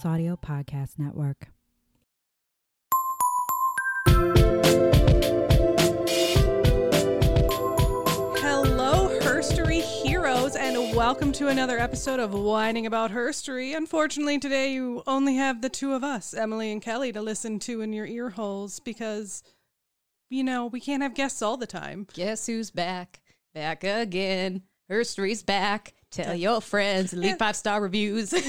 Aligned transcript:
Plus 0.00 0.12
Audio 0.12 0.36
Podcast 0.36 0.98
Network. 0.98 1.48
Hello, 8.38 9.18
Herstory 9.20 9.82
heroes, 9.82 10.56
and 10.56 10.96
welcome 10.96 11.32
to 11.32 11.48
another 11.48 11.78
episode 11.78 12.18
of 12.18 12.32
Whining 12.32 12.86
About 12.86 13.10
Herstory. 13.10 13.76
Unfortunately, 13.76 14.38
today 14.38 14.72
you 14.72 15.02
only 15.06 15.36
have 15.36 15.60
the 15.60 15.68
two 15.68 15.92
of 15.92 16.02
us, 16.02 16.32
Emily 16.32 16.72
and 16.72 16.80
Kelley, 16.80 17.12
to 17.12 17.20
listen 17.20 17.58
to 17.60 17.82
in 17.82 17.92
your 17.92 18.06
ear 18.06 18.30
holes 18.30 18.80
because, 18.80 19.42
you 20.30 20.42
know, 20.42 20.66
we 20.66 20.80
can't 20.80 21.02
have 21.02 21.14
guests 21.14 21.42
all 21.42 21.58
the 21.58 21.66
time. 21.66 22.06
Guess 22.14 22.46
who's 22.46 22.70
back? 22.70 23.20
Back 23.54 23.84
again. 23.84 24.62
Herstory's 24.88 25.42
back. 25.42 25.94
Tell 26.10 26.34
your 26.34 26.60
friends. 26.60 27.12
Leave 27.12 27.38
five 27.38 27.56
star 27.56 27.80
reviews. 27.80 28.32
we 28.32 28.38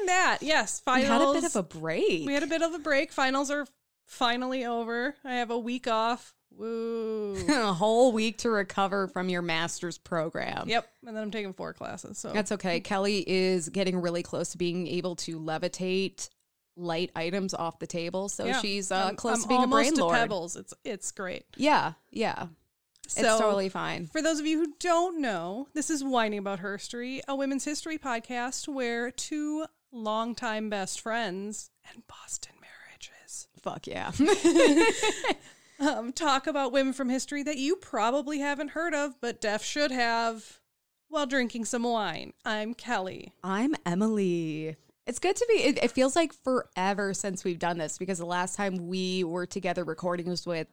And 0.00 0.08
that, 0.08 0.38
yes, 0.40 0.80
finals. 0.84 1.08
had 1.08 1.22
a 1.22 1.32
bit 1.32 1.44
of 1.44 1.56
a 1.56 1.62
break. 1.62 2.26
we 2.26 2.34
had 2.34 2.42
a 2.42 2.46
bit 2.46 2.62
of 2.62 2.74
a 2.74 2.78
break. 2.78 3.12
Finals 3.12 3.50
are 3.50 3.66
finally 4.06 4.64
over. 4.64 5.14
I 5.24 5.34
have 5.36 5.50
a 5.50 5.58
week 5.58 5.86
off. 5.86 6.34
Woo. 6.54 7.34
a 7.48 7.72
whole 7.72 8.12
week 8.12 8.38
to 8.38 8.50
recover 8.50 9.08
from 9.08 9.28
your 9.30 9.40
master's 9.42 9.96
program. 9.96 10.68
yep, 10.68 10.86
and 11.06 11.16
then 11.16 11.22
I'm 11.22 11.30
taking 11.30 11.54
four 11.54 11.72
classes. 11.72 12.18
So 12.18 12.30
That's 12.32 12.52
okay. 12.52 12.80
Kelley 12.80 13.24
is 13.26 13.70
getting 13.70 14.00
really 14.02 14.22
close 14.22 14.50
to 14.50 14.58
being 14.58 14.86
able 14.86 15.16
to 15.16 15.38
levitate 15.40 16.28
light 16.76 17.10
items 17.16 17.54
off 17.54 17.78
the 17.78 17.86
table. 17.86 18.28
So 18.28 18.44
yeah. 18.44 18.60
she's 18.60 18.92
uh, 18.92 18.96
I'm- 18.96 19.16
close 19.16 19.36
I'm 19.36 19.42
to 19.42 19.48
being 19.48 19.64
a 19.64 19.66
brain 19.66 19.94
lord. 19.94 20.14
Pebbles. 20.14 20.56
It's 20.56 20.74
it's 20.84 21.10
great. 21.12 21.44
Yeah, 21.56 21.92
yeah. 22.10 22.46
It's 23.04 23.14
So- 23.16 23.38
totally 23.38 23.68
fine. 23.68 24.06
For 24.06 24.22
those 24.22 24.38
of 24.40 24.46
you 24.46 24.58
who 24.58 24.74
don't 24.78 25.20
know, 25.20 25.68
this 25.74 25.90
is 25.90 26.04
Whining 26.04 26.38
About 26.38 26.60
Herstory, 26.60 27.20
a 27.28 27.34
women's 27.34 27.64
history 27.64 27.98
podcast 27.98 28.68
where 28.68 29.10
two 29.10 29.66
longtime 29.90 30.70
best 30.70 31.00
friends 31.00 31.70
and 31.92 32.06
Boston 32.06 32.54
marriages 32.60 33.48
Fuck 33.62 33.86
yeah. 33.86 34.10
um, 35.80 36.12
talk 36.12 36.46
about 36.46 36.72
women 36.72 36.92
from 36.92 37.08
history 37.08 37.42
that 37.44 37.58
you 37.58 37.76
probably 37.76 38.38
haven't 38.40 38.70
heard 38.70 38.92
of, 38.94 39.20
but 39.20 39.40
Def 39.40 39.62
should 39.62 39.90
have 39.92 40.58
while 41.08 41.26
drinking 41.26 41.64
some 41.66 41.82
wine. 41.84 42.32
I'm 42.44 42.74
Kelley. 42.74 43.34
I'm 43.44 43.74
Emily. 43.86 44.76
It's 45.06 45.18
good 45.18 45.36
to 45.36 45.46
be. 45.48 45.62
It, 45.62 45.78
it 45.84 45.90
feels 45.92 46.16
like 46.16 46.32
forever 46.32 47.12
since 47.14 47.44
we've 47.44 47.58
done 47.58 47.78
this 47.78 47.98
because 47.98 48.18
the 48.18 48.24
last 48.26 48.56
time 48.56 48.88
we 48.88 49.22
were 49.24 49.46
together 49.46 49.84
recording 49.84 50.28
was 50.28 50.46
with. 50.46 50.66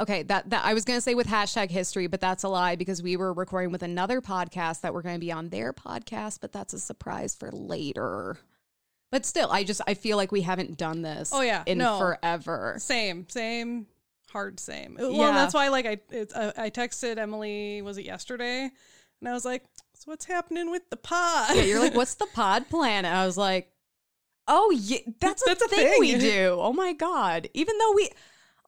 Okay, 0.00 0.22
that 0.24 0.48
that 0.50 0.64
I 0.64 0.72
was 0.74 0.84
gonna 0.86 1.00
say 1.02 1.14
with 1.14 1.26
hashtag 1.26 1.70
history, 1.70 2.06
but 2.06 2.20
that's 2.20 2.42
a 2.42 2.48
lie 2.48 2.74
because 2.74 3.02
we 3.02 3.16
were 3.16 3.32
recording 3.34 3.70
with 3.70 3.82
another 3.82 4.20
podcast 4.22 4.80
that 4.80 4.94
we're 4.94 5.02
gonna 5.02 5.18
be 5.18 5.30
on 5.30 5.50
their 5.50 5.72
podcast, 5.74 6.38
but 6.40 6.52
that's 6.52 6.72
a 6.72 6.78
surprise 6.80 7.34
for 7.34 7.50
later. 7.52 8.38
But 9.12 9.26
still, 9.26 9.50
I 9.50 9.62
just 9.64 9.80
I 9.86 9.94
feel 9.94 10.16
like 10.16 10.32
we 10.32 10.40
haven't 10.40 10.78
done 10.78 11.02
this. 11.02 11.30
Oh, 11.34 11.42
yeah. 11.42 11.64
in 11.66 11.78
No. 11.78 11.98
forever. 11.98 12.76
Same, 12.78 13.28
same, 13.28 13.86
hard 14.30 14.58
same. 14.58 14.96
Well, 14.98 15.12
Yeah. 15.12 15.32
that's 15.32 15.52
why 15.52 15.68
like 15.68 15.84
I 15.84 15.98
it's, 16.10 16.32
uh, 16.34 16.52
I 16.56 16.70
texted 16.70 17.18
Emily. 17.18 17.82
Was 17.82 17.98
it 17.98 18.06
yesterday? 18.06 18.70
And 19.20 19.28
I 19.28 19.32
was 19.34 19.44
like, 19.44 19.64
"So 19.94 20.10
what's 20.12 20.24
happening 20.24 20.70
with 20.70 20.88
the 20.88 20.96
pod?" 20.96 21.56
Yeah, 21.56 21.62
you're 21.64 21.78
like, 21.80 21.94
what's 21.94 22.14
the 22.14 22.26
pod 22.32 22.70
plan? 22.70 23.04
And 23.04 23.14
I 23.14 23.26
was 23.26 23.36
like, 23.36 23.70
oh 24.48 24.70
yeah, 24.70 24.98
that's 25.20 25.42
a 25.42 25.44
That's 25.46 25.62
a 25.62 25.68
thing, 25.68 25.92
we 26.00 26.14
do. 26.16 26.56
Oh 26.58 26.72
my 26.72 26.94
god! 26.94 27.48
Even 27.52 27.76
though 27.76 27.92
we, 27.92 28.08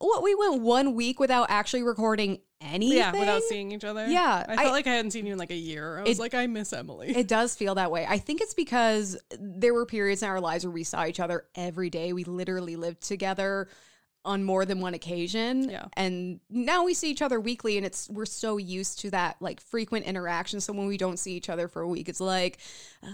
what 0.02 0.22
we 0.22 0.34
went 0.34 0.62
one 0.62 0.94
week 0.94 1.20
without 1.20 1.46
actually 1.48 1.82
recording 1.82 2.40
anything. 2.60 2.98
Yeah, 2.98 3.12
without 3.12 3.42
seeing 3.42 3.72
each 3.72 3.84
other. 3.84 4.06
Yeah, 4.08 4.44
I 4.48 4.56
felt 4.56 4.68
I- 4.68 4.70
like 4.70 4.86
I 4.86 4.94
hadn't 4.94 5.12
seen 5.12 5.26
you 5.26 5.32
in 5.32 5.38
like 5.38 5.50
a 5.50 5.56
year. 5.56 5.98
I 5.98 6.02
was 6.02 6.18
It- 6.18 6.22
like, 6.22 6.34
I 6.34 6.46
miss 6.46 6.72
Emily. 6.72 7.08
It 7.16 7.28
does 7.28 7.54
feel 7.54 7.74
that 7.76 7.90
way. 7.90 8.06
I 8.08 8.18
think 8.18 8.40
it's 8.40 8.54
because 8.54 9.16
there 9.38 9.72
were 9.74 9.86
periods 9.86 10.22
in 10.22 10.28
our 10.28 10.40
lives 10.40 10.64
where 10.64 10.72
we 10.72 10.84
saw 10.84 11.06
each 11.06 11.20
other 11.20 11.46
every 11.54 11.90
day. 11.90 12.12
We 12.12 12.24
literally 12.24 12.76
lived 12.76 13.02
together 13.02 13.68
on 14.24 14.44
more 14.44 14.64
than 14.64 14.80
one 14.80 14.94
occasion. 14.94 15.68
Yeah. 15.68 15.86
And 15.94 16.40
now 16.48 16.84
we 16.84 16.94
see 16.94 17.10
each 17.10 17.22
other 17.22 17.40
weekly 17.40 17.76
and 17.76 17.84
it's 17.84 18.08
we're 18.08 18.26
so 18.26 18.56
used 18.56 19.00
to 19.00 19.10
that 19.10 19.36
like 19.40 19.60
frequent 19.60 20.06
interaction. 20.06 20.60
So 20.60 20.72
when 20.72 20.86
we 20.86 20.96
don't 20.96 21.18
see 21.18 21.34
each 21.34 21.48
other 21.48 21.68
for 21.68 21.82
a 21.82 21.88
week, 21.88 22.08
it's 22.08 22.20
like, 22.20 22.58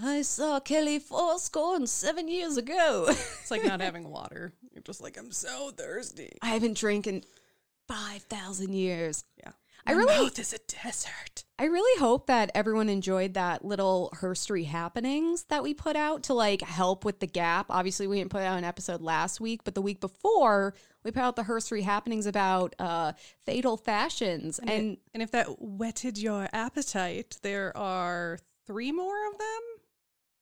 I 0.03 0.21
saw 0.21 0.59
Kelley 0.59 0.99
Fourscore 0.99 1.85
seven 1.87 2.27
years 2.27 2.57
ago. 2.57 3.05
it's 3.09 3.51
like 3.51 3.63
not 3.63 3.81
having 3.89 4.09
water. 4.09 4.53
You're 4.73 4.83
just 4.83 5.01
like, 5.01 5.17
I'm 5.17 5.31
so 5.31 5.71
thirsty. 5.71 6.37
I 6.41 6.47
haven't 6.47 6.77
drank 6.77 7.07
in 7.07 7.23
five 7.87 8.21
thousand 8.23 8.73
years. 8.73 9.23
Yeah. 9.37 9.51
I 9.89 9.93
really- 9.93 10.25
mouth 10.25 10.39
is 10.39 10.53
a 10.53 10.59
desert. 10.59 11.43
I 11.57 11.65
really 11.65 11.99
hope 11.99 12.27
that 12.27 12.51
everyone 12.55 12.87
enjoyed 12.87 13.33
that 13.33 13.65
little 13.65 14.11
herstory 14.15 14.65
happenings 14.65 15.43
that 15.49 15.61
we 15.61 15.73
put 15.73 15.97
out 15.97 16.23
to 16.23 16.33
like 16.33 16.61
help 16.61 17.03
with 17.03 17.19
the 17.19 17.27
gap. 17.27 17.65
Obviously, 17.69 18.07
we 18.07 18.17
didn't 18.19 18.31
put 18.31 18.43
out 18.43 18.57
an 18.57 18.63
episode 18.63 19.01
last 19.01 19.41
week, 19.41 19.65
but 19.65 19.75
the 19.75 19.81
week 19.81 19.99
before 19.99 20.73
we 21.03 21.11
put 21.11 21.21
out 21.21 21.35
the 21.35 21.43
herstory 21.43 21.83
happenings 21.83 22.25
about 22.25 22.75
uh, 22.79 23.11
fatal 23.45 23.75
fashions, 23.75 24.59
and 24.59 24.97
And 25.13 25.21
if 25.23 25.31
that 25.31 25.61
whetted 25.61 26.17
your 26.17 26.47
appetite, 26.53 27.37
there 27.41 27.75
are 27.75 28.39
three 28.65 28.91
more 28.93 29.27
of 29.27 29.37
them. 29.37 29.61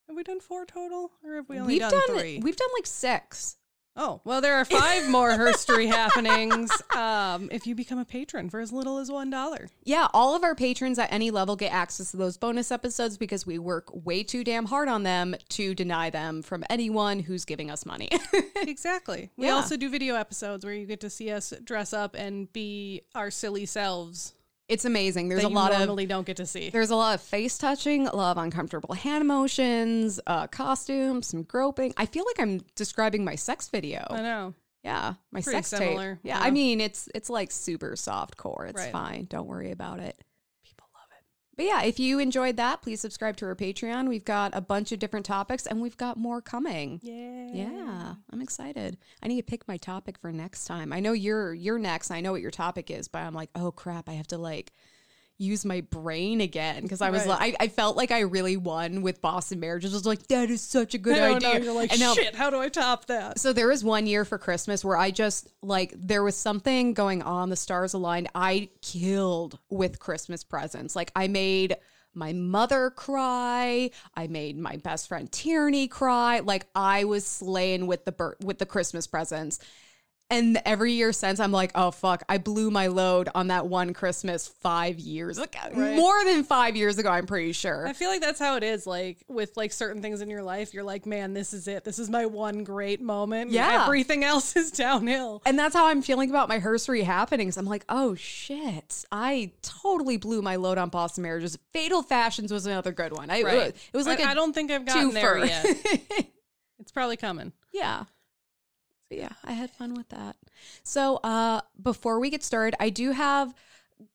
Have 0.07 0.15
we 0.15 0.23
done 0.23 0.39
four 0.39 0.65
total, 0.65 1.11
or 1.23 1.35
have 1.35 1.49
we 1.49 1.57
only 1.57 1.73
we've 1.73 1.81
done, 1.81 1.91
done 1.91 2.17
three? 2.19 2.39
we've 2.39 2.55
done 2.55 2.69
like 2.77 2.85
six. 2.85 3.57
Oh, 3.99 4.21
well, 4.23 4.41
there 4.41 4.55
are 4.57 4.63
five 4.65 5.09
more 5.09 5.31
herstory 5.31 5.87
happenings. 5.87 6.69
Um, 6.95 7.49
if 7.51 7.65
you 7.65 7.73
become 7.73 7.97
a 7.97 8.05
patron 8.05 8.49
for 8.49 8.59
as 8.59 8.71
little 8.71 8.99
as 8.99 9.11
one 9.11 9.29
dollar. 9.31 9.69
Yeah, 9.83 10.07
all 10.13 10.35
of 10.35 10.43
our 10.43 10.53
patrons 10.55 10.99
at 10.99 11.11
any 11.11 11.31
level 11.31 11.55
get 11.55 11.73
access 11.73 12.11
to 12.11 12.17
those 12.17 12.37
bonus 12.37 12.71
episodes 12.71 13.17
because 13.17 13.45
we 13.47 13.57
work 13.57 13.89
way 14.05 14.21
too 14.23 14.43
damn 14.43 14.65
hard 14.65 14.87
on 14.87 15.03
them 15.03 15.35
to 15.49 15.73
deny 15.73 16.09
them 16.11 16.41
from 16.43 16.63
anyone 16.69 17.19
who's 17.19 17.43
giving 17.45 17.71
us 17.71 17.85
money. 17.85 18.09
Exactly. 18.59 19.29
We 19.37 19.45
Yeah. 19.47 19.53
also 19.53 19.77
do 19.77 19.89
video 19.89 20.15
episodes 20.15 20.65
where 20.65 20.73
you 20.73 20.85
get 20.85 20.99
to 21.01 21.09
see 21.09 21.31
us 21.31 21.53
dress 21.63 21.93
up 21.93 22.15
and 22.15 22.51
be 22.51 23.01
our 23.15 23.31
silly 23.31 23.65
selves. 23.65 24.33
It's 24.67 24.85
amazing. 24.85 25.29
There's 25.29 25.43
a 25.43 25.49
lot 25.49 25.71
of 25.71 25.79
normally 25.79 26.05
don't 26.05 26.25
get 26.25 26.37
to 26.37 26.45
see. 26.45 26.69
There's 26.69 26.89
a 26.89 26.95
lot 26.95 27.15
of 27.15 27.21
face 27.21 27.57
touching, 27.57 28.07
a 28.07 28.15
lot 28.15 28.37
of 28.37 28.43
uncomfortable 28.43 28.93
hand 28.95 29.27
motions, 29.27 30.19
uh, 30.27 30.47
costumes, 30.47 31.27
some 31.27 31.43
groping. 31.43 31.93
I 31.97 32.05
feel 32.05 32.25
like 32.25 32.39
I'm 32.39 32.61
describing 32.75 33.23
my 33.23 33.35
sex 33.35 33.69
video. 33.69 34.05
I 34.09 34.21
know. 34.21 34.53
Yeah, 34.83 35.15
my 35.31 35.41
Pretty 35.41 35.57
sex 35.57 35.67
similar, 35.69 36.15
tape. 36.15 36.19
Yeah, 36.23 36.37
yeah. 36.39 36.43
I 36.45 36.51
mean 36.51 36.79
it's 36.79 37.09
it's 37.13 37.29
like 37.29 37.51
super 37.51 37.95
soft 37.95 38.37
core. 38.37 38.67
It's 38.69 38.81
Right. 38.81 38.91
fine. 38.91 39.25
Don't 39.29 39.47
worry 39.47 39.71
about 39.71 39.99
it. 39.99 40.17
People 41.57 41.71
love 41.71 41.79
it. 41.79 41.83
But 41.83 41.85
yeah, 41.85 41.89
if 41.89 41.99
you 41.99 42.19
enjoyed 42.19 42.57
that, 42.57 42.81
please 42.81 43.01
subscribe 43.01 43.37
to 43.37 43.45
our 43.45 43.55
Patreon. 43.55 44.07
We've 44.07 44.25
got 44.25 44.55
a 44.55 44.61
bunch 44.61 44.91
of 44.91 44.99
different 44.99 45.25
topics, 45.25 45.65
and 45.65 45.81
we've 45.81 45.97
got 45.97 46.17
more 46.17 46.41
coming. 46.41 46.99
Yeah. 47.03 47.47
Yeah, 47.53 48.15
I'm 48.31 48.41
excited. 48.41 48.97
I 49.21 49.27
need 49.27 49.37
to 49.37 49.43
pick 49.43 49.67
my 49.67 49.77
topic 49.77 50.17
for 50.17 50.31
next 50.31 50.65
time. 50.65 50.93
I 50.93 50.99
know 50.99 51.13
you're 51.13 51.53
you're 51.53 51.79
next. 51.79 52.11
I 52.11 52.21
know 52.21 52.31
what 52.31 52.41
your 52.41 52.51
topic 52.51 52.91
is, 52.91 53.07
but 53.07 53.19
I'm 53.19 53.33
like, 53.33 53.49
oh 53.55 53.71
crap, 53.71 54.09
I 54.09 54.13
have 54.13 54.27
to 54.27 54.37
like 54.37 54.71
use 55.39 55.63
my 55.65 55.81
brain 55.81 56.41
again 56.41 56.81
because 56.81 57.01
I 57.01 57.11
was 57.11 57.27
Right. 57.27 57.39
like, 57.39 57.55
I, 57.59 57.65
I 57.65 57.67
felt 57.67 57.95
like 57.95 58.11
I 58.11 58.21
really 58.21 58.57
won 58.57 59.01
with 59.03 59.21
Boston 59.21 59.59
marriages. 59.59 59.93
I 59.93 59.97
was 59.97 60.05
like, 60.05 60.25
that 60.27 60.49
is 60.49 60.61
such 60.61 60.93
a 60.95 60.97
good 60.97 61.17
idea. 61.19 61.59
you're 61.59 61.73
like, 61.73 61.91
And 61.91 61.99
now- 61.99 62.13
shit, 62.15 62.33
how 62.35 62.49
do 62.49 62.59
I 62.59 62.69
top 62.69 63.05
that? 63.05 63.39
so 63.39 63.53
there 63.53 63.67
was 63.67 63.83
one 63.83 64.07
year 64.07 64.25
for 64.25 64.37
Christmas 64.37 64.83
where 64.83 64.97
I 64.97 65.11
just 65.11 65.47
like 65.61 65.93
there 65.95 66.23
was 66.23 66.35
something 66.35 66.93
going 66.93 67.21
on. 67.21 67.49
The 67.49 67.55
stars 67.55 67.93
aligned. 67.93 68.29
I 68.33 68.69
killed 68.81 69.59
with 69.69 69.99
Christmas 69.99 70.43
presents. 70.43 70.95
Like 70.95 71.11
I 71.15 71.27
made 71.27 71.75
my 72.15 72.33
mother 72.33 72.89
cry. 72.89 73.91
I 74.15 74.25
made 74.25 74.57
my 74.57 74.77
best 74.77 75.07
friend 75.07 75.31
Tierney 75.31 75.87
cry. 75.87 76.39
Like 76.39 76.65
I 76.73 77.03
was 77.03 77.27
slaying 77.27 77.85
with 77.85 78.05
the 78.05 78.11
bir- 78.11 78.37
with 78.43 78.57
the 78.57 78.65
Christmas 78.65 79.05
presents. 79.05 79.59
And 80.29 80.61
every 80.65 80.91
year 80.91 81.13
since, 81.13 81.39
I'm 81.39 81.53
like, 81.53 81.71
oh 81.73 81.89
fuck, 81.91 82.21
I 82.27 82.37
blew 82.37 82.69
my 82.69 82.87
load 82.87 83.29
on 83.33 83.47
that 83.47 83.67
one 83.67 83.93
Christmas 83.93 84.45
five 84.45 84.99
years, 84.99 85.39
like 85.39 85.55
Right. 85.73 85.95
more 85.95 86.21
than 86.25 86.43
five 86.43 86.75
years 86.75 86.97
ago. 86.97 87.09
I'm 87.09 87.25
pretty 87.25 87.53
sure. 87.53 87.87
I 87.87 87.93
feel 87.93 88.09
like 88.09 88.19
that's 88.19 88.39
how 88.39 88.57
it 88.57 88.63
is. 88.63 88.85
Like 88.85 89.23
with 89.29 89.55
like 89.55 89.71
certain 89.71 90.01
things 90.01 90.19
in 90.19 90.29
your 90.29 90.43
life, 90.43 90.73
you're 90.73 90.83
like, 90.83 91.05
man, 91.05 91.33
this 91.33 91.53
is 91.53 91.69
it. 91.69 91.85
This 91.85 91.97
is 91.97 92.09
my 92.09 92.25
one 92.25 92.65
great 92.65 92.99
moment. 92.99 93.51
Yeah. 93.51 93.83
Everything 93.85 94.25
else 94.25 94.55
is 94.57 94.69
downhill. 94.69 95.41
And 95.45 95.57
that's 95.57 95.73
how 95.73 95.85
I'm 95.87 96.01
feeling 96.01 96.29
about 96.29 96.49
my 96.49 96.59
herstory 96.59 97.03
happenings. 97.03 97.55
I'm 97.55 97.65
like, 97.65 97.85
oh 97.87 98.13
shit, 98.15 99.05
I 99.13 99.53
totally 99.61 100.17
blew 100.17 100.41
my 100.41 100.57
load 100.57 100.77
on 100.77 100.89
Boston 100.89 101.23
marriages. 101.23 101.57
Fatal 101.71 102.01
Fashions 102.03 102.51
was 102.51 102.65
another 102.65 102.91
good 102.91 103.13
one. 103.13 103.29
I, 103.29 103.43
Right. 103.43 103.67
It 103.93 103.95
was 103.97 104.05
like 104.07 104.19
I 104.19 104.23
a 104.23 104.27
I 104.31 104.33
don't 104.33 104.51
think 104.51 104.71
I've 104.71 104.85
gotten 104.85 105.13
there 105.13 105.37
yet. 105.45 105.65
It's 106.79 106.91
probably 106.91 107.17
coming. 107.17 107.53
yeah. 107.73 108.03
But 109.09 109.17
yeah, 109.19 109.29
I 109.43 109.53
had 109.53 109.71
fun 109.71 109.93
with 109.93 110.09
that. 110.09 110.35
So 110.83 111.17
uh 111.17 111.61
before 111.81 112.19
we 112.19 112.29
get 112.29 112.43
started, 112.43 112.75
I 112.79 112.89
do 112.89 113.11
have 113.11 113.53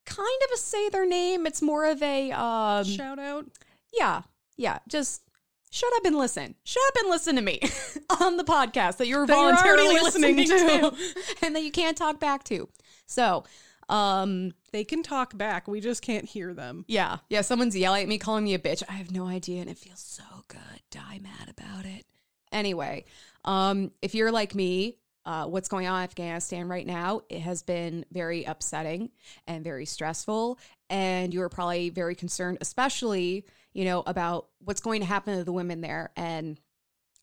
kind 0.05 0.41
of 0.45 0.51
a 0.55 0.59
say 0.59 0.89
their 0.89 1.07
name. 1.07 1.47
It's 1.47 1.63
more 1.63 1.87
of 1.91 2.03
a 2.03 2.31
um 2.33 2.85
Shout 2.85 3.19
out. 3.19 3.47
yeah, 3.93 4.23
yeah, 4.57 4.79
just 4.89 5.23
shut 5.71 5.91
up 5.97 6.05
and 6.05 6.17
listen. 6.17 6.55
Shut 6.65 6.83
up 6.89 6.97
and 7.03 7.11
listen 7.11 7.37
to 7.37 7.43
me 7.43 7.61
on 8.21 8.37
the 8.37 8.45
podcast 8.45 8.99
that 8.99 9.07
you're 9.07 9.27
That 9.27 9.35
you're 9.35 9.53
voluntarily 9.55 9.95
listening, 10.01 10.37
listening 10.37 10.81
to, 10.83 10.91
to. 10.91 10.97
and 11.43 11.57
that 11.57 11.63
you 11.63 11.71
can't 11.73 11.97
talk 11.97 12.21
back 12.21 12.45
to. 12.45 12.69
So, 13.07 13.45
um, 13.89 14.53
They 14.73 14.85
can 14.85 15.03
talk 15.03 15.37
back. 15.37 15.67
We 15.67 15.81
just 15.81 16.03
can't 16.03 16.27
hear 16.27 16.53
them. 16.55 16.85
yeah, 16.89 17.19
yeah, 17.31 17.41
someone's 17.41 17.77
yelling 17.77 18.03
at 18.03 18.09
me, 18.09 18.19
calling 18.19 18.45
me 18.45 18.53
a 18.55 18.59
bitch. 18.59 18.83
I 18.89 18.93
have 18.93 19.11
no 19.11 19.27
idea, 19.27 19.63
and 19.63 19.71
it 19.71 19.79
feels 19.79 20.01
so 20.01 20.23
good. 20.49 20.83
Die 20.91 21.19
mad 21.23 21.49
about 21.49 21.87
it. 21.87 22.05
Anyway, 22.53 23.07
um, 23.45 23.91
if 24.01 24.15
you're 24.15 24.33
like 24.33 24.55
me, 24.55 24.99
uh, 25.25 25.47
what's 25.47 25.69
going 25.69 25.87
on 25.87 25.99
in 25.99 26.05
Afghanistan 26.05 26.69
right 26.69 26.87
now, 26.87 27.23
it 27.29 27.41
has 27.41 27.63
been 27.63 28.05
very 28.11 28.45
upsetting 28.45 29.11
and 29.47 29.63
very 29.63 29.87
stressful. 29.87 30.59
And 30.91 31.33
you're 31.33 31.49
probably 31.49 31.91
very 31.91 32.15
concerned, 32.15 32.59
especially, 32.61 33.47
you 33.73 33.85
know, 33.85 34.03
about 34.07 34.49
what's 34.59 34.81
going 34.81 35.01
to 35.01 35.07
happen 35.07 35.39
to 35.39 35.45
the 35.45 35.53
women 35.53 35.81
there. 35.81 36.11
And 36.17 36.59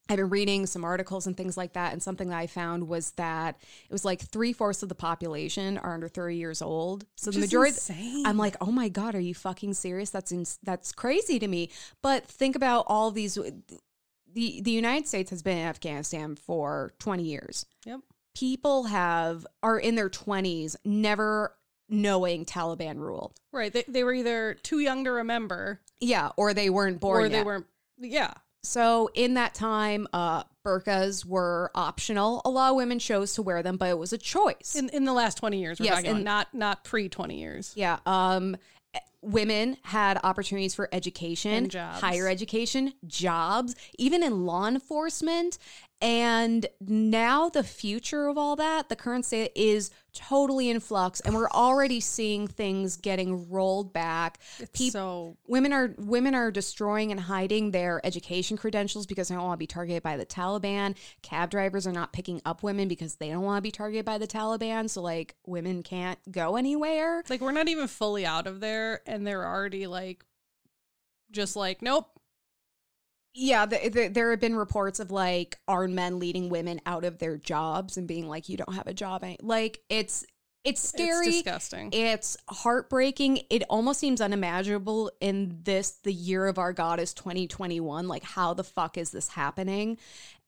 I've 0.10 0.18
been 0.18 0.30
reading 0.30 0.66
some 0.66 0.84
articles 0.84 1.28
and 1.28 1.38
things 1.38 1.56
like 1.56 1.74
that. 1.74 1.94
And 1.94 2.02
something 2.02 2.30
that 2.30 2.38
I 2.38 2.48
found 2.48 2.88
was 2.88 3.12
that 3.12 3.58
it 3.62 3.92
was 3.92 4.04
like 4.04 4.22
three 4.22 4.54
fourths 4.54 4.82
of 4.82 4.90
the 4.90 4.96
population 4.96 5.78
are 5.78 5.94
under 5.94 6.08
30 6.08 6.36
years 6.36 6.62
old. 6.64 7.06
So 7.16 7.30
Which 7.30 7.36
the 7.36 7.42
majority, 7.42 7.72
insane. 7.74 8.26
I'm 8.26 8.38
like, 8.38 8.56
oh 8.60 8.72
my 8.72 8.90
God, 8.90 9.14
are 9.14 9.20
you 9.20 9.36
fucking 9.36 9.76
serious? 9.76 10.10
That's, 10.10 10.32
ins- 10.32 10.58
that's 10.64 10.94
crazy 10.94 11.38
to 11.38 11.48
me. 11.48 11.70
But 12.02 12.26
think 12.26 12.56
about 12.56 12.86
all 12.88 13.12
these, 13.12 13.38
the, 14.34 14.62
the 14.62 14.72
United 14.72 15.08
States 15.08 15.30
has 15.30 15.42
been 15.42 15.58
in 15.58 15.66
Afghanistan 15.66 16.36
for 16.36 16.94
20 17.00 17.24
years 17.24 17.66
Yep. 17.86 18.02
people 18.36 18.84
have 18.86 19.46
are 19.64 19.80
in 19.80 19.96
their 19.96 20.10
20s 20.10 20.76
never 20.86 21.56
knowing 21.90 22.46
Taliban 22.46 22.98
rule. 22.98 23.34
Right. 23.52 23.74
They, 23.74 23.84
they 23.88 24.04
were 24.04 24.14
either 24.14 24.56
too 24.62 24.80
young 24.80 25.04
to 25.06 25.12
remember 25.12 25.82
Yeah, 26.00 26.30
or 26.38 26.54
they 26.54 26.70
weren't 26.70 27.00
born 27.00 27.26
or 27.26 27.30
they 27.30 27.38
yet. 27.38 27.46
weren't. 27.46 27.66
Yeah. 27.98 28.34
So 28.62 29.10
in 29.14 29.36
that 29.36 29.54
time, 29.56 30.06
uh, 30.14 30.44
burqas 30.66 31.26
were 31.26 31.72
optional. 31.74 32.42
A 32.46 32.50
lot 32.50 32.72
of 32.72 32.76
women 32.76 33.00
chose 33.00 33.34
to 33.36 33.42
wear 33.42 33.64
them, 33.64 33.78
but 33.78 33.90
it 33.90 33.98
was 33.98 34.12
a 34.14 34.18
choice. 34.18 34.76
In 34.76 34.90
in 34.90 35.06
the 35.06 35.14
last 35.14 35.36
20 35.40 35.60
years, 35.60 35.80
we're 35.80 35.86
Yes, 35.86 35.96
talking 35.96 36.12
and- 36.18 36.24
not 36.26 36.54
not 36.54 36.84
pre 36.84 37.08
20 37.10 37.40
years. 37.40 37.72
yeah. 37.76 38.00
Um, 38.06 38.58
women 39.22 39.78
had 39.84 40.20
opportunities 40.24 40.74
for 40.74 40.90
education, 40.92 41.70
higher 41.72 42.28
education, 42.28 42.94
jobs, 43.06 43.76
even 43.98 44.24
in 44.24 44.46
law 44.46 44.68
enforcement. 44.68 45.58
And 46.02 46.66
now 46.80 47.50
the 47.50 47.64
future 47.64 48.28
of 48.28 48.38
all 48.38 48.56
that, 48.56 48.88
the 48.88 48.96
current 48.96 49.26
state 49.26 49.52
is 49.54 49.92
totally 50.14 50.70
in 50.70 50.80
flux, 50.80 51.20
and 51.20 51.36
we're 51.36 51.50
already 51.50 52.00
seeing 52.00 52.48
things 52.48 52.96
getting 52.96 53.50
rolled 53.50 53.92
back. 53.92 54.40
Peop- 54.72 54.94
so 54.94 55.36
women 55.48 55.74
are 55.74 55.94
women 55.98 56.36
are 56.36 56.52
destroying 56.52 57.12
and 57.12 57.20
hiding 57.20 57.72
their 57.72 58.00
education 58.06 58.56
credentials 58.56 59.06
because 59.06 59.28
they 59.28 59.36
don't 59.36 59.44
want 59.44 59.56
to 59.56 59.64
be 59.64 59.68
targeted 59.68 60.02
by 60.02 60.16
the 60.16 60.26
Taliban. 60.26 60.96
Cab 61.22 61.50
drivers 61.50 61.86
are 61.86 61.92
not 61.92 62.14
picking 62.14 62.42
up 62.46 62.64
women 62.64 62.88
because 62.88 63.16
they 63.16 63.30
don't 63.30 63.44
want 63.44 63.58
to 63.58 63.62
be 63.62 63.72
targeted 63.72 64.06
by 64.06 64.18
the 64.18 64.28
Taliban. 64.28 64.90
So 64.90 65.02
like 65.02 65.36
women 65.46 65.84
can't 65.84 66.20
go 66.32 66.56
anywhere. 66.56 67.24
like 67.30 67.42
we're 67.42 67.52
not 67.52 67.68
even 67.68 67.88
fully 67.88 68.26
out 68.26 68.48
of 68.48 68.62
there 68.62 69.02
and 69.06 69.28
they're 69.28 69.46
already 69.46 69.86
like 69.86 70.24
just 71.32 71.56
like 71.56 71.82
nope 71.82 72.19
Yeah, 73.34 73.66
the, 73.66 73.90
the, 73.90 74.08
there 74.08 74.32
have 74.32 74.40
been 74.40 74.56
reports 74.56 75.00
of 75.00 75.12
like 75.12 75.58
armed 75.68 75.96
men 75.96 76.20
leading 76.20 76.50
women 76.50 76.82
out 76.86 77.06
of 77.06 77.20
their 77.20 77.38
jobs 77.38 77.98
and 77.98 78.08
being 78.08 78.28
like, 78.28 78.50
"You 78.50 78.58
don't 78.58 78.74
have 78.74 78.88
a 78.88 78.94
job." 78.94 79.24
Like 79.42 79.82
it's 79.90 80.26
it's 80.64 80.88
scary. 80.88 81.28
it's 81.28 81.38
disgusting 81.38 81.90
It's 81.94 82.38
heartbreaking. 82.50 83.42
It 83.50 83.64
almost 83.70 84.00
seems 84.00 84.20
unimaginable 84.20 85.12
in 85.22 85.60
this, 85.64 85.92
the 85.92 86.12
year 86.12 86.48
of 86.48 86.58
our 86.58 86.74
God 86.74 87.00
is 87.00 87.14
2021. 87.14 88.08
Like, 88.08 88.24
how 88.24 88.54
the 88.54 88.64
fuck 88.64 88.98
is 88.98 89.12
this 89.12 89.30
happening? 89.30 89.98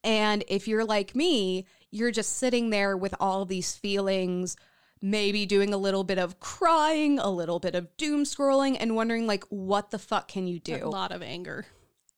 And 0.04 0.44
if 0.48 0.68
you're 0.68 0.84
like 0.84 1.14
me, 1.14 1.66
you're 1.90 2.10
just 2.10 2.36
sitting 2.36 2.70
there 2.70 2.96
with 2.96 3.14
all 3.20 3.44
these 3.46 3.74
feelings, 3.74 4.56
maybe 5.00 5.46
doing 5.46 5.72
a 5.72 5.78
little 5.78 6.04
bit 6.04 6.18
of 6.18 6.40
crying, 6.40 7.18
a 7.18 7.30
little 7.30 7.58
bit 7.58 7.74
of 7.74 7.96
doom 7.96 8.24
scrolling, 8.24 8.76
and 8.78 8.94
wondering, 8.94 9.26
like, 9.26 9.44
what 9.44 9.90
the 9.90 9.98
fuck 9.98 10.28
can 10.28 10.46
you 10.46 10.58
do? 10.58 10.76
a 10.82 10.88
lot 10.88 11.12
of 11.12 11.22
anger 11.22 11.66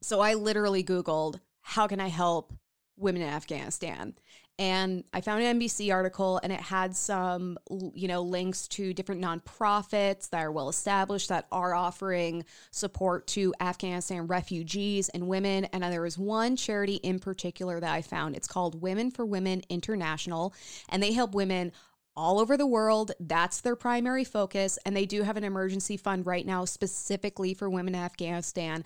So 0.05 0.21
I 0.21 0.35
literally 0.35 0.85
Googled, 0.85 1.41
how 1.62 1.87
can 1.87 1.99
I 1.99 2.09
help 2.09 2.53
women 2.99 3.23
in 3.23 3.29
Afghanistan? 3.29 4.15
And 4.59 5.03
I 5.15 5.23
found 5.23 5.43
an 5.43 5.59
NBC 5.59 5.91
article 5.93 6.39
and 6.43 6.53
it 6.53 6.61
had 6.61 6.95
some, 6.95 7.59
you 7.95 8.06
know, 8.06 8.21
links 8.21 8.69
to 8.69 8.93
different 8.93 9.23
nonprofits 9.23 10.29
that 10.29 10.43
are 10.43 10.53
well 10.53 10.69
established 10.69 11.31
that 11.31 11.47
are 11.51 11.75
offering 11.75 12.45
support 12.71 13.27
to 13.29 13.55
Afghanistan 13.61 14.27
refugees 14.27 15.09
and 15.09 15.27
women. 15.27 15.65
And 15.73 15.83
there 15.83 16.03
was 16.03 16.19
one 16.19 16.55
charity 16.55 16.97
in 16.97 17.19
particular 17.19 17.81
that 17.81 17.93
I 17.93 18.03
found. 18.03 18.37
It's 18.37 18.47
called 18.47 18.83
Women 18.83 19.11
for 19.11 19.25
Women 19.25 19.62
International, 19.71 20.53
and 20.91 21.03
they 21.03 21.15
help 21.15 21.35
women 21.35 21.73
all 22.15 22.39
over 22.39 22.57
the 22.57 22.67
world. 22.67 23.12
That's 23.19 23.62
their 23.62 23.75
primary 23.75 24.25
focus. 24.25 24.79
And 24.85 24.97
they 24.97 25.07
do 25.07 25.23
have 25.23 25.37
an 25.37 25.45
emergency 25.45 25.97
fund 25.97 26.27
right 26.27 26.47
now 26.47 26.65
specifically 26.65 27.55
for 27.55 27.69
women 27.69 27.95
in 27.95 28.00
Afghanistan. 28.00 28.85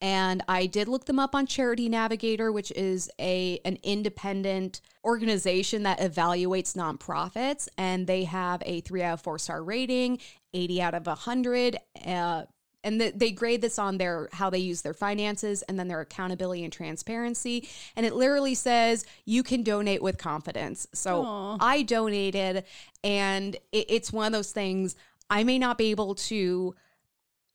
And 0.00 0.42
I 0.46 0.66
did 0.66 0.88
look 0.88 1.06
them 1.06 1.18
up 1.18 1.34
on 1.34 1.46
Charity 1.46 1.88
Navigator, 1.88 2.52
which 2.52 2.70
is 2.72 3.10
a 3.18 3.60
an 3.64 3.78
independent 3.82 4.82
organization 5.04 5.84
that 5.84 6.00
evaluates 6.00 6.76
nonprofits, 6.76 7.68
and 7.78 8.06
they 8.06 8.24
have 8.24 8.62
a 8.66 8.80
three 8.82 9.02
out 9.02 9.14
of 9.14 9.20
four 9.22 9.38
star 9.38 9.62
rating, 9.62 10.18
eighty 10.52 10.82
out 10.82 10.94
of 10.94 11.06
hundred. 11.06 11.78
Uh, 12.04 12.44
and 12.86 13.00
th- 13.00 13.14
they 13.16 13.32
grade 13.32 13.60
this 13.60 13.78
on 13.78 13.98
their 13.98 14.28
how 14.32 14.48
they 14.48 14.58
use 14.58 14.82
their 14.82 14.94
finances 14.94 15.62
and 15.62 15.78
then 15.78 15.88
their 15.88 16.00
accountability 16.00 16.62
and 16.62 16.72
transparency 16.72 17.68
and 17.96 18.06
it 18.06 18.14
literally 18.14 18.54
says 18.54 19.04
you 19.24 19.42
can 19.42 19.62
donate 19.62 20.02
with 20.02 20.16
confidence 20.16 20.86
so 20.94 21.22
Aw. 21.22 21.56
i 21.60 21.82
donated 21.82 22.64
and 23.02 23.56
it, 23.72 23.86
it's 23.88 24.12
one 24.12 24.26
of 24.26 24.32
those 24.32 24.52
things 24.52 24.94
i 25.28 25.42
may 25.42 25.58
not 25.58 25.76
be 25.76 25.90
able 25.90 26.14
to 26.14 26.74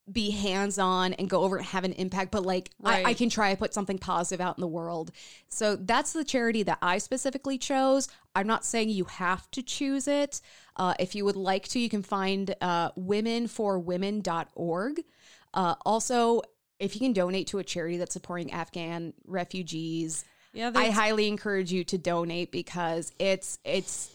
be 0.10 0.32
hands 0.32 0.80
on 0.80 1.14
and 1.14 1.30
go 1.30 1.42
over 1.42 1.58
and 1.58 1.66
have 1.66 1.84
an 1.84 1.92
impact, 1.94 2.32
but 2.32 2.44
like 2.44 2.72
I, 2.84 3.04
I 3.04 3.14
can 3.14 3.30
try 3.30 3.52
to 3.52 3.58
put 3.58 3.74
something 3.74 3.98
positive 3.98 4.42
out 4.42 4.58
in 4.58 4.62
the 4.62 4.68
world. 4.68 5.12
So 5.50 5.76
that's 5.76 6.14
the 6.14 6.24
charity 6.24 6.64
that 6.64 6.78
I 6.82 6.98
specifically 6.98 7.58
chose. 7.58 8.08
I'm 8.36 8.48
not 8.48 8.66
saying 8.66 8.90
you 8.90 9.06
have 9.06 9.50
to 9.52 9.62
choose 9.62 10.08
it. 10.08 10.42
Uh, 10.76 10.94
if 11.00 11.16
you 11.16 11.26
would 11.26 11.36
like 11.36 11.68
to, 11.70 11.80
you 11.80 11.90
can 11.90 12.04
find 12.04 12.56
uh, 12.62 12.92
womenforwomen.org. 12.92 15.04
Uh, 15.54 15.76
also, 15.86 16.42
if 16.80 16.96
you 16.96 17.00
can 17.00 17.14
donate 17.14 17.48
to 17.48 17.60
a 17.60 17.64
charity 17.64 17.98
that's 17.98 18.14
supporting 18.14 18.52
Afghan 18.52 19.14
refugees, 19.26 20.26
yeah 20.54 20.72
I 20.74 20.90
highly 20.90 21.28
encourage 21.28 21.72
you 21.72 21.84
to 21.86 21.98
donate 21.98 22.52
because 22.52 23.12
it's 23.20 23.60
it's 23.64 24.10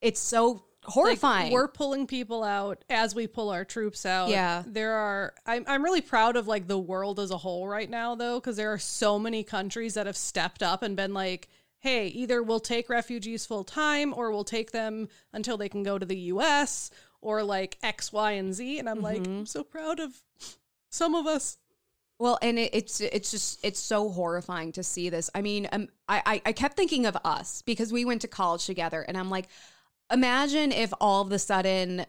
it's 0.00 0.20
so 0.20 0.64
like, 0.88 0.94
horrifying. 0.94 1.52
we're 1.52 1.68
pulling 1.68 2.06
people 2.06 2.42
out 2.44 2.84
as 2.90 3.14
we 3.14 3.26
pull 3.26 3.50
our 3.50 3.64
troops 3.64 4.04
out 4.06 4.28
Yeah. 4.30 4.62
there 4.66 4.92
are 4.92 5.34
I'm, 5.46 5.64
I'm 5.66 5.82
really 5.84 6.00
proud 6.00 6.36
of 6.36 6.46
like 6.48 6.66
the 6.66 6.78
world 6.78 7.20
as 7.20 7.30
a 7.30 7.36
whole 7.38 7.66
right 7.68 7.88
now 7.88 8.14
though 8.14 8.40
because 8.40 8.56
there 8.56 8.72
are 8.72 8.78
so 8.78 9.18
many 9.18 9.42
countries 9.44 9.94
that 9.94 10.06
have 10.06 10.16
stepped 10.16 10.62
up 10.62 10.82
and 10.82 10.96
been 10.96 11.14
like 11.14 11.48
hey 11.80 12.08
either 12.08 12.42
we'll 12.42 12.60
take 12.60 12.88
refugees 12.88 13.46
full 13.46 13.64
time 13.64 14.12
or 14.14 14.30
we'll 14.30 14.44
take 14.44 14.72
them 14.72 15.08
until 15.32 15.56
they 15.56 15.68
can 15.68 15.82
go 15.82 15.98
to 15.98 16.06
the 16.06 16.16
us 16.16 16.90
or 17.20 17.42
like 17.42 17.78
x 17.82 18.12
y 18.12 18.32
and 18.32 18.54
z 18.54 18.78
and 18.78 18.88
i'm 18.88 19.00
like 19.00 19.22
Mm-hmm. 19.22 19.38
i'm 19.38 19.46
so 19.46 19.62
proud 19.62 20.00
of 20.00 20.22
some 20.90 21.14
of 21.14 21.26
us 21.26 21.58
Well, 22.20 22.36
and 22.42 22.58
it, 22.58 22.74
it's 22.74 23.00
it's 23.00 23.30
just 23.30 23.60
it's 23.62 23.78
so 23.78 24.08
horrifying 24.10 24.72
to 24.72 24.82
see 24.82 25.08
this. 25.08 25.30
I 25.36 25.40
mean, 25.40 25.68
um, 25.70 25.86
I, 26.08 26.20
I 26.26 26.42
I 26.46 26.52
kept 26.52 26.76
thinking 26.76 27.06
of 27.06 27.16
us 27.24 27.62
because 27.62 27.92
we 27.92 28.04
went 28.04 28.22
to 28.22 28.28
college 28.28 28.66
together, 28.66 29.02
and 29.06 29.16
I'm 29.16 29.30
like, 29.30 29.46
imagine 30.10 30.72
if 30.72 30.92
all 31.00 31.22
of 31.22 31.32
a 31.32 31.38
sudden 31.38 32.06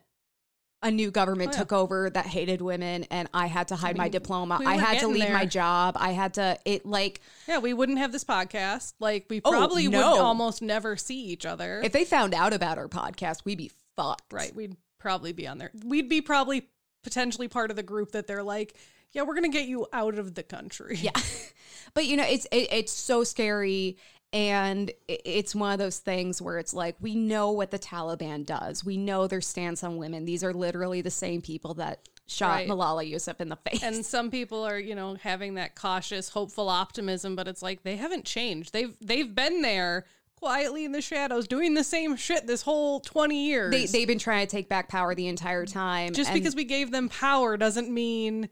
a 0.82 0.90
new 0.90 1.12
government 1.12 1.50
Oh, 1.50 1.54
yeah. 1.54 1.60
took 1.60 1.74
over 1.74 2.10
that 2.10 2.26
hated 2.26 2.62
women, 2.62 3.06
and 3.12 3.28
I 3.34 3.48
had 3.48 3.68
to 3.68 3.76
hide 3.76 3.98
my 3.98 4.06
mean, 4.06 4.12
diploma. 4.14 4.58
we 4.62 4.66
I 4.66 4.76
had 4.78 5.00
to 5.00 5.08
leave 5.08 5.30
my 5.30 5.46
job. 5.46 5.98
I 6.00 6.12
had 6.12 6.36
to 6.36 6.58
it 6.64 6.86
like 6.86 7.20
yeah 7.48 7.60
we 7.60 7.74
wouldn't 7.74 7.98
have 7.98 8.12
this 8.14 8.24
podcast 8.24 8.94
like 9.00 9.26
we 9.30 9.42
Oh, 9.44 9.52
probably 9.52 9.88
would 9.90 9.98
almost 9.98 10.62
never 10.62 10.96
see 10.96 11.22
each 11.26 11.46
other 11.46 11.82
if 11.84 11.92
they 11.92 12.06
found 12.06 12.34
out 12.34 12.54
about 12.54 12.78
our 12.78 12.88
podcast, 12.88 13.44
we'd 13.44 13.58
be 13.58 13.72
fucked. 13.98 14.32
Right. 14.32 14.56
We'd 14.56 14.78
probably 15.00 15.34
be 15.34 15.48
on 15.48 15.58
there. 15.58 15.72
We'd 15.84 16.08
be 16.08 16.22
probably 16.22 16.70
potentially 17.04 17.48
part 17.50 17.72
of 17.72 17.76
the 17.76 17.84
group 17.84 18.12
that 18.12 18.28
they're 18.28 18.44
like, 18.44 18.76
yeah, 19.12 19.24
we're 19.24 19.34
going 19.36 19.52
to 19.52 19.58
get 19.58 19.68
you 19.68 19.88
out 19.92 20.18
of 20.18 20.36
the 20.36 20.44
country. 20.44 20.98
Yeah. 21.02 21.12
but 21.94 22.06
you 22.06 22.16
know, 22.16 22.26
it's 22.26 22.46
it, 22.52 22.68
it's 22.72 22.92
so 22.94 23.24
scary 23.26 23.98
and 24.32 24.92
it's 25.08 25.56
one 25.56 25.74
of 25.74 25.80
those 25.80 25.98
things 25.98 26.42
where 26.42 26.60
it's 26.60 26.74
like 26.74 26.96
we 27.00 27.16
know 27.16 27.52
what 27.52 27.72
the 27.72 27.80
Taliban 27.80 28.46
does. 28.46 28.86
We 28.86 28.98
know 28.98 29.28
their 29.28 29.42
stance 29.42 29.84
on 29.84 29.98
women. 29.98 30.26
These 30.26 30.44
are 30.44 30.54
literally 30.54 31.02
the 31.02 31.10
same 31.10 31.42
people 31.42 31.74
that 31.76 32.08
shot 32.28 32.56
Right. 32.58 32.70
Malala 32.70 33.12
Yousaf 33.12 33.42
in 33.42 33.50
the 33.50 33.56
face. 33.56 33.82
And 33.82 34.06
some 34.06 34.30
people 34.30 34.64
are, 34.64 34.78
you 34.80 34.94
know, 34.94 35.16
having 35.16 35.56
that 35.56 35.76
cautious, 35.76 36.30
hopeful 36.30 36.70
optimism, 36.70 37.36
but 37.36 37.48
it's 37.48 37.64
like 37.64 37.84
they 37.84 37.96
haven't 37.96 38.26
changed. 38.26 38.72
They've 38.72 38.96
they've 39.02 39.34
been 39.34 39.62
there 39.62 40.06
quietly 40.36 40.86
in 40.86 40.92
the 40.92 41.02
shadows 41.02 41.48
doing 41.48 41.74
the 41.74 41.84
same 41.84 42.16
shit 42.16 42.48
this 42.48 42.62
whole 42.62 43.02
20 43.02 43.48
years. 43.48 43.72
they 43.72 43.86
they've 43.88 44.08
been 44.08 44.20
trying 44.20 44.46
to 44.46 44.52
take 44.52 44.70
back 44.70 44.90
power 44.90 45.16
the 45.16 45.28
entire 45.28 45.66
time. 45.66 46.14
Just 46.14 46.34
because 46.34 46.56
we 46.56 46.64
gave 46.64 46.92
them 46.92 47.10
power 47.10 47.58
doesn't 47.58 47.90
mean 47.90 48.48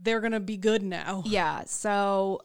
they're 0.00 0.20
going 0.20 0.32
to 0.32 0.40
be 0.40 0.56
good 0.56 0.82
now. 0.82 1.22
Yeah. 1.26 1.64
So 1.66 2.42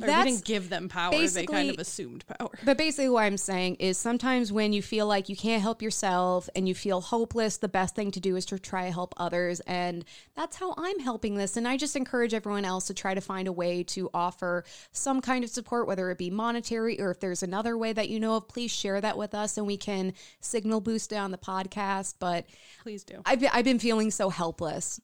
Or 0.00 0.06
we 0.06 0.12
That's 0.12 0.24
didn't 0.28 0.44
give 0.44 0.70
them 0.70 0.88
power; 0.88 1.12
they 1.12 1.46
kind 1.46 1.70
of 1.70 1.78
assumed 1.78 2.24
power. 2.26 2.50
But 2.64 2.76
basically, 2.76 3.08
what 3.10 3.22
I'm 3.22 3.36
saying 3.36 3.76
is 3.76 3.96
sometimes 3.96 4.50
when 4.50 4.72
you 4.72 4.82
feel 4.82 5.06
like 5.06 5.28
you 5.28 5.36
can't 5.36 5.62
help 5.62 5.82
yourself 5.82 6.48
and 6.56 6.66
you 6.66 6.74
feel 6.74 7.00
hopeless, 7.00 7.58
the 7.58 7.68
best 7.68 7.94
thing 7.94 8.10
to 8.10 8.18
do 8.18 8.34
is 8.34 8.44
to 8.46 8.58
try 8.58 8.86
to 8.86 8.92
help 8.92 9.14
others. 9.18 9.60
And 9.60 10.04
that's 10.34 10.56
how 10.56 10.74
I'm 10.76 10.98
helping 10.98 11.36
this. 11.36 11.56
And 11.56 11.68
I 11.68 11.76
just 11.76 11.94
encourage 11.94 12.34
everyone 12.34 12.64
else 12.64 12.88
to 12.88 12.94
try 12.94 13.14
to 13.14 13.20
find 13.20 13.46
a 13.46 13.52
way 13.52 13.84
to 13.84 14.10
offer 14.12 14.64
some 14.90 15.20
kind 15.20 15.44
of 15.44 15.50
support, 15.50 15.86
whether 15.86 16.10
it 16.10 16.18
be 16.18 16.30
monetary 16.30 17.00
or 17.00 17.12
if 17.12 17.20
there's 17.20 17.44
another 17.44 17.78
way 17.78 17.92
that 17.92 18.08
you 18.08 18.18
know 18.18 18.34
of, 18.34 18.48
please 18.48 18.72
share 18.72 19.00
that 19.00 19.16
with 19.16 19.32
us 19.32 19.56
and 19.56 19.66
we 19.66 19.76
can 19.76 20.12
signal 20.40 20.80
boost 20.80 21.12
it 21.12 21.16
on 21.16 21.30
the 21.30 21.38
podcast. 21.38 22.14
But 22.18 22.46
Please 22.82 23.04
do. 23.04 23.22
I've 23.24 23.44
I've 23.52 23.64
been 23.64 23.78
feeling 23.78 24.10
so 24.10 24.28
helpless. 24.28 25.00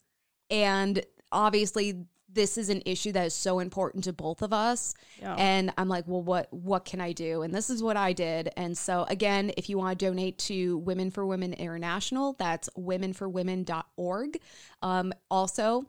And 0.50 1.04
obviously 1.32 2.06
this 2.32 2.56
is 2.56 2.68
an 2.68 2.82
issue 2.86 3.12
that 3.12 3.26
is 3.26 3.34
so 3.34 3.58
important 3.58 4.04
to 4.04 4.12
both 4.12 4.42
of 4.42 4.52
us. 4.52 4.94
Yeah. 5.20 5.34
And 5.36 5.72
I'm 5.76 5.88
like, 5.88 6.06
well, 6.06 6.22
what 6.22 6.52
what 6.52 6.84
can 6.84 7.00
I 7.00 7.12
do? 7.12 7.42
And 7.42 7.54
this 7.54 7.70
is 7.70 7.82
what 7.82 7.96
I 7.96 8.12
did. 8.12 8.50
And 8.56 8.76
so 8.76 9.04
again, 9.08 9.52
if 9.56 9.68
you 9.68 9.78
want 9.78 9.98
to 9.98 10.06
donate 10.06 10.38
to 10.38 10.78
Women 10.78 11.10
for 11.10 11.26
Women 11.26 11.52
International, 11.52 12.34
that's 12.38 12.68
womenforwomen.org. 12.78 14.40
Um, 14.82 15.12
also, 15.30 15.86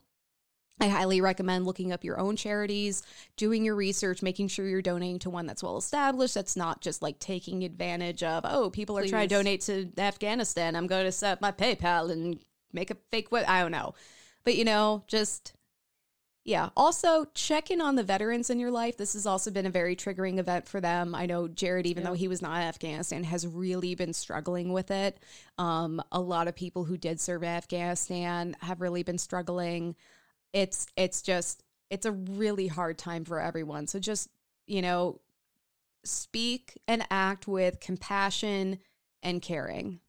I 0.79 0.87
highly 0.87 1.21
recommend 1.21 1.65
looking 1.65 1.91
up 1.91 2.03
your 2.03 2.19
own 2.19 2.35
charities, 2.35 3.03
doing 3.37 3.63
your 3.63 3.75
research, 3.75 4.23
making 4.23 4.47
sure 4.47 4.67
you're 4.67 4.81
donating 4.81 5.19
to 5.19 5.29
one 5.29 5.45
that's 5.45 5.61
well 5.61 5.77
established. 5.77 6.33
That's 6.33 6.55
not 6.55 6.81
just 6.81 7.03
like 7.03 7.19
taking 7.19 7.63
advantage 7.63 8.23
of, 8.23 8.45
oh, 8.45 8.71
people 8.71 8.97
are 8.97 9.07
trying 9.07 9.29
to 9.29 9.35
donate 9.35 9.61
to 9.61 9.91
Afghanistan. 9.99 10.75
I'm 10.75 10.87
going 10.87 11.05
to 11.05 11.11
set 11.11 11.33
up 11.33 11.41
my 11.41 11.51
PayPal 11.51 12.11
and 12.11 12.39
make 12.73 12.89
a 12.89 12.97
fake 13.11 13.31
web. 13.31 13.45
I 13.47 13.61
don't 13.61 13.71
know. 13.71 13.93
But, 14.43 14.55
you 14.55 14.65
know, 14.65 15.03
just, 15.07 15.53
yeah. 16.43 16.69
Also, 16.75 17.25
check 17.33 17.69
in 17.71 17.81
on 17.81 17.95
the 17.95 18.03
veterans 18.03 18.49
in 18.49 18.59
your 18.59 18.71
life. 18.71 18.97
This 18.97 19.13
has 19.13 19.25
also 19.25 19.51
been 19.51 19.65
a 19.65 19.71
very 19.71 19.95
triggering 19.95 20.39
event 20.39 20.67
for 20.67 20.81
them. 20.81 21.13
I 21.13 21.25
know 21.25 21.47
Jared, 21.47 21.85
even 21.85 22.03
though 22.03 22.13
he 22.13 22.27
was 22.27 22.41
not 22.41 22.57
in 22.57 22.63
Afghanistan, 22.63 23.23
has 23.23 23.45
really 23.45 23.95
been 23.95 24.13
struggling 24.13 24.73
with 24.73 24.91
it. 24.91 25.19
Um, 25.57 26.01
a 26.11 26.19
lot 26.19 26.47
of 26.47 26.55
people 26.55 26.83
who 26.83 26.97
did 26.97 27.19
serve 27.19 27.43
in 27.43 27.49
Afghanistan 27.49 28.55
have 28.61 28.81
really 28.81 29.03
been 29.03 29.17
struggling 29.17 29.95
it's 30.53 30.87
it's 30.97 31.21
just 31.21 31.63
it's 31.89 32.05
a 32.05 32.11
really 32.11 32.67
hard 32.67 32.97
time 32.97 33.23
for 33.23 33.39
everyone 33.39 33.87
so 33.87 33.99
just 33.99 34.27
you 34.67 34.81
know 34.81 35.21
speak 36.03 36.79
and 36.87 37.05
act 37.11 37.47
with 37.47 37.79
compassion 37.79 38.79
and 39.23 39.41
caring. 39.41 39.99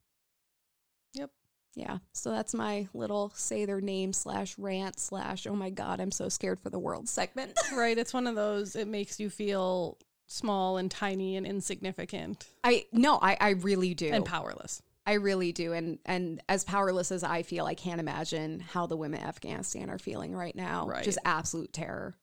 Yeah 1.74 1.98
so 2.12 2.30
that's 2.30 2.52
my 2.54 2.86
little 2.94 3.30
say 3.34 3.64
their 3.64 3.80
name 3.80 4.12
slash 4.12 4.56
rant 4.58 4.98
slash 4.98 5.46
oh 5.46 5.54
my 5.56 5.70
god 5.70 6.00
i'm 6.00 6.10
so 6.10 6.28
scared 6.28 6.60
for 6.60 6.70
the 6.70 6.78
world 6.78 7.08
segment 7.08 7.58
Right. 7.74 7.96
It's 7.96 8.12
one 8.12 8.26
of 8.26 8.34
those. 8.34 8.76
It 8.76 8.86
makes 8.88 9.18
you 9.18 9.30
feel 9.30 9.96
small 10.26 10.76
and 10.78 10.90
tiny 10.90 11.36
and 11.36 11.46
insignificant 11.46 12.46
i 12.64 12.86
no 12.92 13.18
i 13.20 13.36
i 13.40 13.50
really 13.50 13.92
do 13.92 14.08
and 14.10 14.24
powerless. 14.24 14.80
i 15.04 15.12
really 15.14 15.52
do 15.52 15.72
and 15.74 15.98
and 16.06 16.40
as 16.48 16.64
powerless 16.64 17.12
as 17.12 17.22
i 17.22 17.42
feel 17.42 17.66
i 17.66 17.74
can't 17.74 18.00
imagine 18.00 18.60
how 18.60 18.86
the 18.86 18.96
women 18.96 19.20
of 19.20 19.26
afghanistan 19.26 19.90
are 19.90 19.98
feeling 19.98 20.34
right 20.34 20.56
now 20.56 20.86
Right. 20.86 21.04
just 21.04 21.18
absolute 21.26 21.72
terror 21.74 22.16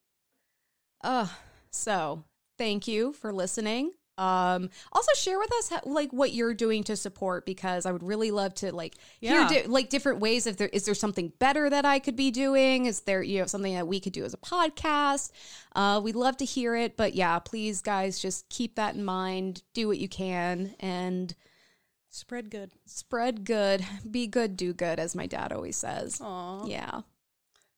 uh 1.03 1.27
so 1.71 2.23
thank 2.57 2.87
you 2.87 3.13
for 3.13 3.31
listening 3.31 3.91
um 4.19 4.69
also 4.91 5.11
share 5.15 5.39
with 5.39 5.51
us 5.53 5.69
how, 5.69 5.79
like 5.85 6.11
what 6.11 6.33
you're 6.33 6.53
doing 6.53 6.83
to 6.83 6.95
support 6.95 7.45
because 7.45 7.85
i 7.85 7.91
would 7.91 8.03
really 8.03 8.31
love 8.31 8.53
to 8.53 8.71
like 8.75 8.95
hear 9.21 9.47
di- 9.47 9.65
like 9.65 9.89
different 9.89 10.19
ways 10.19 10.45
if 10.45 10.57
there 10.57 10.67
is 10.69 10.85
there 10.85 10.93
something 10.93 11.31
better 11.39 11.69
that 11.69 11.85
i 11.85 11.97
could 11.99 12.15
be 12.15 12.29
doing 12.29 12.85
is 12.85 13.01
there 13.01 13.23
you 13.23 13.39
know 13.39 13.45
something 13.45 13.73
that 13.73 13.87
we 13.87 13.99
could 13.99 14.13
do 14.13 14.25
as 14.25 14.33
a 14.33 14.37
podcast 14.37 15.31
uh 15.75 16.01
we'd 16.03 16.15
love 16.15 16.35
to 16.35 16.45
hear 16.45 16.75
it 16.75 16.97
but 16.97 17.15
yeah 17.15 17.39
please 17.39 17.81
guys 17.81 18.19
just 18.19 18.47
keep 18.49 18.75
that 18.75 18.93
in 18.95 19.03
mind 19.05 19.63
do 19.73 19.87
what 19.87 19.97
you 19.97 20.09
can 20.09 20.75
and 20.79 21.33
Spread 22.11 22.49
good. 22.49 22.71
spread 22.87 23.45
good, 23.45 23.85
be 24.09 24.25
good, 24.25 24.57
do 24.57 24.73
good, 24.73 24.99
as 24.99 25.15
my 25.15 25.27
dad 25.27 25.53
always 25.53 25.77
says. 25.77 26.19
Aw. 26.19 26.65
Yeah, 26.65 27.01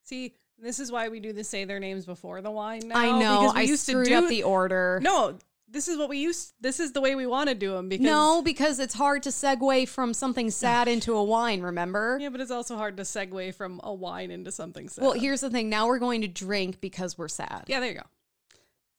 See, 0.04 0.36
this 0.58 0.80
is 0.80 0.92
why 0.92 1.10
we 1.10 1.20
do 1.20 1.34
the 1.34 1.44
say 1.44 1.66
their 1.66 1.80
names 1.80 2.06
before 2.06 2.42
the 2.42 2.50
wine. 2.52 2.88
Now, 2.88 2.96
I 2.98 3.20
know. 3.20 3.42
because 3.42 3.54
we 3.56 3.60
I 3.60 3.64
used 3.64 3.86
screwed 3.86 4.06
to 4.06 4.12
do 4.12 4.18
up 4.24 4.30
the 4.30 4.44
order. 4.44 5.00
No, 5.04 5.38
this 5.72 5.88
is 5.88 5.98
what 5.98 6.10
we 6.10 6.18
used. 6.20 6.54
This 6.60 6.80
is 6.80 6.92
the 6.92 7.02
way 7.02 7.16
we 7.16 7.26
want 7.26 7.50
to 7.50 7.56
do 7.56 7.72
them 7.72 7.90
because 7.90 8.06
no, 8.06 8.42
because 8.42 8.80
it's 8.80 8.94
hard 8.94 9.24
to 9.24 9.30
segue 9.30 9.88
from 9.88 10.14
something 10.14 10.52
sad 10.52 10.88
into 10.96 11.16
a 11.16 11.24
wine. 11.24 11.62
Remember? 11.62 12.18
Yeah, 12.20 12.30
but 12.30 12.42
it's 12.42 12.52
also 12.52 12.76
hard 12.76 12.98
to 12.98 13.04
segue 13.04 13.56
from 13.56 13.80
a 13.84 13.94
wine 13.94 14.32
into 14.32 14.52
something 14.52 14.90
sad. 14.90 15.04
Well, 15.04 15.14
here's 15.14 15.42
the 15.42 15.50
thing. 15.50 15.70
Now 15.70 15.88
we're 15.88 16.00
going 16.00 16.22
to 16.22 16.28
drink 16.28 16.82
because 16.82 17.18
we're 17.18 17.28
sad. 17.28 17.64
yeah, 17.68 17.80
there 17.80 17.90
you 17.90 17.96
go. 17.96 18.06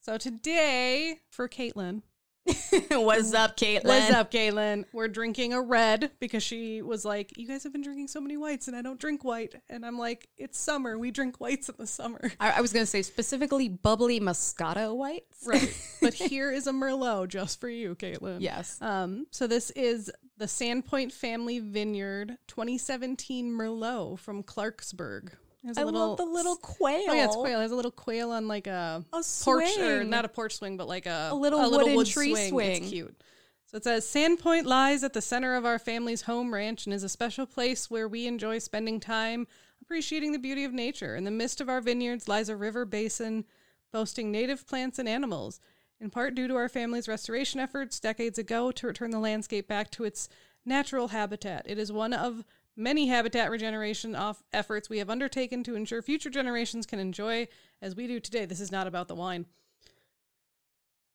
So 0.00 0.19
today 0.19 1.21
for 1.31 1.49
Caitlin, 1.49 2.02
What's 2.91 3.35
up, 3.35 3.57
Caitlin? 3.57 3.85
what's 3.85 4.13
up, 4.13 4.33
Caitlin? 4.33 4.85
We're 4.93 5.09
drinking 5.09 5.53
a 5.53 5.61
red 5.61 6.11
because 6.19 6.43
she 6.43 6.83
was 6.83 7.05
like, 7.05 7.37
"You 7.39 7.47
guys 7.47 7.63
have 7.63 7.73
been 7.73 7.83
drinking 7.83 8.09
so 8.09 8.21
many 8.21 8.37
whites, 8.37 8.67
and 8.67 8.77
I 8.77 8.83
don't 8.83 8.99
drink 8.99 9.23
white." 9.25 9.55
And 9.69 9.87
I'm 9.87 9.97
like, 9.97 10.29
"It's 10.37 10.59
summer. 10.59 10.99
We 10.99 11.13
drink 11.13 11.41
whites 11.41 11.69
in 11.69 11.77
the 11.79 11.87
summer." 11.87 12.33
I, 12.41 12.53
I 12.53 12.61
was 12.61 12.73
going 12.73 12.83
to 12.83 12.91
say 12.91 13.03
specifically 13.03 13.69
bubbly 13.69 14.19
Moscato 14.19 14.97
whites. 14.97 15.47
Right. 15.47 15.73
but 16.01 16.15
here 16.15 16.51
is 16.51 16.67
a 16.67 16.73
Merlot 16.73 17.29
just 17.29 17.61
for 17.61 17.69
you, 17.69 17.95
Caitlin. 17.95 18.39
Yes. 18.41 18.81
Um, 18.81 19.27
so 19.31 19.47
this 19.47 19.71
is 19.71 20.11
the 20.39 20.47
Sandpoint 20.47 21.13
Family 21.13 21.61
Vineyard 21.61 22.39
2017 22.49 23.53
Merlot 23.53 24.19
from 24.19 24.43
Clarksburg. 24.43 25.33
A 25.64 25.81
I 25.81 25.83
love 25.85 26.16
the 26.16 26.25
little 26.25 26.57
quail. 26.57 27.04
Oh 27.09 27.12
yeah, 27.14 27.26
it's 27.26 27.37
quail. 27.37 27.61
Has 27.61 27.71
a 27.71 27.76
little 27.76 27.90
quail 27.92 28.31
on 28.33 28.49
like 28.49 28.66
a, 28.66 29.04
A 29.12 29.23
porch 29.23 29.25
or 29.47 29.66
swing. 29.66 30.11
not 30.11 30.25
a 30.25 30.28
porch 30.28 30.57
swing, 30.57 30.76
but 30.76 30.88
like 30.88 31.07
a 31.07 31.28
A 31.31 31.35
little 31.35 31.71
wooden 31.71 31.95
wood 31.95 32.07
tree 32.07 32.35
swing. 32.49 32.83
It's 32.83 32.90
cute. 32.90 33.23
So 33.66 33.76
it 33.76 33.85
says 33.85 34.04
Sandpoint 34.04 34.66
lies 34.66 35.02
at 35.02 35.12
the 35.12 35.23
center 35.23 35.54
of 35.54 35.64
our 35.64 35.78
family's 35.78 36.23
home 36.23 36.52
ranch 36.52 36.87
and 36.87 36.92
is 36.92 37.04
a 37.04 37.09
special 37.09 37.47
place 37.47 37.90
where 37.90 38.07
we 38.09 38.26
enjoy 38.26 38.59
spending 38.59 39.00
time 39.00 39.47
appreciating 39.81 40.33
the 40.33 40.38
beauty 40.38 40.64
of 40.64 40.73
nature. 40.73 41.16
In 41.16 41.25
the 41.25 41.31
midst 41.31 41.61
of 41.61 41.69
our 41.69 41.81
vineyards 41.81 42.28
lies 42.28 42.49
a 42.49 42.57
river 42.57 42.85
basin 42.85 43.45
boasting 43.92 44.31
native 44.31 44.66
plants 44.66 44.99
and 44.99 45.09
animals. 45.09 45.61
In 46.00 46.11
part 46.11 46.35
due 46.35 46.49
to 46.49 46.57
our 46.57 46.69
family's 46.69 47.09
restoration 47.09 47.61
efforts 47.61 48.00
decades 48.00 48.38
ago 48.38 48.73
to 48.73 48.87
return 48.88 49.11
the 49.11 49.19
landscape 49.21 49.69
back 49.69 49.90
to 49.92 50.04
its 50.04 50.28
natural 50.66 51.09
habitat. 51.09 51.64
It 51.66 51.78
is 51.78 51.92
one 51.92 52.12
of 52.12 52.45
many 52.76 53.09
habitat 53.09 53.50
regeneration 53.50 54.17
efforts 54.52 54.88
we 54.88 54.99
have 54.99 55.11
undertaken 55.11 55.62
to 55.64 55.75
ensure 55.75 56.02
future 56.02 56.31
generations 56.31 56.87
can 56.87 56.99
enjoy 56.99 57.49
as 57.81 57.97
we 57.97 58.07
do 58.07 58.21
today. 58.21 58.45
This 58.45 58.61
is 58.61 58.73
not 58.73 58.87
about 58.87 59.09
the 59.09 59.14
wine. 59.14 59.47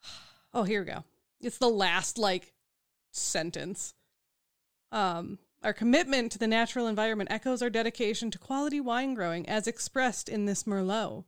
Oh, 0.53 0.63
here 0.63 0.79
we 0.79 0.87
go. 0.87 1.03
It's 1.41 1.57
the 1.57 1.67
last 1.67 2.17
like 2.17 2.53
sentence. 3.11 3.93
Um, 4.91 5.39
our 5.61 5.73
commitment 5.73 6.31
to 6.31 6.39
the 6.39 6.47
natural 6.47 6.87
environment 6.87 7.31
echoes 7.31 7.61
our 7.61 7.69
dedication 7.69 8.31
to 8.31 8.39
quality 8.39 8.79
wine 8.79 9.13
growing 9.13 9.47
as 9.47 9.67
expressed 9.67 10.29
in 10.29 10.45
this 10.45 10.63
Merlot. 10.63 11.25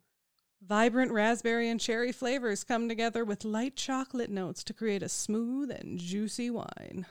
Vibrant 0.61 1.11
raspberry 1.11 1.69
and 1.69 1.79
cherry 1.79 2.11
flavors 2.11 2.63
come 2.63 2.89
together 2.89 3.23
with 3.23 3.45
light 3.45 3.75
chocolate 3.75 4.29
notes 4.29 4.63
to 4.63 4.73
create 4.73 5.03
a 5.03 5.09
smooth 5.09 5.71
and 5.71 5.99
juicy 5.99 6.49
wine. 6.49 7.05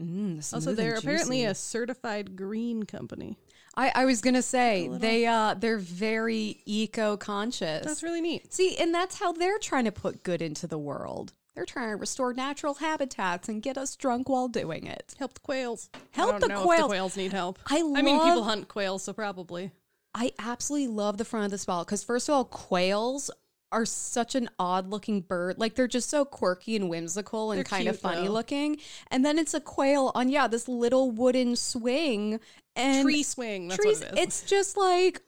Mm, 0.00 0.52
Also, 0.54 0.74
they're 0.74 0.94
apparently 0.96 1.44
a 1.44 1.54
certified 1.54 2.36
green 2.36 2.84
company. 2.84 3.36
I, 3.76 3.92
I 3.94 4.04
was 4.06 4.20
gonna 4.20 4.42
say 4.42 4.88
they 4.90 5.26
uh 5.26 5.54
they're 5.54 5.78
very 5.78 6.60
eco 6.66 7.16
conscious. 7.16 7.84
That's 7.84 8.02
really 8.02 8.20
neat. 8.20 8.52
See, 8.52 8.76
and 8.76 8.92
that's 8.94 9.18
how 9.18 9.32
they're 9.32 9.58
trying 9.58 9.84
to 9.84 9.92
put 9.92 10.22
good 10.24 10.42
into 10.42 10.66
the 10.66 10.78
world. 10.78 11.32
They're 11.54 11.64
trying 11.64 11.90
to 11.90 11.96
restore 11.96 12.32
natural 12.32 12.74
habitats 12.74 13.48
and 13.48 13.60
get 13.62 13.76
us 13.78 13.96
drunk 13.96 14.28
while 14.28 14.48
doing 14.48 14.86
it. 14.86 15.14
Help 15.18 15.34
the 15.34 15.40
quails. 15.40 15.90
Help 16.12 16.28
I 16.28 16.30
don't 16.32 16.40
the 16.40 16.48
know 16.48 16.60
If 16.60 16.64
quails. 16.66 16.82
the 16.82 16.86
quails 16.88 17.16
need 17.16 17.32
help. 17.32 17.58
I 17.66 17.78
I 17.78 18.02
mean, 18.02 18.20
people 18.20 18.44
hunt 18.44 18.68
quails, 18.68 19.02
so 19.04 19.12
probably. 19.12 19.72
I 20.14 20.32
absolutely 20.38 20.88
love 20.88 21.16
the 21.18 21.24
front 21.24 21.44
of 21.46 21.50
this 21.50 21.64
bottle 21.64 21.84
because, 21.84 22.02
first 22.04 22.28
of 22.28 22.34
all, 22.34 22.44
quails 22.44 23.30
are 23.70 23.84
such 23.84 24.34
an 24.34 24.48
odd 24.58 24.88
looking 24.90 25.20
bird. 25.20 25.58
Like, 25.58 25.74
they're 25.74 25.86
just 25.88 26.08
so 26.08 26.24
quirky 26.24 26.76
and 26.76 26.88
whimsical 26.88 27.50
and 27.50 27.58
They're 27.58 27.64
kind 27.64 27.88
of 27.88 27.98
funny 27.98 28.26
though. 28.26 28.32
looking. 28.32 28.78
And 29.10 29.24
then 29.24 29.38
it's 29.38 29.54
a 29.54 29.60
quail 29.60 30.10
on, 30.14 30.28
yeah, 30.28 30.48
this 30.48 30.68
little 30.68 31.10
wooden 31.10 31.56
swing. 31.56 32.40
And 32.76 33.04
Tree 33.04 33.22
swing. 33.22 33.68
That's 33.68 33.82
trees, 33.82 34.00
what 34.00 34.08
it 34.12 34.18
is. 34.18 34.24
it's 34.24 34.42
just 34.42 34.76
like, 34.76 35.20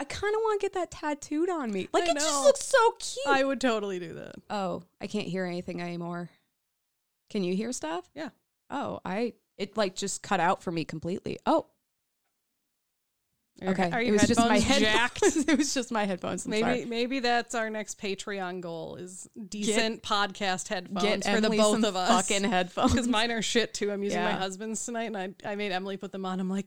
I 0.00 0.04
kind 0.04 0.34
of 0.34 0.40
want 0.40 0.60
to 0.60 0.64
get 0.64 0.72
that 0.74 0.90
tattooed 0.90 1.50
on 1.50 1.70
me. 1.70 1.88
Like, 1.92 2.04
I 2.08 2.12
it 2.12 2.14
just 2.14 2.44
looks 2.44 2.64
so 2.64 2.90
cute. 2.98 3.26
I 3.26 3.44
would 3.44 3.60
totally 3.60 3.98
do 3.98 4.14
that. 4.14 4.34
oh, 4.50 4.82
I 5.00 5.06
can't 5.06 5.28
hear 5.28 5.44
anything 5.44 5.80
anymore. 5.80 6.30
Can 7.30 7.44
you 7.44 7.54
hear 7.54 7.72
stuff? 7.72 8.10
Yeah. 8.14 8.30
Oh, 8.70 9.00
I, 9.04 9.34
it 9.58 9.76
like 9.76 9.94
just 9.94 10.22
cut 10.22 10.40
out 10.40 10.62
for 10.62 10.70
me 10.72 10.84
completely. 10.84 11.38
Oh, 11.46 11.66
Are 13.60 13.68
okay. 13.68 13.90
Are 13.92 14.00
it 14.00 14.06
your 14.06 14.14
was 14.14 14.26
just 14.26 14.40
my 14.40 14.58
headphones 14.58 14.80
jacked? 14.80 15.22
it 15.48 15.58
was 15.58 15.74
just 15.74 15.92
my 15.92 16.04
headphones. 16.04 16.46
I'm 16.46 16.50
maybe 16.50 16.62
sorry. 16.62 16.84
maybe 16.86 17.20
that's 17.20 17.54
our 17.54 17.70
next 17.70 18.00
Patreon 18.00 18.60
goal 18.60 18.96
is 18.96 19.28
decent 19.48 20.02
podcast 20.02 20.68
headphones 20.68 21.02
Get 21.24 21.24
for 21.24 21.40
the 21.40 21.50
both 21.50 21.84
of 21.84 21.94
us. 21.94 22.08
fucking 22.28 22.48
headphones. 22.48 22.92
Because 22.92 23.08
mine 23.08 23.30
are 23.30 23.42
shit 23.42 23.74
too. 23.74 23.92
I'm 23.92 24.02
using 24.02 24.22
my 24.22 24.32
husband's 24.32 24.84
tonight, 24.84 25.12
and 25.14 25.16
I, 25.16 25.34
I 25.44 25.54
made 25.54 25.70
Emily 25.70 25.96
put 25.96 26.12
them 26.12 26.24
on. 26.26 26.40
I'm 26.40 26.48
like, 26.48 26.66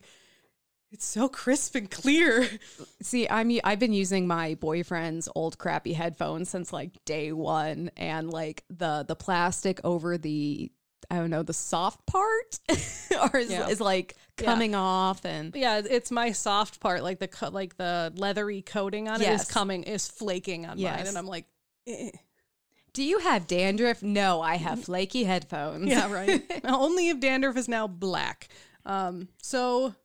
It's 0.92 1.06
so 1.06 1.28
crisp 1.28 1.76
and 1.76 1.90
clear. 1.92 2.48
See, 3.02 3.28
I'm 3.28 3.52
I've 3.66 3.80
been 3.80 3.92
using 3.94 4.28
my 4.28 4.56
boyfriend's 4.56 5.28
old 5.36 5.58
crappy 5.58 5.94
headphones 5.94 6.50
since 6.50 6.72
like 6.72 7.04
day 7.04 7.34
one, 7.34 7.92
and 7.98 8.30
like 8.32 8.64
the 8.70 9.04
the 9.06 9.16
plastic 9.16 9.82
over 9.84 10.18
the 10.18 10.72
I 11.12 11.18
don't 11.18 11.30
know 11.30 11.44
the 11.44 11.54
soft 11.54 12.06
part 12.06 12.60
or 13.34 13.38
is, 13.40 13.50
Yeah. 13.52 13.68
is 13.70 13.80
like 13.82 14.16
Yeah. 14.40 14.46
coming 14.46 14.76
off, 14.76 15.26
and 15.26 15.56
Yeah, 15.56 15.82
it's 15.88 16.12
my 16.12 16.32
soft 16.32 16.80
part, 16.80 17.04
like 17.04 17.20
the 17.20 17.28
co- 17.28 17.50
like 17.50 17.78
the 17.78 18.12
leathery 18.16 18.62
coating 18.62 19.08
on 19.10 19.22
it 19.22 19.30
is 19.30 19.46
coming 19.46 19.84
is 19.84 20.08
flaking 20.08 20.66
on 20.66 20.82
mine, 20.82 21.08
and 21.08 21.18
I'm 21.18 21.28
like, 21.28 21.46
eh. 21.88 22.12
do 22.94 23.04
you 23.04 23.20
have 23.20 23.48
dandruff? 23.48 24.02
No, 24.04 24.42
I 24.42 24.56
have 24.56 24.84
flaky 24.86 25.24
headphones. 25.26 25.88
yeah, 25.90 26.12
right. 26.12 26.42
Only 26.66 27.10
if 27.10 27.20
dandruff 27.20 27.58
is 27.58 27.68
now 27.68 27.88
black. 27.88 28.48
Um, 28.86 29.30
so 29.42 29.96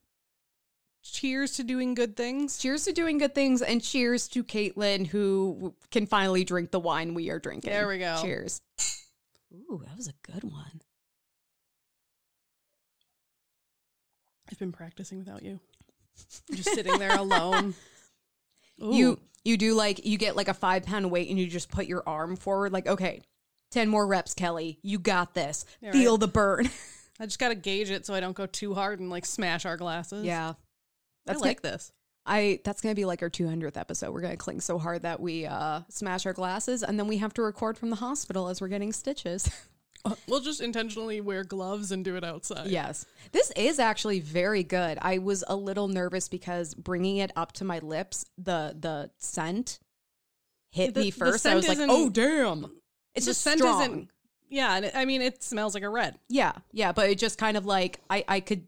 cheers 1.03 1.53
to 1.57 1.65
doing 1.65 1.95
good 1.95 2.17
things. 2.17 2.59
Cheers 2.59 2.85
to 2.85 2.93
doing 2.93 3.19
good 3.19 3.35
things, 3.35 3.63
and 3.63 3.83
cheers 3.83 4.29
to 4.29 4.45
Caitlin 4.45 5.07
who 5.07 5.75
can 5.91 6.07
finally 6.07 6.45
drink 6.45 6.71
the 6.71 6.81
wine 6.81 7.15
we 7.15 7.31
are 7.31 7.39
drinking. 7.39 7.71
There 7.71 7.89
we 7.89 7.99
go. 7.99 8.19
Cheers. 8.23 8.61
Ooh, 9.53 9.83
that 9.87 9.97
was 9.97 10.07
a 10.09 10.15
good 10.31 10.45
one. 10.45 10.81
Been 14.61 14.73
practicing 14.73 15.19
without 15.19 15.43
you. 15.43 15.59
I'm 16.51 16.57
just 16.57 16.75
sitting 16.75 16.99
there 16.99 17.17
alone. 17.17 17.75
Ooh. 18.83 18.93
You 18.95 19.19
you 19.45 19.59
do 19.59 19.75
like 19.75 20.07
you 20.07 20.17
get 20.17 20.37
like 20.37 20.49
a 20.49 20.55
five 20.55 20.85
pound 20.85 21.11
weight 21.11 21.29
and 21.29 21.39
you 21.39 21.47
just 21.49 21.71
put 21.71 21.85
your 21.87 22.03
arm 22.07 22.37
forward 22.37 22.73
like 22.73 22.87
okay, 22.87 23.21
ten 23.71 23.89
more 23.91 24.07
reps, 24.07 24.33
Kelley. 24.33 24.79
You 24.83 24.99
got 24.99 25.35
this. 25.35 25.67
Yeah, 25.83 25.93
Feel 25.93 26.13
right. 26.13 26.21
the 26.21 26.29
burn. 26.29 26.71
I 27.21 27.27
just 27.27 27.39
gotta 27.39 27.55
gauge 27.55 27.91
it 27.91 28.07
so 28.07 28.15
I 28.15 28.21
don't 28.21 28.35
go 28.35 28.47
too 28.47 28.73
hard 28.75 29.01
and 29.01 29.11
like 29.11 29.27
smash 29.27 29.67
our 29.67 29.77
glasses. 29.77 30.25
yeah, 30.25 30.51
I 30.51 30.55
that's 31.27 31.41
like 31.41 31.61
gonna, 31.61 31.73
this. 31.75 31.93
I 32.25 32.61
that's 32.65 32.81
gonna 32.81 32.95
be 32.95 33.05
like 33.05 33.21
our 33.23 33.29
two 33.29 33.47
hundredth 33.47 33.77
episode. 33.77 34.13
We're 34.13 34.23
gonna 34.23 34.39
cling 34.39 34.61
so 34.63 34.79
hard 34.79 35.03
that 35.03 35.21
we 35.21 35.45
uh 35.45 35.83
smash 35.91 36.25
our 36.25 36.33
glasses 36.33 36.83
and 36.83 36.99
then 36.99 37.07
we 37.07 37.19
have 37.19 37.35
to 37.35 37.43
record 37.43 37.77
from 37.77 37.91
the 37.91 37.97
hospital 37.97 38.49
as 38.49 38.61
we're 38.63 38.69
getting 38.69 38.93
stitches. 38.93 39.51
We'll 40.29 40.41
just 40.41 40.61
intentionally 40.61 41.21
wear 41.21 41.45
gloves 41.45 41.93
and 41.93 42.05
do 42.05 42.17
it 42.17 42.25
outside. 42.25 42.69
Yes. 42.69 43.05
This 43.33 43.51
is 43.57 43.79
actually 43.79 44.21
very 44.21 44.63
good. 44.63 44.99
I 45.03 45.19
was 45.19 45.45
a 45.47 45.57
little 45.57 45.89
nervous 45.89 46.29
because 46.29 46.75
bringing 46.75 47.19
it 47.19 47.33
up 47.37 47.53
to 47.55 47.65
my 47.65 47.79
lips, 47.81 48.25
the 48.39 48.77
the 48.79 49.11
scent 49.19 49.79
hit 50.71 50.95
The- 50.95 51.01
me 51.01 51.11
first. 51.11 51.47
I 51.47 51.55
was 51.55 51.69
like, 51.69 51.79
"Oh 51.81 52.09
damn." 52.11 52.71
It's 53.15 53.27
just 53.27 53.41
scent 53.43 53.59
strong. 53.59 53.81
isn't. 53.83 54.11
Yeah, 54.49 54.77
and 54.77 54.85
it, 54.87 54.93
I 54.95 55.05
mean 55.05 55.21
it 55.23 55.43
smells 55.43 55.75
like 55.75 55.83
a 55.83 55.89
red. 55.89 56.19
Yeah. 56.29 56.53
Yeah, 56.73 56.93
but 56.93 57.11
it 57.11 57.19
just 57.19 57.39
kind 57.39 57.57
of 57.57 57.67
like 57.67 58.01
I 58.09 58.25
I 58.29 58.41
could 58.41 58.67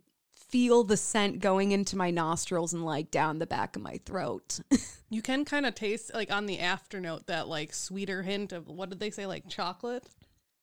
feel 0.48 0.84
the 0.84 0.96
scent 0.98 1.40
going 1.40 1.72
into 1.72 1.96
my 1.96 2.10
nostrils 2.10 2.74
and 2.74 2.84
like 2.84 3.10
down 3.10 3.38
the 3.38 3.46
back 3.46 3.74
of 3.76 3.82
my 3.82 4.00
throat. 4.04 4.60
You 5.12 5.20
can 5.20 5.44
kind 5.44 5.66
of 5.66 5.74
taste 5.74 6.10
like 6.14 6.32
on 6.32 6.46
the 6.46 6.58
after 6.58 6.98
note 6.98 7.26
that 7.26 7.46
like 7.46 7.74
sweeter 7.74 8.22
hint 8.22 8.50
of 8.50 8.66
what 8.66 8.88
did 8.88 8.98
they 8.98 9.10
say 9.10 9.26
like 9.26 9.46
chocolate? 9.46 10.06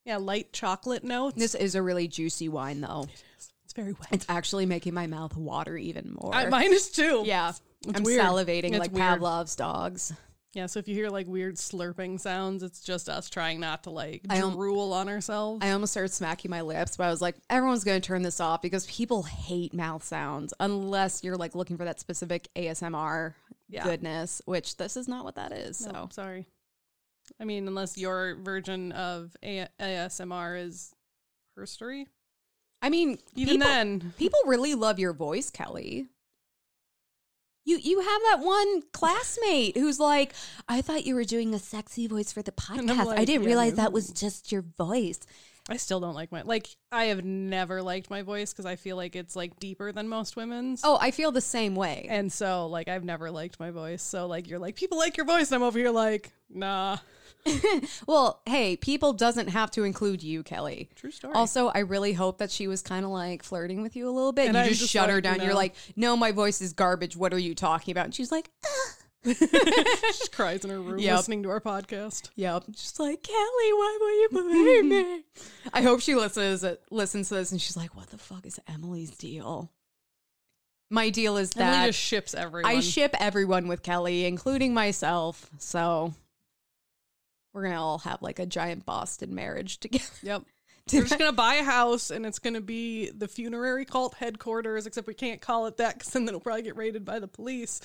Yeah, 0.06 0.18
light 0.18 0.51
chocolate 0.53 1.03
notes. 1.03 1.38
this 1.38 1.56
is 1.56 1.75
a 1.75 1.82
really 1.82 2.08
juicy 2.08 2.50
wine 2.50 2.82
though. 2.82 3.06
it's 3.36 3.51
It's 3.65 3.74
very 3.74 3.94
wet. 3.94 4.08
It's 4.12 4.25
actually 4.29 4.65
making 4.65 4.94
my 4.94 5.08
mouth 5.08 5.36
water 5.36 5.77
even 5.77 6.15
more. 6.20 6.34
I, 6.34 6.48
mine 6.50 6.74
is 6.74 6.89
too. 6.91 7.24
yeah. 7.25 7.53
It's 7.88 7.98
I'm 7.98 8.03
weird. 8.03 8.22
salivating 8.22 8.72
It's 8.72 8.79
like 8.79 8.91
weird. 8.91 9.06
Pavlov's 9.20 9.56
dogs. 9.56 10.12
Yeah, 10.53 10.65
so 10.65 10.79
if 10.79 10.88
you 10.88 10.96
hear 10.96 11.10
like 11.10 11.27
weird 11.27 11.58
slurping 11.58 12.20
sounds, 12.20 12.63
it's 12.63 12.82
just 12.82 13.08
us 13.08 13.29
trying 13.29 13.60
not 13.60 13.84
to 13.84 13.91
like 13.91 14.24
I 14.32 14.39
al- 14.39 14.50
drool 14.51 14.94
on 14.94 15.08
ourselves. 15.08 15.63
I 15.63 15.72
almost 15.72 15.91
started 15.94 16.10
smacking 16.12 16.50
my 16.50 16.62
lips, 16.62 16.98
but 16.98 17.03
I 17.03 17.10
was 17.12 17.22
like, 17.22 17.36
everyone's 17.51 17.84
going 17.84 18.01
to 18.01 18.06
turn 18.08 18.24
this 18.24 18.39
off 18.39 18.62
because 18.63 18.88
people 18.88 19.22
hate 19.24 19.75
mouth 19.75 20.03
sounds 20.03 20.51
unless 20.60 21.24
you're 21.24 21.38
like 21.38 21.53
looking 21.53 21.77
for 21.77 21.86
that 21.86 22.00
specific 22.00 22.48
ASMR 22.56 23.36
Yeah. 23.70 23.84
goodness, 23.84 24.41
which 24.46 24.75
this 24.77 24.98
is 24.98 25.08
not 25.08 25.24
what 25.24 25.36
that 25.36 25.51
is. 25.51 25.86
No, 25.86 25.91
So 25.91 26.10
sorry. 26.12 26.48
I 27.39 27.45
mean, 27.45 27.67
unless 27.67 27.98
your 27.98 28.36
version 28.36 28.91
of 28.91 29.36
A- 29.43 29.67
ASMR 29.79 30.65
is 30.65 30.93
herstory. 31.57 32.05
I 32.81 32.89
mean, 32.89 33.17
Even 33.36 33.55
people, 33.55 33.67
then, 33.67 34.13
people 34.17 34.39
really 34.45 34.75
love 34.75 35.00
your 35.00 35.13
voice, 35.13 35.50
Kelley. 35.50 36.07
You 37.65 37.77
you 37.77 38.00
have 38.00 38.21
that 38.31 38.39
one 38.39 38.83
classmate 38.93 39.75
who's 39.75 40.00
like, 40.00 40.33
I 40.67 40.81
thought 40.81 41.05
you 41.05 41.13
were 41.13 41.25
doing 41.25 41.53
a 41.53 41.59
sexy 41.59 42.07
voice 42.07 42.31
for 42.31 42.42
the 42.42 42.51
podcast. 42.51 43.18
I 43.18 43.25
didn't 43.25 43.44
yeah, 43.44 43.48
realize 43.48 43.72
no. 43.72 43.83
that 43.83 43.92
was 43.92 44.09
just 44.09 44.51
your 44.51 44.61
voice. 44.61 45.20
I 45.70 45.77
still 45.77 46.00
don't 46.00 46.16
like 46.16 46.32
my 46.32 46.42
like. 46.42 46.68
I 46.92 47.05
have 47.05 47.24
never 47.24 47.82
liked 47.82 48.10
my 48.10 48.24
voice 48.24 48.51
because 48.51 48.66
I 48.66 48.75
feel 48.75 48.96
like 48.96 49.16
it's 49.16 49.36
like 49.36 49.60
deeper 49.60 49.92
than 49.92 50.10
most 50.10 50.36
women's. 50.36 50.82
Oh, 50.84 50.98
I 51.00 51.12
feel 51.12 51.32
the 51.32 51.42
same 51.42 51.75
way. 51.75 52.08
And 52.10 52.32
so, 52.32 52.68
like, 52.68 52.88
I've 52.88 53.03
never 53.03 53.29
liked 53.29 53.60
my 53.60 53.70
voice. 53.72 54.01
So, 54.01 54.25
like, 54.27 54.50
you're 54.50 54.60
like, 54.60 54.75
people 54.75 54.98
like 54.98 55.16
your 55.16 55.25
voice. 55.25 55.51
And 55.51 55.55
I'm 55.55 55.64
over 55.64 55.77
here 55.77 55.92
like, 55.92 56.32
nah. 56.50 56.98
Well, 58.05 58.42
hey, 58.46 58.75
people 58.75 59.14
doesn't 59.14 59.48
have 59.50 59.72
to 59.72 59.84
include 59.84 60.24
you, 60.24 60.44
Kelley. 60.44 60.90
True 60.96 61.12
story. 61.12 61.34
Also, 61.34 61.68
I 61.68 61.79
really 61.79 62.14
hope 62.14 62.40
that 62.40 62.51
she 62.51 62.68
was 62.68 62.82
kind 62.82 63.05
of 63.05 63.12
like 63.12 63.44
flirting 63.44 63.82
with 63.82 63.96
you 63.96 64.10
a 64.10 64.12
little 64.12 64.32
bit. 64.32 64.48
And 64.48 64.58
And 64.58 64.66
you 64.66 64.72
just, 64.72 64.82
just 64.82 64.92
shut 64.92 65.10
her 65.10 65.16
like, 65.16 65.24
down. 65.24 65.42
You're 65.42 65.53
like, 65.53 65.75
no, 65.96 66.18
my 66.18 66.32
voice 66.32 66.62
is 66.62 66.74
garbage. 66.74 67.16
What 67.16 67.34
are 67.34 67.40
you 67.40 67.55
talking 67.55 67.92
about? 67.92 68.05
And 68.05 68.16
she's 68.16 68.32
like, 68.32 68.50
she 69.25 69.34
just 69.34 70.32
cries 70.32 70.64
in 70.64 70.70
her 70.72 70.79
room 70.79 71.00
Yep. 71.00 71.18
listening 71.18 71.44
to 71.44 71.50
our 71.50 71.60
podcast. 71.62 72.29
yep. 72.36 72.64
Just 72.72 73.00
like, 73.00 73.22
Kelley, 73.24 73.74
why 73.74 73.98
will 74.00 74.22
you 74.22 74.29
believe 74.32 74.86
me? 74.86 75.24
I 75.74 75.82
hope 75.82 76.01
she 76.01 76.16
listens 76.16 76.64
listens 76.90 77.27
to 77.29 77.36
this 77.36 77.51
and 77.51 77.62
she's 77.62 77.75
like, 77.77 77.96
what 77.96 78.10
the 78.10 78.18
fuck 78.18 78.46
is 78.46 78.60
Emily's 78.68 79.12
deal? 79.12 79.72
My 80.90 81.10
deal 81.10 81.38
is 81.38 81.51
Emily 81.55 81.72
that 81.72 81.86
just 81.88 82.00
ships 82.00 82.34
everyone. 82.34 82.72
I 82.72 82.79
ship 82.79 83.16
everyone 83.20 83.68
with 83.68 83.84
Kelley, 83.84 84.25
including 84.25 84.74
myself. 84.74 85.50
So 85.60 86.14
we're 87.53 87.64
going 87.64 87.74
to 87.75 87.79
all 87.79 88.00
have 88.00 88.22
like 88.22 88.40
a 88.40 88.46
giant 88.46 88.86
Boston 88.86 89.36
marriage 89.36 89.79
together. 89.79 90.05
Yep. 90.24 90.44
We're 90.92 91.01
just 91.03 91.20
gonna 91.20 91.34
buy 91.34 91.55
a 91.55 91.64
house, 91.64 92.10
and 92.10 92.25
it's 92.25 92.40
gonna 92.40 92.62
be 92.62 93.12
the 93.12 93.27
funerary 93.27 93.86
cult 93.86 94.16
headquarters. 94.16 94.88
Except 94.88 95.05
we 95.05 95.14
can't 95.14 95.40
call 95.40 95.68
it 95.68 95.77
that, 95.77 95.94
because 96.00 96.12
then 96.14 96.27
it'll 96.27 96.40
probably 96.40 96.64
get 96.64 96.75
raided 96.77 97.05
by 97.05 97.20
the 97.20 97.27
police. 97.27 97.79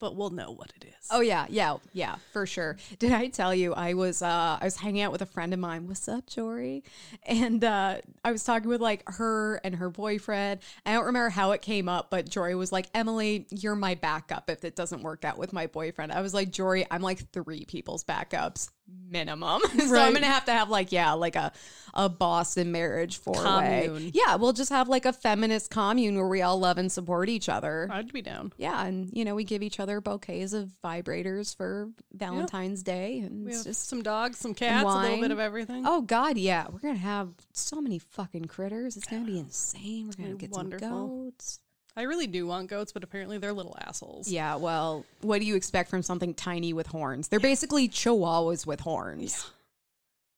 But 0.00 0.16
we'll 0.16 0.30
know 0.30 0.50
what 0.50 0.72
it 0.76 0.86
is. 0.86 1.08
Oh 1.10 1.20
yeah, 1.20 1.46
yeah, 1.50 1.76
yeah, 1.92 2.16
for 2.32 2.46
sure. 2.46 2.78
Did 2.98 3.12
I 3.12 3.28
tell 3.28 3.54
you 3.54 3.74
I 3.74 3.94
was 3.94 4.22
uh 4.22 4.58
I 4.60 4.64
was 4.64 4.76
hanging 4.76 5.02
out 5.02 5.12
with 5.12 5.22
a 5.22 5.26
friend 5.26 5.52
of 5.52 5.60
mine. 5.60 5.86
What's 5.86 6.08
up, 6.08 6.26
Jory? 6.26 6.84
And 7.24 7.62
uh 7.62 7.98
I 8.24 8.32
was 8.32 8.42
talking 8.42 8.68
with 8.68 8.80
like 8.80 9.02
her 9.08 9.60
and 9.62 9.74
her 9.76 9.90
boyfriend. 9.90 10.60
I 10.86 10.94
don't 10.94 11.04
remember 11.04 11.28
how 11.28 11.52
it 11.52 11.60
came 11.62 11.88
up, 11.88 12.10
but 12.10 12.28
Jory 12.28 12.54
was 12.54 12.72
like, 12.72 12.86
"Emily, 12.94 13.46
you're 13.50 13.76
my 13.76 13.94
backup 13.94 14.48
if 14.48 14.64
it 14.64 14.74
doesn't 14.74 15.02
work 15.02 15.24
out 15.24 15.36
with 15.36 15.52
my 15.52 15.66
boyfriend." 15.66 16.12
I 16.12 16.22
was 16.22 16.32
like, 16.32 16.50
"Jory, 16.50 16.86
I'm 16.90 17.02
like 17.02 17.30
three 17.32 17.66
people's 17.66 18.02
backups 18.02 18.70
minimum." 19.08 19.60
so 19.88 20.00
I'm 20.00 20.14
to 20.14 20.24
have 20.24 20.44
to 20.46 20.52
have 20.52 20.68
like 20.68 20.92
yeah, 20.92 21.12
like 21.12 21.36
a 21.36 21.52
a 21.94 22.08
Boston 22.08 22.72
marriage 22.72 23.18
for 23.18 23.32
way. 23.32 23.84
Commune. 23.86 24.10
Yeah, 24.14 24.36
we'll 24.36 24.52
just 24.52 24.70
have 24.70 24.88
like 24.88 25.04
a 25.04 25.12
feminist 25.12 25.70
commune 25.70 26.16
where 26.16 26.28
we 26.28 26.42
all 26.42 26.58
love 26.58 26.78
and 26.78 26.90
support 26.90 27.28
each 27.28 27.48
other. 27.48 27.88
I'd 27.90 28.12
be 28.12 28.22
down. 28.22 28.52
Yeah, 28.56 28.84
and 28.84 29.10
you 29.12 29.24
know, 29.24 29.34
we 29.34 29.44
give 29.44 29.62
each 29.62 29.80
other 29.80 30.00
bouquets 30.00 30.52
of 30.52 30.70
vibrators 30.84 31.56
for 31.56 31.90
Valentine's 32.12 32.82
Day, 32.82 33.18
and 33.20 33.44
We 33.46 33.52
have 33.52 33.64
just 33.64 33.88
some 33.88 34.02
dogs, 34.02 34.38
some 34.38 34.54
cats, 34.54 34.84
a 34.84 34.98
little 35.00 35.20
bit 35.20 35.30
of 35.30 35.40
everything. 35.40 35.84
oh 35.86 36.02
god, 36.02 36.38
yeah, 36.38 36.66
we're 36.70 36.80
gonna 36.80 36.94
have 36.94 37.30
so 37.52 37.80
many 37.80 37.98
fucking 37.98 38.44
critters. 38.46 38.96
It's 38.96 39.06
gonna 39.06 39.24
be 39.24 39.38
insane. 39.38 40.06
We're 40.06 40.24
gonna 40.24 40.36
get 40.36 40.50
wonderful. 40.50 40.88
some 40.88 41.24
goats. 41.24 41.60
I 41.96 42.02
really 42.02 42.26
do 42.26 42.46
want 42.46 42.68
goats, 42.68 42.92
but 42.92 43.02
apparently 43.04 43.38
they're 43.38 43.52
little 43.52 43.76
assholes. 43.80 44.28
Yeah, 44.28 44.56
well, 44.56 45.04
what 45.22 45.40
do 45.40 45.46
you 45.46 45.56
expect 45.56 45.90
from 45.90 46.02
something 46.02 46.34
tiny 46.34 46.72
with 46.72 46.86
horns? 46.86 47.28
They're 47.28 47.40
basically 47.40 47.88
chihuahuas 47.88 48.66
with 48.66 48.80
horns. 48.80 49.20
Which 49.20 49.32
is 49.34 49.50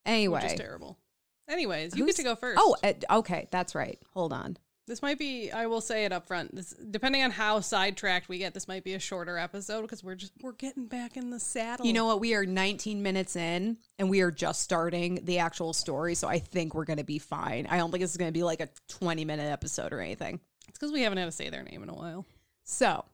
Anyway, 0.07 0.55
terrible. 0.57 0.99
Anyways, 1.49 1.95
you 1.95 2.05
who's- 2.05 2.17
get 2.17 2.23
to 2.23 2.29
go 2.29 2.35
first. 2.37 2.59
Oh, 2.61 2.77
okay, 3.11 3.49
that's 3.51 3.75
right. 3.75 3.99
Hold 4.15 4.33
on. 4.33 4.57
This 4.89 5.01
might 5.01 5.17
be. 5.17 5.53
I 5.53 5.67
will 5.67 5.81
say 5.81 6.05
it 6.05 6.13
up 6.13 6.27
front. 6.27 6.57
This, 6.57 6.71
depending 6.91 7.23
on 7.23 7.31
how 7.31 7.61
sidetracked 7.61 8.29
we 8.29 8.39
get, 8.39 8.53
this 8.53 8.67
might 8.67 8.83
be 8.83 8.95
a 8.95 8.99
shorter 8.99 9.39
episode 9.39 9.83
because 9.83 10.03
we're 10.03 10.17
just 10.17 10.33
we're 10.43 10.53
getting 10.53 10.87
back 10.87 11.17
in 11.17 11.31
the 11.31 11.39
saddle. 11.39 11.87
You 11.87 11.93
know 11.93 12.07
what? 12.07 12.19
We 12.19 12.35
are 12.35 12.45
19 12.45 13.01
minutes 13.01 13.37
in 13.37 13.77
and 14.01 14.11
we 14.11 14.23
are 14.23 14.33
just 14.33 14.61
starting 14.61 15.21
the 15.25 15.39
actual 15.39 15.73
story. 15.73 16.17
So 16.17 16.27
I 16.27 16.41
think 16.41 16.75
we're 16.75 16.85
going 16.85 16.99
to 16.99 17.05
be 17.05 17.21
fine. 17.21 17.69
I 17.71 17.77
don't 17.77 17.93
think 17.93 18.01
this 18.03 18.11
is 18.11 18.17
going 18.17 18.29
to 18.31 18.37
be 18.37 18.43
like 18.43 18.61
a 18.61 18.69
20 18.89 19.25
minute 19.25 19.51
episode 19.53 19.93
or 19.93 20.01
anything. 20.01 20.41
It's 20.73 20.79
because 20.79 20.91
we 20.91 21.03
haven't 21.03 21.19
had 21.19 21.27
to 21.27 21.33
say 21.33 21.51
their 21.51 21.63
name 21.63 21.83
in 21.83 21.91
a 21.91 21.95
while. 21.95 22.25
So 22.65 23.05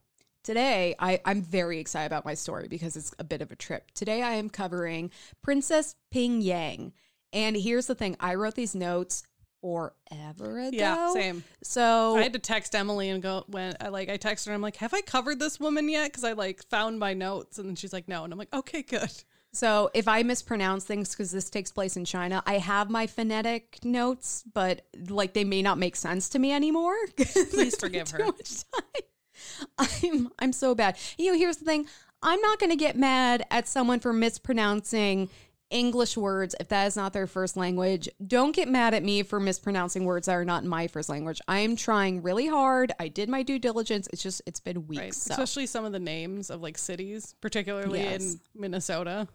today 0.44 0.94
I, 1.01 1.21
I'm 1.25 1.42
very 1.42 1.81
excited 1.81 2.07
about 2.07 2.25
my 2.25 2.35
story 2.35 2.68
because 2.68 2.97
it's 2.97 3.12
a 3.18 3.25
bit 3.25 3.42
of 3.42 3.51
a 3.51 3.57
trip. 3.57 3.90
Today 3.94 4.23
I 4.23 4.35
am 4.35 4.49
covering 4.49 5.11
Princess 5.42 5.97
Ping 6.12 6.40
Yang. 6.40 6.92
And 7.33 7.57
here's 7.57 7.87
the 7.87 7.97
thing 7.97 8.16
I 8.21 8.37
wrote 8.37 8.55
these 8.55 8.77
notes 8.77 9.25
forever 9.61 10.61
ago. 10.61 10.71
Yeah, 10.73 11.12
same. 11.12 11.42
So 11.64 12.16
I 12.16 12.23
had 12.23 12.33
to 12.35 12.38
text 12.38 12.77
Emily 12.77 13.11
and 13.11 13.21
go 13.21 13.42
when 13.49 13.75
I 13.81 13.88
like 13.88 14.09
I 14.09 14.18
texted 14.18 14.47
her. 14.47 14.55
I'm 14.55 14.62
like, 14.62 14.77
have 14.77 14.94
I 14.94 15.01
covered 15.01 15.40
this 15.40 15.59
woman 15.59 15.88
yet? 15.88 16.12
Because 16.12 16.23
I 16.23 16.35
like 16.35 16.62
found 16.71 17.01
my 17.01 17.12
notes, 17.12 17.59
and 17.59 17.77
she's 17.77 17.92
like, 17.92 18.07
no, 18.07 18.23
and 18.23 18.33
I'm 18.33 18.38
like, 18.38 18.55
okay, 18.55 18.83
good. 18.83 19.12
So 19.53 19.91
if 19.95 20.07
I 20.07 20.23
mispronounce 20.23 20.85
things 20.85 21.11
because 21.11 21.31
this 21.31 21.49
takes 21.51 21.73
place 21.73 21.97
in 21.97 22.05
China, 22.05 22.43
I 22.47 22.59
have 22.59 22.91
my 22.91 23.07
phonetic 23.07 23.79
notes, 23.83 24.45
but 24.53 24.83
like 25.09 25.33
they 25.33 25.45
may 25.45 25.63
not 25.63 25.79
make 25.79 25.97
sense 25.97 26.29
to 26.31 26.39
me 26.39 26.53
anymore. 26.53 26.95
Please 27.17 27.77
forgive 27.77 28.11
her. 28.11 28.19
Too 28.19 28.25
much 28.27 28.65
time. 28.71 29.67
I'm 29.79 30.31
I'm 30.39 30.53
so 30.53 30.75
bad. 30.75 30.97
You 31.17 31.33
know, 31.33 31.39
here's 31.39 31.57
the 31.57 31.65
thing. 31.65 31.87
I'm 32.23 32.41
not 32.41 32.59
going 32.59 32.71
to 32.71 32.77
get 32.77 32.97
mad 32.97 33.47
at 33.51 33.69
someone 33.69 34.01
for 34.01 34.13
mispronouncing 34.13 35.29
English 35.71 36.17
words 36.17 36.55
if 36.59 36.69
that 36.69 36.87
is 36.87 36.97
not 36.97 37.13
their 37.13 37.27
first 37.27 37.57
language. 37.57 38.09
Don't 38.27 38.55
get 38.57 38.69
mad 38.69 38.95
at 38.95 39.05
me 39.05 39.23
for 39.23 39.39
mispronouncing 39.39 40.05
words 40.05 40.27
that 40.27 40.33
are 40.33 40.45
not 40.45 40.63
in 40.63 40.69
my 40.69 40.87
first 40.89 41.09
language. 41.09 41.41
I 41.47 41.61
am 41.61 41.77
trying 41.77 42.23
really 42.23 42.47
hard. 42.47 42.91
I 42.99 43.09
did 43.09 43.29
my 43.29 43.43
due 43.43 43.59
diligence. 43.59 44.09
It's 44.13 44.23
just 44.23 44.43
it's 44.47 44.61
been 44.61 44.87
weeks. 44.87 45.01
Right. 45.01 45.15
So. 45.15 45.33
Especially 45.33 45.67
some 45.67 45.85
of 45.85 45.93
the 45.93 45.99
names 46.01 46.51
of 46.51 46.61
like 46.61 46.79
cities, 46.79 47.35
particularly 47.41 48.01
Yes. 48.01 48.23
in 48.23 48.41
Minnesota. 48.55 49.29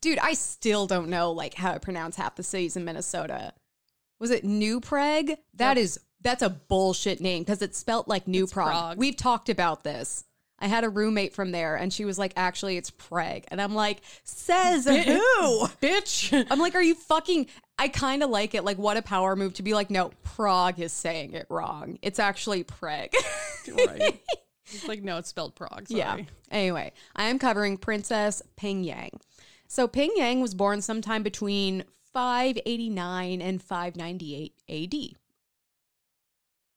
Dude, 0.00 0.18
I 0.18 0.34
still 0.34 0.86
don't 0.86 1.08
know 1.08 1.32
like 1.32 1.54
how 1.54 1.72
to 1.72 1.80
pronounce 1.80 2.16
half 2.16 2.36
the 2.36 2.42
cities 2.42 2.76
in 2.76 2.84
Minnesota. 2.84 3.52
Was 4.20 4.30
it 4.30 4.44
New 4.44 4.80
Prague? 4.80 5.32
That 5.54 5.76
is 5.78 5.98
that's 6.20 6.42
a 6.42 6.50
bullshit 6.50 7.20
name 7.20 7.42
because 7.42 7.62
it's 7.62 7.78
spelt 7.78 8.08
like 8.08 8.26
New 8.26 8.46
Prague. 8.46 8.70
Prague. 8.70 8.98
We've 8.98 9.16
talked 9.16 9.48
about 9.48 9.84
this. 9.84 10.24
I 10.58 10.68
had 10.68 10.84
a 10.84 10.88
roommate 10.88 11.34
from 11.34 11.50
there 11.50 11.76
and 11.76 11.92
she 11.92 12.04
was 12.04 12.18
like, 12.18 12.32
actually, 12.36 12.76
it's 12.76 12.90
Prague. 12.90 13.42
And 13.48 13.60
I'm 13.60 13.74
like, 13.74 14.00
says 14.22 14.86
who? 14.86 15.66
Bitch. 15.82 16.46
I'm 16.50 16.58
like, 16.58 16.74
are 16.74 16.82
you 16.82 16.94
fucking? 16.94 17.48
I 17.78 17.88
kind 17.88 18.22
of 18.22 18.30
like 18.30 18.54
it. 18.54 18.64
Like, 18.64 18.78
what 18.78 18.96
a 18.96 19.02
power 19.02 19.36
move 19.36 19.54
to 19.54 19.62
be 19.62 19.74
like, 19.74 19.90
no, 19.90 20.12
Prague 20.22 20.80
is 20.80 20.92
saying 20.92 21.32
it 21.32 21.46
wrong. 21.50 21.98
It's 22.02 22.18
actually 22.18 22.62
Prague. 22.62 23.10
right. 23.68 24.20
It's 24.72 24.88
like, 24.88 25.02
no, 25.02 25.18
it's 25.18 25.28
spelled 25.28 25.54
Prague. 25.54 25.88
Sorry. 25.88 25.98
Yeah. 26.00 26.16
Anyway, 26.50 26.92
I 27.14 27.24
am 27.24 27.38
covering 27.38 27.76
Princess 27.76 28.42
Ping 28.56 28.82
Yang. 28.82 29.10
So 29.68 29.88
Ping 29.88 30.12
Yang 30.16 30.40
was 30.40 30.54
born 30.54 30.80
sometime 30.82 31.22
between 31.22 31.84
589 32.12 33.42
and 33.42 33.62
598 33.62 34.54
AD. 34.68 35.16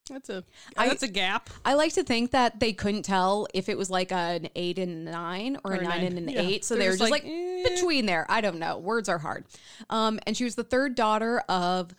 That's 0.09 0.29
a 0.29 0.43
I- 0.77 0.87
that's 0.87 1.03
a 1.03 1.07
gap. 1.09 1.49
I 1.65 1.73
like 1.73 1.93
to 1.93 2.03
think 2.03 2.31
that 2.31 2.61
they 2.61 2.71
couldn't 2.71 3.03
tell 3.03 3.45
if 3.53 3.67
it 3.67 3.77
was 3.77 3.89
like 3.89 4.11
an 4.13 4.47
eight 4.55 4.79
and 4.79 5.03
nine 5.03 5.57
or, 5.65 5.71
Or 5.71 5.75
a 5.75 5.81
nine, 5.83 5.89
nine. 6.01 6.03
and 6.05 6.17
an 6.17 6.29
Yeah. 6.29 6.41
eight. 6.41 6.63
So 6.65 6.75
They're 6.75 6.83
they 6.83 6.87
were 6.87 6.93
just 6.93 7.01
just 7.01 7.11
like, 7.11 7.23
like, 7.25 7.31
eh. 7.33 7.63
between 7.75 8.05
there. 8.05 8.25
I 8.29 8.39
don't 8.39 8.57
know. 8.59 8.77
Words 8.77 9.09
are 9.09 9.17
hard. 9.17 9.45
Um, 9.89 10.19
and 10.25 10.35
she 10.37 10.45
was 10.45 10.55
the 10.55 10.63
third 10.63 10.95
daughter 10.95 11.39
of 11.49 11.93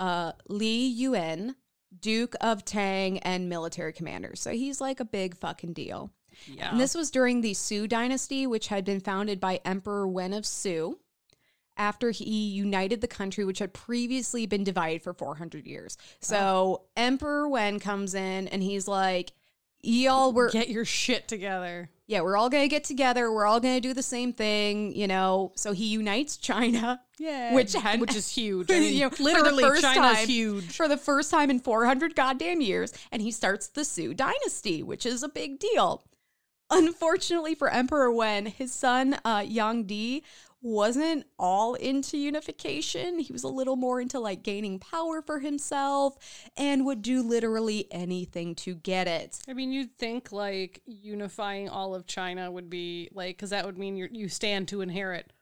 uh, 0.00 0.32
Li 0.48 0.86
Yuan, 0.86 1.56
Duke 1.98 2.34
of 2.42 2.64
Tang, 2.64 3.18
and 3.20 3.48
military 3.48 3.92
commander. 3.94 4.32
So 4.36 4.50
he's 4.50 4.80
like 4.80 5.00
a 5.00 5.04
big 5.04 5.34
fucking 5.36 5.72
deal. 5.72 6.10
Yeah. 6.46 6.70
And 6.70 6.80
this 6.80 6.94
was 6.94 7.10
during 7.10 7.40
the 7.40 7.54
Sui 7.54 7.86
dynasty, 7.88 8.46
which 8.46 8.68
had 8.68 8.84
been 8.84 9.00
founded 9.00 9.40
by 9.40 9.60
Emperor 9.64 10.06
Wen 10.08 10.32
of 10.32 10.44
Sui 10.46 10.94
after 11.76 12.10
he 12.12 12.48
united 12.48 13.00
the 13.00 13.08
country, 13.08 13.44
which 13.44 13.58
had 13.58 13.72
previously 13.72 14.46
been 14.46 14.62
divided 14.64 15.02
for 15.02 15.12
400 15.12 15.66
years. 15.66 15.96
So 16.20 16.82
Emperor 16.96 17.48
Wen 17.48 17.80
comes 17.80 18.14
in 18.14 18.48
and 18.48 18.62
he's 18.62 18.86
like, 18.86 19.32
Y'all 19.86 20.32
were, 20.32 20.48
Get 20.50 20.70
your 20.70 20.86
shit 20.86 21.28
together. 21.28 21.90
yeah, 22.06 22.22
we're 22.22 22.38
all 22.38 22.48
gonna 22.48 22.68
get 22.68 22.84
together. 22.84 23.30
We're 23.30 23.44
all 23.44 23.60
gonna 23.60 23.82
do 23.82 23.92
the 23.92 24.02
same 24.02 24.32
thing, 24.32 24.94
you 24.96 25.06
know. 25.06 25.52
So 25.56 25.72
he 25.72 25.88
unites 25.88 26.38
China, 26.38 27.02
Yeah. 27.18 27.52
Which 27.54 27.74
had- 27.74 28.00
which 28.00 28.14
is 28.14 28.30
huge. 28.34 28.70
I 28.70 28.78
mean, 28.80 28.94
you 28.94 29.00
know, 29.00 29.10
literally, 29.18 29.62
first 29.62 29.82
China's 29.82 30.16
time- 30.20 30.26
huge. 30.28 30.74
for 30.74 30.88
the 30.88 30.96
first 30.96 31.30
time 31.30 31.50
in 31.50 31.60
400 31.60 32.14
goddamn 32.16 32.62
years, 32.62 32.94
and 33.12 33.20
he 33.20 33.30
starts 33.30 33.66
the 33.68 33.84
Sui 33.84 34.14
dynasty, 34.14 34.82
which 34.82 35.04
is 35.04 35.22
a 35.22 35.28
big 35.28 35.58
deal. 35.58 36.02
Unfortunately 36.70 37.54
for 37.54 37.68
Emperor 37.68 38.10
Wen, 38.10 38.46
his 38.46 38.72
son 38.72 39.18
uh, 39.24 39.44
Yang 39.46 39.84
Di 39.84 40.22
wasn't 40.64 41.26
all 41.38 41.74
into 41.74 42.16
unification. 42.16 43.18
He 43.18 43.32
was 43.32 43.44
a 43.44 43.48
little 43.48 43.76
more 43.76 44.00
into 44.00 44.18
like 44.18 44.42
gaining 44.42 44.78
power 44.78 45.20
for 45.20 45.40
himself 45.40 46.16
and 46.56 46.86
would 46.86 47.02
do 47.02 47.22
literally 47.22 47.86
anything 47.90 48.54
to 48.56 48.74
get 48.74 49.06
it. 49.06 49.38
I 49.46 49.52
mean, 49.52 49.72
you'd 49.72 49.96
think 49.98 50.32
like 50.32 50.80
unifying 50.86 51.68
all 51.68 51.94
of 51.94 52.06
China 52.06 52.50
would 52.50 52.70
be 52.70 53.10
like, 53.12 53.36
because 53.36 53.50
that 53.50 53.66
would 53.66 53.76
mean 53.76 53.96
you 53.96 54.08
you 54.10 54.28
stand 54.28 54.68
to 54.68 54.80
inherit 54.80 55.32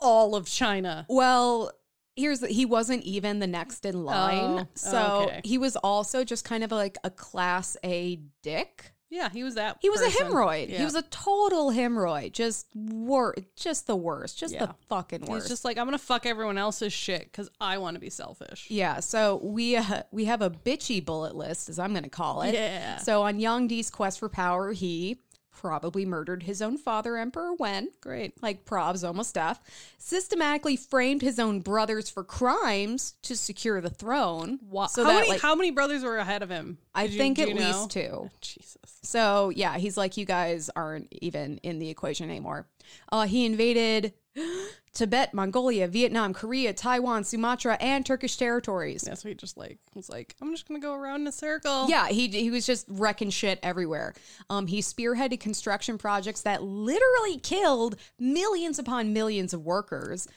all 0.00 0.34
of 0.34 0.48
China. 0.48 1.06
Well, 1.08 1.70
here's 2.16 2.40
the, 2.40 2.48
he 2.48 2.66
wasn't 2.66 3.04
even 3.04 3.38
the 3.38 3.46
next 3.46 3.86
in 3.86 4.04
line. 4.04 4.60
Oh, 4.60 4.68
so 4.74 5.26
okay. 5.28 5.40
he 5.44 5.56
was 5.56 5.76
also 5.76 6.24
just 6.24 6.44
kind 6.44 6.64
of 6.64 6.72
like 6.72 6.98
a 7.04 7.10
class 7.10 7.76
A 7.84 8.20
dick. 8.42 8.93
Yeah, 9.14 9.28
he 9.30 9.44
was 9.44 9.54
that. 9.54 9.78
He 9.80 9.88
was 9.90 10.00
person. 10.00 10.26
a 10.26 10.30
hemorrhoid. 10.30 10.68
Yeah. 10.70 10.78
He 10.78 10.84
was 10.84 10.94
a 10.96 11.02
total 11.02 11.70
hemorrhoid. 11.70 12.32
Just 12.32 12.66
wor- 12.74 13.36
just 13.56 13.86
the 13.86 13.94
worst. 13.96 14.38
Just 14.38 14.54
Yeah. 14.54 14.66
the 14.66 14.74
fucking 14.88 15.20
worst. 15.26 15.44
He's 15.44 15.48
just 15.48 15.64
like, 15.64 15.78
I'm 15.78 15.86
gonna 15.86 15.98
fuck 15.98 16.26
everyone 16.26 16.58
else's 16.58 16.92
shit 16.92 17.24
because 17.24 17.48
I 17.60 17.78
want 17.78 17.94
to 17.94 18.00
be 18.00 18.10
selfish. 18.10 18.66
yeah, 18.70 19.00
so 19.00 19.40
we 19.42 19.76
uh, 19.76 20.02
we 20.10 20.24
have 20.24 20.42
a 20.42 20.50
bitchy 20.50 21.04
bullet 21.04 21.36
list, 21.36 21.68
as 21.68 21.78
I'm 21.78 21.92
going 21.92 22.02
to 22.04 22.10
call 22.10 22.42
it. 22.42 22.54
Yeah. 22.54 22.98
So 22.98 23.22
on 23.22 23.38
Yang 23.38 23.68
Di's 23.68 23.90
quest 23.90 24.18
for 24.18 24.28
power, 24.28 24.72
he 24.72 25.20
probably 25.54 26.04
murdered 26.04 26.42
his 26.42 26.60
own 26.60 26.76
father, 26.76 27.16
Emperor 27.16 27.54
Wen. 27.54 27.88
Great. 28.00 28.42
like 28.42 28.64
Prob's 28.64 29.04
almost 29.04 29.34
death, 29.34 29.60
systematically 29.98 30.76
framed 30.76 31.22
his 31.22 31.38
own 31.38 31.60
brothers 31.60 32.10
for 32.10 32.24
crimes 32.24 33.14
to 33.22 33.36
secure 33.36 33.80
the 33.80 33.90
throne. 33.90 34.58
Wow. 34.68 34.86
So 34.86 35.02
how 35.04 35.10
that 35.10 35.14
many 35.20 35.28
like 35.30 35.40
how 35.40 35.54
many 35.54 35.70
brothers 35.70 36.02
were 36.02 36.18
ahead 36.18 36.42
of 36.42 36.50
him? 36.50 36.78
I 36.94 37.04
you- 37.04 37.16
think 37.18 37.38
at 37.38 37.48
you 37.48 37.54
know? 37.54 37.60
least 37.66 37.90
two. 37.90 38.30
Jesus. 38.40 38.76
So 39.02 39.50
yeah, 39.50 39.78
he's 39.78 39.96
like, 39.96 40.16
you 40.16 40.24
guys 40.24 40.70
aren't 40.74 41.08
even 41.12 41.58
in 41.58 41.78
the 41.78 41.88
equation 41.88 42.28
anymore. 42.30 42.66
Uh, 43.10 43.26
he 43.26 43.44
invaded 43.46 44.12
Tibet, 44.94 45.34
Mongolia, 45.34 45.88
Vietnam, 45.88 46.32
Korea, 46.32 46.72
Taiwan, 46.72 47.24
Sumatra, 47.24 47.76
and 47.80 48.06
Turkish 48.06 48.36
territories. 48.36 49.04
Yeah, 49.06 49.14
so 49.14 49.28
he 49.28 49.34
just 49.34 49.56
like 49.56 49.78
was 49.94 50.08
like, 50.08 50.34
I'm 50.40 50.52
just 50.52 50.68
gonna 50.68 50.80
go 50.80 50.94
around 50.94 51.22
in 51.22 51.26
a 51.26 51.32
circle. 51.32 51.88
Yeah, 51.88 52.08
he 52.08 52.28
he 52.28 52.50
was 52.50 52.64
just 52.64 52.86
wrecking 52.88 53.30
shit 53.30 53.58
everywhere. 53.62 54.14
Um, 54.50 54.66
he 54.66 54.80
spearheaded 54.80 55.40
construction 55.40 55.98
projects 55.98 56.42
that 56.42 56.62
literally 56.62 57.38
killed 57.38 57.96
millions 58.18 58.78
upon 58.78 59.12
millions 59.12 59.52
of 59.52 59.64
workers. 59.64 60.28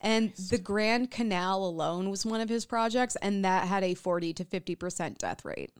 And 0.00 0.34
the 0.50 0.58
Grand 0.58 1.10
Canal 1.10 1.64
alone 1.64 2.10
was 2.10 2.26
one 2.26 2.42
of 2.42 2.50
his 2.50 2.66
projects, 2.66 3.16
and 3.16 3.42
that 3.44 3.66
had 3.66 3.82
a 3.82 3.94
forty 3.94 4.34
to 4.34 4.44
fifty 4.44 4.74
percent 4.74 5.18
death 5.18 5.44
rate 5.44 5.70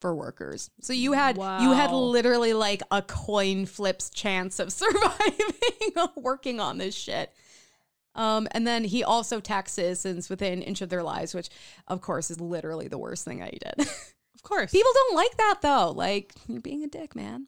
for 0.00 0.14
workers. 0.14 0.70
So 0.80 0.92
you 0.92 1.12
had 1.12 1.36
you 1.36 1.72
had 1.72 1.90
literally 1.90 2.52
like 2.52 2.82
a 2.90 3.02
coin 3.02 3.66
flips 3.66 4.10
chance 4.10 4.58
of 4.58 4.72
surviving 4.72 5.52
working 6.16 6.60
on 6.60 6.78
this 6.78 6.94
shit. 6.94 7.32
Um, 8.14 8.48
and 8.52 8.66
then 8.66 8.84
he 8.84 9.04
also 9.04 9.40
taxed 9.40 9.74
citizens 9.74 10.30
within 10.30 10.54
an 10.54 10.62
inch 10.62 10.80
of 10.80 10.88
their 10.88 11.02
lives, 11.02 11.34
which 11.34 11.50
of 11.86 12.00
course 12.00 12.30
is 12.30 12.40
literally 12.40 12.88
the 12.88 12.98
worst 12.98 13.24
thing 13.24 13.42
I 13.42 13.50
did. 13.50 13.88
Of 14.36 14.42
course. 14.42 14.70
People 14.70 14.92
don't 14.94 15.16
like 15.16 15.36
that 15.38 15.58
though. 15.62 15.92
Like, 15.92 16.34
you're 16.46 16.60
being 16.60 16.84
a 16.84 16.88
dick, 16.88 17.16
man. 17.16 17.46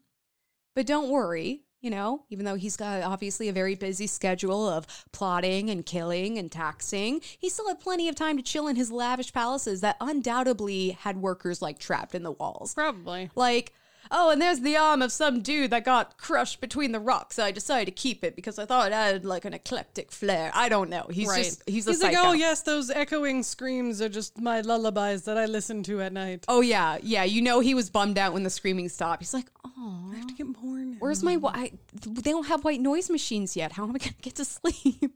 But 0.74 0.87
don't 0.87 1.11
worry, 1.11 1.64
you 1.80 1.90
know, 1.90 2.24
even 2.30 2.44
though 2.44 2.56
he's 2.56 2.76
got 2.76 3.02
obviously 3.02 3.48
a 3.48 3.52
very 3.52 3.74
busy 3.74 4.06
schedule 4.06 4.68
of 4.68 4.86
plotting 5.12 5.70
and 5.70 5.86
killing 5.86 6.38
and 6.38 6.50
taxing, 6.50 7.20
he 7.38 7.48
still 7.48 7.68
had 7.68 7.80
plenty 7.80 8.08
of 8.08 8.14
time 8.14 8.36
to 8.36 8.42
chill 8.42 8.66
in 8.66 8.76
his 8.76 8.90
lavish 8.90 9.32
palaces 9.32 9.80
that 9.80 9.96
undoubtedly 10.00 10.90
had 10.90 11.16
workers 11.16 11.62
like 11.62 11.78
trapped 11.78 12.14
in 12.14 12.22
the 12.22 12.32
walls. 12.32 12.74
Probably. 12.74 13.30
Like, 13.34 13.72
oh, 14.10 14.30
and 14.30 14.40
there's 14.40 14.60
the 14.60 14.76
arm 14.76 15.02
of 15.02 15.12
some 15.12 15.40
dude 15.40 15.70
that 15.70 15.84
got 15.84 16.18
crushed 16.18 16.60
between 16.60 16.92
the 16.92 17.00
rocks. 17.00 17.38
I 17.38 17.50
decided 17.52 17.86
to 17.86 17.92
keep 17.92 18.24
it 18.24 18.36
because 18.36 18.58
I 18.58 18.66
thought 18.66 18.88
it 18.88 18.94
had 18.94 19.24
like 19.24 19.44
an 19.44 19.54
eclectic 19.54 20.12
flair. 20.12 20.50
I 20.54 20.68
don't 20.68 20.90
know. 20.90 21.06
He's 21.10 21.28
right. 21.28 21.44
just 21.44 21.68
he's 21.68 21.86
a 21.86 21.90
like, 21.90 22.00
psycho. 22.00 22.30
oh 22.30 22.32
yes, 22.32 22.62
those 22.62 22.90
echoing 22.90 23.42
screams 23.42 24.00
are 24.02 24.08
just 24.08 24.40
my 24.40 24.60
lullabies 24.60 25.24
that 25.24 25.38
I 25.38 25.46
listen 25.46 25.82
to 25.84 26.00
at 26.00 26.12
night. 26.12 26.44
Oh 26.48 26.60
yeah, 26.60 26.98
yeah. 27.02 27.24
You 27.24 27.42
know 27.42 27.60
he 27.60 27.74
was 27.74 27.90
bummed 27.90 28.18
out 28.18 28.32
when 28.32 28.42
the 28.42 28.50
screaming 28.50 28.88
stopped. 28.88 29.22
He's 29.22 29.34
like, 29.34 29.46
oh, 29.64 30.10
I 30.12 30.16
have 30.16 30.26
to 30.26 30.34
get 30.34 30.38
more 30.38 30.38
now. 30.38 30.38
Where's 31.08 31.22
my 31.22 31.38
white? 31.38 31.72
They 31.94 32.32
don't 32.32 32.48
have 32.48 32.64
white 32.64 32.82
noise 32.82 33.08
machines 33.08 33.56
yet. 33.56 33.72
How 33.72 33.84
am 33.84 33.90
I 33.90 33.98
going 33.98 34.12
to 34.12 34.14
get 34.20 34.34
to 34.34 34.44
sleep? 34.44 35.14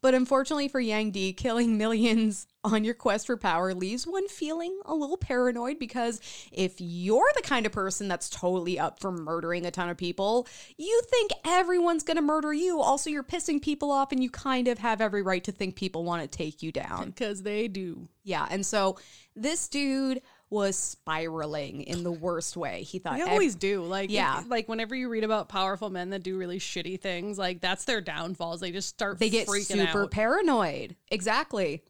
But 0.00 0.14
unfortunately 0.14 0.68
for 0.68 0.80
Yang 0.80 1.10
Di, 1.10 1.32
killing 1.34 1.76
millions 1.76 2.46
on 2.64 2.82
your 2.82 2.94
quest 2.94 3.26
for 3.26 3.36
power 3.36 3.74
leaves 3.74 4.06
one 4.06 4.26
feeling 4.28 4.78
a 4.84 4.94
little 4.94 5.16
paranoid 5.16 5.78
because 5.78 6.20
if 6.52 6.76
you're 6.78 7.30
the 7.34 7.42
kind 7.42 7.66
of 7.66 7.72
person 7.72 8.08
that's 8.08 8.30
totally 8.30 8.78
up 8.78 9.00
for 9.00 9.12
murdering 9.12 9.66
a 9.66 9.70
ton 9.70 9.88
of 9.88 9.96
people, 9.96 10.46
you 10.78 11.02
think 11.10 11.32
everyone's 11.44 12.02
going 12.02 12.16
to 12.16 12.22
murder 12.22 12.52
you. 12.52 12.80
Also, 12.80 13.10
you're 13.10 13.22
pissing 13.22 13.60
people 13.60 13.90
off 13.90 14.12
and 14.12 14.22
you 14.22 14.30
kind 14.30 14.68
of 14.68 14.78
have 14.78 15.00
every 15.00 15.22
right 15.22 15.44
to 15.44 15.52
think 15.52 15.76
people 15.76 16.04
want 16.04 16.22
to 16.22 16.28
take 16.28 16.62
you 16.62 16.72
down. 16.72 17.06
Because 17.06 17.42
they 17.42 17.68
do. 17.68 18.08
Yeah. 18.24 18.46
And 18.50 18.64
so 18.64 18.98
this 19.34 19.68
dude 19.68 20.22
was 20.48 20.76
spiraling 20.76 21.82
in 21.82 22.04
the 22.04 22.12
worst 22.12 22.56
way. 22.56 22.82
He 22.82 22.98
thought 23.00 23.16
They 23.16 23.22
ev- 23.22 23.28
always 23.28 23.54
do. 23.56 23.82
Like 23.82 24.10
Yeah. 24.10 24.40
if- 24.40 24.48
like 24.48 24.68
whenever 24.68 24.94
you 24.94 25.08
read 25.08 25.24
about 25.24 25.48
powerful 25.48 25.90
men 25.90 26.10
that 26.10 26.22
do 26.22 26.36
really 26.38 26.58
shitty 26.60 27.00
things, 27.00 27.36
like 27.38 27.60
that's 27.60 27.84
their 27.84 28.00
downfalls. 28.00 28.60
They 28.60 28.70
just 28.70 28.88
start 28.88 29.18
they 29.18 29.28
get 29.30 29.48
super 29.48 30.04
out. 30.04 30.10
paranoid. 30.12 30.96
Exactly. 31.10 31.82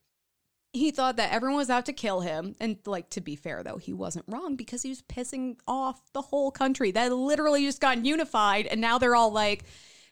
He 0.72 0.90
thought 0.90 1.16
that 1.16 1.32
everyone 1.32 1.56
was 1.56 1.70
out 1.70 1.86
to 1.86 1.92
kill 1.94 2.20
him. 2.20 2.54
And, 2.60 2.76
like, 2.84 3.08
to 3.10 3.22
be 3.22 3.34
fair, 3.34 3.62
though, 3.62 3.78
he 3.78 3.94
wasn't 3.94 4.26
wrong 4.28 4.56
because 4.56 4.82
he 4.82 4.90
was 4.90 5.00
pissing 5.00 5.56
off 5.66 6.02
the 6.12 6.20
whole 6.20 6.50
country 6.50 6.90
that 6.90 7.10
literally 7.12 7.64
just 7.64 7.80
got 7.80 8.04
unified. 8.04 8.66
And 8.66 8.78
now 8.78 8.98
they're 8.98 9.16
all 9.16 9.30
like, 9.32 9.64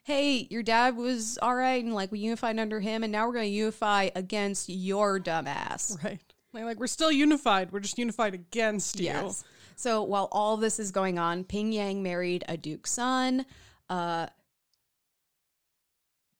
hey, 0.04 0.46
your 0.50 0.62
dad 0.62 0.96
was 0.96 1.36
all 1.42 1.54
right. 1.54 1.84
And, 1.84 1.92
like, 1.92 2.10
we 2.10 2.20
unified 2.20 2.58
under 2.58 2.80
him. 2.80 3.02
And 3.02 3.12
now 3.12 3.26
we're 3.26 3.34
going 3.34 3.44
to 3.50 3.50
unify 3.50 4.08
against 4.14 4.70
your 4.70 5.20
dumbass. 5.20 6.02
right. 6.02 6.20
They're 6.54 6.64
like, 6.64 6.78
we're 6.78 6.86
still 6.86 7.12
unified. 7.12 7.72
We're 7.72 7.80
just 7.80 7.98
unified 7.98 8.32
against 8.32 8.98
you. 9.00 9.06
Yes. 9.06 9.44
So 9.76 10.02
while 10.02 10.28
all 10.30 10.56
this 10.56 10.78
is 10.78 10.90
going 10.92 11.18
on, 11.18 11.44
Ping 11.44 11.72
Yang 11.72 12.02
married 12.02 12.44
a 12.48 12.56
duke's 12.56 12.92
son, 12.92 13.44
uh, 13.90 14.28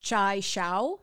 Chai 0.00 0.38
Shao, 0.40 1.00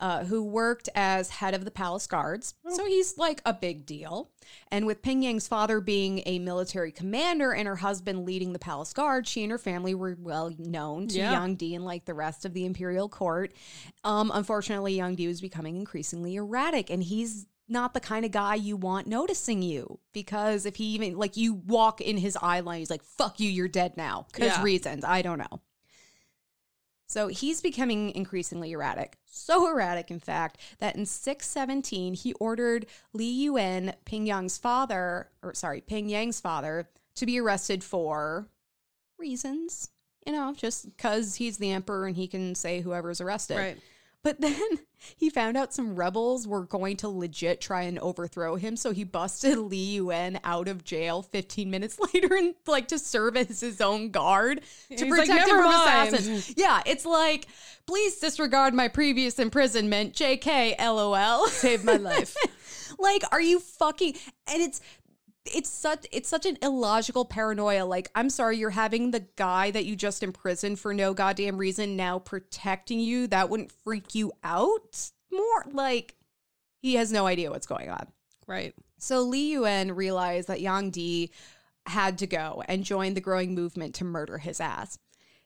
uh, 0.00 0.24
who 0.24 0.42
worked 0.42 0.88
as 0.94 1.28
head 1.28 1.52
of 1.54 1.64
the 1.66 1.70
palace 1.70 2.06
guards. 2.06 2.54
So 2.70 2.86
he's 2.86 3.18
like 3.18 3.42
a 3.44 3.52
big 3.52 3.84
deal. 3.84 4.30
And 4.72 4.86
with 4.86 5.02
Ping 5.02 5.22
Yang's 5.22 5.46
father 5.46 5.78
being 5.80 6.22
a 6.24 6.38
military 6.38 6.90
commander 6.90 7.52
and 7.52 7.68
her 7.68 7.76
husband 7.76 8.24
leading 8.24 8.54
the 8.54 8.58
palace 8.58 8.94
guard, 8.94 9.28
she 9.28 9.42
and 9.42 9.52
her 9.52 9.58
family 9.58 9.94
were 9.94 10.16
well 10.18 10.50
known 10.58 11.06
to 11.08 11.18
Yeah. 11.18 11.32
Yang 11.32 11.56
Di 11.56 11.74
and 11.74 11.84
like 11.84 12.06
the 12.06 12.14
rest 12.14 12.46
of 12.46 12.54
the 12.54 12.64
imperial 12.64 13.10
court. 13.10 13.52
Um, 14.02 14.32
unfortunately, 14.34 14.94
Yang 14.94 15.16
Di 15.16 15.26
was 15.28 15.40
becoming 15.42 15.76
increasingly 15.76 16.34
erratic, 16.34 16.88
and 16.88 17.02
he's 17.02 17.46
not 17.70 17.94
the 17.94 18.00
kind 18.00 18.24
of 18.24 18.32
guy 18.32 18.56
you 18.56 18.76
want 18.76 19.06
noticing 19.06 19.62
you 19.62 19.98
because 20.12 20.66
if 20.66 20.76
he 20.76 20.84
even 20.86 21.16
like 21.16 21.36
you 21.36 21.54
walk 21.54 22.00
in 22.00 22.16
his 22.16 22.36
eye 22.42 22.60
line, 22.60 22.80
he's 22.80 22.90
like, 22.90 23.04
"Fuck 23.04 23.40
you, 23.40 23.48
you're 23.48 23.68
dead 23.68 23.96
now." 23.96 24.26
Because 24.32 24.56
Yeah. 24.56 24.62
reasons 24.62 25.04
I 25.04 25.22
don't 25.22 25.38
know. 25.38 25.60
So 27.06 27.26
he's 27.26 27.60
becoming 27.60 28.10
increasingly 28.10 28.70
erratic. 28.70 29.16
So 29.26 29.68
erratic, 29.68 30.12
in 30.12 30.20
fact, 30.20 30.58
that 30.78 30.94
in 30.94 31.06
617, 31.06 32.14
he 32.14 32.34
ordered 32.34 32.86
Li 33.12 33.28
Yuan, 33.28 33.94
Ping 34.04 34.26
Yang's 34.26 34.58
father, 34.58 35.28
or 35.42 35.52
sorry, 35.54 35.80
Ping 35.80 36.08
Yang's 36.08 36.40
father, 36.40 36.88
to 37.16 37.26
be 37.26 37.40
arrested 37.40 37.82
for 37.82 38.48
reasons. 39.18 39.90
You 40.26 40.32
know, 40.32 40.52
just 40.54 40.84
because 40.96 41.34
he's 41.36 41.56
the 41.56 41.72
emperor 41.72 42.06
and 42.06 42.14
he 42.14 42.28
can 42.28 42.54
say 42.54 42.80
whoever's 42.80 43.20
arrested. 43.20 43.56
Right. 43.56 43.78
But 44.22 44.40
then 44.40 44.60
he 45.16 45.30
found 45.30 45.56
out 45.56 45.72
some 45.72 45.96
rebels 45.96 46.46
were 46.46 46.66
going 46.66 46.96
to 46.98 47.08
legit 47.08 47.60
try 47.60 47.82
and 47.82 47.98
overthrow 47.98 48.56
him, 48.56 48.76
so 48.76 48.92
he 48.92 49.04
busted 49.04 49.56
Li 49.58 49.94
Yuan 49.96 50.40
out 50.44 50.68
of 50.68 50.84
jail 50.84 51.22
15 51.22 51.70
minutes 51.70 51.98
later 52.14 52.34
and 52.34 52.54
like 52.66 52.88
to 52.88 52.98
serve 52.98 53.36
as 53.36 53.60
his 53.60 53.80
own 53.80 54.10
guard 54.10 54.60
to 54.88 54.94
He's 54.94 55.00
like, 55.02 55.10
protect 55.28 55.48
him 55.48 55.56
from 55.56 55.64
mind." 55.72 56.08
assassins. 56.14 56.54
Yeah, 56.56 56.82
it's 56.86 57.06
like, 57.06 57.46
please 57.86 58.18
disregard 58.18 58.74
my 58.74 58.88
previous 58.88 59.38
imprisonment. 59.38 60.14
JK, 60.14 60.78
LOL. 60.78 61.46
Saved 61.48 61.84
my 61.84 61.96
life. 61.96 62.36
like, 62.98 63.22
are 63.32 63.40
you 63.40 63.58
fucking? 63.60 64.14
And 64.52 64.62
it's 64.62 64.80
it's 65.54 65.70
such 65.70 66.06
it's 66.12 66.28
such 66.28 66.46
an 66.46 66.58
illogical 66.62 67.24
paranoia. 67.24 67.84
Like, 67.84 68.10
I'm 68.14 68.30
sorry, 68.30 68.58
you're 68.58 68.70
having 68.70 69.10
the 69.10 69.26
guy 69.36 69.70
that 69.70 69.84
you 69.84 69.96
just 69.96 70.22
imprisoned 70.22 70.78
for 70.78 70.94
no 70.94 71.14
goddamn 71.14 71.58
reason 71.58 71.96
now 71.96 72.18
protecting 72.18 73.00
you. 73.00 73.26
That 73.26 73.50
wouldn't 73.50 73.72
freak 73.72 74.14
you 74.14 74.32
out 74.42 75.10
more. 75.32 75.64
Like, 75.70 76.16
he 76.80 76.94
has 76.94 77.12
no 77.12 77.26
idea 77.26 77.50
what's 77.50 77.66
going 77.66 77.90
on. 77.90 78.06
right. 78.46 78.74
So 78.98 79.22
Li 79.22 79.52
Yuan 79.52 79.92
realized 79.92 80.48
that 80.48 80.60
Yang 80.60 80.90
Di 80.90 81.30
had 81.86 82.18
to 82.18 82.26
go 82.26 82.62
and 82.68 82.84
join 82.84 83.14
the 83.14 83.20
growing 83.20 83.54
movement 83.54 83.94
to 83.96 84.04
murder 84.04 84.38
his 84.38 84.60
ass. 84.60 84.98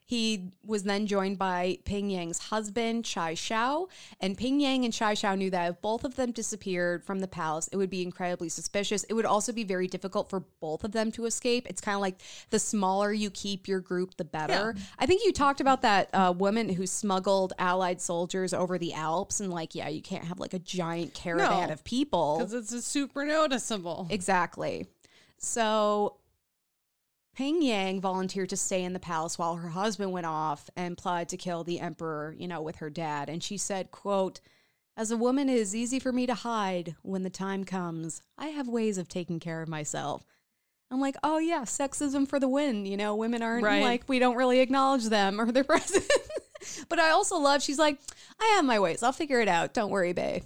He 0.07 0.53
was 0.65 0.83
then 0.83 1.07
joined 1.07 1.39
by 1.39 1.79
Ping 1.87 2.11
Yang's 2.11 2.39
husband, 2.39 3.07
Chai 3.07 3.33
Shao, 3.33 3.89
and 4.21 4.37
Ping 4.37 4.61
Yang 4.61 4.85
and 4.85 4.93
Chai 4.93 5.15
Shao 5.15 5.35
knew 5.35 5.49
that 5.51 5.71
if 5.71 5.81
both 5.81 6.05
of 6.05 6.17
them 6.17 6.31
disappeared 6.31 7.03
from 7.03 7.21
the 7.21 7.27
palace, 7.29 7.69
it 7.73 7.77
would 7.79 7.89
be 7.89 8.03
incredibly 8.03 8.51
suspicious. 8.51 9.05
It 9.05 9.15
would 9.15 9.25
also 9.25 9.51
be 9.51 9.65
very 9.65 9.87
difficult 9.89 10.29
for 10.29 10.41
both 10.61 10.85
of 10.85 10.93
them 10.93 11.11
to 11.13 11.25
escape. 11.25 11.67
It's 11.71 11.81
kind 11.81 11.95
of 11.95 12.03
like 12.03 12.17
the 12.51 12.59
smaller 12.59 13.15
you 13.15 13.31
keep 13.31 13.67
your 13.67 13.81
group, 13.81 14.19
the 14.19 14.25
better. 14.25 14.75
I 14.99 15.07
think 15.07 15.25
you 15.25 15.33
talked 15.33 15.63
about 15.63 15.81
that 15.83 16.11
uh, 16.13 16.35
woman 16.37 16.69
who 16.69 16.87
smuggled 16.87 17.55
Allied 17.59 18.03
soldiers 18.03 18.53
over 18.53 18.77
the 18.77 18.93
Alps, 18.93 19.41
and 19.41 19.51
like, 19.51 19.75
yeah, 19.75 19.89
you 19.89 20.03
can't 20.03 20.25
have 20.25 20.39
like 20.39 20.53
a 20.53 20.59
giant 20.59 21.15
caravan 21.15 21.69
No. 21.69 21.73
of 21.73 21.83
people. 21.83 22.39
Because 22.39 22.53
it's 22.53 22.87
super 22.87 23.25
noticeable. 23.25 24.07
Exactly. 24.11 24.87
So 25.39 26.17
Ping 27.35 27.63
Yang 27.63 28.01
volunteered 28.01 28.49
to 28.51 28.57
stay 28.57 28.83
in 28.85 28.93
the 28.93 29.01
palace 29.01 29.39
while 29.39 29.57
her 29.57 29.71
husband 29.71 30.13
went 30.13 30.27
off 30.27 30.71
and 30.77 30.97
plotted 30.97 31.29
to 31.31 31.37
kill 31.37 31.65
the 31.65 31.81
emperor, 31.81 32.35
you 32.39 32.47
know, 32.47 32.63
with 32.63 32.77
her 32.77 32.91
dad. 32.91 33.29
And 33.29 33.43
she 33.43 33.57
said, 33.57 33.91
quote, 33.91 34.41
as 34.97 35.11
a 35.11 35.17
woman, 35.17 35.49
it 35.49 35.57
is 35.57 35.75
easy 35.75 35.99
for 35.99 36.13
me 36.13 36.27
to 36.27 36.35
hide 36.35 36.95
when 37.03 37.25
the 37.25 37.31
time 37.31 37.65
comes. 37.65 38.23
I 38.39 38.49
have 38.49 38.69
ways 38.69 38.99
of 38.99 39.09
taking 39.09 39.41
care 39.41 39.61
of 39.63 39.69
myself. 39.69 40.25
I'm 40.91 41.01
like, 41.01 41.17
oh 41.25 41.39
yeah, 41.39 41.63
sexism 41.63 42.29
for 42.29 42.39
the 42.39 42.49
win. 42.49 42.87
You 42.87 42.97
know, 42.97 43.17
women 43.17 43.43
aren't 43.43 43.65
Right. 43.65 43.83
like, 43.83 44.05
we 44.09 44.21
don't 44.21 44.37
really 44.37 44.61
acknowledge 44.61 45.07
them 45.07 45.41
or 45.41 45.51
their 45.51 45.65
presence. 45.65 46.07
but 46.89 47.01
I 47.01 47.11
also 47.11 47.37
love, 47.39 47.63
she's 47.63 47.79
like, 47.81 47.99
I 48.41 48.53
have 48.55 48.65
my 48.65 48.79
ways. 48.79 49.03
I'll 49.03 49.11
figure 49.13 49.41
it 49.41 49.49
out. 49.49 49.75
Don't 49.75 49.91
worry, 49.91 50.13
babe. 50.13 50.45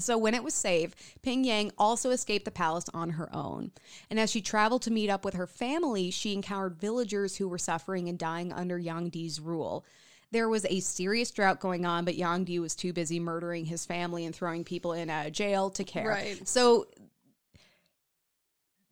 So 0.00 0.18
when 0.18 0.34
it 0.34 0.44
was 0.44 0.54
safe, 0.54 0.94
Ping 1.22 1.44
Yang 1.44 1.72
also 1.78 2.10
escaped 2.10 2.44
the 2.44 2.50
palace 2.50 2.86
on 2.94 3.10
her 3.10 3.34
own. 3.34 3.70
And 4.08 4.18
as 4.18 4.30
she 4.30 4.40
traveled 4.40 4.82
to 4.82 4.90
meet 4.90 5.10
up 5.10 5.24
with 5.24 5.34
her 5.34 5.46
family, 5.46 6.10
she 6.10 6.32
encountered 6.32 6.80
villagers 6.80 7.36
who 7.36 7.48
were 7.48 7.58
suffering 7.58 8.08
and 8.08 8.18
dying 8.18 8.52
under 8.52 8.78
Yang 8.78 9.10
Di's 9.10 9.40
rule. 9.40 9.84
There 10.32 10.48
was 10.48 10.64
a 10.66 10.80
serious 10.80 11.30
drought 11.30 11.58
going 11.58 11.84
on, 11.84 12.04
but 12.04 12.14
Yang 12.14 12.44
Di 12.44 12.58
was 12.60 12.76
too 12.76 12.92
busy 12.92 13.18
murdering 13.18 13.64
his 13.64 13.84
family 13.84 14.24
and 14.24 14.34
throwing 14.34 14.64
people 14.64 14.92
in 14.92 15.10
a 15.10 15.30
jail 15.30 15.70
to 15.70 15.82
care. 15.82 16.08
Right. 16.08 16.46
So 16.46 16.86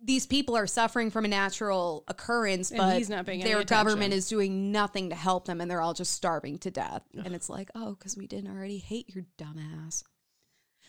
these 0.02 0.26
people 0.26 0.56
are 0.56 0.66
suffering 0.66 1.10
from 1.10 1.24
a 1.24 1.28
natural 1.28 2.04
occurrence, 2.08 2.70
And 2.70 2.78
but 2.78 3.06
their 3.42 3.64
government 3.64 4.14
is 4.14 4.28
doing 4.28 4.70
nothing 4.70 5.10
to 5.10 5.16
help 5.16 5.46
them, 5.46 5.60
and 5.60 5.70
they're 5.70 5.80
all 5.80 5.94
just 5.94 6.12
starving 6.12 6.58
to 6.58 6.70
death. 6.70 7.02
And 7.24 7.34
it's 7.34 7.48
like, 7.48 7.70
oh, 7.74 7.94
because 7.94 8.16
we 8.16 8.26
didn't 8.26 8.50
already 8.50 8.78
hate 8.78 9.12
your 9.14 9.24
dumbass. 9.36 10.04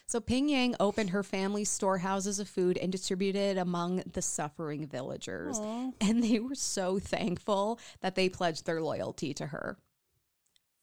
So 0.10 0.20
Ping 0.20 0.50
Yang 0.50 0.76
opened 0.80 1.12
her 1.12 1.22
family's 1.22 1.70
storehouses 1.70 2.40
of 2.40 2.50
food 2.50 2.80
and 2.80 2.92
distributed 2.92 3.58
it 3.58 3.58
among 3.60 4.02
the 4.12 4.24
suffering 4.24 4.88
villagers. 4.88 5.60
And 6.02 6.24
they 6.24 6.40
were 6.40 6.56
so 6.56 6.98
thankful 6.98 7.80
that 8.02 8.16
they 8.16 8.28
pledged 8.28 8.66
their 8.66 8.82
loyalty 8.82 9.36
to 9.36 9.46
her. 9.46 9.78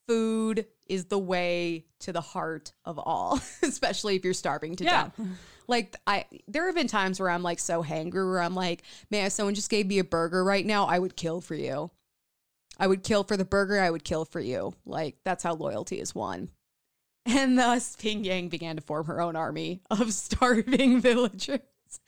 Food 0.06 0.66
is 0.86 1.06
the 1.06 1.18
way 1.18 1.86
to 1.98 2.12
the 2.12 2.20
heart 2.20 2.72
of 2.84 3.00
all, 3.00 3.40
especially 3.64 4.14
if 4.14 4.24
you're 4.24 4.32
starving 4.32 4.76
to 4.76 4.84
Yeah. 4.84 5.10
death. 5.16 5.26
Like 5.66 5.96
I 6.06 6.26
there 6.46 6.66
have 6.66 6.76
been 6.76 6.86
times 6.86 7.18
where 7.18 7.30
I'm 7.30 7.42
like 7.42 7.58
so 7.58 7.82
hangry 7.82 8.24
where 8.30 8.40
I'm 8.40 8.54
like, 8.54 8.84
man, 9.10 9.26
if 9.26 9.32
someone 9.32 9.56
just 9.56 9.70
gave 9.70 9.88
me 9.88 9.98
a 9.98 10.04
burger 10.04 10.44
right 10.44 10.64
now, 10.64 10.84
I 10.84 11.00
would 11.00 11.16
kill 11.16 11.40
for 11.40 11.56
you. 11.56 11.90
I 12.78 12.86
would 12.86 13.02
kill 13.02 13.24
for 13.24 13.36
the 13.36 13.44
burger, 13.44 13.80
I 13.80 13.90
would 13.90 14.04
kill 14.04 14.24
for 14.24 14.38
you. 14.38 14.74
Like 14.84 15.16
that's 15.24 15.42
how 15.42 15.54
loyalty 15.54 15.98
is 15.98 16.14
won. 16.14 16.50
And 17.36 17.58
thus 17.58 17.96
Ping 17.96 18.24
Yang 18.24 18.48
began 18.50 18.76
to 18.76 18.82
form 18.82 19.06
her 19.06 19.20
own 19.20 19.36
army 19.36 19.80
of 19.90 20.12
starving 20.14 21.00
villagers. 21.00 21.60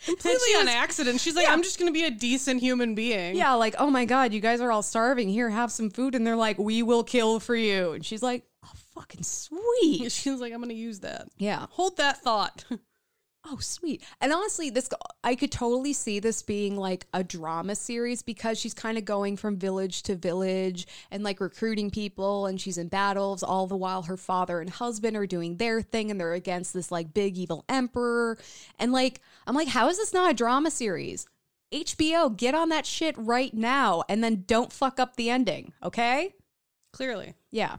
Completely 0.04 0.54
on 0.58 0.66
was- 0.66 0.74
accident. 0.74 1.20
She's 1.20 1.34
like, 1.34 1.46
Yeah. 1.46 1.52
I'm 1.52 1.62
just 1.62 1.78
going 1.78 1.88
to 1.92 1.98
be 1.98 2.04
a 2.04 2.10
decent 2.10 2.60
human 2.60 2.94
being. 2.94 3.36
Yeah, 3.36 3.54
like, 3.54 3.74
oh 3.78 3.90
my 3.90 4.04
God, 4.04 4.32
you 4.32 4.40
guys 4.40 4.60
are 4.60 4.70
all 4.70 4.82
starving. 4.82 5.28
Here, 5.28 5.48
have 5.50 5.72
some 5.72 5.90
food. 5.90 6.14
And 6.14 6.26
they're 6.26 6.36
like, 6.36 6.58
we 6.58 6.82
will 6.82 7.04
kill 7.04 7.40
for 7.40 7.56
you. 7.56 7.92
And 7.92 8.04
she's 8.04 8.22
like, 8.22 8.44
oh, 8.64 8.70
fucking 8.94 9.22
sweet. 9.22 10.10
She's 10.12 10.40
like, 10.40 10.52
I'm 10.52 10.58
going 10.58 10.68
to 10.70 10.74
use 10.74 11.00
that. 11.00 11.28
Yeah. 11.38 11.66
Hold 11.70 11.96
that 11.98 12.18
thought. 12.22 12.64
Oh, 13.46 13.58
sweet. 13.60 14.02
And 14.20 14.32
honestly, 14.32 14.68
this 14.68 14.90
I 15.22 15.34
could 15.34 15.52
totally 15.52 15.92
see 15.92 16.18
this 16.18 16.42
being 16.42 16.76
like 16.76 17.06
a 17.14 17.22
drama 17.22 17.76
series 17.76 18.20
because 18.20 18.58
she's 18.58 18.74
kind 18.74 18.98
of 18.98 19.04
going 19.04 19.36
from 19.36 19.56
village 19.56 20.02
to 20.04 20.16
village 20.16 20.86
and 21.10 21.22
like 21.22 21.40
recruiting 21.40 21.90
people 21.90 22.46
and 22.46 22.60
she's 22.60 22.78
in 22.78 22.88
battles 22.88 23.42
all 23.42 23.66
the 23.66 23.76
while 23.76 24.02
her 24.02 24.16
father 24.16 24.60
and 24.60 24.68
husband 24.68 25.16
are 25.16 25.26
doing 25.26 25.56
their 25.56 25.80
thing 25.80 26.10
and 26.10 26.20
they're 26.20 26.34
against 26.34 26.74
this 26.74 26.90
like 26.90 27.14
big 27.14 27.38
evil 27.38 27.64
emperor. 27.68 28.38
And 28.78 28.92
like 28.92 29.20
I'm 29.46 29.54
like 29.54 29.68
how 29.68 29.88
is 29.88 29.98
this 29.98 30.12
not 30.12 30.30
a 30.30 30.34
drama 30.34 30.70
series? 30.70 31.26
HBO, 31.72 32.36
get 32.36 32.54
on 32.54 32.70
that 32.70 32.86
shit 32.86 33.16
right 33.16 33.54
now 33.54 34.02
and 34.08 34.22
then 34.22 34.44
don't 34.46 34.72
fuck 34.72 34.98
up 34.98 35.16
the 35.16 35.30
ending, 35.30 35.72
okay? 35.82 36.34
Clearly. 36.92 37.34
Yeah. 37.50 37.76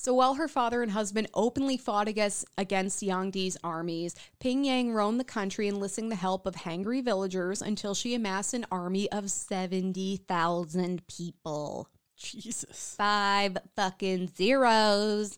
So 0.00 0.14
while 0.14 0.34
her 0.34 0.46
father 0.46 0.80
and 0.80 0.92
husband 0.92 1.26
openly 1.34 1.76
fought 1.76 2.06
against, 2.06 2.46
against 2.56 3.02
Yang 3.02 3.32
Di's 3.32 3.56
armies, 3.64 4.14
Ping 4.38 4.64
Yang 4.64 4.94
roamed 4.94 5.18
the 5.18 5.24
country 5.24 5.66
enlisting 5.66 6.08
the 6.08 6.14
help 6.14 6.46
of 6.46 6.54
hangry 6.54 7.04
villagers 7.04 7.60
until 7.60 7.94
she 7.94 8.14
amassed 8.14 8.54
an 8.54 8.64
army 8.70 9.10
of 9.10 9.28
70,000 9.28 11.04
people. 11.08 11.88
Jesus. 12.16 12.94
Five 12.96 13.58
fucking 13.74 14.28
zeros. 14.36 15.36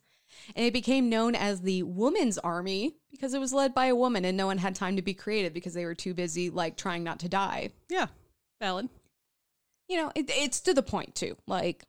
And 0.55 0.67
it 0.67 0.75
became 0.75 1.09
known 1.09 1.35
as 1.35 1.63
the 1.63 1.83
Woman's 1.83 2.37
Army 2.37 2.97
because 3.11 3.33
it 3.33 3.41
was 3.41 3.55
led 3.55 3.75
by 3.75 3.87
a 3.87 3.97
woman 3.97 4.27
and 4.27 4.37
no 4.37 4.47
one 4.47 4.59
had 4.59 4.75
time 4.75 4.97
to 4.97 5.03
be 5.03 5.15
creative 5.15 5.55
because 5.55 5.73
they 5.73 5.87
were 5.87 5.95
too 5.95 6.13
busy, 6.13 6.51
like, 6.51 6.77
trying 6.77 7.03
not 7.03 7.21
to 7.21 7.31
die. 7.31 7.71
Yeah. 7.89 8.07
Valid. 8.61 8.91
You 9.89 9.97
know, 9.97 10.13
it, 10.15 10.31
it's 10.31 10.61
to 10.61 10.75
the 10.75 10.83
point, 10.83 11.15
too. 11.15 11.37
Like, 11.47 11.85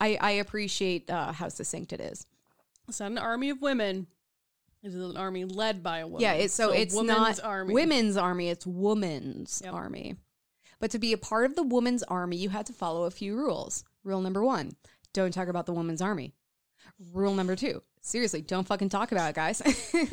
I, 0.00 0.16
I 0.20 0.30
appreciate 0.32 1.10
uh, 1.10 1.32
how 1.32 1.48
succinct 1.48 1.92
it 1.92 2.00
is. 2.00 2.26
It's 2.88 3.00
not 3.00 3.10
an 3.12 3.18
army 3.18 3.50
of 3.50 3.60
women. 3.62 4.06
It's 4.82 4.94
an 4.94 5.16
army 5.16 5.44
led 5.44 5.82
by 5.82 5.98
a 5.98 6.06
woman. 6.06 6.22
Yeah, 6.22 6.32
it's 6.32 6.54
so, 6.54 6.70
it's 6.72 6.94
not 6.94 7.38
army. 7.44 7.74
women's 7.74 8.16
army, 8.16 8.48
it's 8.48 8.66
woman's 8.66 9.60
Yep. 9.64 9.74
army. 9.74 10.16
But 10.78 10.90
to 10.92 10.98
be 10.98 11.12
a 11.12 11.18
part 11.18 11.44
of 11.44 11.54
the 11.54 11.62
woman's 11.62 12.02
army, 12.04 12.38
you 12.38 12.48
had 12.48 12.64
to 12.66 12.72
follow 12.72 13.04
a 13.04 13.10
few 13.10 13.36
rules. 13.36 13.84
Rule 14.04 14.22
number 14.22 14.42
one, 14.42 14.72
don't 15.12 15.32
talk 15.34 15.48
about 15.48 15.66
the 15.66 15.74
woman's 15.74 16.00
army. 16.00 16.32
Rule 17.12 17.34
number 17.34 17.54
two, 17.56 17.82
seriously, 18.00 18.40
don't 18.40 18.66
fucking 18.66 18.88
talk 18.88 19.12
about 19.12 19.28
it, 19.30 19.34
guys. 19.36 19.60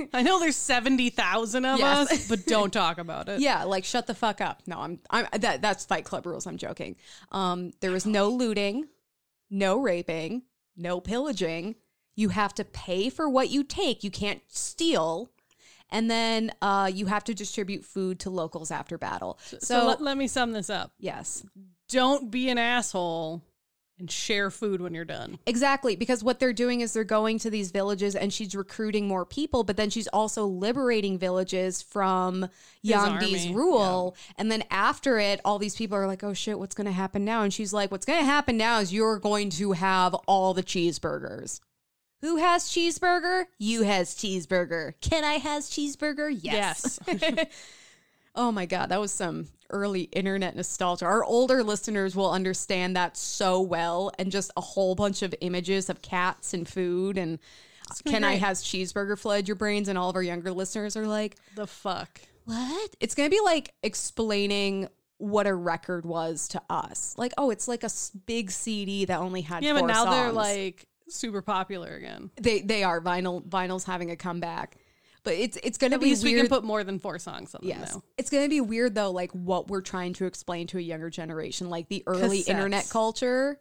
I 0.13 0.21
know 0.21 0.39
there's 0.41 0.58
70,000 0.58 1.63
of 1.65 1.80
Yes. 1.80 2.12
us, 2.12 2.28
but 2.28 2.45
don't 2.45 2.71
talk 2.73 2.97
about 2.97 3.30
it. 3.30 3.39
yeah, 3.39 3.63
like 3.63 3.86
shut 3.86 4.08
the 4.08 4.13
fuck 4.13 4.41
up. 4.41 4.63
No, 4.67 4.80
I'm 4.80 5.00
I'm 5.10 5.28
that 5.39 5.62
that's 5.62 5.86
Fight 5.86 6.04
Club 6.04 6.26
rules. 6.26 6.45
I'm 6.45 6.58
joking. 6.58 6.97
Um 7.32 7.71
there 7.80 7.91
was 7.91 8.06
no 8.06 8.30
looting, 8.30 8.88
no 9.49 9.77
raping, 9.79 10.43
no 10.75 10.99
pillaging. 10.99 11.75
You 12.15 12.29
have 12.29 12.53
to 12.55 12.65
pay 12.65 13.10
for 13.10 13.29
what 13.29 13.49
you 13.49 13.63
take. 13.63 14.03
You 14.03 14.12
can't 14.12 14.41
steal. 14.47 15.29
And 15.89 16.10
then 16.12 16.51
uh, 16.62 16.89
you 16.93 17.05
have 17.05 17.23
to 17.25 17.33
distribute 17.33 17.86
food 17.86 18.19
to 18.21 18.29
locals 18.29 18.71
after 18.71 18.97
battle. 18.97 19.39
So, 19.45 19.57
So, 19.62 19.88
let, 19.88 20.01
let 20.01 20.17
me 20.17 20.27
sum 20.27 20.51
this 20.51 20.69
up. 20.69 20.91
yes, 20.99 21.45
Don't 21.89 22.29
be 22.29 22.49
an 22.49 22.57
asshole 22.57 23.41
and 23.99 24.10
share 24.10 24.51
food 24.51 24.81
when 24.81 24.93
you're 24.93 25.05
done. 25.05 25.39
Exactly, 25.45 25.95
because 25.95 26.23
what 26.23 26.39
they're 26.39 26.53
doing 26.53 26.81
is 26.81 26.93
they're 26.93 27.03
going 27.03 27.39
to 27.39 27.49
these 27.49 27.71
villages 27.71 28.15
and 28.15 28.31
she's 28.31 28.55
recruiting 28.55 29.07
more 29.07 29.25
people, 29.25 29.63
but 29.63 29.77
then 29.77 29.89
she's 29.89 30.07
also 30.07 30.45
liberating 30.45 31.17
villages 31.17 31.81
from 31.81 32.49
Yang 32.81 33.19
Di's 33.19 33.45
army, 33.45 33.55
rule. 33.55 34.15
And 34.38 34.51
then 34.51 34.63
after 34.69 35.19
it, 35.19 35.41
all 35.43 35.60
these 35.60 35.75
people 35.75 35.97
are 35.97 36.07
like, 36.07 36.23
oh 36.23 36.33
shit, 36.33 36.60
what's 36.60 36.75
going 36.75 36.86
to 36.86 36.91
happen 36.91 37.25
now? 37.25 37.43
And 37.43 37.53
she's 37.53 37.73
like, 37.73 37.91
what's 37.91 38.05
going 38.05 38.19
to 38.19 38.25
happen 38.25 38.57
now 38.57 38.79
is 38.79 38.93
you're 38.93 39.19
going 39.19 39.49
to 39.51 39.73
have 39.73 40.13
all 40.27 40.53
the 40.53 40.63
cheeseburgers. 40.63 41.60
Who 42.21 42.38
has 42.38 42.63
cheeseburger? 42.65 43.45
You 43.60 43.83
has 43.83 44.15
cheeseburger. 44.15 44.93
Can 45.01 45.23
I 45.23 45.33
has 45.33 45.69
cheeseburger? 45.69 46.36
Yes. 46.41 46.99
Oh 48.38 48.52
my 48.52 48.65
God, 48.65 48.89
that 48.89 49.02
was 49.02 49.12
some 49.12 49.47
early 49.69 50.04
internet 50.04 50.56
nostalgia. 50.56 51.04
Our 51.06 51.23
older 51.26 51.62
listeners 51.63 52.15
will 52.15 52.32
understand 52.32 52.95
that 52.95 53.17
so 53.17 53.60
well, 53.60 54.12
and 54.17 54.32
just 54.32 54.52
a 54.56 54.62
whole 54.62 54.95
bunch 54.95 55.21
of 55.23 55.36
images 55.41 55.89
of 55.89 56.02
cats 56.02 56.54
and 56.54 56.65
food 56.67 57.17
and 57.17 57.39
can 58.06 58.21
be 58.21 58.28
I 58.28 58.36
has 58.36 58.63
cheeseburger 58.63 59.17
flood 59.17 59.47
your 59.47 59.56
brains, 59.56 59.88
and 59.89 59.97
all 59.97 60.10
of 60.10 60.15
our 60.15 60.23
younger 60.23 60.52
listeners 60.52 60.95
are 60.95 61.08
like, 61.08 61.36
The 61.56 61.67
fuck? 61.67 62.21
what? 62.45 62.95
It's 63.02 63.15
gonna 63.15 63.30
be 63.30 63.41
like 63.43 63.73
explaining 63.84 64.88
what 65.17 65.47
a 65.47 65.54
record 65.54 66.06
was 66.06 66.47
to 66.50 66.62
us. 66.69 67.15
Like, 67.17 67.34
oh, 67.38 67.50
it's 67.50 67.67
like 67.67 67.84
a 67.84 67.89
big 68.26 68.52
CD 68.52 69.06
that 69.06 69.19
only 69.19 69.41
had 69.41 69.63
Yeah, 69.63 69.73
but 69.73 69.86
now 69.88 70.06
they're 70.12 70.32
like 70.32 70.86
super 71.10 71.41
popular 71.41 71.95
again. 71.95 72.30
they 72.39 72.60
they 72.62 72.84
are 72.84 73.02
vinyl 73.02 73.41
vinyl's 73.43 73.86
having 73.86 74.12
a 74.12 74.15
comeback, 74.15 74.78
but 75.28 75.36
it's 75.36 75.58
it's 75.63 75.78
gonna 75.78 75.96
At 75.96 76.02
be 76.02 76.08
least 76.08 76.24
we 76.24 76.34
can 76.36 76.48
put 76.48 76.63
more 76.63 76.84
than 76.84 77.00
four 77.00 77.20
songs 77.20 77.54
on 77.54 77.62
them 77.68 77.80
Yes. 77.80 77.98
It's 78.18 78.30
going 78.30 78.44
to 78.44 78.50
be 78.50 78.62
weird 78.62 78.96
though, 78.96 79.12
like 79.12 79.32
what 79.32 79.68
we're 79.68 79.82
trying 79.82 80.13
to 80.13 80.26
explain 80.26 80.68
to 80.68 80.78
a 80.78 80.82
younger 80.82 81.10
generation, 81.10 81.70
like 81.70 81.90
the 81.90 82.04
early 82.08 82.44
Cassettes. 82.44 82.48
internet 82.50 82.90
culture. 82.90 83.60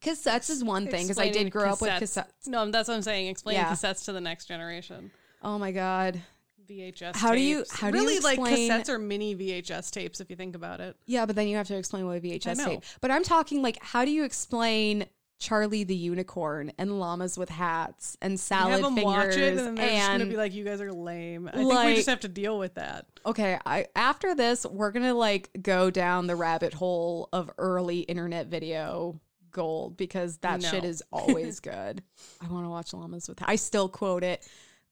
Cassettes 0.00 0.50
is 0.50 0.64
one 0.64 0.88
thing 0.88 1.04
because 1.04 1.18
I 1.18 1.28
did 1.28 1.50
grow 1.52 1.70
up 1.70 1.80
with 1.80 1.90
cassettes. 1.90 2.46
No, 2.46 2.68
that's 2.70 2.88
what 2.88 2.94
I'm 2.94 3.02
saying. 3.02 3.28
Explain 3.28 3.56
Yeah. 3.56 3.70
cassettes 3.70 4.04
to 4.06 4.12
the 4.12 4.20
next 4.20 4.46
generation. 4.46 5.10
Oh 5.42 5.58
my 5.58 5.70
God. 5.70 6.20
VHS. 6.68 7.16
How 7.16 7.32
do 7.34 7.40
you- 7.40 7.64
how 7.70 7.90
do 7.90 7.98
you 7.98 8.04
really 8.04 8.20
like 8.20 8.38
explain- 8.38 8.70
cassettes 8.70 8.88
are 8.88 8.98
mini 8.98 9.34
VHS 9.36 9.90
tapes 9.90 10.20
if 10.20 10.30
you 10.30 10.36
think 10.36 10.54
about 10.56 10.80
it. 10.80 10.96
Yeah, 11.06 11.26
but 11.26 11.36
then 11.36 11.46
you 11.48 11.56
have 11.56 11.68
to 11.68 11.76
explain 11.76 12.06
what 12.06 12.16
a 12.16 12.20
VHS 12.20 12.64
tape. 12.64 12.80
But 13.00 13.10
I'm 13.10 13.22
talking 13.24 13.62
like, 13.62 13.78
how 13.82 14.04
do 14.04 14.10
you 14.10 14.24
explain 14.24 15.06
Charlie 15.42 15.82
the 15.82 15.96
Unicorn 15.96 16.70
and 16.78 17.00
llamas 17.00 17.36
with 17.36 17.48
hats 17.48 18.16
and 18.22 18.38
salad 18.38 18.74
have 18.74 18.82
them 18.82 18.94
fingers 18.94 19.04
watch 19.12 19.36
it, 19.36 19.48
and 19.48 19.58
then 19.58 19.74
they're 19.74 19.88
just 19.88 20.08
gonna 20.08 20.26
be 20.26 20.36
like, 20.36 20.54
"You 20.54 20.64
guys 20.64 20.80
are 20.80 20.92
lame." 20.92 21.48
I 21.48 21.56
think 21.56 21.68
we 21.84 21.94
just 21.96 22.08
have 22.08 22.20
to 22.20 22.28
deal 22.28 22.60
with 22.60 22.74
that. 22.74 23.06
Okay, 23.26 23.58
I 23.66 23.86
after 23.96 24.36
this, 24.36 24.64
we're 24.64 24.92
gonna 24.92 25.14
like 25.14 25.50
go 25.60 25.90
down 25.90 26.28
the 26.28 26.36
rabbit 26.36 26.74
hole 26.74 27.28
of 27.32 27.50
early 27.58 28.00
internet 28.00 28.46
video 28.46 29.20
gold 29.50 29.96
because 29.96 30.38
that 30.38 30.62
No. 30.62 30.68
shit 30.68 30.84
is 30.84 31.02
always 31.12 31.58
good. 31.58 32.04
I 32.40 32.46
want 32.46 32.64
to 32.64 32.70
watch 32.70 32.94
llamas 32.94 33.28
with. 33.28 33.42
I 33.42 33.56
still 33.56 33.88
quote 33.88 34.22
it, 34.22 34.46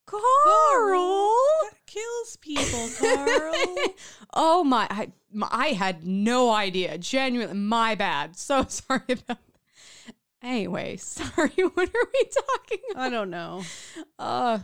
Carl. 0.04 1.32
Kills 1.86 2.36
people, 2.40 2.88
Carl. 2.98 3.76
oh 4.34 4.64
my 4.64 4.88
I, 4.90 5.12
my, 5.32 5.48
I 5.50 5.68
had 5.68 6.04
no 6.04 6.50
idea. 6.52 6.98
Genuinely, 6.98 7.54
my 7.54 7.94
bad. 7.94 8.36
So 8.36 8.64
sorry 8.68 9.02
about. 9.08 9.38
Anyway, 10.42 10.96
sorry. 10.98 11.50
What 11.74 11.88
are 11.88 12.08
we 12.12 12.30
talking 12.30 12.78
about? 12.90 13.02
I 13.02 13.10
don't 13.10 13.30
know. 13.30 13.62
Uh, 14.18 14.58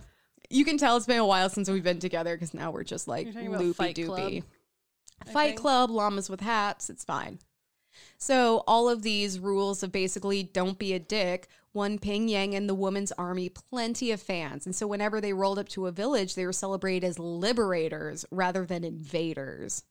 you 0.50 0.64
can 0.64 0.78
tell 0.78 0.96
it's 0.96 1.06
been 1.06 1.18
a 1.18 1.26
while 1.26 1.48
since 1.48 1.68
we've 1.68 1.84
been 1.84 1.98
together 1.98 2.34
because 2.34 2.54
now 2.54 2.70
we're 2.70 2.84
just 2.84 3.08
like 3.08 3.26
loopy 3.34 3.94
doopy. 3.94 4.42
Fight 5.32 5.48
think. 5.48 5.58
Club, 5.58 5.90
llamas 5.90 6.28
with 6.28 6.40
hats, 6.40 6.90
it's 6.90 7.04
fine. 7.04 7.38
So 8.18 8.62
all 8.66 8.88
of 8.88 9.02
these 9.02 9.38
rules 9.38 9.82
of 9.82 9.92
basically 9.92 10.42
don't 10.42 10.78
be 10.78 10.92
a 10.92 10.98
dick 10.98 11.48
won 11.72 11.98
Ping 11.98 12.28
Yang 12.28 12.54
and 12.54 12.68
the 12.68 12.74
woman's 12.74 13.12
army 13.12 13.50
plenty 13.50 14.10
of 14.10 14.20
fans. 14.20 14.64
And 14.66 14.74
so 14.74 14.86
whenever 14.86 15.20
they 15.20 15.34
rolled 15.34 15.58
up 15.58 15.68
to 15.70 15.86
a 15.86 15.92
village, 15.92 16.34
they 16.34 16.46
were 16.46 16.52
celebrated 16.52 17.06
as 17.06 17.18
liberators 17.18 18.24
rather 18.30 18.64
than 18.64 18.82
invaders. 18.82 19.84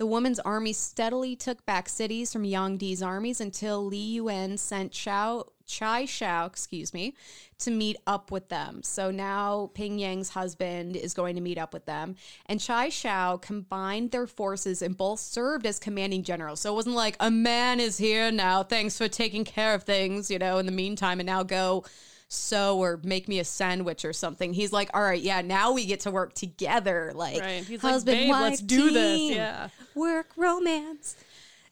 The 0.00 0.06
woman's 0.06 0.40
army 0.40 0.72
steadily 0.72 1.36
took 1.36 1.66
back 1.66 1.86
cities 1.86 2.32
from 2.32 2.44
Yang 2.44 2.78
Di's 2.78 3.02
armies 3.02 3.38
until 3.38 3.84
Li 3.84 3.98
Yuan 3.98 4.56
sent 4.56 4.92
Chao, 4.92 5.48
Chai 5.66 6.06
Shao, 6.06 6.46
excuse 6.46 6.94
me, 6.94 7.14
to 7.58 7.70
meet 7.70 7.98
up 8.06 8.30
with 8.30 8.48
them. 8.48 8.82
So 8.82 9.10
now 9.10 9.70
Ping 9.74 9.98
Yang's 9.98 10.30
husband 10.30 10.96
is 10.96 11.12
going 11.12 11.34
to 11.34 11.42
meet 11.42 11.58
up 11.58 11.74
with 11.74 11.84
them. 11.84 12.16
And 12.46 12.58
Chai 12.58 12.88
Shao 12.88 13.36
combined 13.36 14.10
their 14.10 14.26
forces 14.26 14.80
and 14.80 14.96
both 14.96 15.20
served 15.20 15.66
as 15.66 15.78
commanding 15.78 16.22
generals. 16.22 16.60
So 16.60 16.72
it 16.72 16.76
wasn't 16.76 16.96
like 16.96 17.16
a 17.20 17.30
man 17.30 17.78
is 17.78 17.98
here 17.98 18.32
now. 18.32 18.62
Thanks 18.62 18.96
for 18.96 19.06
taking 19.06 19.44
care 19.44 19.74
of 19.74 19.82
things, 19.82 20.30
you 20.30 20.38
know, 20.38 20.56
in 20.56 20.64
the 20.64 20.72
meantime, 20.72 21.20
and 21.20 21.26
now 21.26 21.42
go 21.42 21.84
sew 22.30 22.78
or 22.78 23.00
make 23.02 23.28
me 23.28 23.40
a 23.40 23.44
sandwich 23.44 24.04
or 24.04 24.12
something. 24.12 24.52
He's 24.54 24.72
like, 24.72 24.88
all 24.94 25.02
right, 25.02 25.20
yeah, 25.20 25.42
now 25.42 25.72
we 25.72 25.84
get 25.84 26.00
to 26.00 26.10
work 26.10 26.32
together. 26.32 27.12
Like, 27.14 27.40
Right. 27.40 27.64
He's 27.64 27.82
like, 27.82 27.92
husband, 27.92 28.18
"Babe, 28.18 28.30
wife, 28.30 28.40
let's 28.42 28.62
do 28.62 28.90
this." 28.90 29.18
team. 29.18 29.34
Yeah. 29.34 29.68
Work 29.94 30.28
romance. 30.36 31.16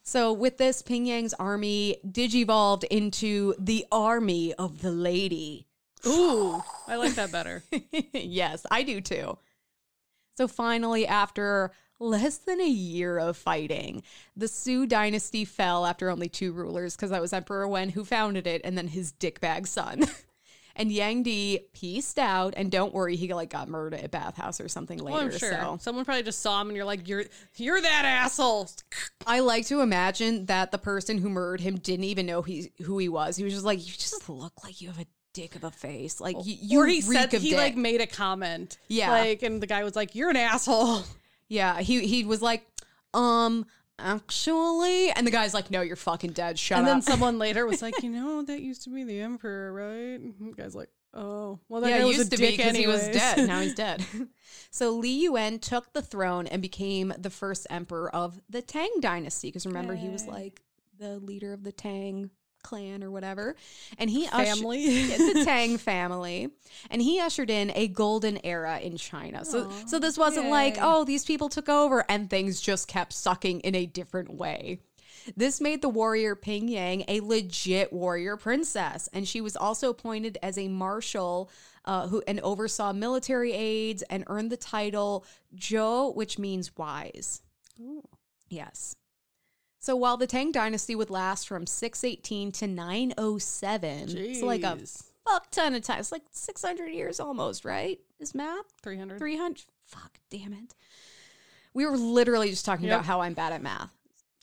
So 0.03 0.33
with 0.33 0.59
this, 0.59 0.83
Ping 0.83 1.07
Yang's 1.07 1.35
army 1.35 1.99
digivolved 2.07 2.85
into 2.85 3.55
the 3.59 3.87
army 3.93 4.53
of 4.55 4.83
the 4.83 4.91
lady. 4.91 5.67
Ooh, 6.07 6.63
I 6.87 6.97
like 6.97 7.15
that 7.15 7.31
better. 7.31 7.63
yes, 8.13 8.67
I 8.71 8.83
do 8.83 9.01
too. 9.01 9.39
So 10.37 10.49
finally, 10.49 11.07
after 11.07 11.73
less 12.01 12.39
than 12.39 12.61
a 12.61 12.69
year 12.69 13.19
of 13.19 13.37
fighting, 13.37 14.03
the 14.37 14.49
Sui 14.49 14.87
dynasty 14.87 15.45
fell 15.45 15.85
after 15.85 16.11
only 16.11 16.29
two 16.29 16.53
rulers 16.53 16.97
because 16.97 17.11
that 17.11 17.21
was 17.21 17.33
Emperor 17.33 17.69
Wen 17.69 17.91
who 17.91 18.05
founded 18.05 18.47
it 18.47 18.63
and 18.65 18.79
then 18.79 18.89
his 18.89 19.13
dickbag 19.13 19.67
son. 19.67 20.05
and 20.79 20.93
Yang 20.93 21.23
Di 21.25 21.61
pieced 21.75 22.19
out, 22.19 22.55
and 22.57 22.71
don't 22.71 22.95
worry, 22.95 23.17
he 23.17 23.35
like 23.35 23.51
got 23.51 23.69
murdered 23.69 23.95
at 23.95 24.11
bathhouse 24.13 24.61
or 24.61 24.69
something 24.69 24.99
later. 24.99 25.17
Well, 25.17 25.25
I'm 25.25 25.37
sure 25.37 25.51
So 25.51 25.79
someone 25.81 26.05
probably 26.05 26.23
just 26.23 26.41
saw 26.41 26.61
him, 26.61 26.69
and 26.69 26.77
you're 26.77 26.87
like, 26.87 27.09
"You're 27.09 27.25
you're 27.57 27.81
that 27.81 28.05
asshole." 28.05 28.71
I 29.27 29.41
like 29.41 29.67
to 29.67 29.81
imagine 29.81 30.47
that 30.47 30.71
the 30.71 30.79
person 30.79 31.19
who 31.19 31.29
murdered 31.29 31.61
him 31.61 31.79
didn't 31.79 32.05
even 32.05 32.27
know 32.27 32.43
he 32.43 32.73
who 32.85 32.97
he 32.99 33.09
was. 33.09 33.37
He 33.37 33.45
was 33.45 33.53
just 33.53 33.67
like, 33.67 33.81
"You 33.81 33.93
just 33.93 34.29
look 34.29 34.53
like 34.63 34.81
you 34.81 34.89
have 34.89 35.01
a 35.01 35.07
dick 35.35 35.57
of 35.57 35.65
a 35.65 35.71
face. 35.73 36.21
Like 36.21 36.37
you, 36.45 36.57
you 36.61 36.81
or 36.81 36.87
he 36.87 37.01
said 37.01 37.33
he 37.33 37.51
dick." 37.51 37.59
like 37.59 37.77
made 37.77 38.01
a 38.01 38.07
comment. 38.07 38.79
Yeah. 38.87 39.11
like, 39.11 39.43
and 39.43 39.61
the 39.61 39.67
guy 39.67 39.83
was 39.83 39.97
like, 39.97 40.15
"You're 40.15 40.31
an 40.31 40.37
asshole." 40.37 41.03
yeah, 41.49 41.81
he 41.81 42.07
he 42.07 42.25
was 42.25 42.41
like, 42.41 42.65
um, 43.15 43.67
actually, 43.99 45.11
and 45.11 45.27
the 45.27 45.31
guy's 45.31 45.55
like, 45.55 45.71
"No, 45.71 45.81
you're 45.81 45.97
fucking 45.97 46.33
dead. 46.33 46.59
Shut 46.59 46.79
and 46.79 46.87
up." 46.87 46.93
And 46.93 47.03
then 47.03 47.11
someone 47.11 47.39
later 47.47 47.67
was 47.67 47.83
like, 47.83 48.03
"You 48.03 48.11
know, 48.11 48.43
that 48.43 48.61
used 48.61 48.85
to 48.85 48.91
be 48.91 49.05
the 49.05 49.21
emperor, 49.21 49.73
right?" 49.73 50.21
And 50.21 50.35
the 50.39 50.53
guy's 50.57 50.75
like, 50.75 50.91
"Oh, 51.15 51.61
well, 51.69 51.81
that 51.83 51.91
yeah, 51.91 52.05
was 52.05 52.17
used 52.17 52.33
a 52.33 52.37
to 52.37 52.43
be 52.43 52.57
because 52.57 52.77
he 52.77 52.87
was 52.87 53.09
dead. 53.09 53.47
Now 53.47 53.61
he's 53.61 53.75
dead. 53.87 54.05
so 54.71 54.93
Li 54.93 55.25
Yuan 55.25 55.59
took 55.59 55.93
the 55.93 56.03
throne 56.03 56.47
and 56.47 56.63
became 56.63 57.13
the 57.19 57.31
first 57.31 57.67
emperor 57.71 58.15
of 58.15 58.41
the 58.49 58.63
Tang 58.63 58.91
dynasty. 59.01 59.49
Because 59.49 59.67
remember, 59.67 59.95
he 59.95 60.09
was 60.09 60.27
like 60.27 60.63
the 60.99 61.19
leader 61.19 61.53
of 61.53 61.65
the 61.65 61.73
Tang 61.73 62.31
clan 62.63 63.03
or 63.03 63.11
whatever, 63.11 63.57
and 63.99 64.11
he 64.11 64.27
family. 64.27 65.07
the 65.07 65.43
Tang 65.45 65.79
family, 65.79 66.51
and 66.91 67.01
he 67.01 67.21
ushered 67.21 67.51
in 67.51 67.73
a 67.75 67.89
golden 67.89 68.39
era 68.45 68.79
in 68.81 68.97
China. 68.97 69.45
So, 69.45 69.67
Aw, 69.67 69.87
so 69.87 69.99
this 69.99 70.19
wasn't 70.19 70.49
like, 70.49 70.77
oh, 70.81 71.05
these 71.05 71.25
people 71.25 71.49
took 71.49 71.69
over 71.69 72.05
and 72.09 72.29
things 72.29 72.61
just 72.61 72.89
kept 72.89 73.13
sucking 73.13 73.61
in 73.61 73.75
a 73.75 73.87
different 73.87 74.35
way. 74.35 74.81
This 75.37 75.61
made 75.61 75.83
the 75.83 75.89
warrior 75.89 76.35
Ping 76.35 76.69
Yang 76.69 77.05
a 77.09 77.21
legit 77.21 77.93
warrior 77.93 78.37
princess, 78.37 79.09
and 79.13 79.27
she 79.27 79.41
was 79.41 79.57
also 79.57 79.91
appointed 79.91 80.39
as 80.43 80.57
a 80.57 80.69
marshal 80.69 81.51
uh, 81.85 82.07
who 82.09 82.23
and 82.27 82.41
oversaw 82.41 82.93
military 82.93 83.53
aids 83.53 84.03
and 84.03 84.25
earned 84.27 84.51
the 84.51 84.57
title 84.57 85.25
Zhao, 85.57 86.15
which 86.15 86.39
means 86.39 86.77
wise. 86.77 87.43
Yes. 88.49 88.97
So 89.81 89.95
while 89.97 90.17
the 90.17 90.27
Tang 90.27 90.51
dynasty 90.53 90.95
would 90.95 91.11
last 91.11 91.47
from 91.47 91.67
618 91.67 92.53
to 92.53 92.67
907, 92.67 94.17
it's 94.17 94.43
like 94.43 94.63
a 94.63 94.77
fuck 95.25 95.51
ton 95.51 95.75
of 95.75 95.83
time. 95.83 96.01
It's 96.01 96.13
like 96.13 96.23
600 96.33 96.87
years 96.89 97.21
almost, 97.21 97.65
right? 97.65 97.99
Is 98.19 98.35
math? 98.35 98.65
300. 98.83 99.19
300? 99.19 99.65
Fuck, 99.87 100.19
damn 100.31 100.53
it. 100.53 100.75
We 101.75 101.87
were 101.87 101.97
literally 101.97 102.51
just 102.51 102.65
talking 102.65 102.87
Yep. 102.87 102.95
about 102.95 103.07
how 103.07 103.21
I'm 103.21 103.35
bad 103.35 103.53
at 103.53 103.63
math. 103.63 103.93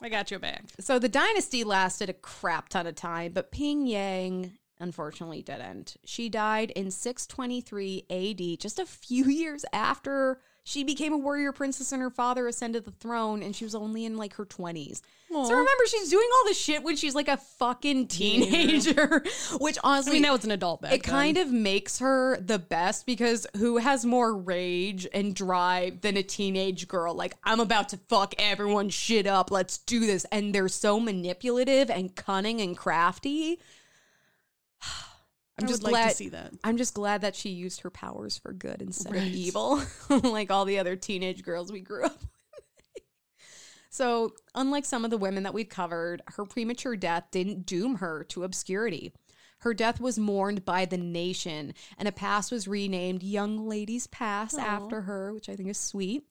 I 0.02 0.10
got 0.10 0.32
your 0.32 0.40
back. 0.40 0.64
So 0.80 1.00
the 1.00 1.10
dynasty 1.10 1.64
lasted 1.64 2.10
a 2.10 2.14
crap 2.14 2.70
ton 2.70 2.88
of 2.88 2.96
time, 2.96 3.34
but 3.34 3.52
Ping 3.52 3.88
Yang 3.88 4.54
unfortunately 4.80 5.42
didn't. 5.42 5.96
She 6.04 6.28
died 6.30 6.72
in 6.72 6.92
623 6.92 8.06
AD, 8.10 8.60
just 8.60 8.78
a 8.80 8.86
few 8.86 9.26
years 9.30 9.66
after 9.74 10.40
she 10.68 10.84
became 10.84 11.14
a 11.14 11.18
warrior 11.18 11.52
princess 11.52 11.92
and 11.92 12.02
her 12.02 12.10
father 12.10 12.48
ascended 12.48 12.86
the 12.86 12.92
throne, 12.92 13.44
and 13.44 13.56
she 13.56 13.64
was 13.64 13.76
only 13.76 14.04
in 14.04 14.18
like 14.18 14.34
her 14.34 14.46
20s. 14.46 15.02
Aw. 15.32 15.46
So 15.46 15.52
remember, 15.52 15.86
she's 15.88 16.10
doing 16.10 16.28
all 16.34 16.46
this 16.46 16.60
shit 16.60 16.82
when 16.82 16.96
she's 16.96 17.14
like 17.14 17.28
a 17.28 17.38
fucking 17.38 18.08
teenager, 18.08 19.24
which 19.60 19.78
honestly, 19.84 20.12
I 20.12 20.14
mean, 20.14 20.24
that 20.24 20.32
was 20.32 20.44
an 20.44 20.50
adult 20.50 20.82
back 20.82 20.94
it 20.94 21.04
kind 21.04 21.38
of 21.38 21.52
makes 21.52 22.00
her 22.00 22.38
the 22.38 22.58
best 22.58 23.06
because 23.06 23.46
who 23.58 23.78
has 23.78 24.06
more 24.06 24.36
rage 24.36 25.08
and 25.14 25.36
drive 25.36 26.02
than 26.02 26.18
a 26.18 26.24
teenage 26.24 26.88
girl? 26.88 27.14
Like, 27.14 27.36
I'm 27.44 27.60
about 27.60 27.90
to 27.90 27.98
fuck 27.98 28.34
everyone's 28.40 28.96
shit 28.96 29.28
up. 29.28 29.52
Let's 29.52 29.78
do 29.78 30.00
this. 30.00 30.26
And 30.32 30.56
they're 30.56 30.68
so 30.68 31.00
manipulative 31.00 31.92
and 31.92 32.16
cunning 32.16 32.60
and 32.60 32.76
crafty. 32.76 33.60
I'm 35.58 35.66
I 35.66 35.68
just 35.68 35.82
glad 35.82 35.92
like 35.92 36.10
to 36.12 36.16
see 36.16 36.30
that. 36.30 36.54
I'm 36.64 36.78
just 36.78 36.94
glad 36.94 37.22
that 37.22 37.36
she 37.36 37.50
used 37.50 37.82
her 37.82 37.90
powers 37.90 38.38
for 38.38 38.52
good 38.52 38.82
instead 38.82 39.14
Right. 39.14 39.22
of 39.28 39.34
evil, 39.34 39.82
like 40.10 40.52
all 40.52 40.66
the 40.66 40.80
other 40.80 40.96
teenage 40.96 41.44
girls 41.44 41.72
we 41.72 41.80
grew 41.80 42.04
up 42.06 42.20
with. 42.20 42.30
so, 43.90 44.34
unlike 44.54 44.84
some 44.86 45.06
of 45.06 45.12
the 45.12 45.18
women 45.18 45.44
that 45.44 45.54
we've 45.54 45.70
covered, 45.70 46.22
her 46.28 46.44
premature 46.46 46.98
death 46.98 47.26
didn't 47.32 47.66
doom 47.66 47.96
her 47.96 48.26
to 48.26 48.44
obscurity. 48.44 49.14
Her 49.60 49.74
death 49.74 50.02
was 50.02 50.20
mourned 50.20 50.66
by 50.66 50.84
the 50.86 50.98
nation, 50.98 51.74
and 51.98 52.08
a 52.08 52.12
pass 52.12 52.52
was 52.52 52.68
renamed 52.68 53.24
Young 53.24 53.66
Ladies 53.66 54.06
Pass 54.08 54.58
after 54.58 55.02
her, 55.04 55.34
which 55.34 55.48
I 55.48 55.56
think 55.56 55.70
is 55.70 55.78
sweet. 55.80 56.26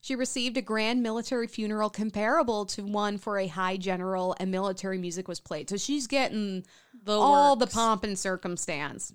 She 0.00 0.14
received 0.14 0.56
a 0.56 0.62
grand 0.62 1.02
military 1.02 1.48
funeral 1.48 1.90
comparable 1.90 2.64
to 2.66 2.82
one 2.82 3.18
for 3.18 3.38
a 3.38 3.46
high 3.48 3.76
general, 3.76 4.36
and 4.38 4.50
military 4.50 4.98
music 4.98 5.26
was 5.28 5.40
played. 5.40 5.68
So 5.68 5.76
she's 5.76 6.06
getting 6.06 6.64
The 7.04 7.12
all 7.12 7.56
the 7.56 7.66
pomp 7.66 8.04
and 8.04 8.18
circumstance. 8.18 9.12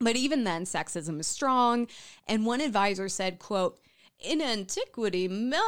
But 0.00 0.16
even 0.16 0.44
then, 0.44 0.64
sexism 0.64 1.20
is 1.20 1.26
strong. 1.26 1.86
And 2.26 2.44
one 2.44 2.60
advisor 2.60 3.08
said, 3.08 3.38
quote, 3.38 3.78
in 4.20 4.42
antiquity, 4.42 5.28
me- 5.28 5.58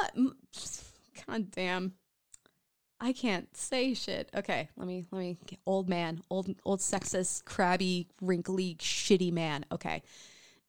God 1.27 1.51
damn. 1.51 1.95
I 3.01 3.13
can't 3.13 3.55
say 3.57 3.95
shit. 3.95 4.31
Okay, 4.35 4.69
let 4.77 4.87
me 4.87 5.05
let 5.11 5.19
me 5.19 5.37
old 5.67 5.89
man, 5.89 6.23
old 6.31 6.55
old 6.65 6.81
sexist, 6.81 7.45
crabby, 7.45 8.09
wrinkly, 8.23 8.77
shitty 8.79 9.33
man. 9.33 9.67
Okay. 9.71 10.03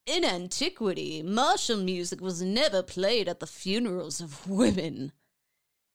In 0.08 0.24
antiquity, 0.24 1.22
martial 1.22 1.76
music 1.76 2.22
was 2.22 2.42
never 2.42 2.82
played 2.82 3.28
at 3.28 3.42
the 3.42 3.46
funerals 3.46 4.22
of 4.22 4.48
women. 4.48 5.12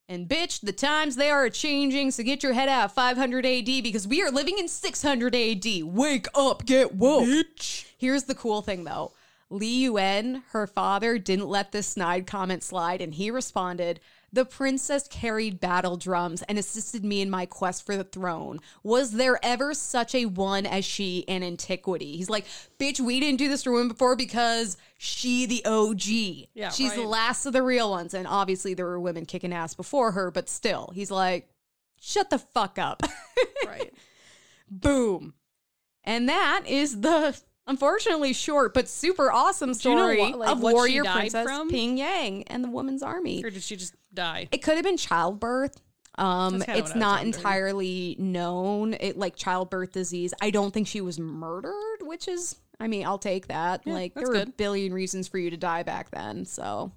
And 0.06 0.28
bitch, 0.28 0.60
the 0.60 0.72
times 0.72 1.16
they 1.16 1.30
are 1.30 1.48
changing, 1.48 2.10
so 2.10 2.22
get 2.22 2.42
your 2.42 2.52
head 2.52 2.68
out 2.68 2.84
of 2.84 2.92
500 2.92 3.46
AD 3.46 3.64
because 3.64 4.06
we 4.06 4.20
are 4.22 4.30
living 4.30 4.58
in 4.58 4.68
600 4.68 5.34
AD. 5.34 5.64
Wake 5.84 6.26
up, 6.34 6.66
get 6.66 6.94
woke. 6.94 7.24
Bitch. 7.24 7.86
Here's 7.96 8.24
the 8.24 8.34
cool 8.34 8.60
thing 8.60 8.84
though. 8.84 9.12
Li 9.48 9.84
Yuan, 9.84 10.42
her 10.50 10.66
father, 10.66 11.16
didn't 11.16 11.48
let 11.48 11.72
this 11.72 11.86
snide 11.86 12.26
comment 12.26 12.62
slide, 12.62 13.00
and 13.00 13.14
he 13.14 13.30
responded, 13.30 13.98
The 14.32 14.44
princess 14.44 15.06
carried 15.08 15.60
battle 15.60 15.96
drums 15.96 16.42
and 16.42 16.58
assisted 16.58 17.04
me 17.04 17.20
in 17.20 17.28
my 17.28 17.44
quest 17.44 17.84
for 17.84 17.96
the 17.96 18.04
throne. 18.04 18.60
Was 18.82 19.12
there 19.12 19.38
ever 19.42 19.74
such 19.74 20.14
a 20.14 20.24
one 20.24 20.64
as 20.64 20.84
she 20.84 21.18
in 21.20 21.42
antiquity? 21.42 22.16
He's 22.16 22.30
like, 22.30 22.46
Bitch, 22.78 22.98
we 22.98 23.20
didn't 23.20 23.38
do 23.38 23.48
this 23.48 23.62
to 23.64 23.72
women 23.72 23.88
before 23.88 24.16
because 24.16 24.76
she 24.96 25.46
the 25.46 25.64
OG. 25.66 26.48
Yeah, 26.54 26.70
She's 26.70 26.94
the 26.94 27.02
last 27.02 27.44
of 27.44 27.52
the 27.52 27.62
real 27.62 27.90
ones. 27.90 28.14
And 28.14 28.26
obviously 28.26 28.74
there 28.74 28.86
were 28.86 29.00
women 29.00 29.26
kicking 29.26 29.52
ass 29.52 29.74
before 29.74 30.12
her, 30.12 30.30
but 30.30 30.48
still, 30.48 30.92
he's 30.94 31.10
like, 31.10 31.48
Shut 32.00 32.30
the 32.30 32.38
fuck 32.38 32.78
up. 32.78 33.02
right. 33.66 33.92
Boom. 34.68 35.34
And 36.04 36.28
that 36.28 36.64
is 36.66 37.00
the 37.00 37.38
unfortunately 37.66 38.32
short 38.32 38.74
but 38.74 38.88
super 38.88 39.30
awesome 39.30 39.72
Do 39.72 39.90
you 39.90 39.94
know 39.94 40.02
story 40.02 40.18
what- 40.20 40.38
like, 40.38 40.50
of 40.50 40.60
warrior 40.60 41.04
princess 41.04 41.44
from? 41.44 41.68
Ping 41.70 41.96
Yang 41.96 42.44
and 42.48 42.62
the 42.64 42.68
woman's 42.70 43.02
army. 43.02 43.42
Or 43.44 43.50
did 43.50 43.62
she 43.62 43.76
just 43.76 43.94
die? 44.12 44.48
It 44.52 44.58
could 44.62 44.74
have 44.74 44.84
been 44.84 44.96
childbirth. 44.96 45.80
Um, 46.18 46.56
it's 46.56 46.66
what 46.66 46.76
I 46.76 46.80
was 46.82 46.94
not 46.94 47.22
entirely 47.24 48.16
known. 48.18 48.94
It 48.94 49.16
like 49.16 49.34
childbirth 49.36 49.92
disease. 49.92 50.34
I 50.42 50.50
don't 50.50 50.72
think 50.74 50.86
she 50.86 51.00
was 51.00 51.18
murdered, 51.18 51.98
which 52.02 52.28
is, 52.28 52.56
I 52.78 52.86
mean, 52.86 53.06
I'll 53.06 53.16
take 53.18 53.46
that. 53.48 53.80
Yeah, 53.86 53.94
like 53.94 54.14
there 54.14 54.28
were 54.28 54.34
a 54.34 54.46
billion 54.46 54.92
reasons 54.92 55.26
for 55.28 55.38
you 55.38 55.48
to 55.50 55.56
die 55.56 55.82
back 55.84 56.10
then. 56.10 56.44
So, 56.44 56.92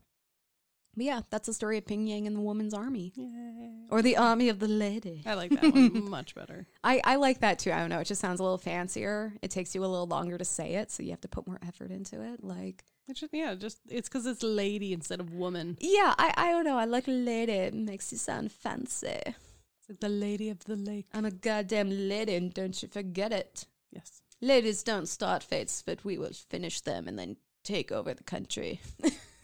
but 0.95 1.05
yeah, 1.05 1.21
that's 1.29 1.47
the 1.47 1.53
story 1.53 1.77
of 1.77 1.85
Ping 1.85 2.07
Yang 2.07 2.27
and 2.27 2.35
the 2.35 2.41
woman's 2.41 2.73
army, 2.73 3.13
Yay. 3.15 3.85
or 3.91 4.01
the 4.01 4.17
army 4.17 4.49
of 4.49 4.59
the 4.59 4.67
lady. 4.67 5.23
I 5.25 5.33
like 5.35 5.51
that 5.51 5.73
one 5.73 6.09
much 6.09 6.35
better. 6.35 6.67
I, 6.83 7.01
I 7.03 7.15
like 7.17 7.39
that 7.41 7.59
too. 7.59 7.71
I 7.71 7.79
don't 7.79 7.89
know. 7.89 7.99
It 7.99 8.05
just 8.07 8.21
sounds 8.21 8.39
a 8.39 8.43
little 8.43 8.57
fancier. 8.57 9.33
It 9.41 9.51
takes 9.51 9.75
you 9.75 9.81
a 9.83 9.87
little 9.87 10.07
longer 10.07 10.37
to 10.37 10.45
say 10.45 10.75
it, 10.75 10.91
so 10.91 11.03
you 11.03 11.11
have 11.11 11.21
to 11.21 11.27
put 11.27 11.47
more 11.47 11.59
effort 11.67 11.91
into 11.91 12.21
it. 12.21 12.43
Like, 12.43 12.83
It's 13.07 13.19
just, 13.19 13.33
yeah, 13.33 13.55
just 13.55 13.79
it's 13.89 14.07
because 14.09 14.25
it's 14.25 14.43
lady 14.43 14.93
instead 14.93 15.19
of 15.19 15.33
woman. 15.33 15.77
yeah, 15.79 16.13
I, 16.17 16.33
I 16.37 16.51
don't 16.51 16.63
know. 16.65 16.77
I 16.77 16.85
like 16.85 17.05
lady. 17.07 17.51
It 17.53 17.73
makes 17.73 18.11
you 18.11 18.17
sound 18.17 18.51
fancy. 18.51 19.07
It's 19.07 19.89
like 19.89 19.99
the 19.99 20.09
lady 20.09 20.49
of 20.49 20.63
the 20.65 20.75
lake. 20.75 21.05
I'm 21.13 21.25
a 21.25 21.31
goddamn 21.31 21.89
lady, 22.09 22.35
and 22.35 22.53
don't 22.53 22.81
you 22.81 22.87
forget 22.87 23.31
it. 23.31 23.65
Yes. 23.91 24.21
Ladies 24.41 24.81
don't 24.83 25.07
start 25.07 25.43
fates, 25.43 25.81
but 25.85 26.03
we 26.03 26.17
will 26.17 26.31
finish 26.49 26.81
them 26.81 27.07
and 27.07 27.17
then 27.17 27.37
take 27.63 27.91
over 27.91 28.13
the 28.13 28.23
country. 28.23 28.79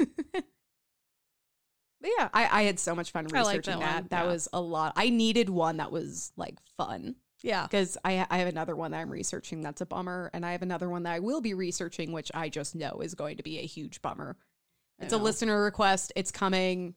But 2.01 2.09
yeah, 2.17 2.29
I, 2.33 2.61
I 2.61 2.63
had 2.63 2.79
so 2.79 2.95
much 2.95 3.11
fun 3.11 3.27
I 3.33 3.39
researching 3.39 3.79
that 3.79 3.85
that. 3.85 3.93
one, 3.95 4.07
That 4.09 4.25
yeah. 4.25 4.31
was 4.31 4.47
a 4.53 4.59
lot. 4.61 4.93
I 4.95 5.09
needed 5.09 5.49
one 5.49 5.77
that 5.77 5.91
was 5.91 6.31
like 6.35 6.57
fun. 6.77 7.15
Yeah. 7.43 7.63
because 7.63 7.97
I, 8.05 8.25
I 8.29 8.37
have 8.37 8.47
another 8.47 8.75
one 8.75 8.91
that 8.91 8.99
I'm 8.99 9.09
researching 9.09 9.61
that's 9.61 9.81
a 9.81 9.85
bummer, 9.85 10.29
and 10.33 10.45
I 10.45 10.51
have 10.51 10.61
another 10.61 10.89
one 10.89 11.03
that 11.03 11.13
I 11.13 11.19
will 11.19 11.41
be 11.41 11.53
researching, 11.55 12.11
which 12.11 12.31
I 12.35 12.49
just 12.49 12.75
know 12.75 12.99
is 13.01 13.15
going 13.15 13.37
to 13.37 13.43
be 13.43 13.57
a 13.59 13.63
huge 13.65 14.01
bummer. 14.03 14.37
I 14.99 15.05
It's 15.05 15.13
a 15.13 15.17
know. 15.17 15.23
listener 15.23 15.63
request. 15.63 16.13
It's 16.15 16.29
coming. 16.31 16.93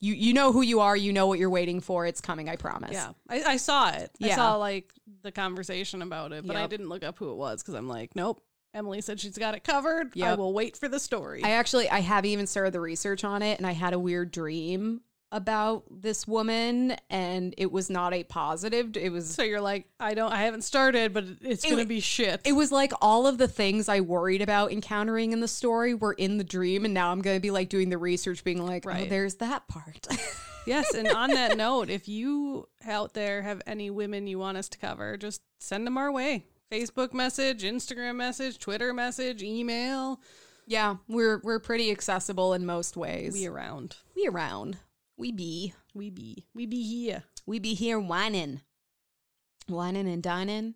You 0.00 0.14
you 0.14 0.32
know 0.34 0.52
who 0.52 0.62
you 0.62 0.80
are. 0.80 0.96
You 0.96 1.12
know 1.12 1.26
what 1.26 1.38
you're 1.38 1.50
waiting 1.50 1.80
for. 1.80 2.06
It's 2.06 2.20
coming. 2.22 2.48
I 2.48 2.56
promise. 2.56 2.92
Yeah, 2.92 3.10
I, 3.28 3.42
I 3.42 3.56
saw 3.58 3.90
it. 3.90 4.10
I 4.22 4.26
Yeah. 4.26 4.36
saw 4.36 4.56
like 4.56 4.90
the 5.22 5.32
conversation 5.32 6.00
about 6.02 6.32
it, 6.32 6.46
but 6.46 6.56
I 6.56 6.60
Yep. 6.62 6.70
didn't 6.70 6.88
look 6.88 7.04
up 7.04 7.18
who 7.18 7.30
it 7.30 7.36
was 7.36 7.62
because 7.62 7.74
I'm 7.74 7.88
like, 7.88 8.14
nope. 8.16 8.42
Emily 8.74 9.00
said 9.00 9.20
she's 9.20 9.38
got 9.38 9.54
it 9.54 9.64
covered. 9.64 10.08
I 10.16 10.30
Yep. 10.30 10.38
will 10.38 10.52
wait 10.52 10.76
for 10.76 10.88
the 10.88 10.98
story. 11.00 11.42
I 11.44 11.50
actually 11.52 11.88
I 11.88 12.00
haven't 12.00 12.30
even 12.30 12.46
started 12.46 12.72
the 12.72 12.80
research 12.80 13.24
on 13.24 13.40
it, 13.42 13.58
and 13.58 13.66
I 13.66 13.72
had 13.72 13.92
a 13.94 13.98
weird 13.98 14.30
dream 14.32 15.02
about 15.32 15.82
this 15.90 16.28
woman, 16.28 16.96
and 17.10 17.54
it 17.58 17.72
was 17.72 17.90
not 17.90 18.12
a 18.14 18.22
positive. 18.22 18.96
It 18.96 19.10
was 19.10 19.28
so 19.34 19.42
you're 19.42 19.60
like, 19.60 19.86
I 19.98 20.14
don't, 20.14 20.30
I 20.32 20.42
haven't 20.42 20.62
started, 20.62 21.12
but 21.12 21.24
it's 21.40 21.64
It 21.64 21.70
gonna 21.70 21.84
be 21.86 21.98
shit. 22.00 22.40
It 22.44 22.52
was 22.52 22.70
like 22.70 22.92
all 23.00 23.26
of 23.26 23.38
the 23.38 23.48
things 23.48 23.88
I 23.88 24.00
worried 24.00 24.42
about 24.42 24.70
encountering 24.70 25.32
in 25.32 25.40
the 25.40 25.48
story 25.48 25.92
were 25.94 26.12
in 26.12 26.38
the 26.38 26.44
dream, 26.44 26.84
and 26.84 26.94
now 26.94 27.10
I'm 27.10 27.20
going 27.20 27.36
to 27.36 27.40
be 27.40 27.50
like 27.50 27.68
doing 27.68 27.90
the 27.90 27.98
research, 27.98 28.44
being 28.44 28.64
like, 28.64 28.86
oh, 28.86 28.90
Right. 28.90 29.08
there's 29.08 29.36
that 29.36 29.66
part. 29.66 30.06
yes, 30.68 30.94
and 30.94 31.08
on 31.08 31.30
that 31.30 31.56
note, 31.56 31.90
if 31.90 32.06
you 32.08 32.68
out 32.86 33.14
there 33.14 33.42
have 33.42 33.60
any 33.66 33.90
women 33.90 34.28
you 34.28 34.38
want 34.38 34.56
us 34.56 34.68
to 34.68 34.78
cover, 34.78 35.16
just 35.16 35.42
send 35.58 35.84
them 35.84 35.98
our 35.98 36.12
way. 36.12 36.46
Facebook 36.70 37.12
message, 37.12 37.62
Instagram 37.62 38.16
message, 38.16 38.58
Twitter 38.58 38.92
message, 38.92 39.42
email. 39.42 40.20
yeah, 40.66 40.96
we're 41.08 41.40
we're 41.44 41.58
pretty 41.60 41.90
accessible 41.90 42.52
in 42.54 42.66
most 42.66 42.96
ways. 42.96 43.34
We 43.34 43.46
around. 43.46 43.96
we 44.16 44.26
around. 44.26 44.78
We 45.16 45.30
be. 45.32 45.74
We 45.94 46.10
be. 46.10 46.46
We 46.54 46.66
be 46.66 46.82
here. 46.82 47.24
We 47.46 47.58
be 47.58 47.74
here 47.74 48.00
whining. 48.00 48.62
Whining 49.68 50.08
and 50.08 50.22
dining. 50.22 50.74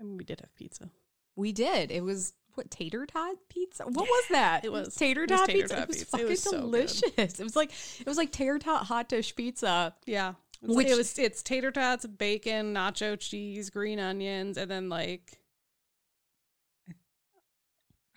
I 0.00 0.02
mean, 0.02 0.16
we 0.16 0.24
did 0.24 0.40
have 0.40 0.54
pizza. 0.56 0.90
We 1.36 1.52
did. 1.52 1.90
It 1.90 2.02
was 2.02 2.34
what 2.54 2.70
tater 2.70 3.06
tot 3.06 3.36
pizza? 3.48 3.84
What 3.84 4.08
was 4.08 4.24
that? 4.30 4.64
it 4.64 4.72
was. 4.72 4.94
tater 4.94 5.26
tot 5.26 5.48
pizza. 5.48 5.74
tot 5.74 5.82
it 5.82 5.88
was 5.88 5.96
pizza. 5.98 6.06
It 6.06 6.10
fucking 6.10 6.28
was 6.28 6.42
so 6.42 6.50
good. 6.50 6.60
delicious. 6.60 7.40
It 7.40 7.42
was 7.44 7.56
like 7.56 7.70
it 8.00 8.06
was 8.06 8.16
like 8.16 8.32
tater 8.32 8.58
tot 8.58 8.86
hot 8.86 9.08
dish 9.08 9.34
pizza. 9.34 9.94
Yeah. 10.06 10.34
It's 10.64 10.74
Which- 10.74 10.88
it 10.88 10.96
was 10.96 11.18
it's 11.18 11.42
tater 11.42 11.70
tots, 11.70 12.06
bacon, 12.06 12.74
nacho 12.74 13.18
cheese, 13.18 13.70
green 13.70 13.98
onions, 14.00 14.56
and 14.56 14.70
then 14.70 14.88
like 14.88 15.38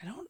I 0.01 0.05
don't 0.05 0.29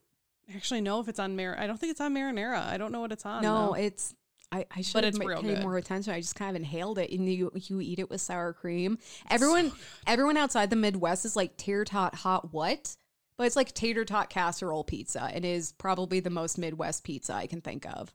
actually 0.54 0.80
know 0.80 1.00
if 1.00 1.08
it's 1.08 1.18
on 1.18 1.36
mar 1.36 1.56
I 1.58 1.66
don't 1.66 1.78
think 1.78 1.90
it's 1.90 2.00
on 2.00 2.14
marinara. 2.14 2.66
I 2.66 2.78
don't 2.78 2.92
know 2.92 3.00
what 3.00 3.12
it's 3.12 3.26
on. 3.26 3.42
no, 3.42 3.68
though. 3.68 3.74
it's 3.74 4.14
I, 4.50 4.64
I 4.74 4.80
should 4.80 5.04
have 5.04 5.10
it's 5.14 5.18
ma- 5.18 5.26
real 5.26 5.42
paid 5.42 5.60
more 5.60 5.76
attention. 5.76 6.14
I 6.14 6.20
just 6.20 6.34
kind 6.34 6.50
of 6.50 6.56
inhaled 6.56 6.98
it, 6.98 7.10
and 7.10 7.30
you 7.30 7.50
you 7.54 7.80
eat 7.80 7.98
it 7.98 8.08
with 8.08 8.20
sour 8.20 8.52
cream. 8.54 8.98
Everyone 9.30 9.72
everyone 10.06 10.36
outside 10.38 10.70
the 10.70 10.76
Midwest 10.76 11.24
is 11.26 11.36
like 11.36 11.56
tater 11.56 11.84
tot 11.84 12.14
hot 12.14 12.52
what? 12.52 12.96
But 13.36 13.46
it's 13.46 13.56
like 13.56 13.72
tater 13.74 14.04
tot 14.06 14.30
casserole 14.30 14.84
pizza, 14.84 15.30
and 15.32 15.44
is 15.44 15.72
probably 15.72 16.20
the 16.20 16.30
most 16.30 16.56
Midwest 16.58 17.04
pizza 17.04 17.34
I 17.34 17.46
can 17.46 17.60
think 17.60 17.84
of. 17.86 18.12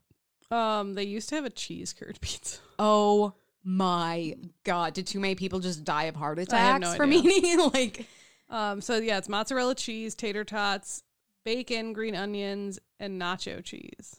um 0.49 0.95
they 0.95 1.03
used 1.03 1.29
to 1.29 1.35
have 1.35 1.45
a 1.45 1.49
cheese 1.51 1.93
curd 1.93 2.17
pizza. 2.21 2.57
Oh 2.79 3.33
my 3.63 4.35
god! 4.63 4.93
Did 4.93 5.07
too 5.07 5.19
many 5.19 5.35
people 5.35 5.59
just 5.59 5.83
die 5.83 6.03
of 6.03 6.15
heart 6.15 6.39
attacks 6.39 6.81
no 6.81 6.95
from 6.95 7.11
idea. 7.11 7.31
eating 7.31 7.59
like? 7.73 8.07
Um 8.49 8.81
so 8.81 8.97
yeah, 8.97 9.17
it's 9.17 9.29
mozzarella 9.29 9.75
cheese, 9.75 10.15
tater 10.15 10.43
tots, 10.43 11.03
bacon, 11.45 11.93
green 11.93 12.15
onions, 12.15 12.79
and 12.99 13.21
nacho 13.21 13.63
cheese. 13.63 14.17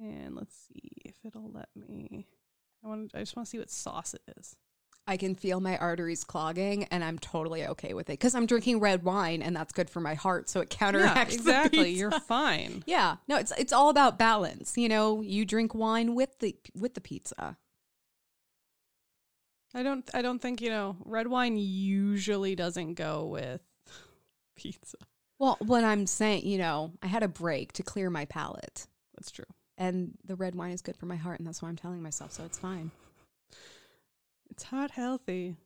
And 0.00 0.34
let's 0.34 0.54
see 0.68 0.90
if 1.04 1.14
it'll 1.24 1.50
let 1.52 1.68
me. 1.74 2.26
I 2.84 2.88
want 2.88 3.12
I 3.14 3.20
just 3.20 3.36
want 3.36 3.46
to 3.46 3.50
see 3.50 3.58
what 3.58 3.70
sauce 3.70 4.14
it 4.14 4.22
is. 4.38 4.56
I 5.06 5.16
can 5.18 5.34
feel 5.34 5.60
my 5.60 5.76
arteries 5.76 6.24
clogging 6.24 6.84
and 6.84 7.04
I'm 7.04 7.18
totally 7.18 7.66
okay 7.66 7.92
with 7.92 8.08
it 8.08 8.14
because 8.14 8.34
I'm 8.34 8.46
drinking 8.46 8.80
red 8.80 9.02
wine 9.02 9.42
and 9.42 9.54
that's 9.54 9.72
good 9.72 9.90
for 9.90 10.00
my 10.00 10.14
heart. 10.14 10.48
So 10.48 10.60
it 10.60 10.70
counteracts 10.70 11.34
Yeah, 11.34 11.38
exactly. 11.40 11.90
You're 11.90 12.10
fine. 12.20 12.82
Yeah, 12.86 13.16
no, 13.28 13.36
it's 13.36 13.52
it's 13.58 13.72
all 13.72 13.90
about 13.90 14.18
balance. 14.18 14.78
You 14.78 14.88
know, 14.88 15.20
you 15.20 15.44
drink 15.44 15.74
wine 15.74 16.14
with 16.14 16.38
the 16.38 16.56
with 16.74 16.94
the 16.94 17.00
pizza. 17.02 17.58
I 19.74 19.82
don't. 19.82 20.08
I 20.14 20.22
don't 20.22 20.40
think 20.40 20.62
you 20.62 20.70
know. 20.70 20.96
Red 21.04 21.26
wine 21.26 21.56
usually 21.56 22.54
doesn't 22.54 22.94
go 22.94 23.26
with 23.26 23.60
pizza. 24.56 24.98
Well, 25.38 25.56
what 25.60 25.82
I'm 25.84 26.06
saying, 26.06 26.46
you 26.46 26.58
know, 26.58 26.92
I 27.02 27.08
had 27.08 27.24
a 27.24 27.28
break 27.28 27.72
to 27.74 27.82
clear 27.82 28.08
my 28.08 28.24
palate, 28.24 28.86
That's 29.16 29.32
true. 29.32 29.44
and 29.76 30.12
the 30.24 30.36
red 30.36 30.54
wine 30.54 30.70
is 30.70 30.80
good 30.80 30.96
for 30.96 31.06
my 31.06 31.16
heart, 31.16 31.40
and 31.40 31.46
that's 31.46 31.60
why 31.60 31.68
I'm 31.68 31.76
telling 31.76 32.00
myself. 32.02 32.30
So 32.30 32.44
it's 32.44 32.56
fine. 32.56 32.92
It's 34.54 34.62
hot 34.62 34.92
healthy. 34.92 35.56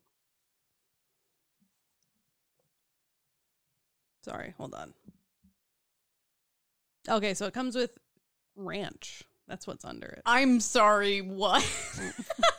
Sorry, 4.25 4.55
hold 4.57 4.73
on. 4.73 4.95
Okay, 7.07 7.35
so 7.35 7.45
it 7.45 7.53
comes 7.53 7.77
with 7.77 7.91
ranch. 8.57 9.25
That's 9.47 9.67
what's 9.67 9.85
under 9.85 10.07
it. 10.07 10.23
I'm 10.25 10.59
sorry. 10.61 11.21
What? 11.21 11.63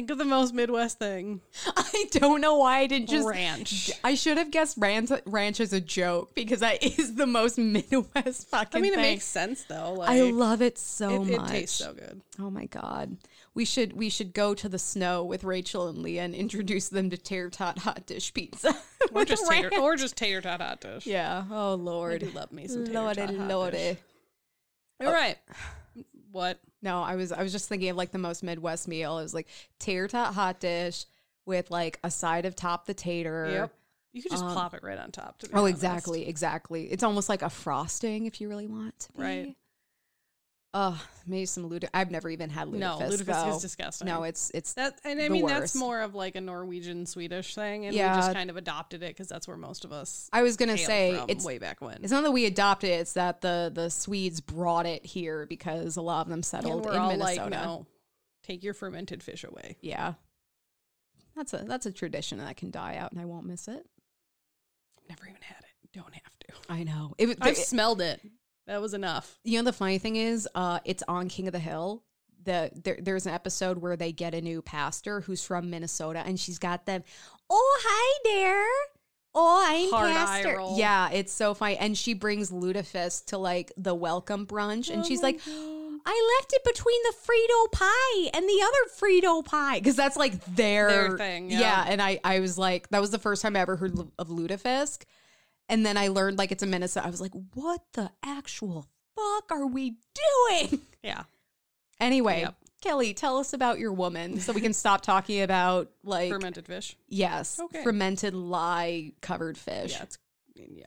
Think 0.00 0.12
of 0.12 0.16
the 0.16 0.24
most 0.24 0.54
Midwest 0.54 0.98
thing. 0.98 1.42
I 1.76 2.06
don't 2.12 2.40
know 2.40 2.56
why 2.56 2.78
I 2.78 2.86
didn't 2.86 3.10
just. 3.10 3.28
ranch. 3.28 3.90
I 4.02 4.14
should 4.14 4.38
have 4.38 4.50
guessed 4.50 4.78
ranch, 4.78 5.10
ranch 5.26 5.60
as 5.60 5.74
a 5.74 5.80
joke 5.80 6.34
because 6.34 6.60
that 6.60 6.82
is 6.98 7.16
the 7.16 7.26
most 7.26 7.58
Midwest 7.58 8.48
fucking. 8.48 8.78
I 8.78 8.80
mean, 8.80 8.94
it 8.94 8.96
makes 8.96 9.26
sense 9.26 9.64
though. 9.64 9.92
Like, 9.92 10.08
I 10.08 10.22
love 10.22 10.62
it 10.62 10.78
so 10.78 11.22
it, 11.22 11.32
it 11.32 11.46
tastes 11.48 11.76
so 11.76 11.92
good. 11.92 12.22
Oh 12.38 12.48
my 12.48 12.64
god. 12.64 13.18
We 13.52 13.66
should 13.66 13.92
we 13.92 14.08
should 14.08 14.32
go 14.32 14.54
to 14.54 14.70
the 14.70 14.78
snow 14.78 15.22
with 15.22 15.44
Rachel 15.44 15.88
and 15.88 15.98
Leah 15.98 16.22
and 16.22 16.34
introduce 16.34 16.88
them 16.88 17.10
to 17.10 17.18
tater 17.18 17.50
tot 17.50 17.80
hot 17.80 18.06
dish 18.06 18.32
pizza. 18.32 18.74
Or 19.12 19.24
just 19.24 19.50
tater, 19.50 19.70
or 19.80 19.96
just 19.96 20.16
tater 20.16 20.40
tot 20.40 20.62
hot 20.62 20.80
dish. 20.80 21.06
Yeah. 21.06 21.44
Oh 21.50 21.74
lord. 21.74 22.22
love 22.34 22.52
me 22.52 22.68
some 22.68 22.86
tater 22.86 22.94
tot 22.94 23.16
hot 23.18 23.72
dish. 23.72 23.98
All 25.00 25.08
oh. 25.08 25.12
right. 25.12 25.36
What? 26.32 26.58
No, 26.82 27.02
I 27.02 27.16
was 27.16 27.30
I 27.32 27.42
was 27.42 27.52
just 27.52 27.68
thinking 27.68 27.90
of 27.90 27.96
like 27.96 28.10
the 28.12 28.18
most 28.18 28.42
Midwest 28.42 28.88
meal. 28.88 29.18
It 29.18 29.22
was 29.22 29.34
like 29.34 29.48
tater 29.78 30.08
tot 30.08 30.34
hot 30.34 30.60
dish 30.60 31.04
with 31.46 31.70
like 31.70 31.98
a 32.04 32.10
side 32.10 32.46
of 32.46 32.54
top 32.56 32.86
the 32.86 32.94
tater. 32.94 33.48
Yep. 33.50 33.74
You 34.12 34.22
could 34.22 34.32
just 34.32 34.42
Um, 34.44 34.52
plop 34.52 34.74
it 34.74 34.82
right 34.82 34.98
on 34.98 35.12
top. 35.12 35.38
To 35.38 35.48
Oh, 35.52 35.60
honest. 35.60 35.74
exactly, 35.74 36.26
exactly. 36.26 36.86
It's 36.90 37.02
almost 37.04 37.28
like 37.28 37.42
a 37.42 37.50
frosting 37.50 38.26
if 38.26 38.40
you 38.40 38.48
really 38.48 38.66
want 38.66 38.98
to 39.00 39.12
be. 39.12 39.22
Right. 39.22 39.56
Oh, 40.72 41.02
maybe 41.26 41.46
some 41.46 41.68
lutefisk. 41.68 41.88
I've 41.92 42.12
never 42.12 42.30
even 42.30 42.48
had 42.48 42.68
lutefisk. 42.68 42.78
No, 42.78 42.98
lutefisk 43.00 43.24
though. 43.24 43.56
is 43.56 43.62
disgusting. 43.62 44.06
No, 44.06 44.22
it's 44.22 44.52
it's 44.54 44.74
That 44.74 45.00
and 45.04 45.20
I 45.20 45.28
mean 45.28 45.42
worst. 45.42 45.54
that's 45.54 45.74
more 45.74 46.00
of 46.00 46.14
like 46.14 46.36
a 46.36 46.40
Norwegian 46.40 47.06
Swedish 47.06 47.56
thing, 47.56 47.86
and 47.86 47.92
we 47.94 47.98
just 48.00 48.32
kind 48.32 48.50
of 48.50 48.56
adopted 48.56 49.02
it 49.02 49.08
because 49.08 49.26
that's 49.26 49.48
where 49.48 49.56
most 49.56 49.84
of 49.84 49.92
us. 49.92 50.28
I 50.32 50.42
was 50.42 50.56
gonna 50.56 50.78
say 50.78 51.20
it's 51.28 51.44
way 51.44 51.58
back 51.58 51.80
when. 51.80 51.98
It's 52.04 52.12
not 52.12 52.22
that 52.22 52.30
we 52.30 52.46
adopted 52.46 52.90
it; 52.90 53.00
it's 53.00 53.14
that 53.14 53.40
the 53.40 53.72
the 53.74 53.90
Swedes 53.90 54.40
brought 54.40 54.86
it 54.86 55.04
here 55.04 55.44
because 55.46 55.96
a 55.96 56.02
lot 56.02 56.20
of 56.22 56.28
them 56.28 56.44
settled 56.44 56.86
in 56.86 56.92
all 56.94 57.10
Minnesota. 57.10 57.42
like, 57.42 57.50
no, 57.50 57.86
take 58.44 58.62
your 58.62 58.74
fermented 58.74 59.24
fish 59.24 59.42
away. 59.42 59.76
Yeah, 59.80 60.14
that's 61.34 61.52
a 61.52 61.64
that's 61.66 61.86
a 61.86 61.92
tradition 61.92 62.38
that 62.38 62.56
can 62.56 62.70
die 62.70 62.94
out, 62.96 63.10
and 63.10 63.20
I 63.20 63.24
won't 63.24 63.44
miss 63.44 63.66
it. 63.66 63.84
Never 65.08 65.26
even 65.26 65.42
had 65.42 65.58
it. 65.64 65.92
Don't 65.98 66.14
have 66.14 66.38
to. 66.38 66.72
I 66.72 66.84
know. 66.84 67.16
It, 67.18 67.38
I've 67.40 67.54
it- 67.54 67.58
smelled 67.58 68.00
it. 68.00 68.20
That 68.70 68.80
was 68.80 68.94
enough. 68.94 69.36
you 69.42 69.58
know 69.58 69.64
the 69.64 69.72
funny 69.72 69.98
thing 69.98 70.14
is, 70.14 70.48
uh, 70.54 70.78
it's 70.84 71.02
on 71.08 71.28
King 71.28 71.48
of 71.48 71.52
the 71.52 71.58
Hill. 71.58 72.04
The 72.44 72.70
there, 72.72 72.96
there's 73.02 73.26
an 73.26 73.34
episode 73.34 73.78
where 73.78 73.96
they 73.96 74.12
get 74.12 74.32
a 74.32 74.40
new 74.40 74.62
pastor 74.62 75.22
who's 75.22 75.44
from 75.44 75.70
Minnesota, 75.70 76.22
and 76.24 76.38
she's 76.38 76.60
got 76.60 76.86
them. 76.86 77.02
Oh, 77.50 77.80
hi 77.84 78.20
there. 78.24 78.68
Oh, 79.34 79.64
I'm 79.66 79.90
Hard 79.90 80.12
pastor. 80.12 80.60
Yeah, 80.76 81.10
it's 81.10 81.32
so 81.32 81.52
funny, 81.52 81.78
and 81.78 81.98
she 81.98 82.14
brings 82.14 82.52
lutefisk 82.52 83.26
to 83.26 83.38
like 83.38 83.72
the 83.76 83.94
welcome 83.94 84.46
brunch, 84.46 84.88
and 84.88 85.02
Oh 85.02 85.04
she's 85.04 85.20
like. 85.22 85.44
God. 85.44 85.76
I 86.06 86.38
left 86.38 86.54
it 86.54 86.64
between 86.64 87.02
the 87.02 87.12
Frito 87.12 87.72
pie 87.72 88.30
and 88.32 88.48
the 88.48 88.62
other 88.62 88.90
Frito 88.98 89.44
pie 89.44 89.80
because 89.80 89.96
that's 89.96 90.16
like 90.16 90.42
their, 90.46 90.88
Their 90.88 91.18
thing, 91.18 91.50
yeah. 91.50 91.84
and 91.86 92.00
I 92.00 92.18
I 92.24 92.40
was 92.40 92.56
like 92.56 92.88
that 92.88 93.02
was 93.02 93.10
the 93.10 93.18
first 93.18 93.42
time 93.42 93.54
I 93.54 93.60
ever 93.60 93.76
heard 93.76 93.98
of 94.18 94.28
lutefisk, 94.28 95.02
and 95.70 95.86
then 95.86 95.96
I 95.96 96.08
learned 96.08 96.36
like 96.36 96.52
it's 96.52 96.62
a 96.62 96.66
Minnesota. 96.66 97.06
I 97.06 97.10
was 97.10 97.20
like, 97.22 97.32
what 97.54 97.80
the 97.94 98.10
actual 98.22 98.86
fuck 99.16 99.50
are 99.50 99.66
we 99.66 99.96
doing? 100.50 100.80
yeah. 101.02 101.22
Anyway, 101.98 102.40
Yep. 102.40 102.54
Kelley, 102.82 103.12
tell 103.14 103.36
us 103.38 103.52
about 103.52 103.78
your 103.78 103.92
woman 103.92 104.40
so 104.40 104.52
we 104.54 104.60
can 104.62 104.72
stop 104.72 105.02
talking 105.02 105.42
about 105.42 105.90
like 106.02 106.30
Fermented 106.30 106.66
fish. 106.66 106.96
yes, 107.08 107.58
Okay. 107.60 107.82
fermented 107.84 108.34
lye 108.34 109.12
covered 109.20 109.58
fish. 109.58 109.92
Yeah, 109.92 110.02
it's 110.04 110.18
yeah. 110.56 110.86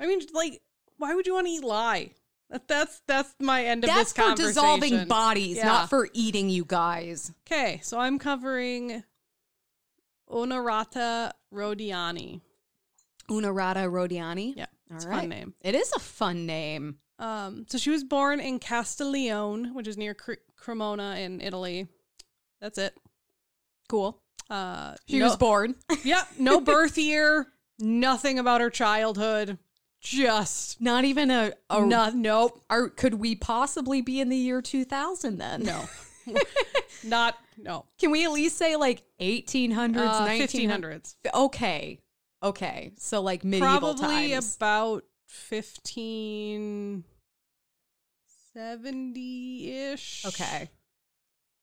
I 0.00 0.06
mean, 0.06 0.20
like, 0.32 0.60
why 0.98 1.14
would 1.14 1.26
you 1.26 1.34
want 1.34 1.46
to 1.48 1.52
eat 1.52 1.64
lye? 1.64 2.10
That's 2.68 3.00
that's 3.08 3.34
my 3.40 3.64
end 3.64 3.82
of 3.82 3.88
That's 3.88 4.12
this 4.12 4.24
for 4.24 4.34
dissolving 4.36 5.06
bodies, 5.06 5.56
Yeah. 5.56 5.66
not 5.66 5.88
for 5.90 6.08
eating 6.12 6.48
you 6.50 6.64
guys. 6.64 7.32
Okay, 7.46 7.80
so 7.82 7.98
I'm 7.98 8.18
covering 8.20 9.02
Onorata 10.30 11.32
Rodiani. 11.52 12.40
Onorata 13.32 13.90
Rodiani. 13.90 14.54
Yeah, 14.56 14.66
All 14.90 15.02
a 15.04 15.08
right. 15.08 15.20
fun 15.20 15.28
name. 15.28 15.54
It 15.62 15.74
is 15.74 15.92
a 15.96 16.00
fun 16.00 16.46
name. 16.46 16.98
Um, 17.18 17.66
so 17.68 17.78
she 17.78 17.90
was 17.90 18.04
born 18.04 18.40
in 18.40 18.58
Castiglione, 18.58 19.72
which 19.72 19.86
is 19.86 19.96
near 19.96 20.14
Cre- 20.14 20.42
Cremona 20.56 21.16
in 21.20 21.40
Italy. 21.40 21.86
That's 22.60 22.78
it. 22.78 22.94
Cool. 23.88 24.20
Uh, 24.50 24.94
She 25.08 25.18
no, 25.18 25.26
was 25.26 25.36
born. 25.36 25.74
Yep, 26.04 26.28
no 26.38 26.60
birth 26.60 26.98
year, 26.98 27.46
nothing 27.78 28.38
about 28.38 28.60
her 28.60 28.70
childhood. 28.70 29.58
Just 30.00 30.80
Not 30.80 31.04
even 31.04 31.30
a, 31.30 31.52
a 31.70 31.86
no, 31.86 32.10
nope, 32.10 32.60
Are, 32.68 32.88
could 32.88 33.14
we 33.14 33.36
possibly 33.36 34.02
be 34.02 34.20
in 34.20 34.30
the 34.30 34.36
year 34.36 34.60
2000 34.60 35.38
then? 35.38 35.62
no, 35.62 35.84
not 37.04 37.36
no. 37.56 37.84
Can 38.00 38.10
we 38.10 38.24
at 38.24 38.32
least 38.32 38.56
say 38.56 38.74
like 38.74 39.04
1800s, 39.20 39.96
Uh, 39.96 40.26
1900s? 40.26 41.14
1500s. 41.24 41.34
Okay. 41.34 42.00
Okay. 42.42 42.92
So 42.98 43.20
like 43.22 43.44
medieval 43.44 43.94
Probably 43.94 44.30
times. 44.32 44.56
about 44.56 45.04
1570 48.54 49.70
ish. 49.92 50.24
okay. 50.26 50.68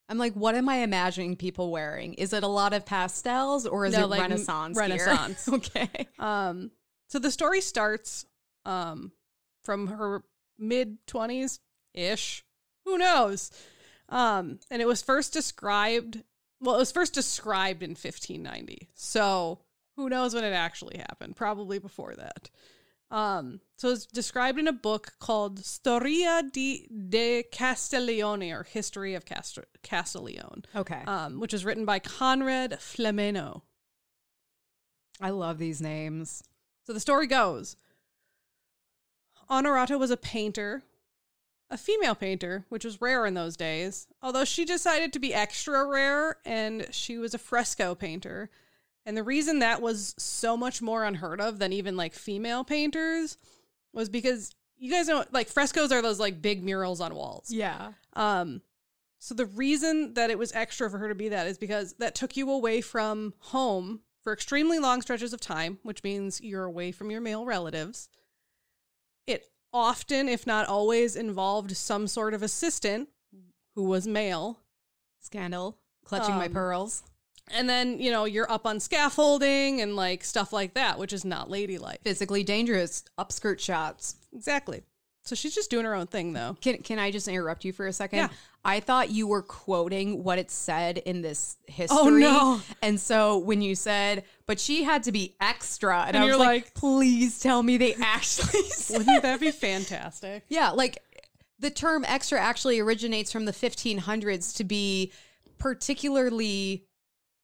I'm 0.07 0.17
like, 0.17 0.33
what 0.33 0.55
am 0.55 0.67
I 0.69 0.77
imagining 0.77 1.35
people 1.35 1.69
wearing? 1.71 2.15
Is 2.15 2.33
it 2.33 2.41
a 2.43 2.47
lot 2.47 2.73
of 2.73 2.83
pastels 2.83 3.67
or 3.67 3.85
is 3.85 3.93
No, 3.93 4.05
it 4.05 4.07
like 4.07 4.21
Renaissance? 4.21 4.75
Renaissance. 4.75 5.47
okay. 5.53 6.07
Um, 6.17 6.71
so 7.07 7.19
the 7.19 7.29
story 7.31 7.61
starts 7.61 8.25
um 8.65 9.11
from 9.63 9.87
her 9.87 10.23
mid 10.57 10.97
twenties 11.05 11.59
ish. 11.93 12.43
Who 12.85 12.97
knows? 12.97 13.51
Um, 14.09 14.59
and 14.71 14.81
it 14.81 14.87
was 14.87 15.03
first 15.03 15.31
described. 15.31 16.23
Well, 16.59 16.73
it 16.75 16.79
was 16.79 16.91
first 16.91 17.13
described 17.13 17.83
in 17.83 17.91
1590. 17.91 18.89
So 18.95 19.59
who 19.99 20.09
knows 20.09 20.33
when 20.33 20.43
it 20.43 20.53
actually 20.53 20.97
happened? 20.97 21.35
Probably 21.35 21.77
before 21.79 22.15
that. 22.15 22.49
Um, 23.11 23.59
so 23.75 23.89
it's 23.89 24.05
described 24.05 24.59
in 24.59 24.67
a 24.67 24.73
book 24.73 25.13
called 25.19 25.65
Storia 25.65 26.43
di 26.51 26.87
de 27.09 27.43
Castiglione 27.51 28.51
or 28.51 28.63
History 28.63 29.15
of 29.15 29.25
Cast- 29.25 29.57
Castiglione, 29.83 30.63
Okay. 30.75 31.01
um, 31.07 31.39
which 31.39 31.53
is 31.53 31.65
written 31.65 31.85
by 31.85 31.99
Conrad 31.99 32.73
Flemeno. 32.79 33.63
I 35.19 35.31
love 35.31 35.57
these 35.57 35.81
names. 35.81 36.43
So 36.85 36.93
the 36.93 36.99
story 36.99 37.27
goes 37.27 37.75
Honorata 39.49 39.97
was 39.97 40.11
a 40.11 40.17
painter, 40.17 40.83
a 41.71 41.77
female 41.77 42.15
painter, 42.15 42.65
which 42.69 42.85
was 42.85 43.01
rare 43.01 43.25
in 43.25 43.33
those 43.33 43.57
days, 43.57 44.07
although 44.21 44.45
she 44.45 44.65
decided 44.65 45.11
to 45.13 45.19
be 45.19 45.33
extra 45.33 45.83
rare 45.85 46.37
and 46.45 46.87
she 46.91 47.17
was 47.17 47.33
a 47.33 47.39
fresco 47.39 47.95
painter. 47.95 48.51
And 49.09 49.17
the 49.17 49.23
reason 49.23 49.57
that 49.57 49.81
was 49.81 50.13
so 50.19 50.55
much 50.55 50.83
more 50.83 51.03
unheard 51.03 51.41
of 51.41 51.57
than 51.57 51.73
even 51.73 51.97
like 51.97 52.13
female 52.13 52.63
painters 52.63 53.39
was 53.91 54.07
because 54.07 54.51
you 54.77 54.91
guys 54.91 55.07
know 55.07 55.25
like 55.31 55.47
frescoes 55.47 55.91
are 55.91 56.03
those 56.03 56.19
like 56.19 56.43
big 56.43 56.63
murals 56.63 57.01
on 57.01 57.15
walls. 57.15 57.49
Yeah. 57.49 57.93
Um, 58.13 58.61
so 59.17 59.33
the 59.33 59.47
reason 59.47 60.13
that 60.13 60.29
it 60.29 60.37
was 60.37 60.51
extra 60.51 60.91
for 60.91 60.99
her 60.99 61.07
to 61.09 61.15
be 61.15 61.29
that 61.29 61.47
is 61.47 61.57
because 61.57 61.93
that 61.93 62.13
took 62.13 62.37
you 62.37 62.51
away 62.51 62.81
from 62.81 63.33
home 63.39 64.01
for 64.21 64.31
extremely 64.31 64.77
long 64.77 65.01
stretches 65.01 65.33
of 65.33 65.41
time, 65.41 65.79
which 65.81 66.03
means 66.03 66.39
you're 66.39 66.65
away 66.65 66.91
from 66.91 67.09
your 67.09 67.19
male 67.19 67.45
relatives. 67.45 68.09
It 69.25 69.47
often, 69.73 70.29
if 70.29 70.45
not 70.45 70.67
always, 70.67 71.15
involved 71.15 71.75
some 71.75 72.05
sort 72.05 72.35
of 72.35 72.43
assistant 72.43 73.09
who 73.73 73.85
was 73.85 74.05
male. 74.07 74.59
Scandal. 75.19 75.79
Clutching 76.05 76.35
my 76.35 76.45
Um, 76.45 76.53
pearls. 76.53 77.01
And 77.51 77.69
then, 77.69 77.99
you 77.99 78.11
know, 78.11 78.25
you're 78.25 78.49
up 78.51 78.65
on 78.65 78.79
scaffolding 78.79 79.81
and 79.81 79.95
like 79.95 80.23
stuff 80.23 80.53
like 80.53 80.73
that, 80.75 80.99
which 80.99 81.13
is 81.13 81.25
not 81.25 81.49
ladylike. 81.49 82.01
Physically 82.03 82.43
dangerous. 82.43 83.03
Upskirt 83.17 83.59
shots. 83.59 84.15
Exactly. 84.33 84.83
So 85.23 85.35
she's 85.35 85.53
just 85.53 85.69
doing 85.69 85.85
her 85.85 85.93
own 85.93 86.07
thing, 86.07 86.33
though. 86.33 86.57
Can 86.61 86.77
can 86.81 86.97
I 86.97 87.11
just 87.11 87.27
interrupt 87.27 87.63
you 87.65 87.71
for 87.73 87.85
a 87.85 87.93
second? 87.93 88.17
Yeah. 88.19 88.29
I 88.65 88.79
thought 88.79 89.09
you 89.11 89.27
were 89.27 89.41
quoting 89.41 90.23
what 90.23 90.37
it 90.39 90.49
said 90.51 90.97
in 90.97 91.21
this 91.21 91.55
history. 91.67 91.97
Oh, 91.97 92.09
no. 92.09 92.61
And 92.81 92.99
so 92.99 93.37
when 93.37 93.61
you 93.61 93.73
said, 93.75 94.23
but 94.47 94.59
she 94.59 94.83
had 94.83 95.03
to 95.03 95.11
be 95.11 95.35
extra, 95.39 96.03
and, 96.07 96.15
And 96.15 96.23
I 96.23 96.27
was 96.27 96.37
like, 96.37 96.63
like- 96.65 96.73
please 96.73 97.39
tell 97.39 97.61
me 97.63 97.77
they 97.77 97.95
actually 98.01 98.63
said 98.69 98.97
Wouldn't 98.99 99.21
that 99.21 99.39
be 99.39 99.51
fantastic? 99.51 100.43
Yeah, 100.49 100.71
like 100.71 100.97
the 101.59 101.69
term 101.69 102.03
extra 102.07 102.39
actually 102.39 102.79
originates 102.79 103.31
from 103.31 103.45
the 103.45 103.51
1500s 103.53 104.55
to 104.57 104.63
be 104.63 105.11
particularly 105.57 106.85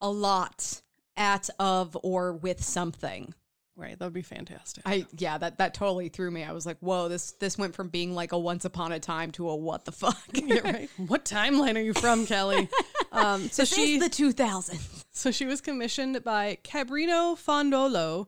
a 0.05 0.09
lot 0.11 0.81
at 1.17 1.49
of 1.59 1.97
or 2.03 2.33
with 2.33 2.63
something. 2.63 3.33
Right, 3.77 3.99
that 3.99 4.05
would 4.05 4.13
be 4.13 4.21
fantastic. 4.21 4.83
I 4.85 5.05
yeah, 5.17 5.37
that 5.37 5.57
that 5.57 5.73
totally 5.73 6.07
threw 6.07 6.31
me. 6.31 6.45
I 6.45 6.53
was 6.53 6.65
like, 6.65 6.77
"Whoa, 6.79 7.09
this 7.09 7.33
this 7.33 7.57
went 7.57 7.75
from 7.75 7.89
being 7.89 8.13
like 8.15 8.31
a 8.31 8.39
once 8.39 8.63
upon 8.63 8.93
a 8.93 8.99
time 9.01 9.31
to 9.31 9.49
a 9.49 9.55
what 9.55 9.83
the 9.83 9.91
fuck." 9.91 10.17
Yeah, 10.33 10.59
right. 10.59 10.89
What 10.95 11.25
timeline 11.25 11.75
are 11.75 11.81
you 11.81 11.93
from, 11.93 12.25
Kelley? 12.25 12.69
Um, 13.11 13.47
so 13.49 13.61
This 13.61 13.73
she 13.73 13.95
is 13.95 14.03
the 14.03 14.09
2000s. 14.09 15.05
so 15.11 15.31
she 15.31 15.45
was 15.45 15.61
commissioned 15.61 16.21
by 16.25 16.57
Cabrino 16.65 17.35
Fondolo, 17.37 18.27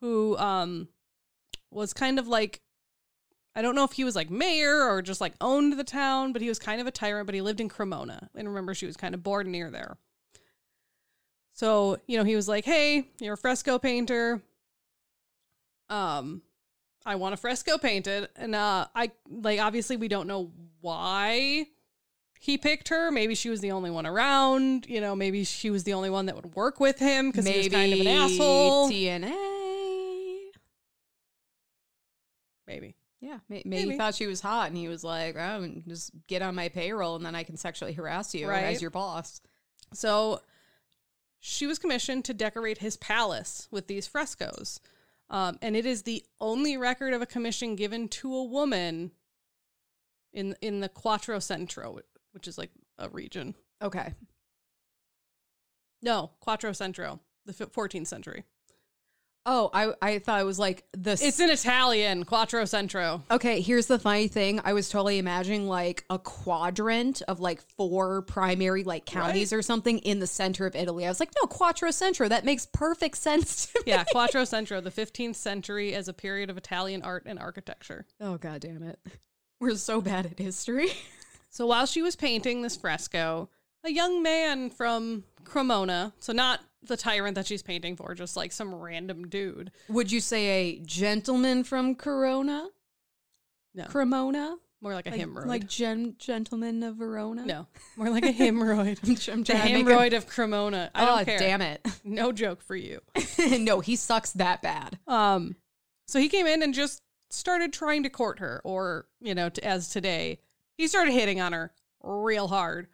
who 0.00 0.36
um 0.38 0.88
was 1.70 1.92
kind 1.92 2.18
of 2.18 2.26
like 2.26 2.60
I 3.54 3.62
don't 3.62 3.74
know 3.76 3.84
if 3.84 3.92
he 3.92 4.02
was 4.04 4.16
like 4.16 4.28
mayor 4.30 4.82
or 4.88 5.02
just 5.02 5.20
like 5.20 5.34
owned 5.40 5.78
the 5.78 5.84
town, 5.84 6.32
but 6.32 6.42
he 6.42 6.48
was 6.48 6.58
kind 6.58 6.80
of 6.80 6.86
a 6.88 6.90
tyrant, 6.92 7.26
but 7.26 7.34
he 7.34 7.42
lived 7.42 7.60
in 7.60 7.68
Cremona. 7.68 8.28
And 8.36 8.48
remember 8.48 8.74
she 8.74 8.86
was 8.86 8.96
kind 8.96 9.14
of 9.14 9.22
bored 9.22 9.46
near 9.46 9.70
there. 9.70 9.96
So, 11.58 11.98
you 12.06 12.16
know, 12.16 12.22
he 12.22 12.36
was 12.36 12.46
like, 12.46 12.64
"Hey, 12.64 13.08
you're 13.18 13.34
a 13.34 13.36
fresco 13.36 13.80
painter. 13.80 14.40
Um 15.90 16.42
I 17.04 17.16
want 17.16 17.34
a 17.34 17.36
fresco 17.36 17.78
painted." 17.78 18.28
And 18.36 18.54
uh 18.54 18.86
I 18.94 19.10
like 19.28 19.58
obviously 19.58 19.96
we 19.96 20.06
don't 20.06 20.28
know 20.28 20.52
why 20.80 21.66
he 22.38 22.58
picked 22.58 22.90
her. 22.90 23.10
Maybe 23.10 23.34
she 23.34 23.50
was 23.50 23.60
the 23.60 23.72
only 23.72 23.90
one 23.90 24.06
around. 24.06 24.86
You 24.88 25.00
know, 25.00 25.16
maybe 25.16 25.42
she 25.42 25.70
was 25.70 25.82
the 25.82 25.94
only 25.94 26.10
one 26.10 26.26
that 26.26 26.36
would 26.36 26.54
work 26.54 26.78
with 26.78 27.00
him 27.00 27.28
because 27.32 27.44
he 27.48 27.58
was 27.58 27.68
kind 27.68 27.92
of 27.92 28.00
an 28.02 28.06
asshole. 28.06 28.88
TNA. 28.90 29.34
maybe. 32.68 32.94
Yeah, 33.20 33.38
may- 33.48 33.62
maybe, 33.64 33.68
Maybe. 33.68 33.90
he 33.92 33.96
thought 33.98 34.14
she 34.14 34.28
was 34.28 34.40
hot, 34.40 34.68
and 34.68 34.76
he 34.76 34.86
was 34.86 35.02
like, 35.02 35.34
"Oh, 35.36 35.68
just 35.88 36.12
get 36.28 36.40
on 36.40 36.54
my 36.54 36.68
payroll, 36.68 37.16
and 37.16 37.26
then 37.26 37.34
I 37.34 37.42
can 37.42 37.56
sexually 37.56 37.92
harass 37.94 38.32
you 38.32 38.48
Right. 38.48 38.62
as 38.62 38.80
your 38.80 38.92
boss." 38.92 39.40
So 39.92 40.40
she 41.40 41.66
was 41.66 41.78
commissioned 41.78 42.24
to 42.24 42.34
decorate 42.34 42.78
his 42.78 42.96
palace 42.96 43.68
with 43.70 43.86
these 43.86 44.06
frescoes. 44.06 44.80
Um, 45.30 45.58
and 45.60 45.76
it 45.76 45.84
is 45.84 46.02
the 46.02 46.24
only 46.40 46.76
record 46.76 47.12
of 47.12 47.20
a 47.20 47.26
commission 47.26 47.76
given 47.76 48.08
to 48.08 48.34
a 48.34 48.44
woman 48.44 49.12
in 50.32 50.56
in 50.62 50.80
the 50.80 50.88
Quattrocento, 50.88 52.00
which 52.32 52.48
is 52.48 52.56
like 52.58 52.70
a 52.98 53.08
region. 53.08 53.54
Okay, 53.82 54.14
No, 56.02 56.30
Quattrocento, 56.44 57.20
the 57.44 57.52
14th 57.52 58.06
century. 58.06 58.44
Oh, 59.50 59.70
I 59.72 59.94
I 60.02 60.18
thought 60.18 60.42
it 60.42 60.44
was 60.44 60.58
like 60.58 60.84
the. 60.92 61.12
It's 61.12 61.40
in 61.40 61.48
Italian, 61.48 62.26
Quattrocento. 62.26 63.22
okay, 63.30 63.62
here's 63.62 63.86
the 63.86 63.98
funny 63.98 64.28
thing. 64.28 64.60
I 64.62 64.74
was 64.74 64.90
totally 64.90 65.16
imagining 65.16 65.66
like 65.66 66.04
a 66.10 66.18
quadrant 66.18 67.22
of 67.28 67.40
like 67.40 67.62
four 67.62 68.20
primary 68.22 68.84
like 68.84 69.06
counties 69.06 69.54
or 69.54 69.62
something 69.62 70.00
in 70.00 70.18
the 70.18 70.26
center 70.26 70.66
of 70.66 70.76
Italy. 70.76 71.06
I 71.06 71.08
was 71.08 71.18
like, 71.18 71.30
no, 71.40 71.48
Quattrocento. 71.48 72.28
That 72.28 72.44
makes 72.44 72.66
perfect 72.66 73.16
sense 73.16 73.66
to 73.72 73.78
me. 73.78 73.84
Yeah, 73.92 74.04
Quattrocento, 74.14 74.84
the 74.84 74.90
15th 74.90 75.36
century 75.36 75.94
as 75.94 76.08
a 76.08 76.12
period 76.12 76.50
of 76.50 76.58
Italian 76.58 77.00
art 77.02 77.22
and 77.24 77.38
architecture. 77.38 78.04
Oh 78.20 78.36
god 78.36 78.60
damn 78.60 78.82
it. 78.82 78.98
We're 79.60 79.76
so 79.76 80.02
bad 80.02 80.26
at 80.26 80.38
history. 80.38 80.88
So 81.50 81.66
while 81.66 81.86
she 81.86 82.02
was 82.02 82.14
painting 82.14 82.60
this 82.60 82.76
fresco, 82.76 83.48
a 83.82 83.90
young 83.90 84.22
man 84.22 84.68
from 84.68 85.24
Cremona, 85.44 86.12
so 86.18 86.34
not 86.34 86.60
the 86.82 86.96
tyrant 86.96 87.34
that 87.34 87.46
she's 87.46 87.62
painting 87.62 87.96
for, 87.96 88.14
just 88.14 88.36
like 88.36 88.52
some 88.52 88.74
random 88.74 89.28
dude. 89.28 89.70
Would 89.88 90.12
you 90.12 90.20
say 90.20 90.46
a 90.46 90.78
gentleman 90.80 91.64
from 91.64 91.94
Corona? 91.94 92.68
No. 93.74 93.84
Cremona? 93.84 94.56
More 94.80 94.94
like 94.94 95.08
a 95.08 95.10
Like, 95.10 95.20
hemorrhoid. 95.20 95.46
like 95.46 95.66
gen- 95.66 96.14
gentleman 96.18 96.84
of 96.84 96.96
Verona? 96.96 97.44
no, 97.44 97.66
more 97.96 98.10
like 98.10 98.24
a 98.24 98.32
hemorrhoid. 98.32 99.28
I'm 99.32 99.42
the 99.42 99.54
make 99.54 99.64
a- 99.64 99.90
hemorrhoid 99.90 100.16
of 100.16 100.28
Cremona. 100.28 100.90
I 100.94 101.02
oh, 101.02 101.06
don't 101.16 101.24
care. 101.24 101.38
damn 101.38 101.60
it. 101.62 101.84
No 102.04 102.30
joke 102.30 102.62
for 102.62 102.76
you. 102.76 103.00
no, 103.38 103.80
he 103.80 103.96
sucks 103.96 104.30
that 104.32 104.62
bad. 104.62 104.98
Um, 105.08 105.56
so 106.06 106.20
he 106.20 106.28
came 106.28 106.46
in 106.46 106.62
and 106.62 106.72
just 106.72 107.02
started 107.28 107.72
trying 107.72 108.04
to 108.04 108.08
court 108.08 108.38
her, 108.38 108.60
or 108.62 109.06
you 109.20 109.34
know, 109.34 109.48
t- 109.48 109.62
as 109.62 109.88
today, 109.88 110.38
he 110.76 110.86
started 110.86 111.12
hitting 111.12 111.40
on 111.40 111.52
her 111.52 111.72
real 112.02 112.46
hard. 112.46 112.86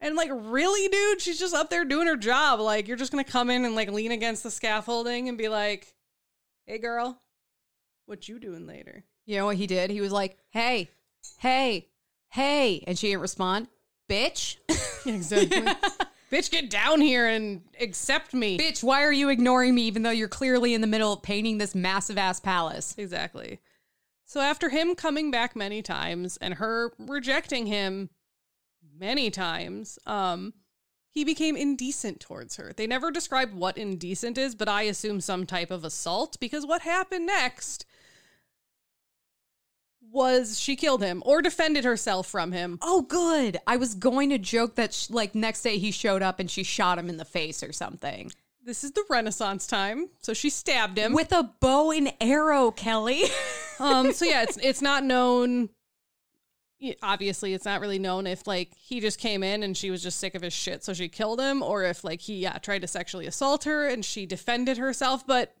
And 0.00 0.16
like, 0.16 0.30
really, 0.32 0.88
dude, 0.88 1.20
she's 1.20 1.38
just 1.38 1.54
up 1.54 1.70
there 1.70 1.84
doing 1.84 2.06
her 2.06 2.16
job. 2.16 2.60
Like, 2.60 2.88
you're 2.88 2.96
just 2.96 3.12
gonna 3.12 3.24
come 3.24 3.50
in 3.50 3.64
and 3.64 3.74
like 3.74 3.90
lean 3.90 4.12
against 4.12 4.42
the 4.42 4.50
scaffolding 4.50 5.28
and 5.28 5.36
be 5.36 5.48
like, 5.48 5.94
"Hey, 6.66 6.78
girl, 6.78 7.20
what 8.06 8.28
you 8.28 8.38
doing 8.38 8.66
later?" 8.66 9.04
You 9.30 9.36
know 9.36 9.46
what 9.46 9.56
he 9.56 9.68
did? 9.68 9.90
He 9.90 10.00
was 10.00 10.10
like, 10.10 10.36
hey, 10.50 10.90
hey, 11.38 11.86
hey. 12.30 12.82
And 12.86 12.98
she 12.98 13.08
didn't 13.08 13.20
respond. 13.20 13.68
Bitch. 14.08 14.56
Exactly. 15.06 15.62
Bitch, 16.30 16.50
get 16.50 16.68
down 16.68 17.00
here 17.00 17.26
and 17.26 17.62
accept 17.80 18.34
me. 18.34 18.58
Bitch, 18.58 18.84
why 18.84 19.02
are 19.02 19.12
you 19.12 19.30
ignoring 19.30 19.74
me 19.74 19.82
even 19.82 20.02
though 20.02 20.10
you're 20.10 20.28
clearly 20.28 20.74
in 20.74 20.80
the 20.80 20.86
middle 20.86 21.12
of 21.12 21.22
painting 21.22 21.58
this 21.58 21.74
massive 21.74 22.18
ass 22.18 22.38
palace? 22.38 22.94
Exactly. 22.98 23.60
So 24.26 24.40
after 24.40 24.68
him 24.68 24.94
coming 24.94 25.30
back 25.30 25.56
many 25.56 25.80
times 25.80 26.36
and 26.36 26.54
her 26.54 26.92
rejecting 26.98 27.66
him 27.66 28.10
many 29.00 29.30
times, 29.30 29.98
um, 30.06 30.52
he 31.10 31.24
became 31.24 31.56
indecent 31.56 32.20
towards 32.20 32.56
her. 32.56 32.72
They 32.76 32.86
never 32.86 33.10
describe 33.10 33.52
what 33.52 33.76
indecent 33.76 34.38
is, 34.38 34.54
but 34.54 34.68
I 34.68 34.82
assume 34.82 35.20
some 35.20 35.46
type 35.46 35.70
of 35.70 35.84
assault 35.84 36.38
because 36.38 36.64
what 36.64 36.82
happened 36.82 37.26
next 37.26 37.86
was 40.12 40.58
she 40.60 40.76
killed 40.76 41.02
him 41.02 41.22
or 41.24 41.40
defended 41.42 41.84
herself 41.84 42.26
from 42.28 42.52
him. 42.52 42.78
Oh, 42.82 43.02
good. 43.02 43.58
I 43.66 43.76
was 43.76 43.94
going 43.94 44.30
to 44.30 44.38
joke 44.38 44.76
that, 44.76 44.92
sh- 44.92 45.10
like, 45.10 45.34
next 45.34 45.62
day 45.62 45.78
he 45.78 45.90
showed 45.90 46.22
up 46.22 46.38
and 46.38 46.50
she 46.50 46.62
shot 46.62 46.98
him 46.98 47.08
in 47.08 47.16
the 47.16 47.24
face 47.24 47.62
or 47.62 47.72
something. 47.72 48.30
This 48.62 48.84
is 48.84 48.92
the 48.92 49.04
Renaissance 49.08 49.66
time, 49.66 50.10
so 50.20 50.34
she 50.34 50.50
stabbed 50.50 50.98
him. 50.98 51.12
With 51.14 51.32
a 51.32 51.50
bow 51.60 51.90
and 51.92 52.12
arrow, 52.20 52.70
Kelley. 52.70 53.24
um 53.80 54.12
so 54.12 54.26
yeah 54.26 54.42
it's 54.42 54.58
it's 54.58 54.82
not 54.82 55.02
known 55.02 55.70
obviously 57.02 57.52
it's 57.52 57.64
not 57.64 57.80
really 57.80 57.98
known 57.98 58.26
if 58.26 58.46
like 58.46 58.70
he 58.74 59.00
just 59.00 59.18
came 59.18 59.42
in 59.42 59.62
and 59.62 59.76
she 59.76 59.90
was 59.90 60.02
just 60.02 60.18
sick 60.18 60.34
of 60.34 60.42
his 60.42 60.52
shit 60.52 60.82
so 60.82 60.94
she 60.94 61.08
killed 61.08 61.38
him 61.40 61.62
or 61.62 61.84
if 61.84 62.04
like 62.04 62.20
he 62.20 62.36
yeah 62.38 62.56
tried 62.58 62.80
to 62.80 62.86
sexually 62.88 63.26
assault 63.26 63.64
her 63.64 63.86
and 63.86 64.04
she 64.04 64.24
defended 64.24 64.78
herself 64.78 65.26
but 65.26 65.54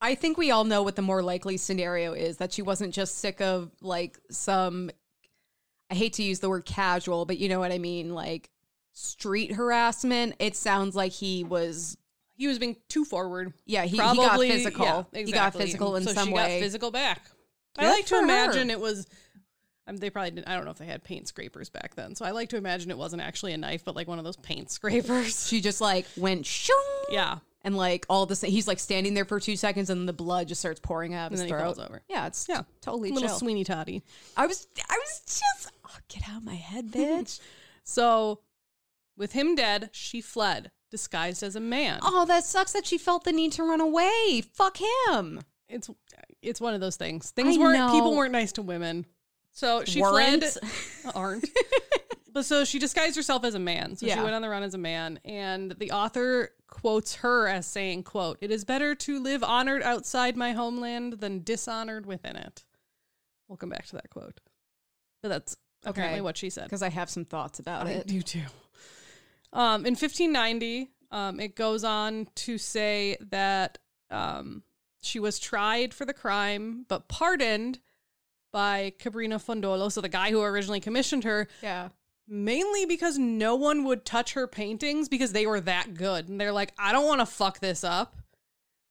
I 0.00 0.14
think 0.14 0.38
we 0.38 0.50
all 0.50 0.64
know 0.64 0.82
what 0.82 0.96
the 0.96 1.02
more 1.02 1.22
likely 1.22 1.56
scenario 1.58 2.14
is 2.14 2.38
that 2.38 2.52
she 2.52 2.62
wasn't 2.62 2.94
just 2.94 3.18
sick 3.18 3.40
of 3.40 3.70
like 3.82 4.18
some 4.30 4.90
I 5.90 5.94
hate 5.94 6.14
to 6.14 6.22
use 6.22 6.38
the 6.38 6.48
word 6.48 6.64
casual, 6.64 7.24
but 7.26 7.38
you 7.38 7.48
know 7.48 7.58
what 7.58 7.72
I 7.72 7.78
mean, 7.78 8.14
like 8.14 8.48
street 8.92 9.52
harassment. 9.52 10.36
It 10.38 10.54
sounds 10.56 10.94
like 10.94 11.12
he 11.12 11.44
was 11.44 11.96
he 12.36 12.46
was 12.46 12.58
being 12.58 12.76
too 12.88 13.04
forward 13.04 13.52
yeah, 13.66 13.82
he, 13.82 13.90
he 13.90 13.96
got 13.98 14.40
physical. 14.40 15.06
yeah, 15.12 15.22
He 15.24 15.32
got 15.32 15.52
physical 15.54 15.96
in 15.96 16.04
so 16.04 16.12
some 16.12 16.28
she 16.28 16.32
way. 16.34 16.54
got 16.54 16.64
physical 16.64 16.90
back 16.90 17.30
i 17.78 17.88
like 17.88 18.04
to 18.04 18.08
for 18.08 18.16
her. 18.16 18.22
imagine 18.22 18.70
it 18.70 18.80
was 18.80 19.06
I 19.90 19.92
mean, 19.92 20.00
they 20.00 20.08
probably 20.08 20.30
didn't. 20.30 20.46
I 20.48 20.54
don't 20.54 20.64
know 20.64 20.70
if 20.70 20.78
they 20.78 20.86
had 20.86 21.02
paint 21.02 21.26
scrapers 21.26 21.68
back 21.68 21.96
then. 21.96 22.14
So 22.14 22.24
I 22.24 22.30
like 22.30 22.48
to 22.50 22.56
imagine 22.56 22.92
it 22.92 22.96
wasn't 22.96 23.22
actually 23.22 23.52
a 23.54 23.58
knife, 23.58 23.84
but 23.84 23.96
like 23.96 24.06
one 24.06 24.18
of 24.20 24.24
those 24.24 24.36
paint 24.36 24.70
scrapers. 24.70 25.48
She 25.48 25.60
just 25.60 25.80
like 25.80 26.06
went 26.16 26.46
shoo 26.46 26.72
yeah. 27.10 27.38
and 27.64 27.76
like 27.76 28.06
all 28.08 28.24
the 28.24 28.36
same 28.36 28.52
he's 28.52 28.68
like 28.68 28.78
standing 28.78 29.14
there 29.14 29.24
for 29.24 29.40
two 29.40 29.56
seconds 29.56 29.90
and 29.90 30.08
the 30.08 30.12
blood 30.12 30.46
just 30.46 30.60
starts 30.60 30.78
pouring 30.78 31.12
out 31.12 31.26
of 31.26 31.32
And 31.32 31.40
his 31.40 31.40
then 31.40 31.48
he 31.48 31.52
throat. 31.52 31.74
falls 31.76 31.78
over. 31.80 32.02
Yeah, 32.08 32.28
it's 32.28 32.46
Yeah. 32.48 32.62
totally 32.80 33.10
Little 33.10 33.28
chill. 33.30 33.38
Sweeney 33.38 33.64
Toddy. 33.64 34.04
I 34.36 34.46
was 34.46 34.68
I 34.88 34.96
was 34.96 35.22
just 35.26 35.72
oh, 35.84 35.96
get 36.08 36.22
out 36.28 36.36
of 36.38 36.44
my 36.44 36.54
head, 36.54 36.86
bitch. 36.92 37.40
So, 37.82 38.42
with 39.16 39.32
him 39.32 39.56
dead, 39.56 39.90
she 39.92 40.20
fled, 40.20 40.70
disguised 40.92 41.42
as 41.42 41.56
a 41.56 41.60
man. 41.60 41.98
oh, 42.02 42.24
that 42.26 42.44
sucks 42.44 42.72
that 42.72 42.86
she 42.86 42.96
felt 42.96 43.24
the 43.24 43.32
need 43.32 43.50
to 43.52 43.64
run 43.64 43.80
away. 43.80 44.42
Fuck 44.54 44.78
him. 45.08 45.40
It's 45.68 45.90
it's 46.42 46.60
one 46.60 46.74
of 46.74 46.80
those 46.80 46.96
things. 46.96 47.30
Things 47.32 47.56
I 47.56 47.60
weren't 47.60 47.78
know. 47.78 47.92
people 47.92 48.16
weren't 48.16 48.32
nice 48.32 48.52
to 48.52 48.62
women. 48.62 49.06
So 49.60 49.84
she 49.84 50.00
Weren't? 50.00 50.42
fled 50.42 50.70
aren't. 51.14 51.48
but 52.32 52.46
so 52.46 52.64
she 52.64 52.78
disguised 52.78 53.14
herself 53.14 53.44
as 53.44 53.54
a 53.54 53.58
man. 53.58 53.94
So 53.94 54.06
she 54.06 54.10
Yeah. 54.10 54.22
went 54.22 54.34
on 54.34 54.40
the 54.40 54.48
run 54.48 54.62
as 54.62 54.72
a 54.72 54.78
man 54.78 55.20
and 55.22 55.72
the 55.72 55.92
author 55.92 56.54
quotes 56.66 57.16
her 57.16 57.46
as 57.46 57.66
saying, 57.66 58.04
quote, 58.04 58.38
"It 58.40 58.50
is 58.50 58.64
better 58.64 58.94
to 58.94 59.22
live 59.22 59.44
honored 59.44 59.82
outside 59.82 60.34
my 60.34 60.52
homeland 60.52 61.14
than 61.14 61.42
dishonored 61.44 62.06
within 62.06 62.36
it." 62.36 62.64
We'll 63.48 63.58
come 63.58 63.68
back 63.68 63.84
to 63.88 63.96
that 63.96 64.08
quote. 64.08 64.40
But 65.22 65.28
that's 65.28 65.56
apparently 65.84 66.22
what 66.22 66.38
she 66.38 66.48
said. 66.48 66.64
Because 66.64 66.82
I 66.82 66.88
have 66.88 67.10
some 67.10 67.26
thoughts 67.26 67.58
about 67.58 67.86
I 67.86 67.90
it. 67.90 68.06
do 68.06 68.22
too. 68.22 68.44
Um, 69.52 69.84
in 69.84 69.92
1590, 69.94 70.88
um, 71.10 71.38
it 71.38 71.54
goes 71.54 71.84
on 71.84 72.28
to 72.36 72.56
say 72.56 73.18
that 73.30 73.76
um, 74.10 74.62
she 75.02 75.18
was 75.18 75.38
tried 75.38 75.92
for 75.92 76.06
the 76.06 76.14
crime 76.14 76.86
but 76.88 77.08
pardoned 77.08 77.78
by 78.52 78.92
Cabrina 78.98 79.36
Fondolo, 79.38 79.90
so 79.90 80.00
the 80.00 80.08
guy 80.08 80.30
who 80.30 80.42
originally 80.42 80.80
commissioned 80.80 81.24
her, 81.24 81.48
Yeah. 81.62 81.88
mainly 82.26 82.84
because 82.86 83.18
no 83.18 83.54
one 83.56 83.84
would 83.84 84.04
touch 84.04 84.32
her 84.34 84.46
paintings 84.46 85.08
because 85.08 85.32
they 85.32 85.46
were 85.46 85.60
that 85.60 85.94
good. 85.94 86.28
And 86.28 86.40
they're 86.40 86.52
like, 86.52 86.72
I 86.78 86.92
don't 86.92 87.06
want 87.06 87.20
to 87.20 87.26
fuck 87.26 87.60
this 87.60 87.84
up. 87.84 88.16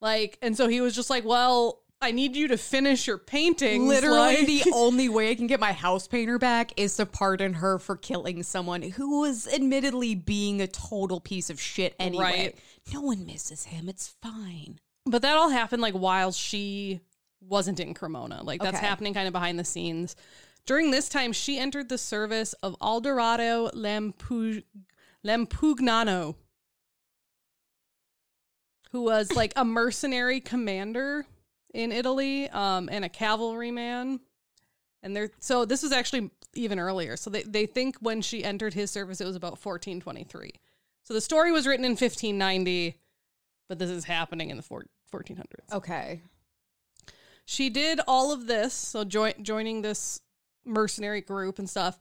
Like, 0.01 0.38
and 0.41 0.55
so 0.55 0.68
he 0.68 0.82
was 0.82 0.95
just 0.95 1.10
like, 1.10 1.26
well, 1.26 1.82
I 2.01 2.12
need 2.12 2.38
you 2.38 2.47
to 2.47 2.57
finish 2.57 3.07
your 3.07 3.18
painting. 3.18 3.86
Literally, 3.88 4.38
like- 4.38 4.47
the 4.47 4.72
only 4.74 5.10
way 5.10 5.32
I 5.32 5.36
can 5.36 5.47
get 5.47 5.60
my 5.60 5.74
house 5.74 6.07
painter 6.07 6.38
back 6.38 6.72
is 6.78 6.95
to 6.95 7.05
pardon 7.05 7.55
her 7.55 7.78
for 7.80 7.97
killing 7.97 8.41
someone 8.43 8.82
who 8.82 9.20
was 9.20 9.45
admittedly 9.47 10.16
being 10.16 10.62
a 10.62 10.68
total 10.68 11.20
piece 11.20 11.49
of 11.49 11.60
shit 11.60 11.95
anyway. 11.99 12.24
Right. 12.24 12.55
No 12.93 13.01
one 13.01 13.26
misses 13.26 13.66
him. 13.66 13.89
It's 13.89 14.16
fine. 14.22 14.80
But 15.05 15.22
that 15.24 15.36
all 15.38 15.49
happened 15.49 15.82
like 15.82 15.93
while 15.93 16.32
she 16.32 17.01
wasn't 17.41 17.79
in 17.79 17.93
Cremona. 17.93 18.43
Like 18.43 18.61
that's 18.61 18.77
Okay. 18.77 18.85
happening 18.85 19.13
kind 19.13 19.27
of 19.27 19.33
behind 19.33 19.57
the 19.59 19.63
scenes. 19.63 20.15
During 20.65 20.91
this 20.91 21.09
time, 21.09 21.33
she 21.33 21.57
entered 21.57 21.89
the 21.89 21.97
service 21.97 22.53
of 22.61 22.75
Alderado 22.79 23.71
Lampu- 23.73 24.63
Lampugnano, 25.25 26.35
who 28.91 29.01
was 29.03 29.31
like 29.33 29.53
a 29.55 29.65
mercenary 29.65 30.39
commander 30.41 31.25
in 31.73 31.91
Italy 31.91 32.49
um, 32.49 32.89
and 32.91 33.05
a 33.05 33.09
cavalryman. 33.09 34.19
And 35.01 35.15
they're 35.15 35.31
so 35.39 35.65
this 35.65 35.81
was 35.83 35.91
actually 35.91 36.29
even 36.55 36.79
earlier. 36.79 37.15
So 37.15 37.29
they, 37.29 37.43
they 37.43 37.65
think 37.65 37.97
when 38.01 38.21
she 38.21 38.43
entered 38.43 38.73
his 38.73 38.91
service, 38.91 39.21
it 39.21 39.25
was 39.25 39.35
about 39.35 39.63
1423. 39.63 40.51
So 41.03 41.13
the 41.13 41.21
story 41.21 41.51
was 41.51 41.65
written 41.65 41.85
in 41.85 41.91
1590, 41.91 42.99
but 43.69 43.79
this 43.79 43.89
is 43.89 44.03
happening 44.03 44.49
in 44.49 44.57
the 44.57 44.63
four, 44.63 44.85
1400s. 45.13 45.71
Okay. 45.73 46.21
She 47.50 47.72
did 47.72 48.00
all 48.08 48.32
of 48.32 48.45
this, 48.45 48.76
so 48.76 49.04
join, 49.04 49.34
joining 49.41 49.82
this 49.82 50.22
mercenary 50.66 51.22
group 51.22 51.58
and 51.58 51.68
stuff, 51.68 51.97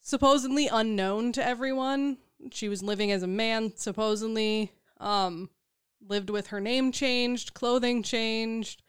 supposedly 0.00 0.66
unknown 0.66 1.30
to 1.34 1.46
everyone. 1.46 2.18
She 2.50 2.68
was 2.68 2.82
living 2.82 3.12
as 3.12 3.22
a 3.22 3.28
man, 3.28 3.76
supposedly. 3.76 4.72
Um, 4.98 5.50
lived 6.04 6.30
with 6.30 6.48
her 6.48 6.60
name 6.60 6.90
changed, 6.90 7.54
clothing 7.54 8.02
changed. 8.02 8.82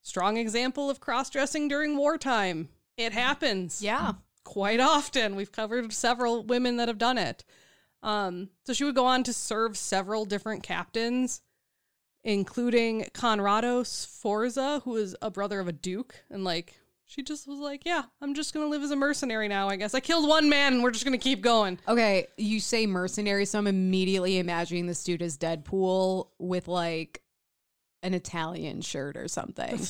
Strong 0.00 0.36
example 0.36 0.88
of 0.88 1.00
cross 1.00 1.28
dressing 1.28 1.66
during 1.66 1.96
wartime. 1.96 2.68
It 2.96 3.12
happens 3.12 3.82
Yeah. 3.82 4.12
quite 4.44 4.78
often. 4.78 5.34
We've 5.34 5.50
covered 5.50 5.92
several 5.92 6.44
women 6.44 6.76
that 6.76 6.86
have 6.86 6.98
done 6.98 7.18
it. 7.18 7.44
Um, 8.00 8.50
so 8.64 8.72
she 8.72 8.84
would 8.84 8.94
go 8.94 9.06
on 9.06 9.24
to 9.24 9.32
serve 9.32 9.76
several 9.76 10.24
different 10.24 10.62
captains, 10.62 11.42
including 12.24 13.06
Conrado 13.14 13.82
Sforza, 13.82 14.80
who 14.84 14.96
is 14.96 15.16
a 15.22 15.30
brother 15.30 15.60
of 15.60 15.68
a 15.68 15.72
duke, 15.72 16.14
and 16.30 16.44
like 16.44 16.74
she 17.06 17.22
just 17.22 17.48
was 17.48 17.58
like, 17.58 17.84
"Yeah, 17.84 18.04
I'm 18.20 18.34
just 18.34 18.54
gonna 18.54 18.68
live 18.68 18.82
as 18.82 18.90
a 18.90 18.96
mercenary 18.96 19.48
now. 19.48 19.68
I 19.68 19.76
guess 19.76 19.94
I 19.94 20.00
killed 20.00 20.28
one 20.28 20.48
man, 20.48 20.74
and 20.74 20.82
we're 20.82 20.92
just 20.92 21.04
gonna 21.04 21.18
keep 21.18 21.40
going." 21.40 21.78
Okay. 21.88 22.26
You 22.36 22.60
say 22.60 22.86
mercenary, 22.86 23.46
so 23.46 23.58
I'm 23.58 23.66
immediately 23.66 24.38
imagining 24.38 24.86
this 24.86 25.02
dude 25.02 25.22
as 25.22 25.36
Deadpool 25.36 26.28
with 26.38 26.68
like 26.68 27.22
an 28.02 28.14
Italian 28.14 28.80
shirt 28.80 29.16
or 29.16 29.28
something. 29.28 29.80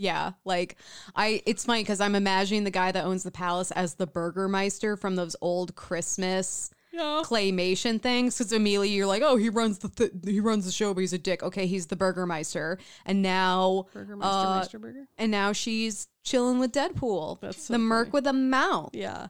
Yeah, 0.00 0.34
like 0.44 0.76
I 1.16 1.42
it's 1.44 1.64
funny 1.64 1.82
because 1.82 2.00
I'm 2.00 2.14
imagining 2.14 2.62
the 2.62 2.70
guy 2.70 2.92
that 2.92 3.04
owns 3.04 3.24
the 3.24 3.32
palace 3.32 3.72
as 3.72 3.94
the 3.94 4.06
Burgermeister 4.06 4.96
from 4.96 5.16
those 5.16 5.34
old 5.40 5.74
Christmas 5.74 6.70
Yeah, 6.98 7.22
claymation 7.24 8.00
things. 8.02 8.36
Because 8.36 8.52
immediately 8.52 8.90
you're 8.90 9.06
like, 9.06 9.22
oh, 9.24 9.36
he 9.36 9.48
runs 9.48 9.78
the 9.78 9.88
th- 9.88 10.10
he 10.24 10.40
runs 10.40 10.64
the 10.66 10.72
show, 10.72 10.92
but 10.94 11.00
he's 11.00 11.12
a 11.12 11.18
dick. 11.18 11.42
Okay, 11.42 11.66
he's 11.66 11.86
the 11.86 11.96
Burgermeister, 11.96 12.78
and 13.06 13.22
now 13.22 13.86
Burgermeister 13.92 14.28
uh, 14.36 14.60
Meisterburger. 14.80 15.06
and 15.16 15.30
now 15.30 15.52
she's 15.52 16.08
chilling 16.24 16.58
with 16.58 16.72
Deadpool. 16.72 17.40
That's 17.40 17.64
so 17.64 17.72
the 17.74 17.78
merc 17.78 18.12
with 18.12 18.26
a 18.26 18.32
mouth. 18.32 18.90
Yeah. 18.92 19.28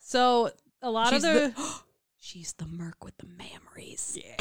So 0.00 0.50
a 0.82 0.90
lot 0.90 1.12
She's 1.12 1.24
of 1.24 1.32
the, 1.34 1.40
the 1.56 1.74
she's 2.20 2.52
the 2.54 2.66
merc 2.66 3.04
with 3.04 3.16
the 3.18 3.26
memories. 3.26 4.18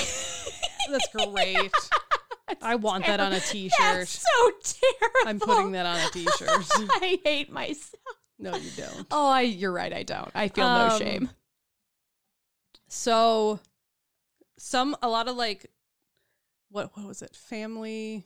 that's 0.90 1.08
great. 1.32 1.72
I 2.62 2.76
want 2.76 3.06
that 3.06 3.20
on 3.20 3.32
a 3.34 3.40
T-shirt. 3.40 3.72
That's 3.80 4.20
so 4.20 4.52
terrible. 5.00 5.16
I'm 5.26 5.40
putting 5.40 5.72
that 5.72 5.86
on 5.86 5.98
a 5.98 6.10
T-shirt. 6.12 6.50
I 7.02 7.20
hate 7.24 7.52
myself. 7.52 7.94
No, 8.38 8.56
you 8.56 8.70
don't. 8.76 9.08
Oh, 9.10 9.30
I, 9.30 9.42
you're 9.42 9.72
right. 9.72 9.92
I 9.94 10.04
don't. 10.04 10.30
I 10.36 10.50
feel 10.50 10.66
no 10.68 10.88
Um, 10.90 11.00
shame. 11.00 11.30
So 12.94 13.60
some 14.60 14.96
a 15.02 15.10
lot 15.10 15.28
of 15.28 15.36
like 15.36 15.72
what 16.70 16.96
what 16.96 17.08
was 17.08 17.24
it? 17.24 17.36
Family 17.36 18.24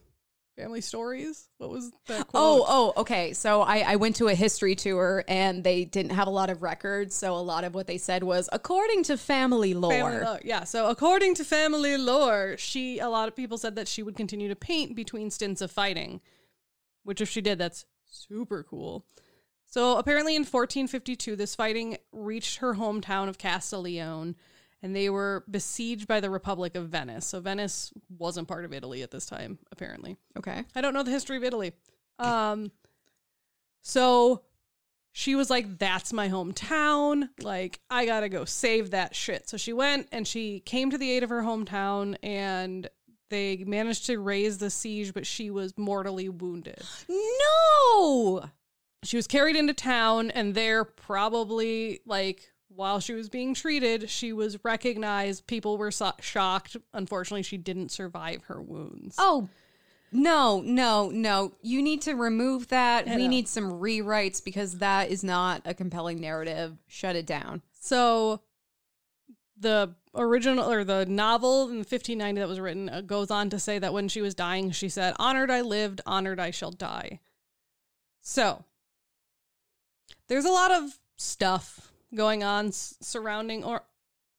family 0.57 0.81
stories? 0.81 1.47
What 1.57 1.69
was 1.69 1.91
that 2.07 2.27
Oh, 2.33 2.63
quote? 2.63 2.65
oh, 2.67 2.93
okay. 2.97 3.31
So 3.31 3.61
I, 3.61 3.79
I 3.79 3.95
went 3.95 4.17
to 4.17 4.27
a 4.27 4.35
history 4.35 4.75
tour 4.75 5.23
and 5.27 5.63
they 5.63 5.85
didn't 5.85 6.11
have 6.11 6.27
a 6.27 6.31
lot 6.31 6.49
of 6.49 6.63
records. 6.63 7.15
So 7.15 7.33
a 7.35 7.39
lot 7.39 7.63
of 7.63 7.75
what 7.75 7.87
they 7.87 7.97
said 7.97 8.23
was 8.23 8.49
according 8.51 9.03
to 9.03 9.17
family 9.17 9.73
lore. 9.73 9.91
Family 9.91 10.19
lore. 10.19 10.39
Yeah, 10.43 10.65
so 10.65 10.89
according 10.89 11.35
to 11.35 11.45
family 11.45 11.95
lore, 11.95 12.55
she 12.57 12.99
a 12.99 13.07
lot 13.07 13.29
of 13.29 13.35
people 13.37 13.57
said 13.57 13.75
that 13.77 13.87
she 13.87 14.03
would 14.03 14.17
continue 14.17 14.49
to 14.49 14.55
paint 14.55 14.97
between 14.97 15.31
stints 15.31 15.61
of 15.61 15.71
fighting, 15.71 16.19
which 17.03 17.21
if 17.21 17.29
she 17.29 17.39
did, 17.39 17.57
that's 17.57 17.85
super 18.05 18.63
cool. 18.63 19.05
So 19.65 19.97
apparently 19.97 20.35
in 20.35 20.41
1452, 20.41 21.35
this 21.35 21.55
fighting 21.55 21.97
reached 22.11 22.57
her 22.57 22.75
hometown 22.75 23.27
of 23.27 23.37
Castiglione, 23.37 24.35
and 24.81 24.95
they 24.95 25.09
were 25.09 25.43
besieged 25.49 26.07
by 26.07 26.19
the 26.19 26.29
Republic 26.29 26.75
of 26.75 26.89
Venice. 26.89 27.25
So 27.25 27.39
Venice 27.39 27.91
wasn't 28.17 28.47
part 28.47 28.65
of 28.65 28.73
Italy 28.73 29.01
at 29.01 29.11
this 29.11 29.25
time, 29.25 29.57
apparently. 29.71 30.17
Okay. 30.37 30.63
I 30.75 30.81
don't 30.81 30.93
know 30.93 31.03
the 31.03 31.11
history 31.11 31.37
of 31.37 31.43
Italy. 31.43 31.73
Um, 32.19 32.71
so 33.81 34.43
she 35.11 35.35
was 35.35 35.49
like, 35.49 35.79
"That's 35.79 36.13
my 36.13 36.29
hometown. 36.29 37.29
Like, 37.41 37.79
I 37.89 38.05
gotta 38.05 38.29
go 38.29 38.45
save 38.45 38.91
that 38.91 39.15
shit." 39.15 39.49
So 39.49 39.57
she 39.57 39.73
went 39.73 40.07
and 40.11 40.27
she 40.27 40.59
came 40.59 40.91
to 40.91 40.97
the 40.97 41.11
aid 41.11 41.23
of 41.23 41.29
her 41.29 41.41
hometown, 41.41 42.15
and 42.21 42.89
they 43.29 43.63
managed 43.65 44.05
to 44.07 44.19
raise 44.19 44.57
the 44.57 44.69
siege, 44.69 45.13
but 45.13 45.25
she 45.25 45.49
was 45.49 45.73
mortally 45.77 46.29
wounded. 46.29 46.81
No. 47.09 48.45
She 49.03 49.15
was 49.15 49.27
carried 49.27 49.55
into 49.55 49.73
town, 49.73 50.31
and 50.31 50.53
there, 50.55 50.83
probably 50.83 52.01
like 52.05 52.51
while 52.69 52.99
she 52.99 53.13
was 53.13 53.29
being 53.29 53.53
treated, 53.53 54.09
she 54.09 54.33
was 54.33 54.63
recognized. 54.63 55.47
People 55.47 55.77
were 55.77 55.91
so- 55.91 56.13
shocked. 56.21 56.77
Unfortunately, 56.93 57.43
she 57.43 57.57
didn't 57.57 57.89
survive 57.89 58.43
her 58.45 58.61
wounds. 58.61 59.15
Oh, 59.17 59.49
no, 60.11 60.61
no, 60.61 61.09
no. 61.09 61.53
You 61.61 61.81
need 61.81 62.01
to 62.03 62.13
remove 62.13 62.69
that. 62.69 63.05
We 63.07 63.27
need 63.27 63.47
some 63.47 63.71
rewrites 63.71 64.43
because 64.43 64.77
that 64.77 65.09
is 65.09 65.23
not 65.23 65.61
a 65.65 65.73
compelling 65.73 66.21
narrative. 66.21 66.77
Shut 66.87 67.15
it 67.15 67.25
down. 67.25 67.61
So 67.79 68.41
the 69.59 69.95
original 70.15 70.71
or 70.71 70.83
the 70.83 71.05
novel 71.05 71.63
in 71.69 71.77
1590 71.77 72.39
that 72.39 72.47
was 72.47 72.59
written 72.59 72.89
uh, 72.89 73.01
goes 73.01 73.31
on 73.31 73.49
to 73.49 73.59
say 73.59 73.79
that 73.79 73.93
when 73.93 74.07
she 74.07 74.21
was 74.21 74.33
dying, 74.33 74.71
she 74.71 74.89
said, 74.89 75.13
Honored 75.19 75.51
I 75.51 75.61
lived, 75.61 76.01
honored 76.05 76.39
I 76.39 76.51
shall 76.51 76.71
die. 76.71 77.19
So 78.21 78.63
there's 80.27 80.45
a 80.45 80.51
lot 80.51 80.71
of 80.71 80.99
stuff 81.17 81.86
going 82.15 82.43
on 82.43 82.71
surrounding 82.71 83.63
or 83.63 83.83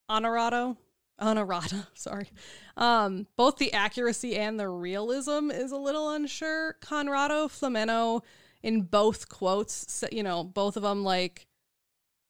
Honorado. 0.08 0.76
Honorata, 1.20 1.86
sorry. 1.94 2.30
Um, 2.76 3.26
both 3.36 3.56
the 3.56 3.72
accuracy 3.72 4.36
and 4.36 4.58
the 4.58 4.68
realism 4.68 5.50
is 5.50 5.72
a 5.72 5.76
little 5.76 6.10
unsure. 6.10 6.74
Conrado 6.80 7.48
Flameno, 7.48 8.22
in 8.62 8.82
both 8.82 9.28
quotes, 9.28 10.04
you 10.12 10.22
know, 10.22 10.44
both 10.44 10.76
of 10.76 10.82
them 10.82 11.04
like 11.04 11.46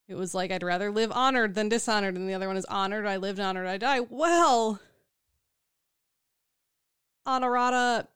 it 0.08 0.14
was 0.14 0.34
like 0.34 0.50
I'd 0.50 0.62
rather 0.62 0.90
live 0.90 1.12
honored 1.12 1.54
than 1.54 1.68
dishonored, 1.68 2.16
and 2.16 2.28
the 2.28 2.34
other 2.34 2.48
one 2.48 2.56
is 2.56 2.64
honored. 2.64 3.06
I 3.06 3.18
lived, 3.18 3.38
honored, 3.38 3.66
I 3.66 3.76
die. 3.76 4.00
Well, 4.00 4.80
honorata 7.26 8.06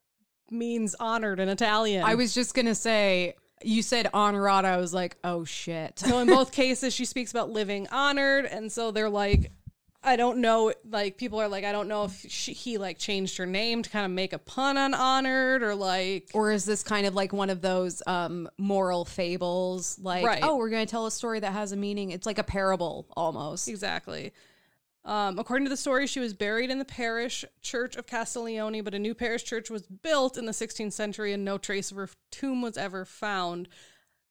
means 0.50 0.94
honored 0.98 1.38
in 1.38 1.50
Italian. 1.50 2.02
I 2.04 2.14
was 2.14 2.32
just 2.32 2.54
gonna 2.54 2.74
say. 2.74 3.34
You 3.64 3.82
said 3.82 4.08
honorata. 4.12 4.64
I 4.64 4.76
was 4.78 4.92
like, 4.94 5.16
oh 5.24 5.44
shit. 5.44 5.98
so 5.98 6.18
in 6.18 6.28
both 6.28 6.52
cases, 6.62 6.94
she 6.94 7.04
speaks 7.04 7.30
about 7.30 7.50
living 7.50 7.86
honored, 7.90 8.44
and 8.46 8.70
so 8.70 8.90
they're 8.90 9.10
like, 9.10 9.52
I 10.04 10.16
don't 10.16 10.38
know. 10.38 10.72
Like 10.88 11.16
people 11.16 11.40
are 11.40 11.46
like, 11.48 11.64
I 11.64 11.70
don't 11.70 11.86
know 11.86 12.04
if 12.04 12.26
she, 12.28 12.52
he 12.52 12.76
like 12.76 12.98
changed 12.98 13.36
her 13.38 13.46
name 13.46 13.82
to 13.82 13.88
kind 13.90 14.04
of 14.04 14.10
make 14.10 14.32
a 14.32 14.38
pun 14.38 14.76
on 14.76 14.94
honored, 14.94 15.62
or 15.62 15.74
like 15.76 16.30
Or 16.34 16.50
is 16.50 16.64
this 16.64 16.82
kind 16.82 17.06
of 17.06 17.14
like 17.14 17.32
one 17.32 17.50
of 17.50 17.60
those 17.60 18.02
um, 18.06 18.48
moral 18.58 19.04
fables? 19.04 19.98
Like, 20.00 20.24
Right. 20.26 20.40
oh, 20.42 20.56
we're 20.56 20.70
going 20.70 20.84
to 20.84 20.90
tell 20.90 21.06
a 21.06 21.10
story 21.12 21.38
that 21.40 21.52
has 21.52 21.70
a 21.70 21.76
meaning. 21.76 22.10
It's 22.10 22.26
like 22.26 22.38
a 22.38 22.42
parable 22.44 23.06
almost. 23.16 23.68
Exactly. 23.68 24.32
Um, 25.04 25.38
according 25.38 25.64
to 25.64 25.68
the 25.70 25.76
story, 25.76 26.06
she 26.06 26.20
was 26.20 26.32
buried 26.32 26.70
in 26.70 26.78
the 26.78 26.84
parish 26.84 27.44
church 27.60 27.96
of 27.96 28.06
Castiglione, 28.06 28.80
but 28.82 28.94
a 28.94 28.98
new 29.00 29.14
parish 29.14 29.42
church 29.42 29.68
was 29.68 29.82
built 29.82 30.38
in 30.38 30.46
the 30.46 30.52
16th 30.52 30.92
century 30.92 31.32
and 31.32 31.44
no 31.44 31.58
trace 31.58 31.90
of 31.90 31.96
her 31.96 32.08
tomb 32.30 32.62
was 32.62 32.76
ever 32.78 33.04
found. 33.04 33.68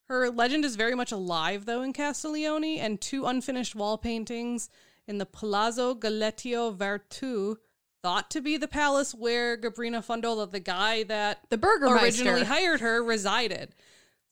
Her 0.07 0.29
legend 0.29 0.63
is 0.63 0.75
very 0.77 0.95
much 0.95 1.11
alive, 1.11 1.65
though, 1.65 1.81
in 1.81 1.91
Castiglione, 1.93 2.79
and 2.79 3.01
two 3.01 3.25
unfinished 3.25 3.75
wall 3.75 3.97
paintings 3.97 4.69
in 5.07 5.17
the 5.17 5.25
Palazzo 5.25 5.93
Galetio 5.93 6.73
Vertu, 6.75 7.57
thought 8.01 8.31
to 8.31 8.41
be 8.41 8.55
the 8.57 8.67
palace 8.67 9.13
where 9.13 9.57
Gabrina 9.57 10.03
Fondola, 10.05 10.49
the 10.49 10.59
guy 10.59 11.03
that 11.03 11.39
The 11.49 11.57
Burgermeister. 11.57 12.05
originally 12.23 12.43
hired 12.45 12.79
her, 12.81 13.03
resided. 13.03 13.75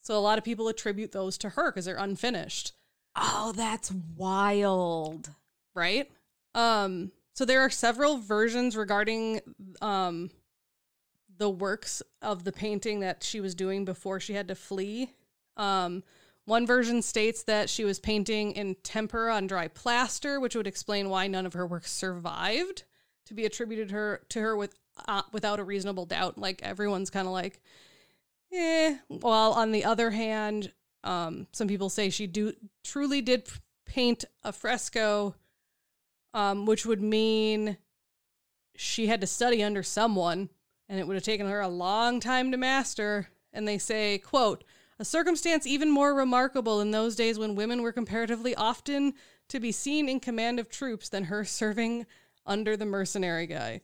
So 0.02 0.16
a 0.16 0.20
lot 0.20 0.38
of 0.38 0.44
people 0.44 0.68
attribute 0.68 1.12
those 1.12 1.36
to 1.38 1.50
her 1.50 1.70
because 1.70 1.84
they're 1.84 1.96
unfinished, 1.96 2.72
Oh, 3.14 3.52
that's 3.54 3.92
wild. 4.16 5.30
right? 5.74 6.10
Um, 6.54 7.12
so 7.34 7.44
there 7.44 7.60
are 7.60 7.70
several 7.70 8.18
versions 8.18 8.76
regarding 8.76 9.40
um, 9.80 10.30
the 11.38 11.50
works 11.50 12.02
of 12.20 12.44
the 12.44 12.52
painting 12.52 13.00
that 13.00 13.22
she 13.22 13.40
was 13.40 13.54
doing 13.54 13.84
before 13.84 14.20
she 14.20 14.34
had 14.34 14.48
to 14.48 14.54
flee. 14.54 15.14
Um, 15.56 16.02
one 16.44 16.66
version 16.66 17.02
states 17.02 17.44
that 17.44 17.70
she 17.70 17.84
was 17.84 17.98
painting 17.98 18.52
in 18.52 18.76
tempera 18.82 19.34
on 19.34 19.46
dry 19.46 19.68
plaster, 19.68 20.40
which 20.40 20.56
would 20.56 20.66
explain 20.66 21.08
why 21.08 21.26
none 21.28 21.46
of 21.46 21.52
her 21.52 21.66
works 21.66 21.92
survived 21.92 22.84
to 23.26 23.34
be 23.34 23.46
attributed 23.46 23.90
her 23.90 24.22
to 24.30 24.40
her 24.40 24.56
with 24.56 24.74
uh, 25.06 25.22
without 25.32 25.60
a 25.60 25.64
reasonable 25.64 26.06
doubt. 26.06 26.36
Like 26.36 26.60
everyone's 26.62 27.10
kind 27.10 27.26
of 27.26 27.32
like, 27.32 27.60
eh. 28.52 28.96
While 29.08 29.52
on 29.52 29.70
the 29.70 29.84
other 29.84 30.10
hand, 30.10 30.72
um, 31.04 31.46
some 31.52 31.68
people 31.68 31.88
say 31.88 32.10
she 32.10 32.26
do 32.26 32.52
truly 32.84 33.22
did 33.22 33.48
paint 33.86 34.24
a 34.42 34.52
fresco, 34.52 35.34
um, 36.34 36.66
which 36.66 36.86
would 36.86 37.02
mean 37.02 37.76
she 38.76 39.06
had 39.06 39.20
to 39.20 39.26
study 39.26 39.62
under 39.62 39.82
someone, 39.82 40.48
and 40.88 40.98
it 40.98 41.06
would 41.06 41.16
have 41.16 41.24
taken 41.24 41.46
her 41.46 41.60
a 41.60 41.68
long 41.68 42.20
time 42.20 42.50
to 42.50 42.56
master. 42.56 43.28
And 43.52 43.66
they 43.66 43.78
say, 43.78 44.18
"quote." 44.18 44.64
A 44.98 45.04
circumstance 45.04 45.66
even 45.66 45.90
more 45.90 46.12
remarkable 46.12 46.82
in 46.82 46.90
those 46.90 47.16
days 47.16 47.38
when 47.38 47.54
women 47.54 47.80
were 47.80 47.90
comparatively 47.90 48.54
often 48.54 49.14
to 49.48 49.58
be 49.58 49.72
seen 49.72 50.10
in 50.10 50.20
command 50.20 50.60
of 50.60 50.68
troops 50.68 51.08
than 51.08 51.24
her 51.24 51.42
serving 51.42 52.04
under 52.44 52.76
the 52.76 52.84
mercenary 52.84 53.46
guy. 53.46 53.80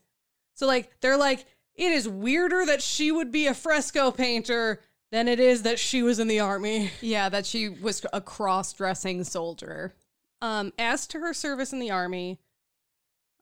So, 0.53 0.67
like, 0.67 1.01
they're 1.01 1.17
like, 1.17 1.47
it 1.75 1.91
is 1.91 2.07
weirder 2.07 2.67
that 2.67 2.83
she 2.83 3.11
would 3.11 3.33
be 3.33 3.47
a 3.47 3.55
fresco 3.55 4.11
painter 4.11 4.83
than 5.11 5.27
it 5.27 5.41
is 5.41 5.63
that 5.63 5.79
she 5.79 6.03
was 6.03 6.19
in 6.19 6.29
the 6.29 6.41
army. 6.41 6.91
Yeah, 7.01 7.31
that 7.31 7.47
she 7.47 7.71
was 7.71 8.05
a 8.13 8.21
cross 8.21 8.75
dressing 8.75 9.25
soldier. 9.25 9.95
Um, 10.43 10.73
as 10.79 11.07
to 11.09 11.21
her 11.21 11.33
service 11.33 11.73
in 11.73 11.79
the 11.79 11.91
army, 11.91 12.39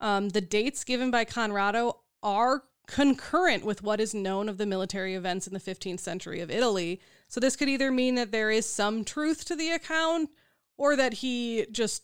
um, 0.00 0.30
the 0.30 0.40
dates 0.40 0.84
given 0.84 1.10
by 1.10 1.24
Conrado 1.24 2.00
are 2.22 2.64
concurrent 2.86 3.64
with 3.64 3.82
what 3.82 4.00
is 4.00 4.14
known 4.14 4.48
of 4.48 4.58
the 4.58 4.66
military 4.66 5.14
events 5.14 5.46
in 5.46 5.54
the 5.54 5.60
15th 5.60 6.00
century 6.00 6.40
of 6.40 6.50
Italy. 6.50 7.00
So 7.28 7.40
this 7.40 7.56
could 7.56 7.68
either 7.68 7.90
mean 7.90 8.14
that 8.16 8.30
there 8.30 8.50
is 8.50 8.68
some 8.68 9.04
truth 9.04 9.44
to 9.46 9.56
the 9.56 9.70
account 9.70 10.30
or 10.76 10.96
that 10.96 11.14
he 11.14 11.66
just 11.72 12.02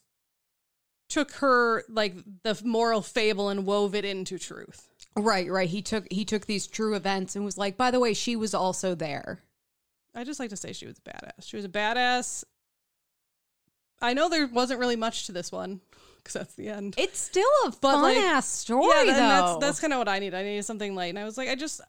took 1.08 1.32
her 1.32 1.84
like 1.88 2.14
the 2.44 2.60
moral 2.64 3.02
fable 3.02 3.48
and 3.48 3.66
wove 3.66 3.94
it 3.94 4.04
into 4.04 4.38
truth. 4.38 4.88
Right, 5.16 5.50
right. 5.50 5.68
He 5.68 5.82
took 5.82 6.06
he 6.10 6.24
took 6.24 6.46
these 6.46 6.66
true 6.66 6.94
events 6.94 7.34
and 7.34 7.44
was 7.44 7.58
like, 7.58 7.76
by 7.76 7.90
the 7.90 8.00
way, 8.00 8.14
she 8.14 8.36
was 8.36 8.54
also 8.54 8.94
there. 8.94 9.42
I 10.14 10.24
just 10.24 10.40
like 10.40 10.50
to 10.50 10.56
say 10.56 10.72
she 10.72 10.86
was 10.86 10.98
a 10.98 11.10
badass. 11.10 11.46
She 11.46 11.56
was 11.56 11.64
a 11.64 11.68
badass. 11.68 12.44
I 14.00 14.14
know 14.14 14.28
there 14.28 14.46
wasn't 14.46 14.80
really 14.80 14.96
much 14.96 15.26
to 15.26 15.32
this 15.32 15.52
one 15.52 15.80
because 16.18 16.34
that's 16.34 16.54
the 16.54 16.68
end. 16.68 16.94
It's 16.98 17.18
still 17.18 17.44
a 17.66 17.70
But, 17.70 17.80
fun 17.80 18.02
like, 18.02 18.16
ass 18.18 18.48
story, 18.48 18.88
yeah, 19.06 19.12
though. 19.12 19.12
that's 19.12 19.58
that's 19.58 19.80
kind 19.80 19.92
of 19.92 19.98
what 19.98 20.08
I 20.08 20.18
need. 20.18 20.34
I 20.34 20.42
needed 20.42 20.64
something 20.64 20.94
light, 20.94 21.10
and 21.10 21.18
I 21.18 21.24
was 21.24 21.36
like, 21.38 21.48
I 21.48 21.54
just 21.54 21.80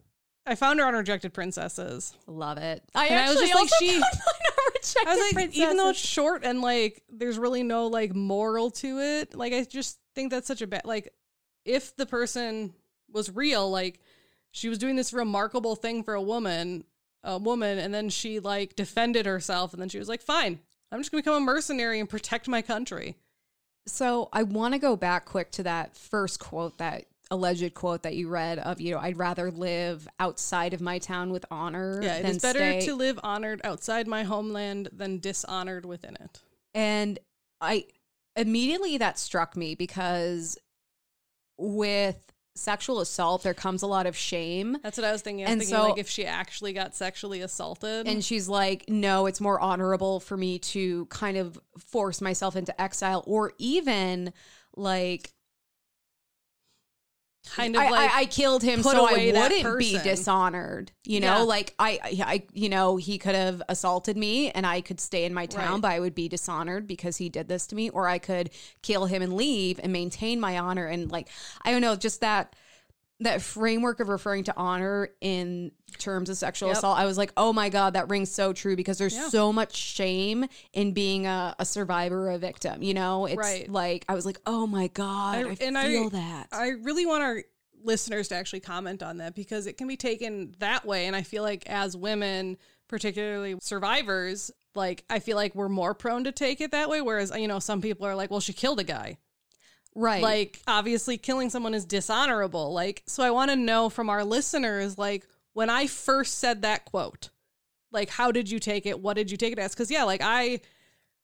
I 0.45 0.55
found 0.55 0.79
her 0.79 0.85
on 0.85 0.93
Rejected 0.95 1.33
Princesses. 1.33 2.13
Love 2.27 2.57
it. 2.57 2.83
I 2.95 3.07
And 3.07 3.19
I 3.19 3.29
was 3.29 3.37
actually 3.41 3.47
just 3.49 3.61
like, 3.61 3.79
she- 3.79 3.91
found 3.91 4.01
mine 4.01 4.51
on 4.57 4.73
Rejected 4.73 5.07
I 5.07 5.15
was 5.15 5.33
like, 5.35 5.55
even 5.57 5.77
though 5.77 5.89
it's 5.89 5.99
short 5.99 6.43
and 6.43 6.61
like 6.61 7.03
there's 7.09 7.37
really 7.37 7.63
no 7.63 7.87
like 7.87 8.15
moral 8.15 8.71
to 8.71 8.99
it, 8.99 9.35
like 9.35 9.53
I 9.53 9.63
just 9.63 9.99
think 10.15 10.31
that's 10.31 10.47
such 10.47 10.61
a 10.61 10.67
bad 10.67 10.81
like 10.85 11.13
if 11.65 11.95
the 11.95 12.05
person 12.05 12.73
was 13.11 13.29
real, 13.29 13.69
like 13.69 13.99
she 14.51 14.67
was 14.67 14.77
doing 14.79 14.95
this 14.95 15.13
remarkable 15.13 15.75
thing 15.75 16.03
for 16.03 16.13
a 16.15 16.21
woman, 16.21 16.83
a 17.23 17.37
woman, 17.37 17.77
and 17.77 17.93
then 17.93 18.09
she 18.09 18.39
like 18.39 18.75
defended 18.75 19.25
herself, 19.25 19.73
and 19.73 19.81
then 19.81 19.89
she 19.89 19.99
was 19.99 20.09
like, 20.09 20.21
fine, 20.21 20.59
I'm 20.91 20.99
just 20.99 21.11
gonna 21.11 21.21
become 21.21 21.41
a 21.41 21.45
mercenary 21.45 21.99
and 21.99 22.09
protect 22.09 22.47
my 22.47 22.61
country. 22.61 23.15
So 23.87 24.29
I 24.31 24.43
want 24.43 24.73
to 24.73 24.79
go 24.79 24.95
back 24.95 25.25
quick 25.25 25.51
to 25.53 25.63
that 25.63 25.95
first 25.97 26.39
quote, 26.39 26.77
that 26.77 27.05
alleged 27.31 27.73
quote 27.73 28.03
that 28.03 28.15
you 28.15 28.27
read 28.27 28.59
of, 28.59 28.79
you 28.81 28.93
know, 28.93 28.99
I'd 28.99 29.17
rather 29.17 29.49
live 29.49 30.07
outside 30.19 30.73
of 30.73 30.81
my 30.81 30.99
town 30.99 31.31
with 31.31 31.45
honor. 31.49 31.99
Yeah, 32.03 32.17
it 32.17 32.25
is 32.25 32.41
better 32.41 32.59
stay. 32.59 32.81
to 32.81 32.95
live 32.95 33.19
honored 33.23 33.61
outside 33.63 34.07
my 34.07 34.23
homeland 34.23 34.89
than 34.91 35.19
dishonored 35.19 35.85
within 35.85 36.15
it. 36.15 36.41
And 36.73 37.17
I 37.59 37.85
immediately 38.35 38.97
that 38.97 39.17
struck 39.17 39.55
me 39.55 39.75
because 39.75 40.57
with 41.57 42.17
sexual 42.55 42.99
assault, 42.99 43.43
there 43.43 43.53
comes 43.53 43.81
a 43.81 43.87
lot 43.87 44.05
of 44.05 44.15
shame. 44.15 44.77
That's 44.83 44.97
what 44.97 45.05
I 45.05 45.11
was 45.11 45.21
thinking. 45.21 45.45
I 45.45 45.47
was 45.47 45.51
And 45.53 45.61
thinking 45.61 45.75
so- 45.77 45.89
like 45.89 45.97
if 45.99 46.09
she 46.09 46.25
actually 46.25 46.73
got 46.73 46.95
sexually 46.95 47.41
assaulted. 47.41 48.07
And 48.07 48.23
she's 48.23 48.47
like, 48.49 48.85
no, 48.89 49.25
it's 49.25 49.39
more 49.41 49.59
honorable 49.59 50.19
for 50.19 50.35
me 50.37 50.59
to 50.59 51.05
kind 51.07 51.37
of 51.37 51.59
force 51.77 52.21
myself 52.21 52.55
into 52.55 52.79
exile 52.81 53.23
or 53.25 53.53
even 53.57 54.33
like 54.75 55.33
kind 57.49 57.75
of 57.75 57.81
I, 57.81 57.89
like 57.89 58.11
I, 58.11 58.19
I 58.21 58.25
killed 58.25 58.63
him 58.63 58.83
so 58.83 59.05
I 59.05 59.31
wouldn't 59.33 59.79
be 59.79 59.97
dishonored. 59.99 60.91
You 61.03 61.19
know, 61.19 61.37
Yeah. 61.37 61.43
like 61.43 61.73
I, 61.79 61.99
I, 62.03 62.43
you 62.53 62.69
know, 62.69 62.97
he 62.97 63.17
could 63.17 63.35
have 63.35 63.61
assaulted 63.67 64.15
me 64.17 64.51
and 64.51 64.65
I 64.65 64.81
could 64.81 64.99
stay 64.99 65.25
in 65.25 65.33
my 65.33 65.45
town, 65.45 65.73
Right. 65.73 65.81
but 65.81 65.91
I 65.91 65.99
would 65.99 66.15
be 66.15 66.27
dishonored 66.27 66.87
because 66.87 67.17
he 67.17 67.29
did 67.29 67.47
this 67.47 67.67
to 67.67 67.75
me, 67.75 67.89
or 67.89 68.07
I 68.07 68.19
could 68.19 68.51
kill 68.81 69.05
him 69.07 69.21
and 69.21 69.33
leave 69.33 69.79
and 69.81 69.91
maintain 69.91 70.39
my 70.39 70.59
honor. 70.59 70.85
And 70.85 71.11
like, 71.11 71.27
I 71.63 71.71
don't 71.71 71.81
know, 71.81 71.95
just 71.95 72.21
that 72.21 72.55
that 73.21 73.41
framework 73.41 73.99
of 73.99 74.09
referring 74.09 74.43
to 74.45 74.53
honor 74.57 75.09
in 75.21 75.71
terms 75.99 76.29
of 76.29 76.37
sexual 76.37 76.69
Yep. 76.69 76.77
assault. 76.77 76.97
I 76.97 77.05
was 77.05 77.17
like, 77.17 77.31
oh 77.37 77.53
my 77.53 77.69
god, 77.69 77.93
that 77.93 78.09
rings 78.09 78.31
so 78.31 78.51
true 78.51 78.75
because 78.75 78.97
there's 78.97 79.13
Yeah. 79.15 79.29
so 79.29 79.53
much 79.53 79.75
shame 79.75 80.45
in 80.73 80.91
being 80.93 81.27
a, 81.27 81.55
a 81.59 81.65
survivor 81.65 82.27
or 82.27 82.31
a 82.31 82.37
victim. 82.37 82.81
You 82.81 82.93
know, 82.95 83.25
it's 83.27 83.37
Right. 83.37 83.69
like 83.69 84.05
I 84.09 84.15
was 84.15 84.25
like, 84.25 84.39
oh 84.45 84.65
my 84.67 84.87
god, 84.87 85.45
I, 85.45 85.57
and 85.61 85.77
I- 85.77 85.87
feel 85.87 86.09
that. 86.09 86.47
I 86.51 86.69
really 86.69 87.05
want 87.05 87.23
our 87.23 87.43
listeners 87.83 88.27
to 88.27 88.35
actually 88.35 88.59
comment 88.59 89.01
on 89.01 89.17
that 89.17 89.35
because 89.35 89.65
it 89.67 89.77
can 89.77 89.87
be 89.87 89.97
taken 89.97 90.53
that 90.59 90.85
way. 90.85 91.05
And 91.07 91.15
I 91.15 91.23
feel 91.23 91.41
like 91.43 91.67
as 91.67 91.95
women, 91.97 92.57
particularly 92.87 93.55
survivors, 93.61 94.51
like 94.75 95.03
I 95.09 95.19
feel 95.19 95.35
like 95.35 95.53
we're 95.55 95.69
more 95.69 95.93
prone 95.93 96.23
to 96.25 96.31
take 96.31 96.61
it 96.61 96.71
that 96.71 96.89
way. 96.89 97.01
Whereas, 97.01 97.31
you 97.35 97.47
know, 97.47 97.59
some 97.59 97.81
people 97.81 98.05
are 98.07 98.15
like, 98.15 98.31
well, 98.31 98.39
she 98.39 98.53
killed 98.53 98.79
a 98.79 98.83
guy. 98.83 99.17
Right. 99.95 100.21
Like, 100.21 100.61
obviously, 100.67 101.17
killing 101.17 101.49
someone 101.49 101.73
is 101.73 101.85
dishonorable. 101.85 102.73
Like, 102.73 103.03
so 103.07 103.23
I 103.23 103.31
want 103.31 103.51
to 103.51 103.55
know 103.55 103.89
from 103.89 104.09
our 104.09 104.23
listeners, 104.23 104.97
like, 104.97 105.27
when 105.53 105.69
I 105.69 105.87
first 105.87 106.39
said 106.39 106.61
that 106.61 106.85
quote, 106.85 107.29
like, 107.91 108.09
how 108.09 108.31
did 108.31 108.49
you 108.49 108.59
take 108.59 108.85
it? 108.85 108.99
What 108.99 109.15
did 109.15 109.31
you 109.31 109.37
take 109.37 109.53
it 109.53 109.59
as? 109.59 109.73
Because, 109.73 109.91
yeah, 109.91 110.03
like, 110.03 110.21
I. 110.23 110.61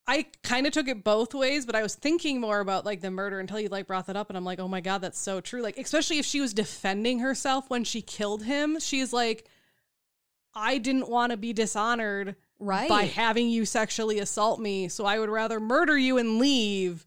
I 0.10 0.26
kind 0.42 0.66
of 0.66 0.72
took 0.72 0.88
it 0.88 1.04
both 1.04 1.34
ways, 1.34 1.66
but 1.66 1.76
I 1.76 1.82
was 1.82 1.94
thinking 1.94 2.40
more 2.40 2.62
about 2.62 2.86
like 2.86 3.02
the 3.02 3.12
murder 3.12 3.42
until 3.42 3.60
you 3.60 3.68
like 3.68 3.88
brought 3.88 4.08
that 4.08 4.16
up, 4.16 4.30
and 4.30 4.38
I'm 4.38 4.46
like, 4.46 4.58
oh 4.58 4.68
my 4.70 4.80
god, 4.80 5.00
that's 5.00 5.20
so 5.20 5.42
true. 5.42 5.62
Like, 5.62 5.78
especially 5.78 6.18
if 6.18 6.26
she 6.26 6.40
was 6.40 6.54
defending 6.54 7.20
herself 7.20 7.70
when 7.70 7.84
she 7.84 8.02
killed 8.02 8.44
him, 8.44 8.80
she's 8.80 9.12
like, 9.12 9.50
I 10.56 10.78
didn't 10.78 11.10
want 11.10 11.32
to 11.32 11.38
be 11.38 11.52
dishonored 11.52 12.38
right. 12.58 12.88
by 12.88 13.04
having 13.04 13.50
you 13.50 13.66
sexually 13.66 14.20
assault 14.20 14.62
me, 14.62 14.88
so 14.88 15.04
I 15.06 15.20
would 15.20 15.30
rather 15.30 15.60
murder 15.60 15.98
you 15.98 16.18
and 16.18 16.40
leave 16.40 17.06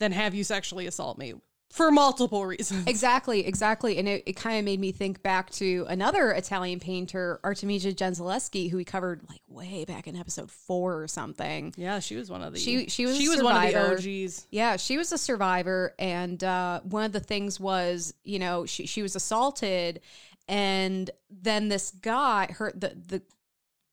than 0.00 0.10
have 0.12 0.34
you 0.34 0.42
sexually 0.42 0.86
assault 0.86 1.16
me 1.18 1.34
for 1.70 1.92
multiple 1.92 2.44
reasons. 2.44 2.84
Exactly, 2.88 3.46
exactly. 3.46 3.98
And 3.98 4.08
it, 4.08 4.24
it 4.26 4.32
kind 4.32 4.58
of 4.58 4.64
made 4.64 4.80
me 4.80 4.90
think 4.90 5.22
back 5.22 5.50
to 5.52 5.86
another 5.88 6.32
Italian 6.32 6.80
painter, 6.80 7.38
Artemisia 7.44 7.92
Gentileschi, 7.92 8.68
who 8.68 8.76
we 8.78 8.84
covered 8.84 9.22
like 9.28 9.40
way 9.46 9.84
back 9.84 10.08
in 10.08 10.16
episode 10.16 10.50
four 10.50 11.00
or 11.00 11.06
something. 11.06 11.72
Yeah, 11.76 12.00
she 12.00 12.16
was 12.16 12.28
one 12.28 12.42
of 12.42 12.52
the 12.52 12.58
She- 12.58 12.88
she 12.88 13.06
was 13.06 13.16
she 13.16 13.28
was 13.28 13.40
one 13.40 13.54
of 13.64 13.72
the. 13.72 14.24
OGs. 14.24 14.46
Yeah, 14.50 14.76
she 14.78 14.96
was 14.98 15.12
a 15.12 15.18
survivor. 15.18 15.94
And 15.98 16.42
uh, 16.42 16.80
one 16.80 17.04
of 17.04 17.12
the 17.12 17.20
things 17.20 17.60
was, 17.60 18.14
you 18.24 18.40
know, 18.40 18.66
she, 18.66 18.86
she 18.86 19.02
was 19.02 19.14
assaulted. 19.14 20.00
And 20.48 21.08
then 21.30 21.68
this 21.68 21.92
guy, 21.92 22.52
her, 22.58 22.72
the, 22.74 22.96
the, 23.06 23.22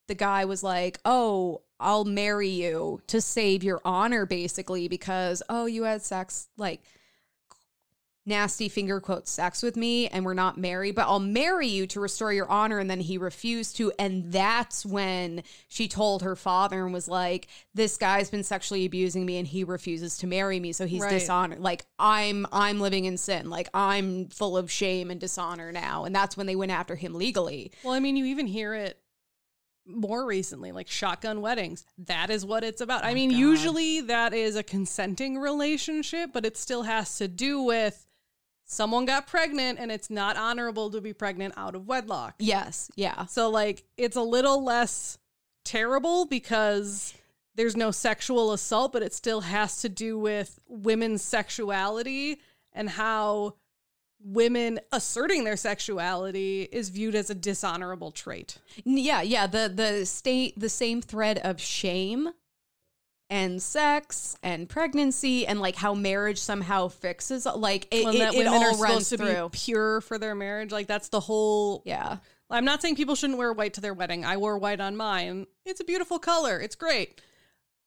the 0.08 0.16
guy 0.16 0.46
was 0.46 0.64
like, 0.64 1.00
oh, 1.06 1.62
I'll 1.80 2.06
marry 2.06 2.50
you 2.50 3.02
to 3.08 3.22
save 3.22 3.64
your 3.64 3.82
honor, 3.86 4.26
basically, 4.26 4.88
because, 4.88 5.44
oh, 5.50 5.66
you 5.66 5.84
had 5.84 6.02
sex, 6.02 6.48
like, 6.58 6.82
nasty 8.28 8.68
finger 8.68 9.00
quote 9.00 9.26
sex 9.26 9.64
with 9.64 9.78
me 9.78 10.08
and 10.10 10.26
we're 10.26 10.34
not 10.34 10.58
married, 10.58 10.94
but 10.94 11.08
I'll 11.08 11.20
marry 11.20 11.68
you 11.68 11.88
to 11.88 12.00
restore 12.02 12.34
your 12.34 12.50
honor. 12.50 12.78
And 12.78 12.90
then 12.90 13.00
he 13.00 13.18
refused 13.18 13.78
to. 13.78 13.92
And 13.98 14.32
that's 14.32 14.86
when 14.86 15.44
she 15.70 15.88
told 15.88 16.22
her 16.22 16.36
father 16.36 16.84
and 16.84 16.94
was 16.94 17.08
like, 17.08 17.48
This 17.74 17.98
guy's 17.98 18.30
been 18.30 18.44
sexually 18.44 18.86
abusing 18.86 19.26
me 19.26 19.38
and 19.38 19.48
he 19.48 19.64
refuses 19.64 20.18
to 20.18 20.28
marry 20.28 20.60
me. 20.60 20.74
So 20.74 20.86
he's 20.86 21.02
Right. 21.02 21.12
dishonored. 21.12 21.62
Like 21.62 21.86
I'm 21.98 22.46
I'm 22.52 22.82
living 22.82 23.06
in 23.06 23.18
sin. 23.18 23.50
Like 23.50 23.70
I'm 23.74 24.28
full 24.28 24.58
of 24.58 24.70
shame 24.70 25.10
and 25.10 25.22
dishonor 25.22 25.72
now. 25.72 26.04
And 26.04 26.14
that's 26.14 26.36
when 26.36 26.48
they 26.48 26.56
went 26.58 26.72
after 26.72 26.96
him 26.96 27.14
legally. 27.14 27.72
Well, 27.82 27.94
I 27.94 28.02
mean, 28.02 28.18
you 28.18 28.26
even 28.26 28.48
hear 28.48 28.74
it 28.74 29.00
more 29.88 30.26
recently, 30.26 30.72
like 30.72 30.88
shotgun 30.88 31.42
weddings. 31.42 31.86
That 31.98 32.30
is 32.30 32.46
what 32.46 32.64
it's 32.64 32.82
about. 32.82 33.04
I 33.04 33.12
oh 33.12 33.14
mean, 33.14 33.32
God. 33.32 33.40
usually 33.40 34.02
that 34.02 34.34
is 34.34 34.56
a 34.56 34.64
consenting 34.64 35.38
relationship, 35.38 36.32
but 36.34 36.46
it 36.46 36.58
still 36.58 36.84
has 36.84 37.18
to 37.18 37.28
do 37.28 37.62
with 37.62 38.06
someone 38.66 39.06
got 39.06 39.28
pregnant 39.28 39.80
and 39.80 39.92
it's 39.92 40.10
not 40.10 40.36
honorable 40.36 40.92
to 40.92 41.02
be 41.02 41.14
pregnant 41.14 41.54
out 41.58 41.74
of 41.74 41.88
wedlock. 41.88 42.36
Yes. 42.40 42.92
Yeah. 42.96 43.26
So 43.26 43.50
like 43.50 43.84
it's 43.96 44.18
a 44.18 44.22
little 44.22 44.64
less 44.64 45.18
terrible 45.64 46.26
because 46.26 47.14
there's 47.56 47.76
no 47.76 47.92
sexual 47.92 48.52
assault, 48.54 48.94
but 48.94 49.02
it 49.02 49.14
still 49.14 49.42
has 49.42 49.82
to 49.82 49.90
do 49.90 50.20
with 50.20 50.60
women's 50.68 51.24
sexuality 51.24 52.40
and 52.74 52.90
how 52.90 53.56
women 54.24 54.80
asserting 54.92 55.44
their 55.44 55.58
sexuality 55.58 56.68
is 56.72 56.90
viewed 56.90 57.16
as 57.16 57.30
a 57.30 57.36
dishonorable 57.36 58.12
trait. 58.12 58.58
Yeah, 58.84 59.22
yeah. 59.22 59.48
The 59.48 59.72
the 59.74 60.06
state 60.06 60.60
the 60.60 60.70
same 60.70 61.02
thread 61.02 61.40
of 61.40 61.60
shame 61.62 62.30
and 63.30 63.62
sex 63.62 64.38
and 64.42 64.70
pregnancy 64.70 65.46
and 65.46 65.60
like 65.60 65.76
how 65.76 65.94
marriage 65.94 66.40
somehow 66.40 66.88
fixes 66.88 67.46
like 67.46 67.88
it, 67.92 68.06
And 68.06 68.16
it, 68.16 68.34
it 68.34 68.38
women 68.38 68.48
all 68.48 68.64
are 68.64 68.78
runs 68.78 68.78
supposed 68.78 69.10
to 69.10 69.18
through. 69.18 69.50
be 69.50 69.58
pure 69.58 70.02
for 70.02 70.18
their 70.18 70.34
marriage. 70.36 70.72
Like 70.72 70.88
that's 70.88 71.10
the 71.10 71.20
whole 71.20 71.82
yeah. 71.86 72.18
I'm 72.50 72.64
not 72.64 72.82
saying 72.82 72.96
people 72.96 73.16
shouldn't 73.16 73.38
wear 73.38 73.52
white 73.52 73.74
to 73.74 73.82
their 73.82 73.94
wedding. 73.94 74.24
I 74.24 74.38
wore 74.38 74.58
white 74.58 74.80
on 74.80 74.96
mine. 74.96 75.48
It's 75.66 75.82
a 75.82 75.84
beautiful 75.84 76.18
color. 76.18 76.60
It's 76.62 76.76
great. 76.76 77.22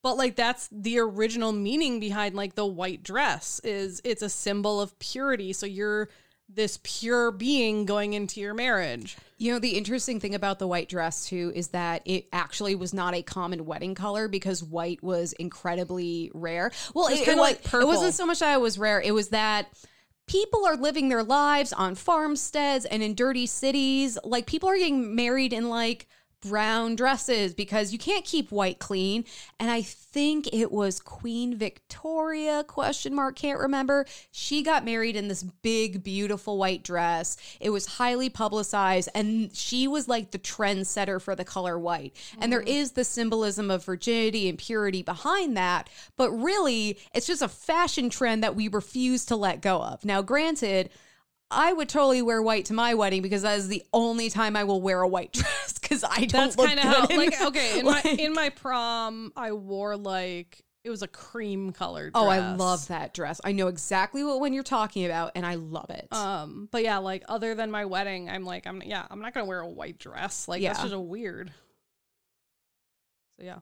But 0.02 0.16
like 0.16 0.36
that's 0.36 0.68
the 0.72 0.98
original 0.98 1.52
meaning 1.52 2.00
behind 2.00 2.34
like 2.34 2.54
the 2.54 2.66
white 2.66 3.02
dress 3.02 3.60
is 3.64 4.00
it's 4.04 4.22
a 4.22 4.30
symbol 4.30 4.80
of 4.80 4.98
purity. 4.98 5.52
So 5.52 5.66
you're 5.66 6.08
this 6.52 6.80
pure 6.82 7.30
being 7.30 7.84
going 7.84 8.12
into 8.12 8.40
your 8.40 8.54
marriage. 8.54 9.16
You 9.38 9.52
know, 9.52 9.58
the 9.58 9.76
interesting 9.76 10.18
thing 10.20 10.34
about 10.34 10.58
the 10.58 10.66
white 10.66 10.88
dress 10.88 11.26
too 11.26 11.52
is 11.54 11.68
that 11.68 12.02
it 12.04 12.26
actually 12.32 12.74
was 12.74 12.92
not 12.92 13.14
a 13.14 13.22
common 13.22 13.66
wedding 13.66 13.94
color 13.94 14.26
because 14.26 14.62
white 14.62 15.02
was 15.02 15.32
incredibly 15.34 16.30
rare. 16.34 16.72
Well, 16.94 17.06
It 17.06 17.20
was 17.20 17.20
it, 17.20 17.28
it, 17.28 17.36
like 17.38 17.56
it 17.56 17.64
purple. 17.64 17.88
wasn't 17.88 18.14
so 18.14 18.26
much 18.26 18.40
that 18.40 18.54
it 18.54 18.60
was 18.60 18.78
rare; 18.78 19.00
it 19.00 19.12
was 19.12 19.28
that 19.28 19.68
people 20.26 20.66
are 20.66 20.76
living 20.76 21.08
their 21.08 21.24
lives 21.24 21.72
on 21.72 21.94
farmsteads 21.94 22.84
and 22.84 23.02
in 23.02 23.14
dirty 23.14 23.46
cities. 23.46 24.18
Like 24.24 24.46
people 24.46 24.68
are 24.68 24.76
getting 24.76 25.14
married 25.14 25.52
in 25.52 25.68
like 25.68 26.08
brown 26.40 26.96
dresses 26.96 27.54
because 27.54 27.92
you 27.92 27.98
can't 27.98 28.24
keep 28.24 28.50
white 28.50 28.78
clean. 28.78 29.24
And 29.58 29.70
i 29.70 29.82
think 29.82 30.52
it 30.52 30.72
was 30.72 30.98
queen 30.98 31.56
victoria 31.56 32.64
question 32.64 33.14
mark 33.14 33.36
can't 33.36 33.60
remember. 33.60 34.06
She 34.30 34.62
got 34.62 34.84
married 34.84 35.16
in 35.16 35.28
this 35.28 35.42
big 35.42 36.02
beautiful 36.02 36.58
white 36.58 36.82
dress. 36.82 37.36
It 37.60 37.70
was 37.70 37.86
highly 37.86 38.28
publicized 38.28 39.08
and 39.14 39.54
she 39.54 39.86
was 39.86 40.08
like 40.08 40.30
the 40.30 40.38
trendsetter 40.38 41.20
for 41.20 41.34
the 41.34 41.44
color 41.44 41.78
white. 41.78 42.16
And 42.40 42.52
there 42.52 42.60
mm-hmm. 42.60 42.68
is 42.68 42.92
the 42.92 43.04
symbolism 43.04 43.70
of 43.70 43.84
virginity 43.84 44.48
and 44.48 44.58
purity 44.58 45.02
behind 45.02 45.56
that 45.56 45.88
but 46.16 46.30
really 46.32 46.98
it's 47.14 47.26
just 47.26 47.42
a 47.42 47.48
fashion 47.48 48.10
trend 48.10 48.42
that 48.42 48.56
we 48.56 48.68
refuse 48.68 49.24
to 49.26 49.36
let 49.36 49.60
go 49.60 49.82
of. 49.82 50.04
Now 50.04 50.22
granted 50.22 50.90
I 51.50 51.72
would 51.72 51.88
totally 51.88 52.22
wear 52.22 52.40
white 52.40 52.66
to 52.66 52.74
my 52.74 52.94
wedding 52.94 53.22
because 53.22 53.42
that 53.42 53.58
is 53.58 53.68
the 53.68 53.82
only 53.92 54.30
time 54.30 54.56
I 54.56 54.64
will 54.64 54.80
wear 54.80 55.02
a 55.02 55.08
white 55.08 55.32
dress 55.34 55.78
because 55.78 56.04
I 56.04 56.26
don't 56.26 56.30
That's 56.30 56.56
look 56.56 56.68
kind 56.68 56.80
of 56.80 56.84
good 56.84 56.94
how 56.94 57.06
in 57.06 57.16
like 57.16 57.42
okay, 57.42 57.80
in 57.80 57.84
my 57.84 58.02
in 58.18 58.32
my 58.32 58.50
prom 58.50 59.32
I 59.36 59.52
wore 59.52 59.96
like 59.96 60.64
it 60.82 60.90
was 60.90 61.02
a 61.02 61.08
cream 61.08 61.72
colored 61.72 62.12
Oh, 62.14 62.26
I 62.26 62.54
love 62.54 62.88
that 62.88 63.12
dress. 63.12 63.40
I 63.44 63.52
know 63.52 63.66
exactly 63.66 64.24
what 64.24 64.40
one 64.40 64.52
you're 64.54 64.62
talking 64.62 65.04
about, 65.04 65.32
and 65.34 65.44
I 65.44 65.56
love 65.56 65.90
it. 65.90 66.08
Um, 66.10 66.68
but 66.70 66.82
yeah, 66.82 66.98
like 66.98 67.22
other 67.28 67.54
than 67.54 67.70
my 67.70 67.84
wedding, 67.84 68.30
I'm 68.30 68.44
like, 68.44 68.66
I'm 68.66 68.82
yeah, 68.82 69.04
I'm 69.10 69.20
not 69.20 69.34
gonna 69.34 69.46
wear 69.46 69.60
a 69.60 69.68
white 69.68 69.98
dress. 69.98 70.48
Like 70.48 70.62
that's 70.62 70.80
just 70.80 70.94
a 70.94 71.00
weird. 71.00 71.52
So 73.38 73.44
yeah, 73.44 73.58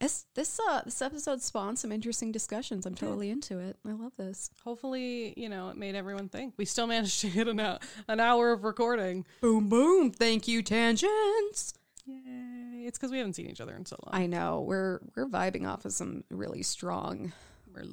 this 0.00 0.26
this 0.34 0.58
uh 0.68 0.80
this 0.84 1.02
episode 1.02 1.42
spawned 1.42 1.78
some 1.78 1.92
interesting 1.92 2.32
discussions. 2.32 2.86
I'm 2.86 2.94
totally 2.94 3.30
into 3.30 3.58
it. 3.58 3.76
I 3.86 3.92
love 3.92 4.12
this. 4.16 4.50
hopefully 4.64 5.34
you 5.36 5.48
know 5.48 5.68
it 5.68 5.76
made 5.76 5.94
everyone 5.94 6.28
think. 6.28 6.54
We 6.56 6.64
still 6.64 6.86
managed 6.86 7.20
to 7.20 7.28
hit 7.28 7.48
an 7.48 7.60
hour, 7.60 7.78
an 8.08 8.18
hour 8.18 8.52
of 8.52 8.64
recording. 8.64 9.26
Boom 9.40 9.68
boom. 9.68 10.10
Thank 10.10 10.48
you, 10.48 10.62
tangents. 10.62 11.74
Yay! 12.06 12.84
It's 12.86 12.98
because 12.98 13.12
we 13.12 13.18
haven't 13.18 13.34
seen 13.34 13.48
each 13.48 13.60
other 13.60 13.76
in 13.76 13.84
so 13.84 13.96
long. 14.04 14.20
I 14.20 14.26
know 14.26 14.64
we're 14.66 15.00
we're 15.14 15.28
vibing 15.28 15.68
off 15.68 15.84
of 15.84 15.92
some 15.92 16.24
really 16.30 16.62
strong, 16.62 17.32
We're 17.74 17.84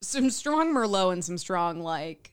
some 0.00 0.30
strong 0.30 0.74
Merlot 0.74 1.12
and 1.12 1.24
some 1.24 1.38
strong 1.38 1.80
like 1.80 2.32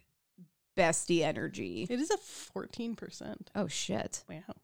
bestie 0.77 1.23
energy. 1.23 1.87
It 1.89 1.99
is 1.99 2.09
a 2.09 2.17
fourteen 2.17 2.95
percent. 2.95 3.51
Oh 3.53 3.67
shit. 3.67 4.23
Wow. 4.29 4.55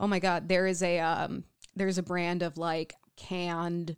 Oh 0.00 0.06
my 0.06 0.18
god, 0.18 0.48
there 0.48 0.66
is 0.66 0.82
a 0.82 0.98
um 1.00 1.44
there's 1.74 1.98
a 1.98 2.02
brand 2.02 2.42
of 2.42 2.56
like 2.56 2.94
canned 3.16 3.96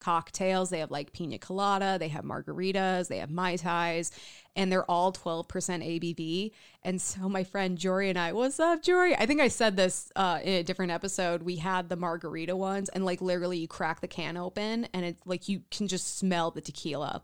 cocktails. 0.00 0.70
They 0.70 0.80
have 0.80 0.90
like 0.90 1.12
pina 1.12 1.38
colada, 1.38 1.98
they 1.98 2.08
have 2.08 2.24
margaritas, 2.24 3.08
they 3.08 3.18
have 3.18 3.30
mai 3.30 3.56
tais, 3.56 4.10
and 4.56 4.72
they're 4.72 4.90
all 4.90 5.12
12% 5.12 5.46
ABV. 5.46 6.52
And 6.82 7.00
so 7.00 7.28
my 7.28 7.44
friend 7.44 7.78
Jory 7.78 8.08
and 8.08 8.18
I, 8.18 8.32
what's 8.32 8.58
up, 8.58 8.82
Jory? 8.82 9.14
I 9.14 9.26
think 9.26 9.40
I 9.40 9.48
said 9.48 9.76
this 9.76 10.10
uh, 10.16 10.40
in 10.42 10.54
a 10.54 10.62
different 10.62 10.92
episode. 10.92 11.42
We 11.42 11.56
had 11.56 11.88
the 11.88 11.96
margarita 11.96 12.56
ones, 12.56 12.88
and 12.88 13.04
like 13.04 13.20
literally 13.20 13.58
you 13.58 13.68
crack 13.68 14.00
the 14.00 14.08
can 14.08 14.36
open, 14.36 14.88
and 14.92 15.04
it's 15.04 15.24
like 15.26 15.48
you 15.48 15.62
can 15.70 15.86
just 15.86 16.18
smell 16.18 16.50
the 16.50 16.60
tequila. 16.62 17.22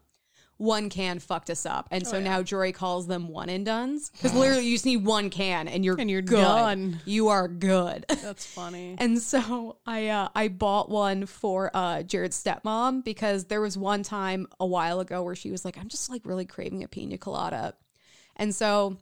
One 0.59 0.89
can 0.89 1.19
fucked 1.19 1.51
us 1.51 1.67
up, 1.67 1.87
and 1.91 2.07
so 2.07 2.17
Oh, 2.17 2.19
yeah. 2.19 2.25
now 2.25 2.43
Jory 2.43 2.73
calls 2.73 3.07
them 3.07 3.29
one 3.29 3.51
and 3.51 3.67
dones 3.67 4.11
because 4.11 4.33
literally 4.33 4.65
you 4.67 4.75
just 4.75 4.87
need 4.87 5.05
one 5.05 5.29
can 5.29 5.69
and 5.69 5.85
you're 5.85 6.01
And 6.01 6.11
you're 6.11 6.23
good. 6.23 6.41
done. 6.41 7.01
You 7.05 7.29
are 7.29 7.47
good. 7.47 8.07
That's 8.23 8.47
funny. 8.47 8.97
And 8.99 9.21
so 9.21 9.77
I 9.87 10.09
uh, 10.09 10.29
I 10.35 10.49
bought 10.49 10.89
one 10.89 11.27
for 11.27 11.71
uh, 11.75 12.03
Jared's 12.05 12.43
stepmom 12.43 13.05
because 13.05 13.45
there 13.45 13.61
was 13.61 13.77
one 13.77 14.03
time 14.03 14.47
a 14.59 14.65
while 14.67 15.01
ago 15.01 15.23
where 15.23 15.35
she 15.37 15.51
was 15.51 15.65
like, 15.65 15.77
I'm 15.77 15.89
just 15.89 16.09
like 16.09 16.23
really 16.25 16.47
craving 16.47 16.83
a 16.83 16.89
pina 16.89 17.19
colada. 17.19 17.75
And 18.37 18.55
so 18.55 18.97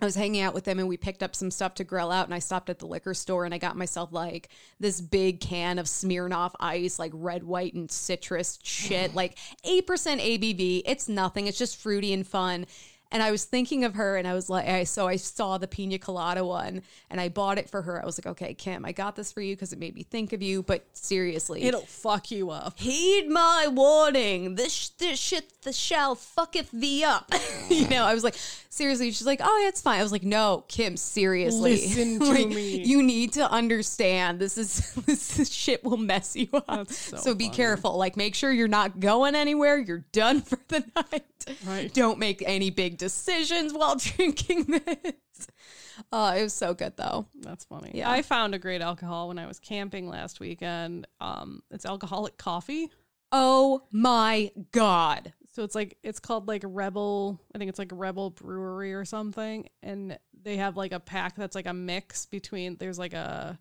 I 0.00 0.04
was 0.04 0.14
hanging 0.14 0.40
out 0.40 0.54
with 0.54 0.64
them 0.64 0.78
and 0.78 0.88
we 0.88 0.96
picked 0.96 1.22
up 1.22 1.34
some 1.34 1.50
stuff 1.50 1.74
to 1.74 1.84
grill 1.84 2.10
out 2.10 2.26
and 2.26 2.34
I 2.34 2.38
stopped 2.38 2.70
at 2.70 2.78
the 2.78 2.86
liquor 2.86 3.12
store 3.12 3.44
and 3.44 3.52
I 3.52 3.58
got 3.58 3.76
myself 3.76 4.12
like 4.12 4.48
this 4.78 5.00
big 5.00 5.40
can 5.40 5.78
of 5.78 5.86
Smirnoff 5.86 6.52
ice, 6.58 6.98
like 6.98 7.12
red, 7.14 7.44
white, 7.44 7.74
and 7.74 7.90
citrus 7.90 8.58
shit, 8.62 9.14
like 9.16 9.36
8% 9.64 9.82
ABV. 9.84 10.82
It's 10.86 11.08
nothing. 11.08 11.46
It's 11.46 11.58
just 11.58 11.76
fruity 11.76 12.12
and 12.12 12.26
fun. 12.26 12.66
And 13.12 13.22
I 13.22 13.30
was 13.32 13.44
thinking 13.44 13.84
of 13.84 13.94
her 13.94 14.16
and 14.16 14.26
I 14.28 14.34
was 14.34 14.48
like, 14.48 14.68
I, 14.68 14.84
so 14.84 15.08
I 15.08 15.16
saw 15.16 15.58
the 15.58 15.66
pina 15.66 15.98
colada 15.98 16.44
one 16.44 16.82
and 17.10 17.20
I 17.20 17.28
bought 17.28 17.58
it 17.58 17.68
for 17.68 17.82
her. 17.82 18.00
I 18.00 18.06
was 18.06 18.18
like, 18.18 18.26
okay, 18.26 18.54
Kim, 18.54 18.84
I 18.84 18.92
got 18.92 19.16
this 19.16 19.32
for 19.32 19.40
you 19.40 19.56
because 19.56 19.72
it 19.72 19.78
made 19.80 19.94
me 19.94 20.04
think 20.04 20.32
of 20.32 20.42
you. 20.42 20.62
But 20.62 20.84
seriously, 20.92 21.62
It'll 21.62 21.80
fuck 21.80 22.30
you 22.30 22.50
up. 22.50 22.78
heed 22.78 23.28
my 23.28 23.66
warning. 23.70 24.54
This 24.54 24.90
this 24.90 25.18
shit 25.18 25.52
the 25.62 25.72
shall 25.72 26.14
fucketh 26.14 26.70
thee 26.72 27.02
up. 27.04 27.32
you 27.68 27.88
know, 27.88 28.04
I 28.04 28.14
was 28.14 28.24
like, 28.24 28.36
seriously. 28.70 29.10
She's 29.10 29.26
like, 29.26 29.40
oh, 29.42 29.58
yeah, 29.62 29.68
it's 29.68 29.82
fine. 29.82 29.98
I 30.00 30.02
was 30.02 30.12
like, 30.12 30.22
no, 30.22 30.64
Kim, 30.68 30.96
seriously. 30.96 31.72
Listen 31.72 32.18
to 32.20 32.24
Like, 32.30 32.48
me. 32.48 32.82
You 32.84 33.02
need 33.02 33.32
to 33.34 33.50
understand. 33.50 34.38
This 34.38 34.56
is 34.56 34.94
this, 35.06 35.28
this 35.36 35.50
shit 35.50 35.84
will 35.84 35.96
mess 35.96 36.36
you 36.36 36.48
up. 36.52 36.66
That's 36.68 36.96
so 36.96 37.16
so 37.16 37.34
be 37.34 37.48
careful. 37.48 37.96
Like, 37.96 38.16
make 38.16 38.34
sure 38.34 38.52
you're 38.52 38.68
not 38.68 39.00
going 39.00 39.34
anywhere. 39.34 39.78
You're 39.78 40.04
done 40.12 40.40
for 40.42 40.58
the 40.68 40.84
night. 40.94 41.24
Right. 41.66 41.92
Don't 41.92 42.18
make 42.18 42.42
any 42.46 42.70
big 42.70 42.98
decisions 42.98 43.72
while 43.72 43.96
drinking 43.96 44.64
this. 44.64 45.48
Uh, 46.12 46.34
it 46.38 46.42
was 46.42 46.54
so 46.54 46.74
good 46.74 46.96
though. 46.96 47.26
That's 47.40 47.64
funny. 47.64 47.92
Yeah. 47.94 48.10
I 48.10 48.22
found 48.22 48.54
a 48.54 48.58
great 48.58 48.80
alcohol 48.80 49.28
when 49.28 49.38
I 49.38 49.46
was 49.46 49.58
camping 49.58 50.08
last 50.08 50.40
weekend. 50.40 51.06
Um, 51.20 51.62
it's 51.70 51.84
alcoholic 51.86 52.38
coffee. 52.38 52.90
Oh 53.32 53.82
my 53.92 54.50
god. 54.72 55.32
So 55.52 55.64
it's 55.64 55.74
like 55.74 55.98
it's 56.02 56.20
called 56.20 56.48
like 56.48 56.62
Rebel. 56.64 57.40
I 57.54 57.58
think 57.58 57.68
it's 57.68 57.78
like 57.78 57.90
Rebel 57.92 58.30
Brewery 58.30 58.94
or 58.94 59.04
something, 59.04 59.68
and 59.82 60.18
they 60.42 60.56
have 60.56 60.76
like 60.76 60.92
a 60.92 61.00
pack 61.00 61.36
that's 61.36 61.54
like 61.54 61.66
a 61.66 61.74
mix 61.74 62.26
between. 62.26 62.76
There's 62.76 62.98
like 62.98 63.14
a 63.14 63.58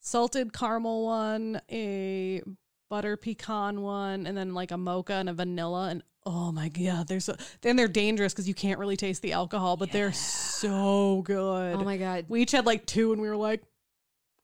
salted 0.00 0.52
caramel 0.52 1.04
one, 1.04 1.60
a 1.70 2.42
butter 2.90 3.16
pecan 3.16 3.82
one, 3.82 4.26
and 4.26 4.36
then 4.36 4.54
like 4.54 4.70
a 4.70 4.78
mocha 4.78 5.14
and 5.14 5.28
a 5.28 5.32
vanilla. 5.34 5.88
And 5.88 6.02
oh 6.28 6.52
my 6.52 6.68
god, 6.68 7.08
they're 7.08 7.20
so. 7.20 7.34
Then 7.62 7.76
they're 7.76 7.88
dangerous 7.88 8.34
because 8.34 8.46
you 8.46 8.54
can't 8.54 8.78
really 8.78 8.96
taste 8.96 9.22
the 9.22 9.32
alcohol, 9.32 9.76
but 9.78 9.90
they're 9.90 10.12
so 10.12 11.22
good. 11.22 11.76
Oh 11.76 11.84
my 11.84 11.96
god. 11.96 12.26
we 12.28 12.42
each 12.42 12.52
had 12.52 12.66
like 12.66 12.84
two, 12.84 13.12
and 13.12 13.20
we 13.22 13.28
were 13.28 13.36
like, 13.36 13.62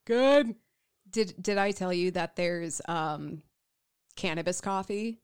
good. 0.07 0.55
Did 1.11 1.35
did 1.41 1.59
I 1.59 1.72
tell 1.72 1.93
you 1.93 2.11
that 2.12 2.37
there's 2.37 2.80
um 2.89 3.43
cannabis 4.16 4.61
coffee? 4.61 5.20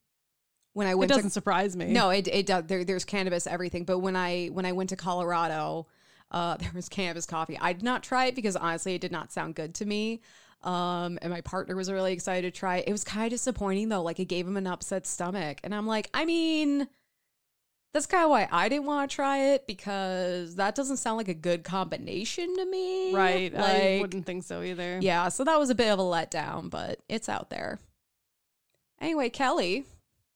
When 0.73 0.87
I 0.87 0.95
went, 0.95 1.11
It 1.11 1.15
doesn't 1.15 1.31
to 1.31 1.33
surprise 1.33 1.75
me. 1.77 1.87
No, 1.87 2.11
it 2.11 2.29
it 2.29 2.47
does 2.47 2.65
there, 2.67 2.85
there's 2.85 3.05
cannabis 3.05 3.47
everything, 3.47 3.85
but 3.85 3.99
when 3.99 4.15
I 4.15 4.49
when 4.49 4.67
I 4.67 4.73
went 4.73 4.91
to 4.91 4.97
Colorado, 4.97 5.87
uh 6.31 6.57
there 6.59 6.71
was 6.75 6.89
cannabis 6.89 7.27
coffee. 7.27 7.59
I 7.59 7.73
did 7.73 7.83
not 7.83 8.03
try 8.03 8.27
it 8.27 8.35
because 8.35 8.55
honestly 8.55 8.95
it 8.95 9.01
did 9.01 9.13
not 9.13 9.33
sound 9.33 9.55
good 9.55 9.75
to 9.77 9.87
me. 9.87 10.21
Um 10.63 11.19
and 11.23 11.31
my 11.33 11.41
partner 11.41 11.75
was 11.75 11.91
really 11.91 12.13
excited 12.13 12.53
to 12.53 12.59
try 12.59 12.79
it. 12.79 12.89
It 12.89 12.93
was 12.93 13.05
kind 13.05 13.27
of 13.27 13.31
disappointing 13.31 13.89
though, 13.89 14.03
like 14.03 14.21
it 14.21 14.27
gave 14.27 14.47
him 14.47 14.57
an 14.57 14.67
upset 14.67 15.07
stomach. 15.07 15.59
And 15.65 15.75
I'm 15.75 15.87
like, 15.87 16.11
I 16.13 16.25
mean, 16.27 16.87
that's 17.95 18.07
kind 18.07 18.23
of 18.25 18.31
why 18.31 18.47
I 18.53 18.69
didn't 18.69 18.85
want 18.87 19.11
to 19.11 19.15
try 19.15 19.39
it 19.55 19.67
because 19.67 20.57
that 20.57 20.75
doesn't 20.75 20.99
sound 20.99 21.17
like 21.17 21.29
a 21.29 21.35
good 21.35 21.65
combination 21.65 22.55
to 22.57 22.65
me. 22.67 23.15
right? 23.15 23.53
I 23.57 23.99
wouldn't 24.01 24.27
think 24.27 24.45
so 24.45 24.63
either. 24.63 24.99
yeah, 25.03 25.29
so 25.29 25.43
that 25.45 25.59
was 25.59 25.71
a 25.71 25.75
bit 25.75 25.89
of 25.91 25.99
a 25.99 26.03
letdown, 26.03 26.71
but 26.71 27.01
it's 27.09 27.29
out 27.29 27.51
there. 27.51 27.79
Anyway, 29.01 29.31
Kelley, 29.31 29.87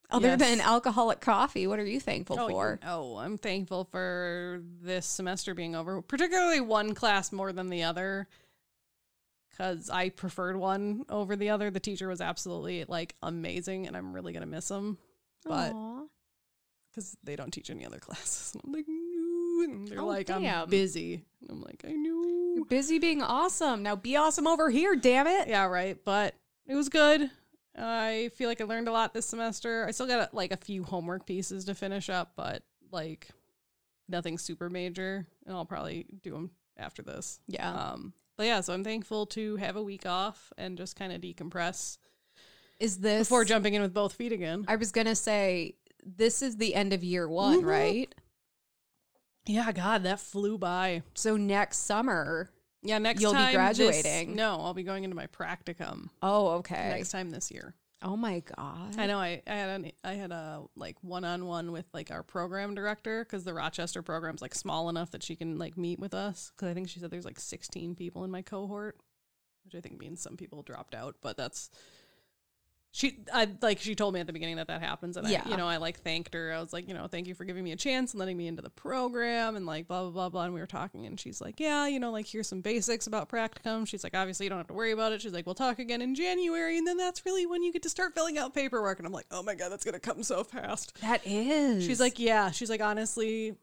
other 0.09 0.29
Yes. 0.29 0.39
than 0.39 0.59
alcoholic 0.59 1.21
coffee, 1.21 1.67
what 1.67 1.79
are 1.79 1.85
you 1.85 1.99
thankful 1.99 2.39
Oh, 2.39 2.49
for? 2.49 2.79
you 2.81 2.87
know, 2.87 3.17
I'm 3.17 3.37
thankful 3.37 3.85
for 3.85 4.61
this 4.81 5.05
semester 5.05 5.53
being 5.53 5.75
over, 5.75 6.01
particularly 6.01 6.61
one 6.61 6.93
class 6.95 7.31
more 7.31 7.53
than 7.53 7.69
the 7.69 7.83
other. 7.83 8.27
Because 9.55 9.89
I 9.89 10.09
preferred 10.09 10.57
one 10.57 11.05
over 11.09 11.35
the 11.35 11.49
other. 11.49 11.69
The 11.71 11.79
teacher 11.79 12.07
was 12.07 12.21
absolutely 12.21 12.85
like 12.87 13.15
amazing, 13.21 13.87
and 13.87 13.95
I'm 13.95 14.13
really 14.13 14.33
gonna 14.33 14.45
miss 14.45 14.69
him. 14.69 14.97
But 15.45 15.73
because 16.91 17.15
they 17.23 17.35
don't 17.35 17.51
teach 17.51 17.69
any 17.69 17.85
other 17.85 17.99
classes, 17.99 18.53
and 18.53 18.63
I'm 18.65 18.71
like, 18.73 18.85
no. 18.87 19.63
And 19.63 19.87
they're 19.87 20.01
Oh, 20.01 20.05
like, 20.05 20.29
I'm 20.29 20.41
damn. 20.43 20.69
busy. 20.69 21.23
And 21.41 21.49
I'm 21.49 21.61
like, 21.61 21.83
I 21.87 21.91
know. 21.91 22.53
you're 22.55 22.65
busy 22.65 22.99
being 22.99 23.21
awesome. 23.21 23.83
Now 23.83 23.95
be 23.95 24.15
awesome 24.17 24.47
over 24.47 24.69
here, 24.69 24.95
damn 24.95 25.27
it. 25.27 25.47
Yeah, 25.47 25.65
right. 25.65 25.97
But 26.03 26.35
it 26.67 26.75
was 26.75 26.89
good. 26.89 27.29
I 27.77 28.31
feel 28.35 28.47
like 28.49 28.61
I 28.61 28.63
learned 28.65 28.87
a 28.87 28.91
lot 28.91 29.13
this 29.13 29.25
semester. 29.25 29.85
I 29.87 29.91
still 29.91 30.07
got 30.07 30.33
like 30.33 30.51
a 30.51 30.57
few 30.57 30.83
homework 30.83 31.25
pieces 31.25 31.65
to 31.65 31.75
finish 31.75 32.09
up, 32.09 32.33
but 32.35 32.63
like 32.91 33.27
nothing 34.07 34.37
super 34.37 34.69
major, 34.69 35.25
and 35.45 35.55
I'll 35.55 35.65
probably 35.65 36.05
do 36.21 36.31
them 36.31 36.51
after 36.77 37.01
this. 37.01 37.39
Yeah. 37.47 37.69
Um, 37.69 38.13
but 38.37 38.45
yeah, 38.45 38.61
so 38.61 38.73
I'm 38.73 38.83
thankful 38.83 39.25
to 39.27 39.55
have 39.57 39.75
a 39.75 39.83
week 39.83 40.05
off 40.05 40.51
and 40.57 40.77
just 40.77 40.95
kind 40.95 41.11
of 41.13 41.21
decompress 41.21 41.97
Is 42.79 42.99
this 42.99 43.27
before 43.27 43.45
jumping 43.45 43.73
in 43.73 43.81
with 43.81 43.93
both 43.93 44.13
feet 44.13 44.31
again. 44.31 44.65
I 44.67 44.75
was 44.75 44.91
gonna 44.91 45.15
say 45.15 45.75
this 46.05 46.41
is 46.41 46.57
the 46.57 46.75
end 46.75 46.93
of 46.93 47.03
year 47.03 47.27
one, 47.27 47.61
Mhm. 47.61 47.65
right? 47.65 48.15
Yeah, 49.45 49.71
God, 49.71 50.03
that 50.03 50.19
flew 50.19 50.57
by. 50.57 51.03
So 51.13 51.37
next 51.37 51.77
summer. 51.79 52.49
Yeah, 52.81 52.97
next 52.99 53.21
You'll 53.21 53.31
be 53.33 53.37
time 53.37 53.47
this- 53.47 53.77
graduating. 53.77 54.35
no, 54.35 54.59
I'll 54.59 54.73
be 54.73 54.83
going 54.83 55.03
into 55.03 55.15
my 55.15 55.27
practicum 55.27 56.09
Oh, 56.21 56.47
okay. 56.57 56.89
next 56.97 57.09
time 57.09 57.29
this 57.31 57.49
year. 57.51 57.75
Oh 58.05 58.15
my 58.15 58.39
god. 58.55 58.99
I 58.99 59.07
know. 59.07 59.17
I, 59.17 59.41
I 59.47 59.55
had 59.55 59.69
an, 59.69 59.91
I 60.03 60.13
had 60.13 60.31
a 60.31 60.61
like 60.75 60.95
one 61.01 61.23
on 61.23 61.47
one 61.47 61.71
with 61.71 61.85
like 61.91 62.11
our 62.11 62.21
program 62.21 62.75
director 62.75 63.25
because 63.25 63.43
the 63.43 63.53
Rochester 63.55 64.03
program's 64.03 64.43
like 64.43 64.53
small 64.53 64.89
enough 64.89 65.09
that 65.11 65.23
she 65.23 65.35
can 65.35 65.57
like 65.57 65.75
meet 65.75 65.99
with 65.99 66.13
us. 66.13 66.51
Because 66.55 66.69
I 66.69 66.75
think 66.75 66.87
she 66.87 66.99
said 66.99 67.09
there's 67.09 67.25
like 67.25 67.39
16 67.39 67.95
people 67.95 68.23
in 68.23 68.29
my 68.29 68.43
cohort, 68.43 68.97
which 69.63 69.73
I 69.73 69.81
think 69.81 69.99
means 69.99 70.21
some 70.21 70.37
people 70.37 70.61
dropped 70.61 70.93
out. 70.93 71.15
But 71.19 71.35
that's 71.35 71.71
she. 72.95 73.17
I 73.33 73.49
like 73.61 73.79
she 73.79 73.93
told 73.93 74.13
me 74.13 74.21
at 74.21 74.25
the 74.27 74.31
beginning 74.31 74.55
that 74.55 74.67
that 74.67 74.81
happens, 74.81 75.17
and 75.17 75.27
Yeah. 75.27 75.41
I, 75.45 75.49
you 75.49 75.57
know, 75.57 75.67
I 75.67 75.77
like 75.77 75.99
thanked 75.99 76.33
her. 76.33 76.53
I 76.53 76.61
was 76.61 76.71
like, 76.71 76.87
you 76.87 76.93
know, 76.93 77.07
thank 77.07 77.27
you 77.27 77.35
for 77.35 77.43
giving 77.43 77.61
me 77.61 77.73
a 77.73 77.75
chance 77.75 78.13
and 78.13 78.19
letting 78.19 78.37
me 78.37 78.47
into 78.47 78.61
the 78.61 78.69
program, 78.69 79.57
and 79.57 79.65
like 79.65 79.85
blah 79.89 80.03
blah 80.03 80.11
blah 80.11 80.29
blah. 80.29 80.43
And 80.45 80.53
we 80.53 80.61
were 80.61 80.65
talking, 80.65 81.05
and 81.05 81.19
she's 81.19 81.41
like, 81.41 81.59
yeah, 81.59 81.87
you 81.87 81.99
know, 81.99 82.11
like 82.11 82.25
here's 82.25 82.47
some 82.47 82.61
basics 82.61 83.05
about 83.05 83.27
practicum. 83.27 83.85
She's 83.85 84.03
like, 84.05 84.15
obviously 84.15 84.45
you 84.45 84.49
don't 84.49 84.59
have 84.59 84.67
to 84.67 84.73
worry 84.73 84.93
about 84.93 85.11
it. 85.11 85.21
She's 85.21 85.33
like, 85.33 85.45
we'll 85.45 85.55
talk 85.55 85.77
again 85.79 86.01
in 86.01 86.15
January, 86.15 86.77
and 86.77 86.87
then 86.87 86.95
that's 86.95 87.25
really 87.25 87.45
when 87.45 87.63
you 87.63 87.73
get 87.73 87.83
to 87.83 87.89
start 87.89 88.13
filling 88.13 88.37
out 88.37 88.53
paperwork. 88.53 88.99
And 88.99 89.05
I'm 89.05 89.11
like, 89.13 89.27
oh 89.29 89.43
my 89.43 89.55
god, 89.55 89.73
that's 89.73 89.83
gonna 89.83 89.99
come 89.99 90.23
so 90.23 90.45
fast. 90.45 90.97
that 91.01 91.21
is. 91.25 91.83
She's 91.83 91.99
like, 91.99 92.17
yeah. 92.17 92.51
She's 92.51 92.69
like, 92.69 92.81
honestly, 92.81 93.55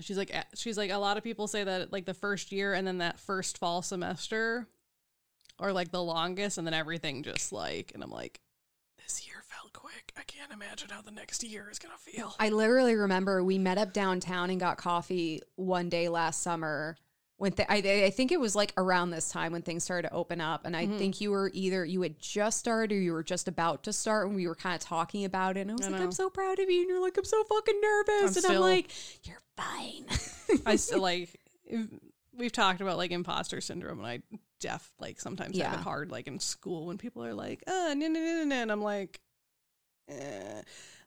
she's 0.00 0.16
like, 0.16 0.34
she's 0.54 0.78
like, 0.78 0.90
a 0.90 0.96
lot 0.96 1.18
of 1.18 1.22
people 1.22 1.46
say 1.46 1.62
that 1.62 1.92
like 1.92 2.06
the 2.06 2.14
first 2.14 2.52
year 2.52 2.72
and 2.72 2.86
then 2.86 2.98
that 2.98 3.20
first 3.20 3.58
fall 3.58 3.82
semester 3.82 4.66
are 5.60 5.72
like 5.72 5.90
the 5.92 6.02
longest, 6.02 6.58
and 6.58 6.66
then 6.66 6.74
everything 6.74 7.22
just 7.22 7.52
like, 7.52 7.92
and 7.94 8.02
I'm 8.02 8.10
like, 8.10 8.40
this 9.02 9.26
year 9.26 9.36
felt 9.46 9.72
quick. 9.72 10.12
I 10.18 10.22
can't 10.22 10.52
imagine 10.52 10.88
how 10.90 11.02
the 11.02 11.10
next 11.10 11.42
year 11.44 11.68
is 11.70 11.78
gonna 11.78 11.94
feel. 11.98 12.34
I 12.38 12.48
literally 12.50 12.94
remember 12.94 13.42
we 13.44 13.58
met 13.58 13.78
up 13.78 13.92
downtown 13.92 14.50
and 14.50 14.58
got 14.60 14.76
coffee 14.78 15.42
one 15.56 15.88
day 15.88 16.08
last 16.08 16.42
summer. 16.42 16.96
When 17.36 17.52
th- 17.52 17.68
I, 17.70 17.76
I 18.04 18.10
think 18.10 18.32
it 18.32 18.38
was 18.40 18.54
like 18.54 18.74
around 18.76 19.10
this 19.10 19.30
time 19.30 19.52
when 19.52 19.62
things 19.62 19.82
started 19.82 20.08
to 20.08 20.14
open 20.14 20.42
up, 20.42 20.66
and 20.66 20.76
I 20.76 20.84
Mm-hmm. 20.84 20.98
think 20.98 21.20
you 21.22 21.30
were 21.30 21.50
either 21.54 21.86
you 21.86 22.02
had 22.02 22.18
just 22.18 22.58
started 22.58 22.94
or 22.94 23.00
you 23.00 23.12
were 23.14 23.22
just 23.22 23.48
about 23.48 23.82
to 23.84 23.94
start, 23.94 24.26
and 24.26 24.36
we 24.36 24.46
were 24.46 24.54
kind 24.54 24.74
of 24.74 24.82
talking 24.82 25.24
about 25.24 25.56
it. 25.56 25.62
And 25.62 25.70
I 25.70 25.74
was 25.74 25.86
I 25.86 25.90
like, 25.90 26.00
know. 26.00 26.04
"I'm 26.04 26.12
so 26.12 26.28
proud 26.28 26.58
of 26.58 26.68
you," 26.68 26.80
and 26.82 26.88
you're 26.90 27.00
like, 27.00 27.16
"I'm 27.16 27.24
so 27.24 27.42
fucking 27.44 27.80
nervous," 27.80 28.36
I'm 28.36 28.44
and 28.44 28.54
I'm 28.56 28.60
like, 28.60 28.90
"You're 29.24 29.40
fine." 29.56 30.04
I 30.66 30.76
still 30.76 31.00
like 31.02 31.40
we've 32.36 32.52
talked 32.52 32.82
about 32.82 32.98
like 32.98 33.10
imposter 33.10 33.62
syndrome, 33.62 34.04
and 34.04 34.06
I 34.06 34.20
Jeff 34.60 34.92
like 35.00 35.20
sometimes 35.20 35.58
have 35.58 35.74
it 35.74 35.80
hard 35.80 36.10
like 36.10 36.28
in 36.28 36.38
school 36.38 36.86
when 36.86 36.98
people 36.98 37.24
are 37.24 37.34
like, 37.34 37.64
uh, 37.66 37.94
no, 37.96 38.06
no, 38.06 38.20
no, 38.20 38.44
no, 38.44 38.56
and 38.56 38.70
I'm 38.70 38.82
like, 38.82 39.20
eh. 40.08 40.62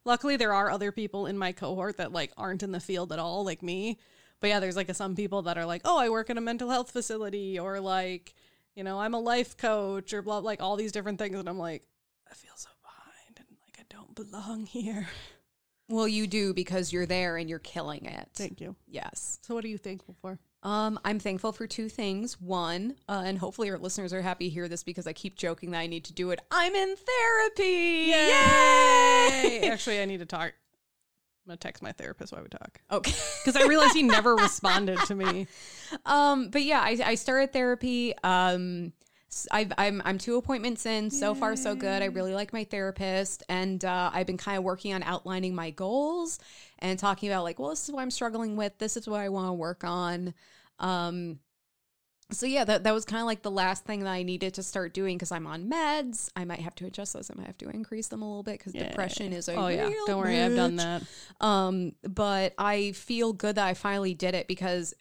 Luckily, 0.06 0.36
there 0.36 0.54
are 0.54 0.70
other 0.70 0.92
people 0.92 1.28
in 1.28 1.38
my 1.38 1.54
cohort 1.54 1.98
that 1.98 2.12
like 2.12 2.34
aren't 2.36 2.64
in 2.64 2.74
the 2.74 2.80
field 2.82 3.14
at 3.14 3.20
all, 3.20 3.46
like 3.46 3.64
me. 3.64 4.00
But 4.42 4.48
yeah, 4.48 4.60
there's 4.60 4.76
like 4.76 4.94
some 4.94 5.16
people 5.16 5.44
that 5.44 5.58
are 5.58 5.66
like, 5.66 5.84
oh, 5.86 5.98
I 5.98 6.10
work 6.10 6.30
in 6.30 6.38
a 6.38 6.42
mental 6.42 6.70
health 6.70 6.92
facility, 6.92 7.58
or 7.58 7.80
like, 7.80 8.34
you 8.76 8.84
know, 8.84 9.00
I'm 9.00 9.14
a 9.14 9.20
life 9.20 9.56
coach, 9.56 10.12
or 10.14 10.22
blah, 10.22 10.40
like 10.40 10.62
all 10.62 10.76
these 10.76 10.92
different 10.92 11.20
things, 11.20 11.38
and 11.40 11.48
I'm 11.48 11.58
like, 11.60 11.84
I 12.30 12.34
feel 12.34 12.52
so 12.56 12.68
behind, 12.82 13.38
and 13.38 13.58
like 13.62 13.80
I 13.80 13.84
don't 13.90 14.14
belong 14.16 14.66
here. 14.66 15.08
well, 15.88 16.08
you 16.10 16.28
do 16.28 16.54
because 16.54 16.92
you're 16.92 17.06
there 17.06 17.38
and 17.38 17.50
you're 17.50 17.60
killing 17.60 18.06
it. 18.06 18.28
Thank 18.36 18.60
you. 18.60 18.76
Yes. 18.88 19.40
So, 19.44 19.56
what 19.56 19.64
are 19.64 19.70
you 19.70 19.78
thankful 19.78 20.18
for? 20.22 20.38
Um, 20.64 20.98
I'm 21.04 21.20
thankful 21.20 21.52
for 21.52 21.68
two 21.68 21.90
things. 21.90 22.40
One, 22.40 22.96
uh, 23.10 23.24
and 23.26 23.38
hopefully 23.38 23.70
our 23.70 23.78
listeners 23.78 24.14
are 24.14 24.22
happy 24.22 24.48
to 24.48 24.54
hear 24.54 24.70
this 24.70 24.82
because 24.84 25.06
I 25.06 25.14
keep 25.14 25.38
joking 25.38 25.72
that 25.72 25.80
I 25.80 25.88
need 25.88 26.06
to 26.06 26.14
do 26.14 26.32
it. 26.32 26.40
I'm 26.50 26.74
in 26.74 26.96
therapy. 26.96 28.12
Yay! 28.12 29.70
Actually, 29.70 30.02
I 30.02 30.06
need 30.06 30.20
to 30.20 30.26
talk. 30.26 30.54
I'm 31.46 31.50
gonna 31.50 31.58
text 31.58 31.84
my 31.84 31.92
therapist 31.92 32.32
while 32.32 32.42
we 32.42 32.48
talk 32.48 32.80
okay. 32.90 33.12
because 33.46 33.62
I 33.62 33.68
realized 33.68 33.94
he 33.94 34.04
never 34.04 34.36
responded 34.36 35.00
to 35.08 35.16
me. 35.16 35.48
Um, 36.08 36.50
but 36.50 36.64
yeah, 36.64 36.80
I, 36.82 36.98
I 37.06 37.16
started 37.16 37.54
therapy. 37.54 38.16
Um, 38.24 38.94
I've, 39.52 39.72
I'm 39.78 40.02
I'm 40.06 40.18
two 40.18 40.38
appointments 40.38 40.86
in. 40.86 41.10
So 41.10 41.34
far, 41.36 41.56
so 41.56 41.76
good. 41.76 42.02
I 42.02 42.06
really 42.06 42.34
like 42.34 42.54
my 42.54 42.64
therapist, 42.64 43.44
and 43.50 43.84
uh, 43.84 44.12
I've 44.14 44.28
been 44.28 44.38
kind 44.38 44.58
of 44.58 44.64
working 44.64 44.94
on 44.94 45.04
outlining 45.04 45.56
my 45.56 45.70
goals 45.72 46.40
and 46.80 46.98
talking 46.98 47.30
about 47.30 47.44
like, 47.44 47.60
well, 47.60 47.70
this 47.70 47.84
is 47.86 47.92
what 47.92 48.02
I'm 48.02 48.12
struggling 48.12 48.56
with. 48.56 48.78
This 48.78 48.98
is 48.98 49.08
what 49.08 49.22
I 49.22 49.30
want 49.30 49.48
to 49.50 49.54
work 49.54 49.84
on. 49.84 50.34
Um, 50.80 51.40
so 52.32 52.46
yeah, 52.46 52.64
that 52.64 52.84
that 52.84 52.94
was 52.94 53.06
kind 53.06 53.22
of 53.22 53.26
like 53.26 53.42
the 53.42 53.52
last 53.52 53.86
thing 53.86 54.02
that 54.02 54.10
I 54.10 54.24
needed 54.24 54.56
to 54.56 54.64
start 54.64 54.94
doing 54.94 55.18
because 55.18 55.32
I'm 55.32 55.46
on 55.46 55.70
meds. 55.70 56.30
I 56.36 56.46
might 56.46 56.60
have 56.62 56.76
to 56.76 56.86
adjust 56.86 57.14
those. 57.14 57.30
I 57.30 57.36
might 57.36 57.48
have 57.48 57.58
to 57.60 57.70
increase 57.70 58.08
them 58.08 58.22
a 58.22 58.28
little 58.28 58.44
bit 58.44 58.60
because 58.60 58.74
depression 58.74 59.34
is 59.34 59.48
a 59.50 59.56
Oh 59.56 59.68
yeah, 59.68 59.90
don't 60.08 60.20
worry, 60.20 60.42
I've 60.42 60.56
done 60.56 60.78
that. 60.78 61.04
Um, 61.42 61.94
but 62.04 62.54
I 62.58 62.94
feel 62.94 63.34
good 63.34 63.56
that 63.56 63.68
I 63.68 63.74
finally 63.74 64.14
did 64.14 64.36
it 64.36 64.48
because 64.48 64.94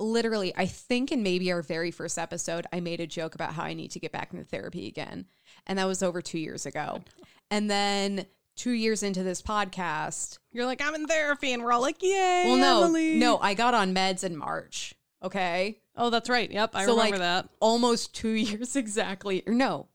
literally, 0.00 0.52
I 0.56 0.66
think 0.66 1.12
in 1.12 1.22
maybe 1.22 1.52
our 1.52 1.62
very 1.62 1.90
first 1.90 2.18
episode, 2.18 2.66
I 2.72 2.80
made 2.80 3.00
a 3.00 3.06
joke 3.06 3.34
about 3.34 3.52
how 3.54 3.62
I 3.64 3.74
need 3.74 3.90
to 3.92 4.00
get 4.00 4.12
back 4.12 4.32
into 4.32 4.44
therapy 4.44 4.86
again. 4.88 5.26
And 5.66 5.78
that 5.78 5.86
was 5.86 6.02
over 6.02 6.20
two 6.22 6.38
years 6.38 6.66
ago. 6.66 7.02
And 7.50 7.70
then 7.70 8.26
two 8.56 8.70
years 8.72 9.02
into 9.02 9.22
this 9.22 9.42
podcast, 9.42 10.38
You're 10.52 10.66
like, 10.66 10.80
I'm 10.82 10.94
in 10.94 11.06
therapy, 11.06 11.52
and 11.52 11.62
we're 11.62 11.72
all 11.72 11.80
like, 11.80 12.02
Yay! 12.02 12.44
well, 12.46 12.56
no, 12.56 12.84
Emily." 12.84 13.16
no, 13.16 13.38
I 13.38 13.54
got 13.54 13.74
on 13.74 13.94
meds 13.94 14.24
in 14.24 14.36
March. 14.36 14.94
Okay. 15.22 15.78
Oh, 15.96 16.10
that's 16.10 16.30
right. 16.30 16.50
Yep, 16.50 16.70
I 16.74 16.86
So, 16.86 16.92
remember 16.96 17.10
like, 17.12 17.20
that. 17.20 17.48
Almost 17.60 18.14
two 18.14 18.28
years 18.30 18.76
exactly. 18.76 19.42
Or 19.46 19.52
no. 19.54 19.88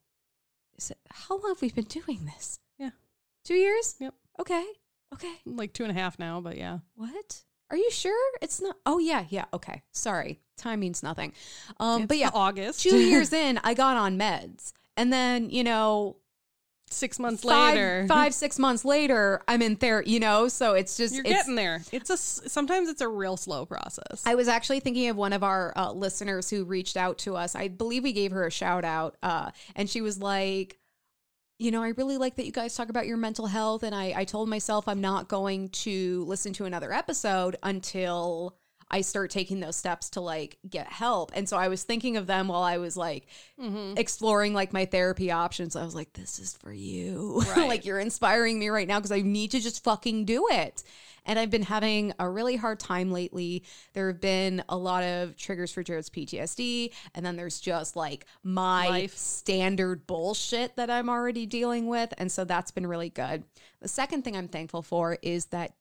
Is 0.77 0.91
it, 0.91 0.97
how 1.09 1.37
long 1.37 1.49
have 1.51 1.61
we 1.61 1.71
been 1.71 1.85
doing 1.85 2.25
this? 2.25 2.59
Yeah. 2.77 2.91
Two 3.43 3.55
years? 3.55 3.95
Yep. 3.99 4.13
Okay. 4.41 4.65
Okay. 5.13 5.33
Like 5.45 5.73
two 5.73 5.83
and 5.83 5.91
a 5.91 5.99
half 5.99 6.19
now, 6.19 6.41
but 6.41 6.57
yeah. 6.57 6.79
What? 6.95 7.43
Are 7.72 7.78
you 7.78 7.89
sure? 7.91 8.32
It's 8.41 8.61
not. 8.61 8.78
Oh 8.86 8.99
yeah, 8.99 9.26
yeah. 9.30 9.45
Okay. 9.53 9.82
Sorry. 9.91 10.39
Time 10.57 10.80
means 10.80 11.03
nothing. 11.03 11.34
Um, 11.80 12.05
but 12.05 12.18
yeah, 12.18 12.30
August. 12.34 12.82
two 12.82 12.97
years 13.09 13.34
in, 13.34 13.59
I 13.63 13.74
got 13.74 13.97
on 13.97 14.18
meds, 14.18 14.72
and 14.95 15.11
then 15.11 15.49
you 15.49 15.63
know, 15.63 16.18
six 16.89 17.18
months 17.18 17.43
five, 17.43 17.74
later, 17.74 18.05
five, 18.07 18.34
six 18.36 18.59
months 18.59 18.86
later, 18.86 19.41
I'm 19.47 19.61
in 19.61 19.76
therapy. 19.76 20.11
You 20.11 20.20
know, 20.20 20.47
so 20.47 20.74
it's 20.74 20.95
just 20.95 21.16
you're 21.16 21.26
it's, 21.26 21.34
getting 21.34 21.55
there. 21.55 21.82
It's 21.91 22.09
a 22.09 22.18
sometimes 22.18 22.87
it's 22.87 23.01
a 23.01 23.08
real 23.08 23.36
slow 23.36 23.66
process. 23.66 24.24
I 24.25 24.36
was 24.36 24.47
actually 24.47 24.79
thinking 24.79 25.09
of 25.09 25.17
one 25.17 25.33
of 25.33 25.43
our 25.43 25.74
uh, 25.75 25.92
listeners 25.92 26.50
who 26.50 26.66
reached 26.66 26.97
out 26.97 27.17
to 27.20 27.36
us. 27.36 27.55
I 27.55 27.67
believe 27.67 28.04
we 28.04 28.13
gave 28.13 28.32
her 28.32 28.46
a 28.46 28.51
shout 28.51 28.86
out, 28.86 29.17
uh, 29.24 29.51
and 29.75 29.89
she 29.89 30.01
was 30.01 30.20
like, 30.20 30.78
you 31.57 31.71
know, 31.71 31.83
I 31.83 31.89
really 31.89 32.17
like 32.17 32.36
that 32.36 32.45
you 32.45 32.51
guys 32.51 32.75
talk 32.75 32.89
about 32.89 33.07
your 33.07 33.17
mental 33.17 33.47
health. 33.47 33.83
And 33.83 33.95
I, 33.95 34.13
I 34.15 34.25
told 34.25 34.49
myself 34.49 34.87
I'm 34.87 35.01
not 35.01 35.27
going 35.27 35.69
to 35.69 36.25
listen 36.25 36.53
to 36.53 36.65
another 36.65 36.91
episode 36.91 37.55
until 37.63 38.57
I 38.91 39.01
start 39.01 39.32
taking 39.32 39.59
those 39.59 39.75
steps 39.75 40.12
to 40.12 40.21
like 40.21 40.57
get 40.70 40.87
help. 40.87 41.32
And 41.33 41.49
so 41.49 41.57
I 41.57 41.70
was 41.70 41.83
thinking 41.83 42.17
of 42.17 42.28
them 42.28 42.47
while 42.47 42.62
I 42.63 42.78
was 42.78 42.95
like 42.95 43.28
Mm-hmm. 43.59 43.97
exploring 43.97 44.53
like 44.53 44.74
my 44.74 44.86
therapy 44.86 45.32
options. 45.32 45.75
I 45.75 45.83
was 45.83 45.95
like, 45.95 46.12
this 46.13 46.39
is 46.39 46.55
for 46.57 46.71
you. 46.74 47.41
Right. 47.55 47.67
like 47.67 47.86
you're 47.86 47.99
inspiring 47.99 48.59
me 48.59 48.67
right 48.70 48.87
now 48.87 48.99
because 48.99 49.12
I 49.13 49.21
need 49.21 49.51
to 49.51 49.59
just 49.59 49.83
fucking 49.83 50.25
do 50.25 50.47
it. 50.51 50.83
And 51.28 51.39
I've 51.39 51.49
been 51.49 51.63
having 51.63 52.13
a 52.20 52.29
really 52.29 52.55
hard 52.55 52.79
time 52.79 53.12
lately. 53.12 53.63
There 53.93 54.09
have 54.09 54.21
been 54.21 54.62
a 54.70 54.78
lot 54.78 55.03
of 55.03 55.36
triggers 55.36 55.71
for 55.71 55.82
Jared's 55.82 56.09
PTSD. 56.12 56.91
And 57.16 57.25
then 57.25 57.36
there's 57.36 57.59
just 57.59 57.95
like 57.95 58.28
my 58.43 58.87
Life. 58.89 59.16
standard 59.17 60.05
bullshit 60.05 60.75
that 60.75 60.91
I'm 60.91 61.09
already 61.09 61.47
dealing 61.47 61.87
with. 61.87 62.13
And 62.20 62.32
so 62.32 62.43
that's 62.43 62.70
been 62.70 62.86
really 62.86 63.09
good. 63.09 63.43
The 63.82 63.87
second 63.87 64.24
thing 64.24 64.37
I'm 64.37 64.47
thankful 64.49 64.83
for 64.83 65.17
is 65.24 65.45
that 65.45 65.74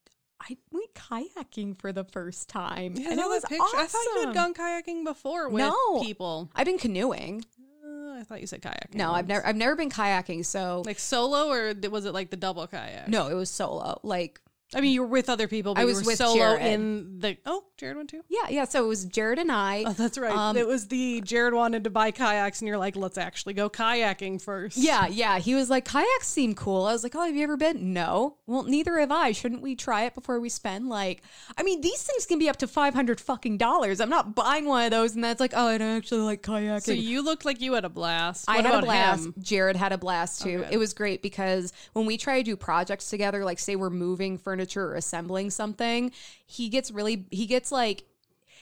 I 0.48 0.56
went 0.70 0.92
kayaking 0.94 1.78
for 1.80 1.92
the 1.92 2.04
first 2.04 2.48
time. 2.48 2.94
Yeah, 2.96 3.10
and 3.12 3.20
it 3.20 3.26
was 3.26 3.44
picture. 3.44 3.64
I 3.76 3.86
thought 3.86 4.04
you 4.14 4.26
had 4.26 4.34
gone 4.34 4.52
kayaking 4.54 5.04
before 5.04 5.48
with 5.48 5.60
No. 5.62 6.00
people. 6.02 6.50
I've 6.54 6.66
been 6.66 6.78
canoeing. 6.78 7.44
Uh, 7.84 8.18
I 8.20 8.22
thought 8.24 8.40
you 8.40 8.46
said 8.46 8.60
kayaking. 8.62 8.94
No, 8.94 9.12
I've 9.12 9.26
never 9.26 9.46
I've 9.46 9.56
never 9.56 9.74
been 9.76 9.90
kayaking. 9.90 10.44
So 10.44 10.82
like 10.84 10.98
solo, 10.98 11.48
or 11.50 11.74
was 11.90 12.04
it 12.04 12.12
like 12.12 12.30
the 12.30 12.36
double 12.36 12.66
kayak? 12.66 13.08
no, 13.08 13.28
it 13.28 13.34
was 13.34 13.50
solo. 13.50 14.00
Like 14.02 14.40
I 14.74 14.80
mean 14.80 14.92
you 14.92 15.02
were 15.02 15.08
with 15.08 15.28
other 15.28 15.48
people. 15.48 15.74
But 15.74 15.80
I 15.80 15.82
you 15.82 15.88
was 15.88 16.02
were 16.02 16.06
with 16.08 16.18
solo 16.18 16.34
Jared. 16.34 16.62
in 16.66 17.18
the. 17.20 17.36
Oh, 17.46 17.64
Jared 17.76 17.96
went 17.96 18.10
too. 18.10 18.22
Yeah, 18.28 18.48
yeah. 18.50 18.64
So 18.64 18.84
it 18.84 18.88
was 18.88 19.04
Jared 19.04 19.38
and 19.38 19.50
I. 19.50 19.84
Oh, 19.86 19.92
that's 19.92 20.18
right. 20.18 20.34
Um, 20.34 20.56
it 20.56 20.66
was 20.66 20.88
the 20.88 21.20
Jared 21.22 21.54
wanted 21.54 21.84
to 21.84 21.90
buy 21.90 22.10
kayaks, 22.10 22.60
and 22.60 22.68
you're 22.68 22.78
like, 22.78 22.96
let's 22.96 23.18
actually 23.18 23.54
go 23.54 23.68
kayaking 23.70 24.40
first. 24.40 24.76
Yeah, 24.76 25.06
yeah. 25.06 25.38
He 25.38 25.54
was 25.54 25.70
like, 25.70 25.84
kayaks 25.84 26.28
seem 26.28 26.54
cool. 26.54 26.84
I 26.86 26.92
was 26.92 27.02
like, 27.02 27.14
oh, 27.14 27.24
have 27.24 27.34
you 27.34 27.42
ever 27.44 27.56
been? 27.56 27.92
No. 27.92 28.36
Well, 28.46 28.62
neither 28.64 28.98
have 28.98 29.10
I. 29.12 29.32
Shouldn't 29.32 29.62
we 29.62 29.74
try 29.76 30.04
it 30.04 30.14
before 30.14 30.40
we 30.40 30.48
spend 30.48 30.88
like? 30.88 31.22
I 31.56 31.62
mean, 31.62 31.80
these 31.80 32.02
things 32.02 32.26
can 32.26 32.38
be 32.38 32.48
up 32.48 32.56
to 32.58 32.66
five 32.66 32.94
hundred 32.94 33.20
fucking 33.20 33.58
dollars. 33.58 34.00
I'm 34.00 34.10
not 34.10 34.34
buying 34.34 34.66
one 34.66 34.84
of 34.84 34.90
those, 34.90 35.14
and 35.14 35.22
that's 35.24 35.40
like, 35.40 35.52
oh, 35.54 35.66
I 35.68 35.78
don't 35.78 35.96
actually 35.96 36.22
like 36.22 36.42
kayaking. 36.42 36.82
So 36.82 36.92
you 36.92 37.22
looked 37.22 37.44
like 37.44 37.60
you 37.60 37.74
had 37.74 37.84
a 37.84 37.88
blast. 37.88 38.44
I 38.48 38.56
What 38.56 38.66
had 38.66 38.74
a 38.74 38.82
blast. 38.82 39.26
him? 39.26 39.34
Jared 39.40 39.76
had 39.76 39.92
a 39.92 39.98
blast 39.98 40.42
too. 40.42 40.64
it 40.70 40.76
was 40.78 40.94
great 40.94 41.22
because 41.22 41.72
when 41.92 42.06
we 42.06 42.16
try 42.16 42.38
to 42.38 42.42
do 42.42 42.56
projects 42.56 43.10
together, 43.10 43.44
like 43.44 43.58
say 43.58 43.76
we're 43.76 43.90
moving 43.90 44.38
furniture 44.38 44.63
or 44.76 44.94
assembling 44.94 45.50
something, 45.50 46.12
he 46.46 46.68
gets 46.68 46.90
really 46.90 47.26
he 47.30 47.46
gets 47.46 47.70
like 47.70 48.04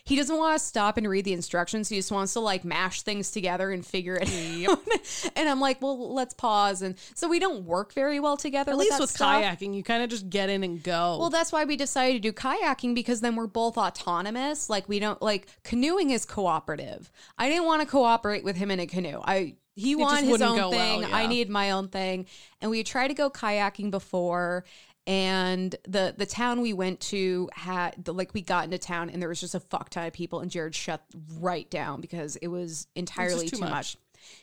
he 0.04 0.16
doesn't 0.16 0.36
want 0.36 0.58
to 0.58 0.64
stop 0.64 0.96
and 0.96 1.08
read 1.08 1.24
the 1.24 1.32
instructions. 1.32 1.88
He 1.88 1.96
just 1.96 2.10
wants 2.10 2.32
to 2.32 2.40
like 2.40 2.64
mash 2.64 3.02
things 3.02 3.30
together 3.30 3.70
and 3.70 3.86
figure 3.86 4.18
it 4.20 4.68
out. 4.68 4.80
and 5.36 5.48
I'm 5.48 5.60
like, 5.60 5.80
well, 5.80 6.12
let's 6.12 6.34
pause. 6.34 6.82
And 6.82 6.96
so 7.14 7.28
we 7.28 7.38
don't 7.38 7.64
work 7.64 7.92
very 7.92 8.18
well 8.18 8.36
together. 8.36 8.72
At 8.72 8.78
with 8.78 8.88
least 8.88 9.00
with 9.00 9.10
stuff. 9.10 9.42
kayaking, 9.42 9.74
you 9.74 9.84
kind 9.84 10.02
of 10.02 10.10
just 10.10 10.28
get 10.28 10.48
in 10.48 10.64
and 10.64 10.82
go. 10.82 11.18
Well, 11.20 11.30
that's 11.30 11.52
why 11.52 11.64
we 11.64 11.76
decided 11.76 12.14
to 12.14 12.18
do 12.18 12.32
kayaking 12.32 12.96
because 12.96 13.20
then 13.20 13.36
we're 13.36 13.46
both 13.46 13.78
autonomous. 13.78 14.68
Like 14.68 14.88
we 14.88 14.98
don't 14.98 15.22
like 15.22 15.46
canoeing 15.62 16.10
is 16.10 16.24
cooperative. 16.24 17.10
I 17.38 17.48
didn't 17.48 17.66
want 17.66 17.82
to 17.82 17.86
cooperate 17.86 18.42
with 18.42 18.56
him 18.56 18.72
in 18.72 18.80
a 18.80 18.86
canoe. 18.86 19.20
I 19.22 19.54
he 19.74 19.94
wanted 19.94 20.24
his 20.24 20.42
own 20.42 20.58
go 20.58 20.70
well, 20.70 21.00
thing. 21.00 21.04
I 21.12 21.22
yeah. 21.22 21.28
needed 21.28 21.50
my 21.50 21.70
own 21.70 21.88
thing. 21.88 22.26
And 22.60 22.70
we 22.70 22.82
tried 22.82 23.08
to 23.08 23.14
go 23.14 23.30
kayaking 23.30 23.90
before 23.90 24.64
and 25.06 25.74
the 25.84 26.14
the 26.16 26.26
town 26.26 26.60
we 26.60 26.72
went 26.72 27.00
to 27.00 27.48
had 27.54 28.04
the, 28.04 28.14
like 28.14 28.32
we 28.34 28.40
got 28.42 28.64
into 28.64 28.78
town 28.78 29.10
and 29.10 29.20
there 29.20 29.28
was 29.28 29.40
just 29.40 29.54
a 29.54 29.60
fuck 29.60 29.90
ton 29.90 30.06
of 30.06 30.12
people 30.12 30.40
and 30.40 30.50
Jared 30.50 30.74
shut 30.74 31.02
right 31.40 31.68
down 31.70 32.00
because 32.00 32.36
it 32.36 32.48
was 32.48 32.86
entirely 32.94 33.48
too 33.48 33.56
too, 33.56 33.60
much. 33.62 33.70
much. 33.70 33.96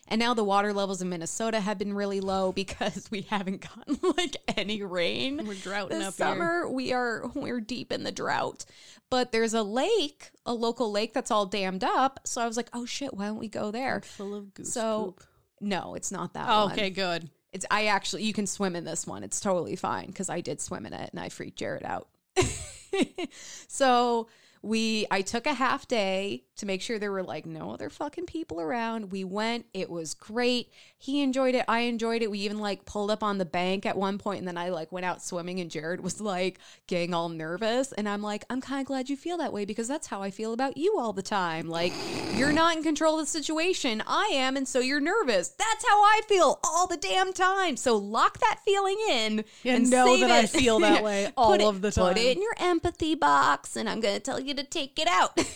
And 0.10 0.20
now 0.20 0.34
the 0.34 0.44
water 0.44 0.74
levels 0.74 1.02
in 1.02 1.08
Minnesota 1.08 1.62
have 1.62 1.78
been 1.78 1.94
really 1.94 2.20
low 2.20 2.52
because 2.64 3.10
we 3.10 3.22
haven't 3.22 3.66
gotten 3.74 3.98
like 4.18 4.36
any 4.58 4.84
rain. 4.84 5.46
We're 5.48 5.54
droughting 5.54 6.00
this 6.00 6.08
up 6.10 6.16
here. 6.18 6.36
summer. 6.36 6.70
We 6.70 6.92
are 6.92 7.28
we're 7.34 7.62
deep 7.62 7.94
in 7.94 8.04
the 8.04 8.12
drought. 8.12 8.66
But 9.10 9.32
there's 9.32 9.54
a 9.56 9.64
lake, 9.64 10.30
a 10.46 10.54
local 10.54 10.92
lake 10.92 11.14
that's 11.14 11.32
all 11.32 11.46
dammed 11.46 11.84
up. 11.84 12.20
So 12.26 12.42
I 12.42 12.48
was 12.48 12.58
like, 12.58 12.70
oh 12.74 12.86
shit, 12.86 13.14
why 13.14 13.28
don't 13.28 13.40
we 13.40 13.48
go 13.48 13.72
there? 13.72 14.02
full 14.02 14.36
of 14.36 14.54
goose 14.54 14.74
So 14.74 15.16
poop. 15.18 15.24
no, 15.62 15.96
it's 15.96 16.12
not 16.12 16.34
that 16.34 16.46
Oh, 16.50 16.66
okay, 16.74 16.90
good. 16.90 17.30
It's 17.52 17.66
I 17.72 17.88
actually 17.88 18.24
you 18.24 18.34
can 18.34 18.48
swim 18.48 18.76
in 18.76 18.84
this 18.84 19.08
one. 19.08 19.24
It's 19.24 19.40
totally 19.40 19.76
fine 19.76 20.08
because 20.08 20.30
I 20.30 20.42
did 20.42 20.62
swim 20.62 20.86
in 20.86 20.94
it 20.94 21.10
and 21.12 21.20
I 21.20 21.30
freaked 21.30 21.58
Jared 21.58 21.84
out. 21.84 22.08
so 23.68 24.28
we 24.62 25.08
I 25.10 25.22
took 25.22 25.46
a 25.46 25.54
half 25.54 25.88
day 25.88 26.44
to 26.60 26.66
make 26.66 26.82
sure 26.82 26.98
there 27.00 27.12
were 27.12 27.24
like 27.24 27.46
no 27.46 27.72
other 27.72 27.90
fucking 27.90 28.26
people 28.26 28.62
around. 28.62 29.12
We 29.12 29.24
went, 29.24 29.66
it 29.74 29.90
was 29.90 30.14
great. 30.14 30.72
He 30.98 31.22
enjoyed 31.22 31.56
it, 31.56 31.66
I 31.68 31.82
enjoyed 31.82 32.22
it. 32.22 32.30
We 32.32 32.40
even 32.40 32.60
like 32.60 32.86
pulled 32.86 33.12
up 33.12 33.24
on 33.24 33.38
the 33.38 33.46
bank 33.46 33.86
at 33.86 33.98
one 33.98 34.18
point 34.18 34.40
and 34.40 34.48
then 34.48 34.58
I 34.58 34.70
like 34.70 34.92
went 34.92 35.06
out 35.06 35.22
swimming 35.24 35.60
and 35.60 35.72
Jared 35.72 36.02
was 36.02 36.20
like 36.22 36.60
getting 36.88 37.14
all 37.14 37.30
nervous 37.30 37.92
and 37.94 38.08
I'm 38.08 38.22
like, 38.22 38.46
I'm 38.50 38.62
kind 38.62 38.82
of 38.82 38.88
glad 38.88 39.10
you 39.10 39.18
feel 39.18 39.38
that 39.38 39.52
way 39.54 39.66
because 39.66 39.88
that's 39.88 40.08
how 40.08 40.22
I 40.22 40.32
feel 40.32 40.54
about 40.54 40.78
you 40.78 40.98
all 41.00 41.14
the 41.14 41.22
time. 41.22 41.68
Like 41.70 41.94
you're 42.36 42.52
not 42.52 42.76
in 42.78 42.84
control 42.84 43.20
of 43.20 43.26
the 43.26 43.32
situation. 43.32 44.04
I 44.06 44.30
am 44.34 44.56
and 44.58 44.68
so 44.68 44.80
you're 44.80 45.00
nervous. 45.00 45.50
That's 45.50 45.86
how 45.88 46.02
I 46.02 46.22
feel 46.28 46.60
all 46.64 46.88
the 46.88 46.98
damn 46.98 47.34
time. 47.34 47.78
So 47.78 47.96
lock 47.98 48.40
that 48.40 48.60
feeling 48.66 48.98
in 49.10 49.46
Yeah, 49.64 49.76
and 49.76 49.90
know 49.90 50.06
save 50.08 50.20
that 50.22 50.32
I 50.32 50.40
it. 50.44 50.50
feel 50.50 50.80
that 50.80 51.04
way 51.06 51.32
all 51.38 51.54
it- 51.54 51.62
of 51.62 51.82
the 51.82 51.92
time. 51.92 52.14
Put 52.14 52.18
it 52.22 52.36
in 52.38 52.42
your 52.42 52.56
empathy 52.60 53.16
box, 53.16 53.76
and 53.76 53.90
I'm 53.90 54.00
gonna 54.02 54.20
tell 54.20 54.40
you 54.40 54.54
to 54.54 54.64
take 54.64 55.00
it 55.00 55.08
out. 55.08 55.38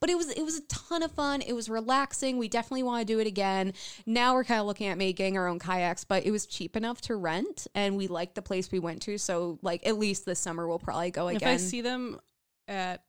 but 0.00 0.10
it 0.10 0.16
was 0.16 0.30
it 0.30 0.42
was 0.42 0.58
a 0.58 0.62
ton 0.62 1.02
of 1.02 1.12
fun. 1.12 1.42
It 1.42 1.52
was 1.52 1.68
relaxing. 1.68 2.38
We 2.38 2.48
definitely 2.48 2.82
want 2.82 3.06
to 3.06 3.12
do 3.12 3.20
it 3.20 3.26
again. 3.26 3.74
Now 4.06 4.34
we're 4.34 4.44
kind 4.44 4.60
of 4.60 4.66
looking 4.66 4.88
at 4.88 4.98
making 4.98 5.36
our 5.36 5.46
own 5.46 5.58
kayaks, 5.58 6.04
but 6.04 6.24
it 6.24 6.30
was 6.30 6.46
cheap 6.46 6.76
enough 6.76 7.00
to 7.02 7.16
rent, 7.16 7.66
and 7.74 7.96
we 7.96 8.08
liked 8.08 8.34
the 8.34 8.42
place 8.42 8.72
we 8.72 8.78
went 8.78 9.02
to. 9.02 9.18
So 9.18 9.58
like 9.62 9.86
at 9.86 9.98
least 9.98 10.24
this 10.26 10.38
summer 10.38 10.66
we'll 10.66 10.78
probably 10.78 11.10
go 11.10 11.28
again. 11.28 11.42
If. 11.42 11.54
I 11.54 11.56
see 11.58 11.82
them 11.82 12.18
at 12.66 13.04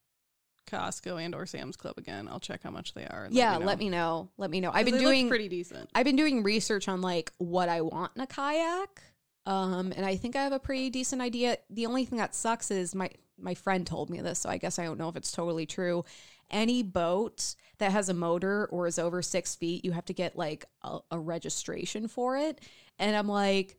Costco 0.70 1.24
and 1.24 1.34
or 1.36 1.46
Sam's 1.46 1.76
Club 1.76 1.96
again, 1.98 2.28
I'll 2.28 2.40
check 2.40 2.64
how 2.64 2.72
much 2.72 2.94
they 2.94 3.06
are. 3.06 3.26
and 3.26 3.34
yeah, 3.34 3.58
know. 3.58 3.66
let 3.66 3.80
me 3.80 3.90
know. 3.90 4.30
Let 4.38 4.50
me 4.50 4.60
know. 4.62 4.72
I've 4.74 4.86
been 4.86 4.98
doing 4.98 5.30
pretty 5.30 5.50
decent. 5.50 5.90
I've 5.96 6.06
been 6.06 6.16
doing 6.16 6.44
research 6.44 6.88
on 6.88 7.02
like 7.02 7.32
what 7.38 7.70
I 7.70 7.82
want 7.82 8.12
in 8.16 8.22
a 8.22 8.28
kayak. 8.28 9.02
Um, 9.46 9.92
and 9.96 10.06
I 10.06 10.18
think 10.18 10.36
I 10.36 10.44
have 10.44 10.54
a 10.54 10.60
pretty 10.60 10.90
decent 10.92 11.22
idea. 11.22 11.58
The 11.70 11.88
only 11.88 12.06
thing 12.06 12.20
that 12.20 12.36
sucks 12.36 12.70
is 12.70 12.94
my 12.94 13.10
my 13.40 13.56
friend 13.56 13.88
told 13.88 14.10
me 14.12 14.22
this, 14.22 14.40
so 14.40 14.50
I 14.50 14.58
guess 14.58 14.78
I 14.78 14.84
don't 14.84 15.00
know 15.00 15.10
if 15.10 15.16
it's 15.16 15.32
totally 15.32 15.66
true. 15.66 16.06
Any 16.52 16.84
boat 16.84 17.56
that 17.80 17.92
has 17.92 18.10
a 18.10 18.14
motor 18.14 18.68
or 18.68 18.86
is 18.88 19.00
over 19.00 19.22
six 19.22 19.56
feet, 19.56 19.84
you 19.86 19.92
have 19.94 20.06
to 20.06 20.14
get 20.14 20.36
like 20.38 20.66
a, 20.84 21.00
a 21.10 21.20
registration 21.20 22.08
for 22.08 22.38
it. 22.38 22.60
And 23.00 23.16
I'm 23.16 23.28
like, 23.28 23.78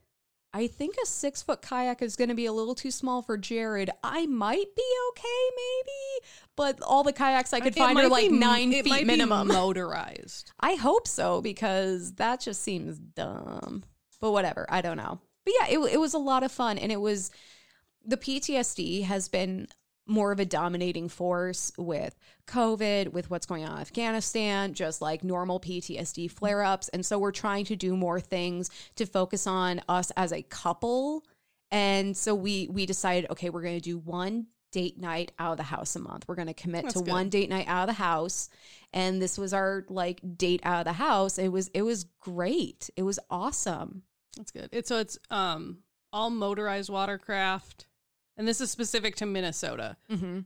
I 0.55 0.67
think 0.67 0.97
a 1.03 1.07
six 1.07 1.43
foot 1.43 1.63
kayak 1.63 2.03
is 2.03 2.17
going 2.17 2.29
to 2.29 2.35
be 2.35 2.47
a 2.47 2.53
little 2.53 2.75
too 2.75 2.91
small 2.91 3.23
for 3.23 3.39
Jared. 3.39 3.91
I 4.05 4.27
might 4.27 4.75
be 4.77 4.83
okay, 5.11 5.51
maybe, 5.57 6.27
but 6.57 6.83
all 6.83 7.03
the 7.03 7.13
kayaks 7.13 7.53
I 7.55 7.61
could 7.61 7.75
It 7.75 7.79
find 7.79 7.99
are 7.99 8.09
like 8.09 8.29
be- 8.31 8.37
nine 8.37 8.71
feet 8.83 9.07
minimum. 9.07 9.49
motorized. 9.53 10.53
I 10.61 10.75
hope 10.75 11.09
so 11.09 11.41
because 11.41 12.15
that 12.15 12.41
just 12.41 12.63
seems 12.63 12.99
dumb. 12.99 13.85
But 14.21 14.33
whatever, 14.33 14.67
I 14.69 14.83
don't 14.83 14.99
know. 14.99 15.21
But 15.45 15.55
yeah, 15.61 15.67
it 15.71 15.79
it 15.95 16.01
was 16.01 16.15
a 16.15 16.19
lot 16.19 16.43
of 16.43 16.53
fun 16.53 16.77
and 16.79 16.93
it 16.93 17.01
was 17.01 17.31
the 18.05 18.17
PTSD 18.17 19.05
has 19.05 19.29
been 19.29 19.69
more 20.07 20.33
of 20.33 20.41
a 20.41 20.45
dominating 20.45 21.09
force 21.09 21.73
with 21.79 22.15
COVID, 22.47 23.13
with 23.13 23.31
what's 23.31 23.47
going 23.47 23.65
on 23.65 23.73
in 23.73 23.81
Afghanistan, 23.81 24.75
just 24.75 25.01
like 25.01 25.23
normal 25.23 25.61
PTSD 25.61 26.31
flare 26.31 26.63
ups. 26.63 26.89
And 26.89 27.05
so 27.07 27.19
we're 27.19 27.33
trying 27.33 27.65
to 27.67 27.77
do 27.77 27.97
more 27.97 28.21
things 28.21 28.71
to 28.97 29.07
focus 29.07 29.47
on 29.47 29.81
us 29.89 30.11
as 30.17 30.33
a 30.33 30.43
couple. 30.43 31.25
And 31.71 32.17
so 32.17 32.35
we 32.35 32.69
we 32.69 32.85
decided, 32.85 33.31
okay, 33.31 33.51
we're 33.51 33.63
going 33.63 33.77
to 33.77 33.81
do 33.81 33.99
one 33.99 34.47
date 34.73 34.99
night 34.99 35.33
out 35.39 35.53
of 35.53 35.57
the 35.59 35.63
house 35.63 35.95
a 35.95 36.01
month. 36.01 36.25
We're 36.27 36.35
going 36.35 36.49
to 36.49 36.55
commit 36.55 36.83
That's 36.85 36.95
to 36.95 37.01
good. 37.01 37.11
one 37.11 37.29
date 37.29 37.49
night 37.49 37.69
out 37.69 37.89
of 37.89 37.95
the 37.95 38.03
house. 38.03 38.49
And 38.93 39.23
this 39.23 39.39
was 39.39 39.55
our 39.55 39.85
like 39.89 40.21
date 40.37 40.61
out 40.65 40.81
of 40.81 40.85
the 40.87 40.95
house. 40.95 41.39
It 41.39 41.49
was 41.49 41.69
it 41.69 41.83
was 41.83 42.05
great. 42.21 42.91
It 42.97 43.05
was 43.05 43.21
awesome. 43.31 44.03
That's 44.37 44.51
good. 44.51 44.69
It's 44.73 44.89
so 44.89 44.99
it's 44.99 45.19
um 45.31 45.79
all 46.13 46.31
motorized 46.31 46.91
watercraft, 46.91 47.87
and 48.37 48.47
this 48.47 48.61
is 48.61 48.71
specific 48.71 49.17
to 49.17 49.27
Minnesota. 49.27 49.97
Mm-hmm. 50.11 50.41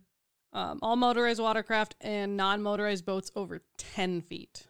Um, 0.52 0.78
all 0.80 0.96
motorized 0.96 1.40
watercraft 1.40 1.96
and 2.00 2.36
non-motorized 2.36 3.04
boats 3.04 3.30
over 3.36 3.62
ten 3.76 4.22
feet. 4.22 4.66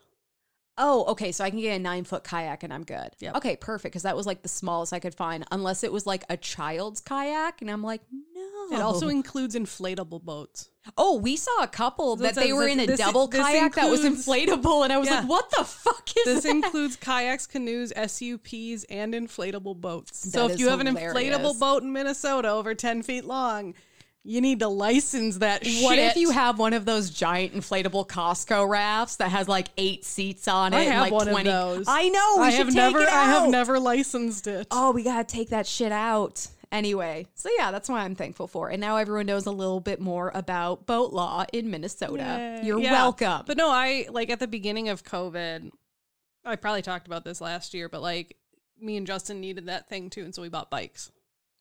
Oh, 0.79 1.05
okay. 1.13 1.33
So 1.33 1.43
I 1.43 1.51
can 1.51 1.59
get 1.61 1.75
a 1.77 1.79
nine 1.79 2.05
foot 2.05 2.23
kayak 2.23 2.63
and 2.63 2.73
I'm 2.73 2.85
good. 2.85 3.09
Yep. 3.21 3.37
Okay, 3.37 3.57
perfect. 3.57 3.93
Because 3.93 4.03
that 4.03 4.15
was 4.17 4.27
like 4.27 4.43
the 4.43 4.49
smallest 4.49 4.93
I 4.93 4.99
could 4.99 5.15
find, 5.15 5.45
unless 5.51 5.83
it 5.83 5.91
was 5.93 6.07
like 6.07 6.25
a 6.29 6.37
child's 6.37 7.01
kayak. 7.01 7.63
And 7.63 7.71
I'm 7.71 7.83
like, 7.83 8.03
no. 8.13 8.77
It 8.77 8.81
also 8.83 9.09
includes 9.09 9.55
inflatable 9.55 10.23
boats. 10.23 10.69
oh, 10.99 11.17
we 11.19 11.35
saw 11.37 11.63
a 11.63 11.67
couple 11.67 12.15
that 12.17 12.35
This- 12.35 12.45
they 12.45 12.53
were 12.53 12.67
in 12.69 12.79
a 12.81 12.87
this- 12.87 13.01
double 13.01 13.27
this 13.27 13.41
kayak 13.41 13.75
that 13.75 13.91
was 13.91 14.03
inflatable. 14.03 14.85
And 14.85 14.93
I 14.93 14.99
was 14.99 15.09
Yeah. 15.09 15.21
like, 15.21 15.29
what 15.29 15.51
the 15.51 15.65
fuck 15.65 16.09
is 16.17 16.25
This 16.25 16.43
that? 16.45 16.51
includes 16.51 16.97
kayaks, 16.97 17.47
canoes, 17.47 17.93
SUPs, 17.97 18.85
and 18.91 19.15
inflatable 19.15 19.81
boats. 19.81 20.21
That 20.23 20.31
so 20.33 20.49
if 20.49 20.59
you 20.61 20.69
have 20.69 20.81
an 20.81 20.89
inflatable 20.89 21.59
boat 21.59 21.83
in 21.83 21.93
Minnesota 21.93 22.51
over 22.51 22.75
ten 22.75 23.03
feet 23.03 23.25
long, 23.25 23.75
you 24.27 24.41
need 24.41 24.59
to 24.61 24.69
license 24.69 25.39
that 25.39 25.63
What 25.63 25.95
shit. 25.97 26.11
if 26.11 26.17
you 26.17 26.31
have 26.31 26.59
one 26.59 26.73
of 26.73 26.85
those 26.85 27.11
giant 27.11 27.55
inflatable 27.55 28.09
Costco 28.09 28.69
rafts 28.69 29.17
that 29.17 29.31
has 29.31 29.49
like 29.49 29.69
eight 29.77 30.05
seats 30.05 30.49
on 30.49 30.73
it? 30.73 30.79
I 30.79 30.81
and 30.83 30.93
have 30.93 31.01
like 31.03 31.13
one 31.13 31.27
20... 31.29 31.49
of 31.49 31.55
those. 31.77 31.85
I 31.89 32.09
know. 32.09 32.37
We 32.39 32.47
I 32.47 32.51
should 32.51 32.59
have 32.59 32.69
take 32.69 32.75
never. 32.77 33.01
it 33.01 33.09
I 33.09 33.25
have 33.25 33.49
never 33.49 33.79
licensed 33.79 34.47
it. 34.47 34.67
oh, 34.71 34.91
we 34.91 35.03
gotta 35.05 35.25
take 35.25 35.51
that 35.51 35.67
shit 35.67 35.93
out. 35.93 36.47
Anyway, 36.73 37.27
so 37.35 37.49
yeah, 37.57 37.71
that's 37.71 37.89
what 37.89 37.99
I'm 38.01 38.17
thankful 38.17 38.49
for. 38.49 38.69
And 38.71 38.81
now 38.81 38.97
everyone 38.97 39.27
knows 39.27 39.47
a 39.47 39.53
little 39.53 39.79
bit 39.79 40.01
more 40.01 40.33
about 40.35 40.85
boat 40.85 41.13
law 41.13 41.45
in 41.53 41.71
Minnesota. 41.71 42.59
Yay. 42.61 42.67
You're 42.67 42.81
Yeah. 42.81 42.91
welcome. 42.93 43.45
But 43.47 43.57
no, 43.57 43.71
I 43.71 44.07
like 44.11 44.31
at 44.31 44.41
the 44.41 44.49
beginning 44.49 44.89
of 44.89 45.05
COVID, 45.05 45.71
I 46.45 46.57
probably 46.57 46.83
talked 46.83 47.07
about 47.07 47.25
this 47.25 47.41
last 47.41 47.73
year, 47.73 47.89
but 47.89 48.03
like 48.03 48.37
me 48.81 48.97
and 48.97 49.07
Justin 49.07 49.41
needed 49.41 49.67
that 49.67 49.89
thing 49.89 50.11
too, 50.11 50.23
and 50.25 50.35
so 50.35 50.43
we 50.43 50.49
bought 50.49 50.69
bikes. 50.71 51.13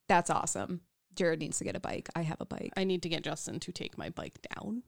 that's 0.07 0.29
awesome. 0.31 0.81
Jared 1.15 1.39
needs 1.39 1.57
to 1.59 1.63
get 1.63 1.75
a 1.75 1.79
bike. 1.79 2.09
I 2.15 2.21
have 2.21 2.41
a 2.41 2.45
bike. 2.45 2.71
I 2.77 2.83
need 2.83 3.01
to 3.03 3.09
get 3.09 3.23
Justin 3.23 3.59
to 3.61 3.71
take 3.71 3.97
my 3.97 4.09
bike 4.09 4.39
down. 4.55 4.83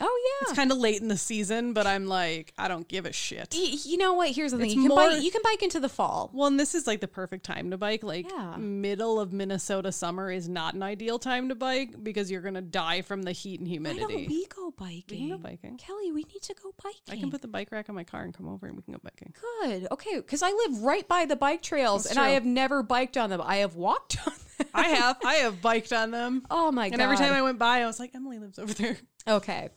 Oh 0.00 0.38
yeah, 0.40 0.46
It's 0.50 0.56
kind 0.56 0.70
of 0.70 0.78
late 0.78 1.00
in 1.02 1.08
the 1.08 1.16
season, 1.16 1.72
but 1.72 1.84
I'm 1.84 2.06
like, 2.06 2.52
I 2.56 2.68
don't 2.68 2.86
give 2.86 3.04
a 3.04 3.12
shit. 3.12 3.52
Y- 3.52 3.78
you 3.84 3.96
know 3.96 4.12
what? 4.12 4.30
Here's 4.30 4.52
the 4.52 4.58
thing. 4.58 4.66
It's 4.66 4.76
You 4.76 4.82
can 4.82 4.88
more- 4.90 4.98
bike. 4.98 5.22
You 5.24 5.30
can 5.32 5.40
bike 5.42 5.60
into 5.64 5.80
the 5.80 5.88
fall. 5.88 6.30
Well, 6.32 6.46
and 6.46 6.60
this 6.60 6.76
is 6.76 6.86
like 6.86 7.00
the 7.00 7.08
perfect 7.08 7.44
time 7.44 7.72
to 7.72 7.76
bike. 7.78 8.04
Like 8.04 8.30
Yeah. 8.30 8.54
middle 8.58 9.18
of 9.18 9.32
Minnesota 9.32 9.90
summer 9.90 10.30
is 10.30 10.48
not 10.48 10.74
an 10.74 10.84
ideal 10.84 11.18
time 11.18 11.48
to 11.48 11.56
bike 11.56 11.96
because 12.00 12.30
you're 12.30 12.42
gonna 12.42 12.62
die 12.62 13.02
from 13.02 13.22
the 13.22 13.32
heat 13.32 13.58
and 13.58 13.68
Why 13.68 13.74
don't 13.86 13.96
humidity. 14.08 14.28
we 14.28 14.46
go 14.46 14.70
biking? 14.70 15.02
We 15.10 15.16
can 15.16 15.28
go 15.30 15.38
biking. 15.38 15.76
Kelley, 15.78 16.12
we 16.12 16.22
need 16.32 16.42
to 16.42 16.54
go 16.62 16.72
biking. 16.80 17.00
I 17.10 17.16
can 17.18 17.32
put 17.32 17.42
the 17.42 17.48
bike 17.48 17.72
rack 17.72 17.88
on 17.88 17.96
my 17.96 18.04
car 18.04 18.22
and 18.22 18.32
come 18.32 18.46
over 18.46 18.68
and 18.68 18.76
we 18.76 18.82
can 18.84 18.92
go 18.94 19.00
biking. 19.02 19.34
Good. 19.64 19.88
Okay, 19.90 20.14
because 20.18 20.44
I 20.44 20.52
live 20.52 20.82
right 20.84 21.08
by 21.08 21.24
the 21.24 21.34
bike 21.34 21.60
trails, 21.62 22.04
That's 22.04 22.16
and 22.16 22.24
I 22.24 22.30
have 22.30 22.44
never 22.44 22.84
biked 22.84 23.16
on 23.16 23.30
them. 23.30 23.40
I 23.44 23.56
have 23.56 23.74
walked 23.74 24.16
on 24.28 24.32
them. 24.32 24.42
I 24.74 24.88
have. 24.88 25.18
I 25.24 25.34
have 25.36 25.60
biked 25.62 25.92
on 25.92 26.10
them. 26.10 26.42
Oh 26.50 26.72
my 26.72 26.88
god! 26.88 26.94
And 26.94 27.02
every 27.02 27.16
time 27.16 27.32
I 27.32 27.42
went 27.42 27.58
by, 27.58 27.82
I 27.82 27.86
was 27.86 27.98
like, 28.00 28.14
Emily 28.14 28.38
lives 28.38 28.58
over 28.58 28.72
there. 28.72 28.96
Okay. 29.28 29.68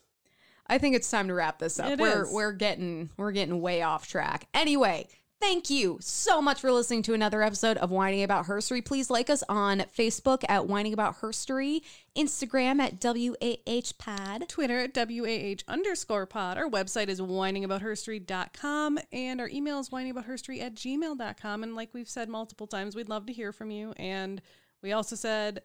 I 0.68 0.78
think 0.78 0.96
it's 0.96 1.12
time 1.12 1.28
to 1.28 1.34
wrap 1.34 1.60
this 1.60 1.78
up. 1.80 1.92
It 1.92 2.00
we're 2.00 2.24
is. 2.24 2.32
we're 2.32 2.54
getting 2.54 3.10
we're 3.18 3.34
getting 3.34 3.60
way 3.60 3.82
off 3.82 4.08
track. 4.08 4.48
Anyway, 4.54 5.10
thank 5.42 5.70
you 5.70 5.98
so 6.00 6.42
much 6.42 6.62
for 6.62 6.72
listening 6.72 7.02
to 7.04 7.14
another 7.14 7.44
episode 7.44 7.76
of 7.78 7.92
Whining 7.92 8.24
About 8.24 8.46
Herstory. 8.46 8.86
Please 8.86 9.10
like 9.10 9.30
us 9.30 9.44
on 9.50 9.80
Facebook 9.98 10.46
at 10.48 10.68
Whining 10.68 10.94
About 10.94 11.20
Herstory, 11.20 11.82
Instagram 12.16 12.80
at 12.80 13.04
WAH 13.04 13.92
pod. 13.98 14.48
Twitter 14.48 14.80
at 14.80 14.96
WAH 14.96 15.64
underscore 15.68 16.26
pod. 16.26 16.58
Our 16.58 16.70
website 16.70 17.10
is 17.10 17.20
whiningaboutherstory.com 17.20 19.00
and 19.12 19.42
our 19.42 19.50
email 19.50 19.80
is 19.80 19.90
whiningaboutherstory 19.90 20.62
at 20.62 20.76
gmail.com. 20.76 21.64
And 21.64 21.76
like 21.76 21.94
we've 21.94 22.10
said 22.10 22.30
multiple 22.30 22.68
times, 22.68 22.96
we'd 22.96 23.10
love 23.10 23.26
to 23.26 23.34
hear 23.34 23.52
from 23.52 23.72
you. 23.72 23.94
And 23.98 24.42
we 24.82 24.92
also 24.92 25.16
said 25.16 25.62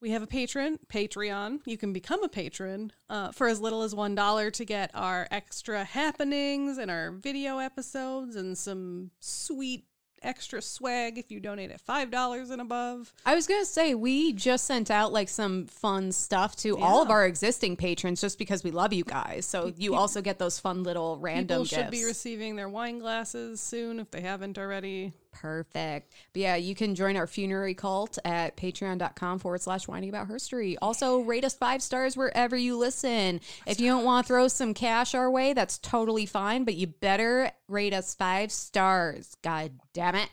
we 0.00 0.10
have 0.10 0.22
a 0.22 0.26
patron, 0.26 0.78
Patreon. 0.92 1.60
You 1.64 1.76
can 1.76 1.92
become 1.92 2.22
a 2.22 2.28
patron 2.28 2.92
uh, 3.10 3.32
for 3.32 3.48
as 3.48 3.60
little 3.60 3.82
as 3.82 3.94
$1 3.94 4.52
to 4.52 4.64
get 4.64 4.90
our 4.94 5.26
extra 5.30 5.84
happenings 5.84 6.78
and 6.78 6.90
our 6.90 7.10
video 7.10 7.58
episodes 7.58 8.36
and 8.36 8.56
some 8.56 9.10
sweet 9.18 9.84
extra 10.22 10.60
swag 10.60 11.18
if 11.18 11.30
you 11.30 11.40
donate 11.40 11.70
at 11.70 11.84
$5 11.84 12.50
and 12.50 12.60
above. 12.60 13.12
I 13.24 13.34
was 13.34 13.46
gonna 13.46 13.64
say 13.64 13.94
we 13.94 14.32
just 14.32 14.64
sent 14.64 14.90
out 14.90 15.12
like 15.12 15.28
some 15.28 15.66
fun 15.66 16.12
stuff 16.12 16.56
to 16.56 16.78
all 16.78 17.02
of 17.02 17.10
our 17.10 17.24
existing 17.26 17.76
patrons 17.76 18.20
just 18.20 18.38
because 18.38 18.64
we 18.64 18.70
love 18.70 18.92
you 18.92 19.04
guys. 19.04 19.46
So 19.46 19.72
you 19.76 19.94
also 19.94 20.20
get 20.20 20.38
those 20.38 20.58
fun 20.58 20.82
little 20.82 21.18
random 21.18 21.62
People 21.62 21.64
should 21.64 21.90
be 21.90 22.04
receiving 22.04 22.56
their 22.56 22.68
wine 22.68 22.98
glasses 22.98 23.60
soon 23.60 24.00
if 24.00 24.10
they 24.10 24.20
haven't 24.20 24.58
already. 24.58 25.12
Perfect. 25.32 26.12
But 26.32 26.42
yeah, 26.42 26.56
you 26.56 26.74
can 26.74 26.94
join 26.94 27.16
our 27.16 27.26
funerary 27.26 27.74
cult 27.74 28.18
at 28.24 28.56
patreon.com 28.56 29.38
forward 29.38 29.60
slash 29.60 29.86
whining 29.86 30.08
about 30.08 30.28
herstory. 30.28 30.76
Also, 30.82 31.20
rate 31.20 31.44
us 31.44 31.54
five 31.54 31.82
stars 31.82 32.16
wherever 32.16 32.56
you 32.56 32.76
listen. 32.76 33.40
If 33.66 33.80
you 33.80 33.88
don't 33.88 34.04
want 34.04 34.26
to 34.26 34.28
throw 34.28 34.48
some 34.48 34.74
cash 34.74 35.14
our 35.14 35.30
way, 35.30 35.52
that's 35.52 35.78
totally 35.78 36.26
fine, 36.26 36.64
but 36.64 36.74
you 36.74 36.86
better 36.88 37.52
rate 37.68 37.94
us 37.94 38.14
five 38.14 38.50
stars. 38.50 39.36
God 39.42 39.72
damn 39.92 40.14
it. 40.14 40.30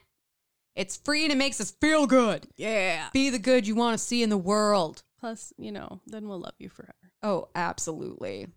It's 0.75 0.97
free 0.97 1.23
and 1.23 1.31
it 1.31 1.37
makes 1.37 1.61
us 1.61 1.71
feel 1.71 2.05
good. 2.05 2.47
Yeah. 2.57 3.07
Be 3.13 3.29
the 3.29 3.39
good 3.39 3.65
you 3.65 3.75
want 3.75 3.97
to 3.97 4.03
see 4.03 4.23
in 4.23 4.29
the 4.29 4.37
world. 4.37 5.03
Plus, 5.19 5.53
you 5.57 5.71
know, 5.71 6.01
then 6.05 6.27
we'll 6.27 6.39
love 6.39 6.55
you 6.59 6.69
forever. 6.69 6.93
Oh, 7.23 7.47
absolutely. 7.55 8.47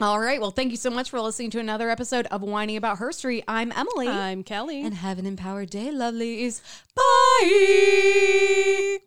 All 0.00 0.18
right. 0.18 0.40
Well, 0.40 0.50
thank 0.50 0.70
you 0.72 0.76
so 0.76 0.90
much 0.90 1.10
for 1.10 1.20
listening 1.20 1.50
to 1.50 1.60
another 1.60 1.88
episode 1.88 2.26
of 2.26 2.42
Whining 2.42 2.76
About 2.76 2.98
Herstory. 2.98 3.44
I'm 3.46 3.70
Emily. 3.72 4.08
I'm 4.08 4.42
Kelley. 4.42 4.82
and 4.82 4.94
have 4.94 5.18
an 5.18 5.26
empowered 5.26 5.70
day, 5.70 5.90
lovelies. 5.92 6.60
Bye. 6.94 8.98